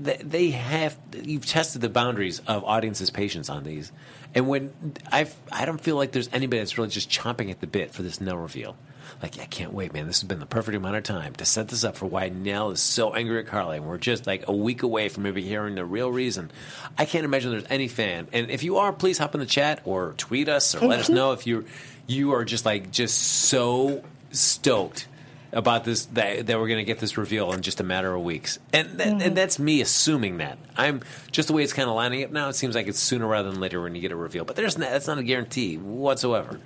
they- 0.00 0.20
they 0.22 0.50
have 0.50 0.96
you've 1.22 1.46
tested 1.46 1.80
the 1.82 1.88
boundaries 1.88 2.40
of 2.46 2.64
audiences' 2.64 3.10
patience 3.10 3.48
on 3.50 3.64
these, 3.64 3.92
and 4.34 4.48
when 4.48 4.72
I 5.10 5.26
I 5.50 5.64
don't 5.66 5.80
feel 5.80 5.96
like 5.96 6.12
there's 6.12 6.28
anybody 6.32 6.58
that's 6.60 6.78
really 6.78 6.90
just 6.90 7.10
chomping 7.10 7.50
at 7.50 7.60
the 7.60 7.66
bit 7.66 7.92
for 7.92 8.02
this 8.02 8.20
Nelle 8.20 8.36
reveal. 8.36 8.76
Like 9.22 9.38
I 9.38 9.44
can't 9.44 9.72
wait, 9.74 9.92
man! 9.92 10.06
This 10.06 10.20
has 10.22 10.28
been 10.28 10.40
the 10.40 10.46
perfect 10.46 10.74
amount 10.76 10.96
of 10.96 11.02
time 11.02 11.34
to 11.34 11.44
set 11.44 11.68
this 11.68 11.84
up 11.84 11.96
for 11.96 12.06
why 12.06 12.28
Nelle 12.30 12.70
is 12.70 12.80
so 12.80 13.12
angry 13.14 13.38
at 13.40 13.46
Carly, 13.46 13.76
and 13.76 13.86
we're 13.86 13.98
just 13.98 14.26
like 14.26 14.48
a 14.48 14.52
week 14.52 14.82
away 14.82 15.08
from 15.10 15.24
maybe 15.24 15.42
hearing 15.42 15.74
the 15.74 15.84
real 15.84 16.10
reason. 16.10 16.50
I 16.96 17.04
can't 17.04 17.24
imagine 17.24 17.50
there's 17.50 17.64
any 17.68 17.88
fan, 17.88 18.28
and 18.32 18.50
if 18.50 18.62
you 18.62 18.78
are, 18.78 18.92
please 18.92 19.18
hop 19.18 19.34
in 19.34 19.40
the 19.40 19.46
chat 19.46 19.80
or 19.84 20.14
tweet 20.16 20.48
us 20.48 20.74
or 20.74 20.86
let 20.86 20.98
us 21.00 21.08
know 21.08 21.32
if 21.32 21.46
you 21.46 21.66
you 22.06 22.32
are 22.32 22.44
just 22.44 22.64
like 22.64 22.90
just 22.90 23.18
so 23.18 24.02
stoked 24.30 25.08
about 25.52 25.84
this 25.84 26.06
that, 26.06 26.46
that 26.46 26.58
we're 26.58 26.68
going 26.68 26.78
to 26.78 26.84
get 26.84 26.98
this 26.98 27.18
reveal 27.18 27.52
in 27.52 27.60
just 27.60 27.80
a 27.80 27.84
matter 27.84 28.14
of 28.14 28.22
weeks, 28.22 28.58
and 28.72 28.98
that, 28.98 29.06
and 29.06 29.20
mm-hmm. 29.20 29.34
that's 29.34 29.58
me 29.58 29.80
assuming 29.80 30.38
that 30.38 30.58
I'm 30.76 31.02
just 31.30 31.48
the 31.48 31.54
way 31.54 31.62
it's 31.62 31.72
kind 31.72 31.88
of 31.88 31.94
lining 31.94 32.24
up 32.24 32.30
now. 32.30 32.48
It 32.48 32.54
seems 32.54 32.74
like 32.74 32.86
it's 32.86 32.98
sooner 32.98 33.26
rather 33.26 33.50
than 33.50 33.60
later 33.60 33.80
when 33.80 33.94
you 33.94 34.00
get 34.00 34.12
a 34.12 34.16
reveal, 34.16 34.44
but 34.44 34.56
there's 34.56 34.78
not, 34.78 34.90
that's 34.90 35.06
not 35.06 35.18
a 35.18 35.22
guarantee 35.22 35.76
whatsoever. 35.76 36.58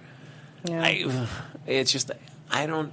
Yeah. 0.64 0.82
I, 0.82 1.26
it's 1.66 1.92
just 1.92 2.10
I 2.50 2.66
don't 2.66 2.92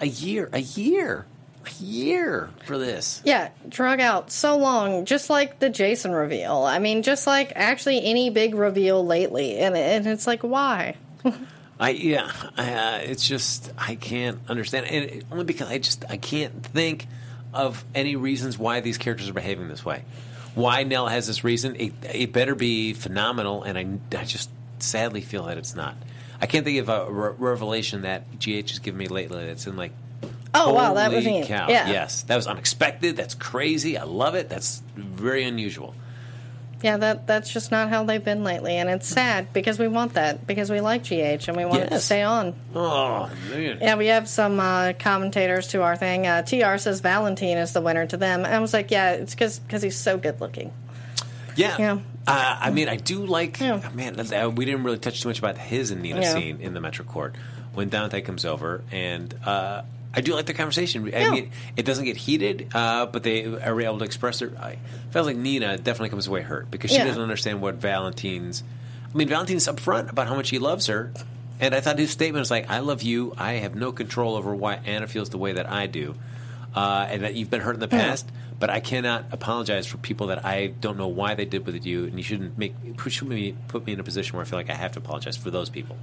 a 0.00 0.06
year, 0.06 0.48
a 0.52 0.60
year, 0.60 1.26
a 1.64 1.82
year 1.82 2.50
for 2.64 2.78
this. 2.78 3.20
Yeah, 3.24 3.50
drug 3.68 4.00
out 4.00 4.30
so 4.30 4.56
long, 4.56 5.04
just 5.04 5.30
like 5.30 5.58
the 5.58 5.70
Jason 5.70 6.12
reveal. 6.12 6.62
I 6.62 6.78
mean, 6.78 7.02
just 7.02 7.26
like 7.26 7.52
actually 7.54 8.04
any 8.04 8.30
big 8.30 8.54
reveal 8.54 9.04
lately. 9.04 9.58
And, 9.58 9.76
and 9.76 10.06
it's 10.06 10.26
like, 10.26 10.42
why? 10.42 10.96
I 11.78 11.90
yeah, 11.90 12.30
I, 12.56 12.72
uh, 12.72 12.98
it's 13.02 13.26
just 13.26 13.72
I 13.76 13.96
can't 13.96 14.38
understand, 14.48 14.86
and 14.86 15.04
it, 15.04 15.26
only 15.30 15.44
because 15.44 15.68
I 15.68 15.78
just 15.78 16.04
I 16.08 16.16
can't 16.16 16.64
think 16.64 17.06
of 17.52 17.84
any 17.94 18.16
reasons 18.16 18.58
why 18.58 18.80
these 18.80 18.98
characters 18.98 19.28
are 19.28 19.34
behaving 19.34 19.68
this 19.68 19.84
way. 19.84 20.04
Why 20.54 20.84
Nelle 20.84 21.08
has 21.08 21.26
this 21.26 21.44
reason? 21.44 21.76
It, 21.76 21.92
it 22.14 22.32
better 22.32 22.54
be 22.54 22.94
phenomenal, 22.94 23.62
and 23.62 23.76
I, 23.76 24.18
I 24.18 24.24
just 24.24 24.48
sadly 24.78 25.20
feel 25.20 25.44
that 25.44 25.58
it's 25.58 25.74
not. 25.74 25.96
I 26.40 26.46
can't 26.46 26.64
think 26.64 26.78
of 26.80 26.88
a 26.88 27.10
re- 27.10 27.34
revelation 27.38 28.02
that 28.02 28.38
GH 28.38 28.70
has 28.70 28.78
given 28.78 28.98
me 28.98 29.08
lately 29.08 29.44
that's 29.44 29.66
in 29.66 29.76
like. 29.76 29.92
Oh, 30.54 30.72
wow, 30.72 30.94
that 30.94 31.12
was 31.12 31.24
cow. 31.24 31.68
Yeah. 31.68 31.90
Yes, 31.90 32.22
that 32.22 32.36
was 32.36 32.46
unexpected. 32.46 33.16
That's 33.16 33.34
crazy. 33.34 33.98
I 33.98 34.04
love 34.04 34.34
it. 34.34 34.48
That's 34.48 34.82
very 34.96 35.44
unusual. 35.44 35.94
Yeah, 36.86 36.98
that 36.98 37.26
that's 37.26 37.52
just 37.52 37.72
not 37.72 37.88
how 37.88 38.04
they've 38.04 38.24
been 38.24 38.44
lately. 38.44 38.76
And 38.76 38.88
it's 38.88 39.08
sad 39.08 39.52
because 39.52 39.76
we 39.76 39.88
want 39.88 40.14
that, 40.14 40.46
because 40.46 40.70
we 40.70 40.80
like 40.80 41.02
GH 41.02 41.48
and 41.48 41.56
we 41.56 41.64
want 41.64 41.82
it 41.82 41.88
to 41.88 41.94
Yes. 41.94 42.04
stay 42.04 42.22
on. 42.22 42.54
Oh 42.76 43.28
man. 43.50 43.78
Yeah, 43.80 43.96
we 43.96 44.06
have 44.06 44.28
some 44.28 44.60
uh, 44.60 44.92
commentators 44.96 45.66
to 45.68 45.82
our 45.82 45.96
thing. 45.96 46.28
Uh, 46.28 46.42
TR 46.42 46.78
says 46.78 47.00
Valentine 47.00 47.56
is 47.58 47.72
the 47.72 47.80
winner 47.80 48.06
to 48.06 48.16
them. 48.16 48.44
And 48.44 48.54
I 48.54 48.60
was 48.60 48.72
like, 48.72 48.92
yeah, 48.92 49.14
it's 49.14 49.34
because 49.34 49.82
he's 49.82 49.96
so 49.98 50.16
good 50.16 50.40
looking. 50.40 50.72
Yeah. 51.56 51.74
Yeah. 51.76 51.98
Uh, 52.24 52.56
I 52.60 52.70
mean, 52.70 52.88
I 52.88 52.94
do 52.96 53.26
like. 53.26 53.58
Yeah. 53.58 53.80
Man, 53.92 54.20
uh, 54.20 54.48
we 54.50 54.64
didn't 54.64 54.84
really 54.84 54.98
touch 54.98 55.22
too 55.22 55.28
much 55.28 55.40
about 55.40 55.58
his 55.58 55.90
and 55.90 56.02
Nina 56.02 56.20
Yeah. 56.20 56.34
scene 56.34 56.60
in 56.60 56.72
the 56.72 56.80
Metro 56.80 57.04
Court 57.04 57.34
when 57.74 57.88
Dante 57.88 58.20
comes 58.20 58.44
over, 58.44 58.84
and 58.92 59.34
uh, 59.44 59.82
I 60.16 60.22
do 60.22 60.32
like 60.34 60.46
the 60.46 60.54
conversation. 60.54 61.04
I 61.14 61.20
Yeah. 61.20 61.30
mean, 61.30 61.50
it 61.76 61.84
doesn't 61.84 62.06
get 62.06 62.16
heated, 62.16 62.68
uh, 62.74 63.04
but 63.06 63.22
they 63.22 63.44
are 63.44 63.80
able 63.80 63.98
to 63.98 64.04
express 64.04 64.38
their. 64.38 64.50
I 64.58 64.78
felt 65.10 65.26
like 65.26 65.36
Nina 65.36 65.76
definitely 65.76 66.08
comes 66.08 66.26
away 66.26 66.40
hurt 66.40 66.70
because 66.70 66.90
she 66.90 66.96
Yeah. 66.96 67.04
doesn't 67.04 67.20
understand 67.22 67.60
what 67.60 67.74
Valentine's. 67.74 68.64
I 69.12 69.16
mean, 69.16 69.28
Valentine's 69.28 69.66
upfront 69.68 70.10
about 70.10 70.26
how 70.26 70.34
much 70.34 70.48
he 70.50 70.58
loves 70.58 70.86
her. 70.86 71.12
And 71.60 71.74
I 71.74 71.80
thought 71.80 71.98
his 71.98 72.10
statement 72.10 72.40
was 72.40 72.50
like, 72.50 72.70
"I 72.70 72.78
love 72.80 73.02
you. 73.02 73.34
I 73.38 73.54
have 73.54 73.74
no 73.74 73.92
control 73.92 74.34
over 74.36 74.54
why 74.54 74.78
Anna 74.84 75.06
feels 75.06 75.30
the 75.30 75.38
way 75.38 75.52
that 75.52 75.70
I 75.70 75.86
do, 75.86 76.14
uh, 76.74 77.06
and 77.10 77.22
that 77.22 77.34
you've 77.34 77.50
been 77.50 77.62
hurt 77.62 77.74
in 77.74 77.80
the 77.80 77.88
past. 77.88 78.26
But 78.58 78.70
I 78.70 78.80
cannot 78.80 79.26
apologize 79.32 79.86
for 79.86 79.98
people 79.98 80.28
that 80.28 80.44
I 80.46 80.68
don't 80.80 80.96
know 80.96 81.08
why 81.08 81.34
they 81.34 81.44
did 81.44 81.66
with 81.66 81.84
you, 81.86 82.04
and 82.04 82.16
you 82.16 82.22
shouldn't 82.22 82.56
make 82.58 82.96
push 82.96 83.22
me 83.22 83.54
put 83.68 83.86
me 83.86 83.92
in 83.94 84.00
a 84.00 84.02
position 84.02 84.36
where 84.36 84.44
I 84.44 84.48
feel 84.48 84.58
like 84.58 84.70
I 84.70 84.74
have 84.74 84.92
to 84.92 84.98
apologize 84.98 85.36
for 85.36 85.50
those 85.50 85.68
people." 85.70 85.96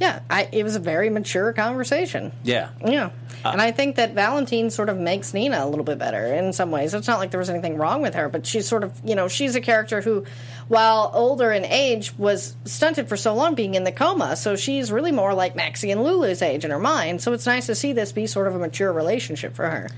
Yeah, 0.00 0.20
I, 0.28 0.48
it 0.52 0.64
was 0.64 0.76
a 0.76 0.80
very 0.80 1.10
mature 1.10 1.52
conversation. 1.52 2.32
Yeah, 2.42 2.70
Yeah. 2.84 3.10
and 3.44 3.60
I 3.60 3.70
think 3.70 3.96
that 3.96 4.14
Valentine 4.14 4.70
sort 4.70 4.88
of 4.88 4.98
makes 4.98 5.32
Nina 5.34 5.64
a 5.64 5.68
little 5.68 5.84
bit 5.84 5.98
better 5.98 6.26
in 6.34 6.52
some 6.52 6.70
ways. 6.70 6.94
It's 6.94 7.06
not 7.06 7.18
like 7.18 7.30
there 7.30 7.38
was 7.40 7.50
anything 7.50 7.76
wrong 7.76 8.02
with 8.02 8.14
her, 8.14 8.28
but 8.28 8.46
she's 8.46 8.66
sort 8.66 8.82
of, 8.84 8.92
you 9.04 9.14
know, 9.14 9.28
she's 9.28 9.54
a 9.54 9.60
character 9.60 10.00
who, 10.00 10.24
while 10.68 11.10
older 11.14 11.52
in 11.52 11.64
age, 11.64 12.16
was 12.18 12.56
stunted 12.64 13.08
for 13.08 13.16
so 13.16 13.34
long 13.34 13.54
being 13.54 13.74
in 13.74 13.84
the 13.84 13.92
coma. 13.92 14.34
So 14.36 14.56
she's 14.56 14.90
really 14.90 15.12
more 15.12 15.34
like 15.34 15.54
Maxie 15.54 15.90
and 15.90 16.02
Lulu's 16.02 16.42
age 16.42 16.64
in 16.64 16.70
her 16.70 16.78
mind. 16.78 17.20
So 17.20 17.32
it's 17.32 17.46
nice 17.46 17.66
to 17.66 17.74
see 17.74 17.92
this 17.92 18.12
be 18.12 18.26
sort 18.26 18.46
of 18.46 18.54
a 18.54 18.58
mature 18.58 18.92
relationship 18.92 19.54
for 19.54 19.68
her. 19.68 19.88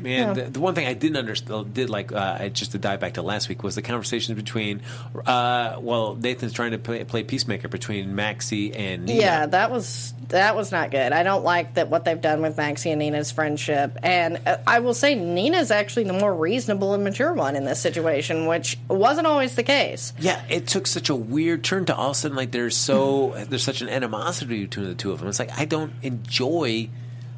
Man, 0.00 0.34
the, 0.34 0.42
the 0.44 0.60
one 0.60 0.74
thing 0.74 0.86
I 0.86 0.94
didn't 0.94 1.18
understand, 1.18 1.74
did 1.74 1.90
like, 1.90 2.10
uh, 2.12 2.48
just 2.48 2.72
to 2.72 2.78
dive 2.78 3.00
back 3.00 3.14
to 3.14 3.22
last 3.22 3.48
week, 3.48 3.62
was 3.62 3.74
the 3.74 3.82
conversations 3.82 4.34
between, 4.36 4.80
uh, 5.26 5.76
well, 5.78 6.14
Nathan's 6.16 6.52
trying 6.52 6.72
to 6.72 6.78
play, 6.78 7.04
play 7.04 7.22
peacemaker 7.22 7.68
between 7.68 8.14
Maxie 8.14 8.74
and 8.74 9.06
Yeah, 9.20 9.46
that 9.46 9.70
was 9.70 10.14
that 10.28 10.56
was 10.56 10.72
not 10.72 10.90
good. 10.90 11.12
I 11.12 11.22
don't 11.22 11.44
like 11.44 11.74
that 11.74 11.88
what 11.88 12.04
they've 12.04 12.20
done 12.20 12.40
with 12.40 12.56
Maxie 12.56 12.90
and 12.90 12.98
Nina's 12.98 13.30
friendship. 13.30 13.98
And 14.02 14.40
uh, 14.46 14.58
I 14.66 14.80
will 14.80 14.94
say 14.94 15.14
Nina's 15.14 15.70
actually 15.70 16.04
the 16.04 16.14
more 16.14 16.34
reasonable 16.34 16.94
and 16.94 17.04
mature 17.04 17.32
one 17.34 17.54
in 17.54 17.64
this 17.64 17.80
situation, 17.80 18.46
which 18.46 18.78
wasn't 18.88 19.26
always 19.26 19.54
the 19.54 19.62
case. 19.62 20.12
Yeah, 20.18 20.42
it 20.48 20.66
took 20.66 20.86
such 20.86 21.10
a 21.10 21.14
weird 21.14 21.62
turn 21.62 21.84
to 21.86 21.94
all 21.94 22.10
of 22.10 22.16
a 22.16 22.18
sudden 22.18 22.36
like 22.36 22.50
there's 22.50 22.76
so 22.76 23.34
there's 23.48 23.62
such 23.62 23.82
an 23.82 23.88
animosity 23.88 24.64
between 24.64 24.86
the 24.86 24.94
two 24.94 25.12
of 25.12 25.20
them. 25.20 25.28
It's 25.28 25.38
like 25.38 25.58
I 25.58 25.64
don't 25.66 25.92
enjoy 26.02 26.88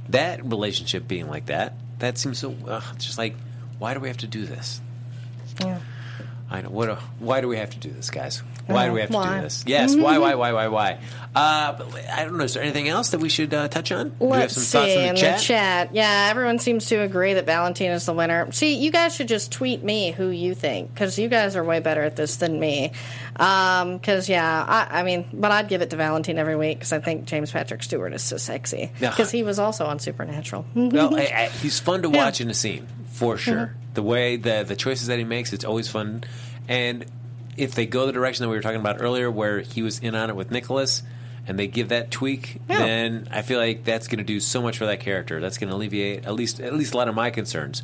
that 0.08 0.44
relationship 0.44 1.08
being 1.08 1.28
like 1.28 1.46
that. 1.46 1.74
That 1.98 2.18
seems 2.18 2.38
so 2.38 2.54
uh, 2.66 2.80
just 2.98 3.18
like 3.18 3.34
why 3.78 3.94
do 3.94 4.00
we 4.00 4.08
have 4.08 4.18
to 4.18 4.26
do 4.26 4.46
this? 4.46 4.80
Yeah. 5.60 5.80
I 6.54 6.60
know 6.60 6.70
what. 6.70 6.98
why 7.18 7.40
do 7.40 7.48
we 7.48 7.56
have 7.56 7.70
to 7.70 7.78
do 7.78 7.90
this, 7.90 8.10
guys? 8.10 8.42
Why 8.66 8.86
do 8.86 8.92
we 8.92 9.00
have 9.00 9.10
to 9.10 9.16
Why? 9.16 9.36
do 9.38 9.42
this? 9.42 9.64
Yes, 9.66 9.96
why, 9.96 10.18
why, 10.18 10.34
why, 10.36 10.52
why, 10.52 10.68
why? 10.68 10.98
Uh, 11.34 11.72
but 11.72 11.92
I 12.08 12.22
don't 12.24 12.38
know. 12.38 12.44
Is 12.44 12.54
there 12.54 12.62
anything 12.62 12.88
else 12.88 13.10
that 13.10 13.18
we 13.18 13.28
should 13.28 13.52
uh, 13.52 13.66
touch 13.66 13.90
on? 13.90 14.10
do 14.10 14.26
you 14.26 14.32
have 14.34 14.52
some 14.52 14.62
see 14.62 14.78
thoughts 14.78 14.92
in 14.92 15.14
the 15.14 15.20
chat? 15.20 15.38
the 15.40 15.44
chat. 15.44 15.94
Yeah, 15.94 16.28
everyone 16.30 16.60
seems 16.60 16.86
to 16.86 16.96
agree 17.02 17.34
that 17.34 17.44
Valentina's 17.44 18.06
the 18.06 18.12
winner. 18.14 18.50
See, 18.52 18.74
you 18.76 18.92
guys 18.92 19.16
should 19.16 19.26
just 19.26 19.50
tweet 19.50 19.82
me 19.82 20.12
who 20.12 20.28
you 20.28 20.54
think 20.54 20.94
because 20.94 21.18
you 21.18 21.28
guys 21.28 21.56
are 21.56 21.64
way 21.64 21.80
better 21.80 22.02
at 22.02 22.14
this 22.14 22.36
than 22.36 22.60
me. 22.60 22.92
Because 23.32 24.28
yeah, 24.28 24.64
I, 24.66 25.00
I 25.00 25.02
mean, 25.02 25.26
but 25.32 25.50
I'd 25.50 25.68
give 25.68 25.82
it 25.82 25.90
to 25.90 25.96
Valentine 25.96 26.38
every 26.38 26.54
week 26.56 26.78
because 26.78 26.92
I 26.92 27.00
think 27.00 27.24
James 27.24 27.50
Patrick 27.50 27.82
Stuart 27.82 28.12
is 28.14 28.22
so 28.22 28.36
sexy 28.36 28.92
Yeah. 29.00 29.10
because 29.10 29.32
he 29.32 29.42
was 29.42 29.58
also 29.58 29.86
on 29.86 29.98
Supernatural. 29.98 30.64
Well, 30.74 31.16
I, 31.18 31.22
I, 31.22 31.48
he's 31.60 31.80
fun 31.80 32.02
to 32.02 32.08
Yeah. 32.08 32.14
Mm-hmm. 32.14 32.24
watch 32.24 32.40
in 32.40 32.48
a 32.48 32.54
scene 32.54 32.86
for 33.08 33.36
sure. 33.36 33.74
The 33.94 34.02
way 34.02 34.36
the 34.36 34.64
the 34.66 34.74
choices 34.76 35.08
that 35.08 35.18
he 35.18 35.24
makes, 35.24 35.52
it's 35.52 35.64
always 35.64 35.88
fun. 35.88 36.24
And 36.68 37.04
if 37.56 37.74
they 37.74 37.86
go 37.86 38.06
the 38.06 38.12
direction 38.12 38.44
that 38.44 38.48
we 38.50 38.56
were 38.56 38.62
talking 38.62 38.80
about 38.80 38.96
earlier, 39.00 39.30
where 39.30 39.60
he 39.60 39.82
was 39.82 39.98
in 40.00 40.14
on 40.14 40.30
it 40.30 40.36
with 40.36 40.50
Nicholas, 40.50 41.02
and 41.46 41.58
they 41.58 41.66
give 41.66 41.90
that 41.90 42.10
tweak, 42.10 42.60
Yeah. 42.68 42.78
then 42.78 43.28
I 43.30 43.42
feel 43.42 43.58
like 43.58 43.84
that's 43.84 44.08
going 44.08 44.18
to 44.18 44.24
do 44.24 44.40
so 44.40 44.62
much 44.62 44.78
for 44.78 44.86
that 44.86 45.00
character. 45.00 45.40
That's 45.40 45.58
going 45.58 45.68
to 45.70 45.76
alleviate 45.76 46.24
at 46.24 46.34
least 46.34 46.60
at 46.60 46.74
least 46.74 46.94
a 46.94 46.96
lot 46.96 47.08
of 47.08 47.14
my 47.14 47.30
concerns. 47.30 47.82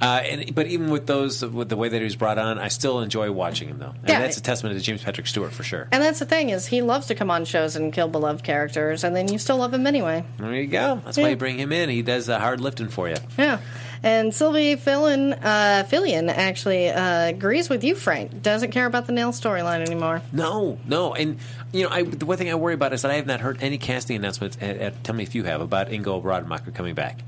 Uh, 0.00 0.22
and 0.24 0.54
but 0.54 0.68
even 0.68 0.90
with 0.90 1.08
those, 1.08 1.44
with 1.44 1.68
the 1.68 1.76
way 1.76 1.88
that 1.88 1.96
he 1.98 2.04
was 2.04 2.14
brought 2.14 2.38
on, 2.38 2.56
I 2.60 2.68
still 2.68 3.00
enjoy 3.00 3.32
watching 3.32 3.68
him 3.68 3.78
though, 3.80 3.94
and 3.98 4.08
Yeah. 4.08 4.20
that's 4.20 4.36
a 4.36 4.40
testament 4.42 4.78
to 4.78 4.84
James 4.84 5.02
Patrick 5.02 5.26
Stuart 5.26 5.50
for 5.52 5.64
sure. 5.64 5.88
And 5.90 6.00
that's 6.00 6.20
the 6.20 6.24
thing 6.24 6.50
is 6.50 6.66
he 6.66 6.82
loves 6.82 7.08
to 7.08 7.16
come 7.16 7.32
on 7.32 7.44
shows 7.44 7.74
and 7.74 7.92
kill 7.92 8.06
beloved 8.06 8.44
characters, 8.44 9.02
and 9.02 9.16
then 9.16 9.26
you 9.32 9.38
still 9.38 9.56
love 9.56 9.74
him 9.74 9.88
anyway. 9.88 10.22
There 10.38 10.54
you 10.54 10.68
go. 10.68 11.00
That's 11.04 11.16
why 11.16 11.24
Yeah. 11.24 11.28
you 11.30 11.36
bring 11.36 11.58
him 11.58 11.72
in. 11.72 11.88
He 11.88 12.02
does 12.02 12.26
the 12.26 12.38
hard 12.38 12.60
lifting 12.60 12.86
for 12.90 13.08
you. 13.08 13.16
Yeah. 13.36 13.58
And 14.02 14.34
Sylvie 14.34 14.76
Fillon, 14.76 15.32
uh, 15.32 15.84
Fillion 15.88 16.28
actually 16.28 16.88
uh, 16.88 17.26
agrees 17.26 17.68
with 17.68 17.82
you, 17.82 17.94
Frank. 17.94 18.42
Doesn't 18.42 18.70
care 18.70 18.86
about 18.86 19.06
the 19.06 19.12
Nelle 19.12 19.32
storyline 19.32 19.84
anymore. 19.84 20.22
No, 20.32 20.78
no, 20.86 21.14
and 21.14 21.38
you 21.72 21.84
know, 21.84 21.90
I, 21.90 22.02
the 22.02 22.26
one 22.26 22.38
thing 22.38 22.50
I 22.50 22.54
worry 22.54 22.74
about 22.74 22.92
is 22.92 23.02
that 23.02 23.10
I 23.10 23.14
have 23.14 23.26
not 23.26 23.40
heard 23.40 23.62
any 23.62 23.78
casting 23.78 24.16
announcements. 24.16 24.56
At, 24.60 24.76
at, 24.76 25.04
tell 25.04 25.14
me 25.14 25.24
if 25.24 25.34
you 25.34 25.44
have 25.44 25.60
about 25.60 25.88
Ingo 25.88 26.22
Rademacher 26.22 26.70
coming 26.70 26.94
back. 26.94 27.20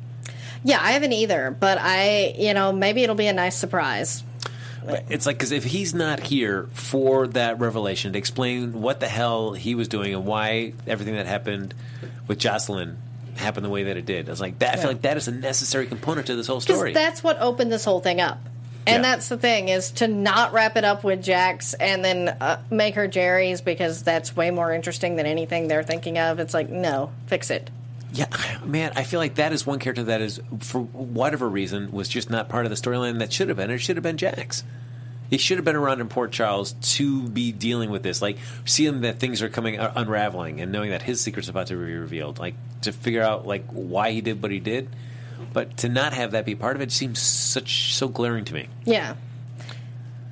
Yeah, 0.63 0.79
I 0.81 0.93
haven't 0.93 1.13
either, 1.13 1.51
but 1.59 1.79
I, 1.81 2.35
you 2.39 2.55
know, 2.55 2.73
maybe 2.73 3.03
it'll 3.03 3.15
be 3.15 3.27
a 3.27 3.33
nice 3.33 3.57
surprise. 3.57 4.23
It's 5.09 5.27
like 5.27 5.37
because 5.37 5.53
if 5.53 5.65
he's 5.65 5.95
not 5.95 6.21
here 6.21 6.69
for 6.73 7.27
that 7.29 7.61
revelation 7.61 8.13
to 8.15 8.19
explain 8.19 8.81
what 8.81 9.01
the 9.01 9.09
hell 9.09 9.53
he 9.53 9.75
was 9.75 9.89
doing 9.89 10.15
and 10.15 10.25
why 10.25 10.73
everything 10.87 11.17
that 11.17 11.27
happened 11.27 11.75
with 12.27 12.39
Jocelyn 12.39 12.97
happened 13.41 13.65
the 13.67 13.71
way 13.71 13.85
that 13.85 13.97
it 13.97 14.07
did, 14.07 14.29
I 14.29 14.31
was 14.33 14.41
like, 14.41 14.59
that, 14.61 14.75
I 14.75 14.81
feel 14.81 14.91
like 14.91 15.03
that 15.03 15.17
is 15.17 15.29
a 15.29 15.33
necessary 15.33 15.87
component 15.87 16.29
to 16.29 16.37
this 16.37 16.47
whole 16.47 16.61
story. 16.61 16.93
that's 16.93 17.23
what 17.23 17.39
opened 17.41 17.73
this 17.73 17.85
whole 17.85 18.01
thing 18.01 18.21
up. 18.21 18.39
And 18.87 19.03
Yeah. 19.05 19.11
that's 19.11 19.29
the 19.29 19.37
thing 19.37 19.69
is 19.69 19.91
to 19.93 20.09
not 20.09 20.53
wrap 20.55 20.77
it 20.77 20.85
up 20.85 21.05
with 21.05 21.23
Jax 21.23 21.75
and 21.75 22.03
then 22.05 22.29
uh, 22.29 22.61
make 22.71 22.95
her 22.95 23.07
Jerry's 23.07 23.61
because 23.61 24.03
that's 24.03 24.35
way 24.35 24.51
more 24.51 24.73
interesting 24.73 25.17
than 25.17 25.27
anything 25.27 25.69
they're 25.69 25.83
thinking 25.83 26.19
of. 26.19 26.39
It's 26.41 26.55
like 26.55 26.71
no, 26.71 27.11
fix 27.27 27.51
it. 27.51 27.71
Yeah, 28.13 28.27
man, 28.65 28.93
I 28.97 29.03
feel 29.05 29.21
like 29.21 29.35
that 29.37 29.53
is 29.53 29.67
one 29.67 29.79
character 29.81 30.05
that 30.05 30.21
is, 30.23 30.41
for 30.61 30.81
whatever 30.81 31.49
reason, 31.49 31.93
was 31.93 32.09
just 32.09 32.31
not 32.31 32.49
part 32.49 32.65
of 32.65 32.71
the 32.71 32.77
storyline 32.77 33.19
that 33.19 33.33
should 33.33 33.49
have 33.49 33.57
been. 33.59 33.71
It 33.71 33.79
should 33.79 33.97
have 33.97 34.03
been 34.03 34.17
Jax. 34.17 34.65
He 35.31 35.39
should 35.39 35.59
have 35.59 35.65
been 35.65 35.77
around 35.77 36.01
in 36.01 36.09
Port 36.09 36.33
Charles 36.33 36.73
to 36.97 37.29
be 37.29 37.53
dealing 37.53 37.91
with 37.91 38.03
this, 38.03 38.21
like 38.21 38.37
seeing 38.65 39.03
that 39.03 39.21
things 39.21 39.41
are 39.43 39.49
coming 39.49 39.79
uh, 39.79 39.93
unraveling 39.95 40.61
and 40.61 40.73
knowing 40.73 40.91
that 40.91 41.03
his 41.03 41.21
secret's 41.21 41.49
about 41.49 41.69
to 41.69 41.75
be 41.75 41.95
revealed, 41.95 42.39
like 42.39 42.55
to 42.83 42.93
figure 42.93 43.23
out 43.23 43.47
like 43.47 43.65
why 43.71 44.11
he 44.11 44.21
did 44.21 44.43
what 44.43 44.51
he 44.51 44.61
did. 44.61 44.89
But 45.53 45.79
to 45.79 45.89
not 45.89 46.13
have 46.13 46.33
that 46.33 46.45
be 46.45 46.55
part 46.55 46.77
of 46.77 46.83
it 46.83 46.93
seems 46.93 47.21
such 47.21 47.95
so 47.95 48.09
glaring 48.09 48.45
to 48.47 48.55
me. 48.55 48.69
Yeah. 48.85 49.15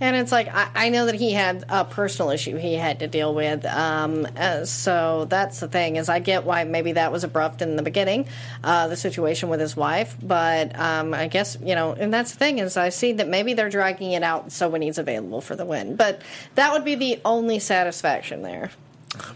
And 0.01 0.15
it's 0.15 0.31
like 0.31 0.49
I, 0.49 0.69
I 0.75 0.89
know 0.91 1.07
that 1.07 1.17
he 1.17 1.33
had 1.33 1.65
a 1.69 1.85
personal 1.85 2.31
issue 2.31 2.57
he 2.57 2.75
had 2.75 3.01
to 3.01 3.09
deal 3.09 3.35
with, 3.35 3.65
um, 3.67 4.27
uh, 4.37 4.65
so 4.65 5.27
that's 5.29 5.59
the 5.61 5.67
thing 5.69 5.97
is 5.97 6.09
I 6.09 6.21
get 6.21 6.45
why 6.45 6.63
maybe 6.65 6.93
that 6.93 7.11
was 7.11 7.25
abrupt 7.25 7.63
in 7.63 7.75
the 7.75 7.83
beginning, 7.83 8.29
uh, 8.63 8.87
the 8.89 8.97
situation 8.97 9.49
with 9.49 9.59
his 9.61 9.77
wife. 9.77 10.17
But 10.23 10.79
um, 10.79 11.15
I 11.15 11.27
guess 11.27 11.59
you 11.61 11.75
know, 11.75 11.93
and 11.95 12.15
that's 12.15 12.31
the 12.33 12.39
thing 12.39 12.59
is 12.61 12.77
I 12.77 12.91
see 12.91 13.15
that 13.15 13.27
maybe 13.29 13.55
they're 13.55 13.71
dragging 13.71 14.13
it 14.13 14.23
out 14.23 14.53
so 14.53 14.69
when 14.69 14.83
he's 14.83 14.99
available 14.99 15.41
for 15.41 15.57
the 15.57 15.65
win. 15.65 15.97
But 15.97 16.23
that 16.55 16.73
would 16.73 16.85
be 16.85 16.95
the 16.95 17.21
only 17.25 17.59
satisfaction 17.59 18.43
there. 18.43 18.71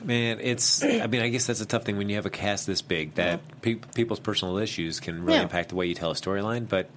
Man, 0.05 0.39
it's. 0.41 0.85
I 0.85 1.07
mean, 1.07 1.23
I 1.23 1.29
guess 1.29 1.47
that's 1.47 1.61
a 1.63 1.67
tough 1.67 1.85
thing 1.85 1.97
when 1.97 2.09
you 2.09 2.17
have 2.17 2.27
a 2.27 2.31
cast 2.31 2.67
this 2.67 2.83
big 2.83 3.15
that 3.15 3.41
pe- 3.63 3.77
people's 3.95 4.21
personal 4.21 4.59
issues 4.59 5.01
can 5.01 5.25
really 5.25 5.39
Yeah. 5.39 5.43
impact 5.45 5.71
the 5.71 5.75
way 5.77 5.87
you 5.87 5.95
tell 5.95 6.11
a 6.11 6.15
storyline. 6.15 6.69
But 6.69 6.89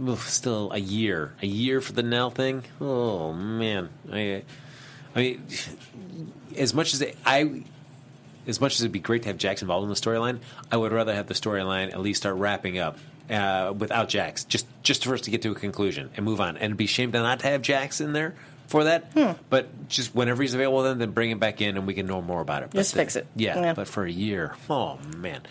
oof, 0.00 0.28
still, 0.28 0.70
a 0.72 0.78
year, 0.78 1.32
a 1.42 1.46
year 1.46 1.80
for 1.80 1.92
the 1.92 2.02
Nelle 2.02 2.30
thing. 2.30 2.64
Oh 2.80 3.32
man, 3.32 3.88
I, 4.12 4.42
I 5.14 5.18
mean, 5.18 5.46
as 6.56 6.74
much 6.74 6.94
as 6.94 7.02
it, 7.02 7.16
I, 7.24 7.64
as 8.46 8.60
much 8.60 8.74
as 8.74 8.82
it'd 8.82 8.92
be 8.92 9.00
great 9.00 9.22
to 9.22 9.28
have 9.28 9.38
Jax 9.38 9.62
involved 9.62 9.84
in 9.84 9.88
the 9.88 9.94
storyline, 9.94 10.40
I 10.70 10.76
would 10.76 10.92
rather 10.92 11.14
have 11.14 11.26
the 11.26 11.34
storyline 11.34 11.92
at 11.92 12.00
least 12.00 12.22
start 12.22 12.36
wrapping 12.36 12.78
up. 12.78 12.98
Uh, 13.30 13.72
without 13.78 14.08
Jax, 14.08 14.44
just 14.44 14.66
just 14.82 15.04
for 15.04 15.14
us 15.14 15.22
to 15.22 15.30
get 15.30 15.40
to 15.40 15.52
a 15.52 15.54
conclusion 15.54 16.10
and 16.16 16.26
move 16.26 16.40
on, 16.40 16.56
and 16.56 16.64
it'd 16.64 16.76
be 16.76 16.88
shame 16.88 17.12
to 17.12 17.18
not 17.22 17.40
have 17.42 17.62
Jax 17.62 18.00
in 18.00 18.12
there 18.12 18.34
for 18.72 18.84
that. 18.84 19.12
Hmm. 19.14 19.32
But 19.50 19.88
just 19.88 20.14
whenever 20.14 20.42
he's 20.42 20.54
available, 20.54 20.82
then 20.82 20.98
then 20.98 21.12
bring 21.12 21.30
him 21.30 21.38
back 21.38 21.60
in, 21.60 21.76
and 21.76 21.86
we 21.86 21.94
can 21.94 22.06
know 22.06 22.20
more 22.20 22.40
about 22.40 22.64
it. 22.64 22.70
But 22.70 22.78
Just 22.78 22.92
the- 22.94 22.98
fix 23.00 23.14
it. 23.14 23.26
Yeah, 23.36 23.60
Yeah. 23.60 23.74
but 23.74 23.86
for 23.86 24.04
a 24.04 24.10
year, 24.10 24.54
oh 24.68 24.98
man. 25.18 25.42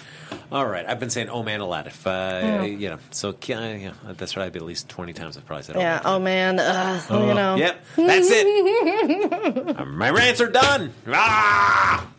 All 0.52 0.66
right, 0.66 0.86
I've 0.88 1.00
been 1.00 1.10
saying 1.10 1.30
"oh 1.30 1.44
man" 1.44 1.62
a 1.62 1.66
lot. 1.66 1.88
If 1.88 2.06
uh, 2.06 2.64
you 2.68 2.90
know, 2.90 2.98
so 3.12 3.34
yeah, 3.48 3.76
yeah, 3.76 3.94
that's 4.18 4.36
right. 4.36 4.46
I'd 4.48 4.52
be 4.54 4.60
at 4.60 4.66
least 4.66 4.90
twenty 4.90 5.14
times. 5.14 5.38
I've 5.38 5.46
probably 5.46 5.64
said 5.64 5.78
"oh 5.78 5.80
Yeah. 5.80 5.94
man." 5.94 6.02
Oh 6.06 6.20
man. 6.20 6.60
Uh, 6.60 7.02
you 7.10 7.34
know. 7.34 7.56
Yep, 7.56 7.86
that's 7.96 8.28
it. 8.30 9.78
Uh, 9.78 9.86
My 9.86 10.10
rants 10.10 10.42
are 10.42 10.50
done. 10.50 10.92
Ah! 11.08 12.11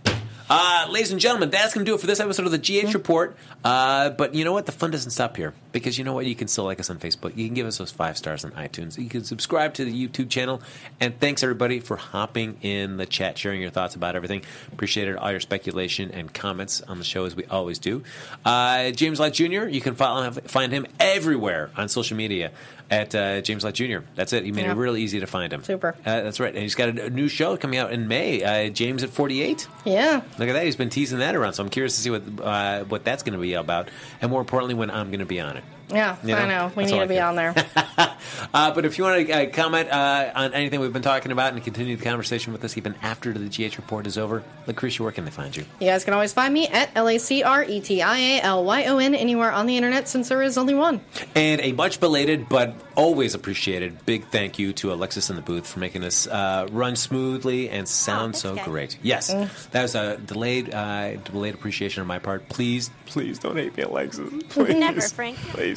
Uh, 0.55 0.87
ladies 0.91 1.11
and 1.11 1.19
gentlemen, 1.19 1.49
that's 1.49 1.73
going 1.73 1.83
to 1.83 1.91
do 1.91 1.95
it 1.95 2.01
for 2.03 2.07
this 2.07 2.21
episode 2.21 2.45
of 2.45 2.53
the 2.53 2.59
GH 2.59 2.93
Report. 2.93 3.35
Uh, 3.65 4.11
but 4.11 4.35
you 4.35 4.45
know 4.45 4.53
what? 4.53 4.67
The 4.67 4.73
fun 4.73 4.91
doesn't 4.91 5.13
stop 5.13 5.35
here 5.39 5.55
because 5.73 5.97
you 5.97 6.05
know 6.05 6.13
what? 6.13 6.27
You 6.27 6.35
can 6.35 6.47
still 6.47 6.65
like 6.65 6.79
us 6.79 6.91
on 6.91 6.99
Facebook. 6.99 7.35
You 7.39 7.47
can 7.47 7.55
give 7.55 7.67
us 7.67 7.79
those 7.79 7.91
five 7.91 8.19
stars 8.19 8.45
on 8.45 8.51
iTunes. 8.51 8.99
You 8.99 9.09
can 9.09 9.25
subscribe 9.25 9.73
to 9.75 9.87
the 9.87 10.09
YouTube 10.09 10.29
channel. 10.29 10.61
And 11.01 11.19
thanks 11.19 11.43
everybody 11.43 11.81
for 11.81 11.97
hopping 11.97 12.59
in 12.61 12.99
the 12.99 13.07
chat, 13.07 13.39
sharing 13.39 13.63
your 13.63 13.71
thoughts 13.71 13.95
about 13.95 14.15
everything. 14.15 14.43
Appreciated 14.71 15.17
all 15.17 15.31
your 15.31 15.41
speculation 15.41 16.11
and 16.11 16.35
comments 16.35 16.83
on 16.83 16.99
the 16.99 17.05
show 17.05 17.25
as 17.25 17.35
we 17.35 17.47
always 17.47 17.79
do. 17.79 18.03
Uh, 18.45 18.91
James 18.91 19.19
Light 19.19 19.33
Jr. 19.33 19.69
You 19.69 19.81
can 19.81 19.95
follow 19.95 20.31
find 20.33 20.71
him 20.71 20.87
everywhere 21.01 21.71
on 21.79 21.89
social 21.89 22.19
media 22.19 22.51
at 22.93 23.15
uh, 23.15 23.41
James 23.41 23.65
Light 23.65 23.75
Jr. 23.75 24.01
That's 24.15 24.33
it. 24.35 24.45
He 24.45 24.53
made 24.53 24.67
Yeah. 24.67 24.73
it 24.73 24.77
really 24.77 25.03
easy 25.03 25.19
to 25.21 25.27
find 25.27 25.51
him. 25.53 25.65
Super. 25.65 25.97
Uh, 26.05 26.21
that's 26.21 26.39
right. 26.39 26.53
And 26.53 26.63
he's 26.63 26.75
got 26.75 26.91
a, 26.91 27.07
a 27.07 27.11
new 27.11 27.27
show 27.27 27.57
coming 27.57 27.79
out 27.79 27.91
in 27.91 28.07
May. 28.07 28.43
Uh, 28.45 28.69
James 28.69 29.03
at 29.03 29.09
48. 29.11 29.67
Yeah. 29.87 30.21
Look 30.39 30.49
at 30.49 30.53
that. 30.53 30.65
He's 30.65 30.77
been 30.77 30.91
teasing 30.91 31.19
that 31.21 31.35
around. 31.35 31.55
So 31.55 31.65
I'm 31.65 31.71
curious 31.71 31.97
to 31.97 32.03
see 32.03 32.11
what 32.11 32.23
uh, 32.43 32.85
what 32.85 33.03
that's 33.05 33.23
going 33.23 33.33
to 33.33 33.39
be 33.41 33.55
about. 33.55 33.89
And 34.21 34.31
more 34.31 34.41
importantly, 34.43 34.75
when 34.75 34.91
I'm 34.91 35.09
going 35.09 35.21
to 35.21 35.27
be 35.27 35.41
on 35.41 35.57
it. 35.57 35.65
Yeah. 35.91 36.17
You 36.23 36.35
know, 36.35 36.37
I 36.37 36.47
know. 36.49 36.73
We 36.77 36.85
that's 36.85 36.93
need 36.93 37.01
to 37.01 37.07
be 37.07 37.21
on 37.21 37.37
there. 37.37 37.55
Uh, 38.55 38.73
but 38.75 38.85
if 38.85 38.99
you 38.99 39.05
want 39.05 39.27
to 39.27 39.33
uh, 39.33 39.51
comment 39.51 39.89
uh, 39.91 40.31
on 40.35 40.53
anything 40.53 40.81
we've 40.81 40.93
been 40.93 41.03
talking 41.03 41.33
about 41.33 41.53
and 41.53 41.63
continue 41.63 41.97
the 41.97 42.05
conversation 42.05 42.53
with 42.53 42.63
us 42.65 42.77
even 42.77 42.95
after 43.03 43.33
the 43.33 43.49
GH 43.49 43.77
report 43.77 44.07
is 44.07 44.19
over, 44.19 44.43
Lacretia, 44.67 45.01
where 45.01 45.13
can 45.13 45.25
they 45.25 45.31
find 45.31 45.57
you? 45.57 45.65
You 45.81 45.87
guys 45.87 46.05
can 46.05 46.13
always 46.13 46.33
find 46.33 46.53
me 46.53 46.67
at 46.69 46.91
L 46.95 47.09
A 47.09 47.19
C 47.19 47.43
R 47.43 47.65
E 47.65 47.81
T 47.81 48.03
I 48.03 48.19
A 48.19 48.41
L 48.43 48.65
Y 48.65 48.85
O 48.87 48.99
N 48.99 49.15
anywhere 49.15 49.53
on 49.53 49.67
the 49.67 49.77
internet 49.77 50.09
since 50.09 50.29
there 50.29 50.43
is 50.43 50.59
only 50.59 50.75
one. 50.75 51.01
And 51.35 51.61
a 51.63 51.73
much 51.73 52.01
belated 52.01 52.49
but 52.49 52.75
always 52.95 53.35
appreciated 53.35 54.05
big 54.05 54.27
thank 54.27 54.59
you 54.59 54.73
to 54.75 54.93
Alexis 54.93 55.31
in 55.31 55.37
the 55.37 55.43
booth 55.43 55.67
for 55.67 55.79
making 55.79 56.03
this 56.03 56.27
uh, 56.27 56.67
run 56.71 56.97
smoothly 56.97 57.71
and 57.71 57.89
sound 57.89 58.35
thanks, 58.35 58.41
so 58.41 58.57
guys. 58.57 58.65
great. 58.67 58.99
Yes, 59.03 59.29
that 59.71 59.83
was 59.83 59.95
a 59.95 60.19
delayed 60.19 60.73
uh, 60.75 61.17
delayed 61.17 61.55
appreciation 61.55 62.03
on 62.03 62.07
my 62.07 62.19
part. 62.19 62.49
Please, 62.49 62.91
please 63.07 63.39
don't 63.39 63.57
hate 63.57 63.77
me, 63.77 63.83
Alexis. 63.85 64.31
Please. 64.51 64.75
Never, 64.75 65.01
Frank. 65.01 65.37
Please. 65.39 65.72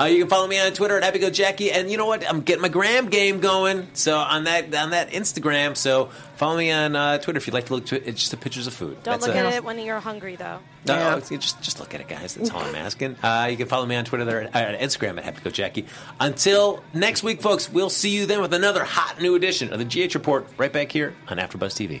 Uh, 0.00 0.04
you 0.04 0.18
can 0.20 0.28
follow 0.28 0.46
me 0.46 0.58
on 0.60 0.72
Twitter 0.72 0.98
at 1.00 1.14
HappyGoJackie, 1.14 1.72
and 1.72 1.90
you 1.90 1.96
know 1.96 2.06
what? 2.06 2.28
I'm 2.28 2.40
getting 2.42 2.62
my 2.62 2.68
gram 2.68 3.08
game 3.08 3.40
going. 3.40 3.86
So 3.94 4.16
on 4.18 4.44
that 4.44 4.74
on 4.74 4.90
that 4.90 5.10
Instagram. 5.10 5.76
So 5.76 6.10
follow 6.36 6.56
me 6.56 6.70
on 6.70 6.94
uh, 6.96 7.18
Twitter 7.18 7.36
if 7.38 7.46
you'd 7.46 7.54
like 7.54 7.66
to 7.66 7.74
look 7.74 7.86
to 7.86 7.96
it. 7.96 8.04
It's 8.06 8.20
just 8.20 8.30
the 8.30 8.36
pictures 8.36 8.66
of 8.66 8.74
food. 8.74 9.02
Don't 9.02 9.14
That's 9.14 9.26
look 9.26 9.36
it. 9.36 9.44
at 9.44 9.52
it 9.54 9.64
when 9.64 9.78
you're 9.78 10.00
hungry, 10.00 10.36
though. 10.36 10.58
No, 10.86 10.94
Yeah. 10.94 11.16
it's- 11.16 11.28
just 11.30 11.60
just 11.62 11.80
look 11.80 11.94
at 11.94 12.00
it, 12.00 12.08
guys. 12.08 12.34
That's 12.34 12.50
all 12.50 12.60
I'm 12.60 12.74
asking. 12.74 13.16
Uh, 13.22 13.48
you 13.50 13.56
can 13.56 13.66
follow 13.68 13.86
me 13.86 13.96
on 13.96 14.04
Twitter 14.04 14.24
there, 14.24 14.44
uh, 14.54 14.58
at 14.58 14.80
Instagram 14.80 15.18
at 15.24 15.34
HappyGoJackie. 15.34 15.86
Until 16.20 16.82
next 16.94 17.22
week, 17.22 17.42
folks, 17.42 17.70
we'll 17.70 17.90
see 17.90 18.10
you 18.10 18.26
then 18.26 18.40
with 18.40 18.52
another 18.54 18.84
hot 18.84 19.20
new 19.20 19.34
edition 19.34 19.72
of 19.72 19.78
the 19.78 19.84
GH 19.84 20.14
Report 20.14 20.46
right 20.56 20.72
back 20.72 20.92
here 20.92 21.14
on 21.28 21.38
AfterBuzz 21.38 21.74
TV. 21.74 22.00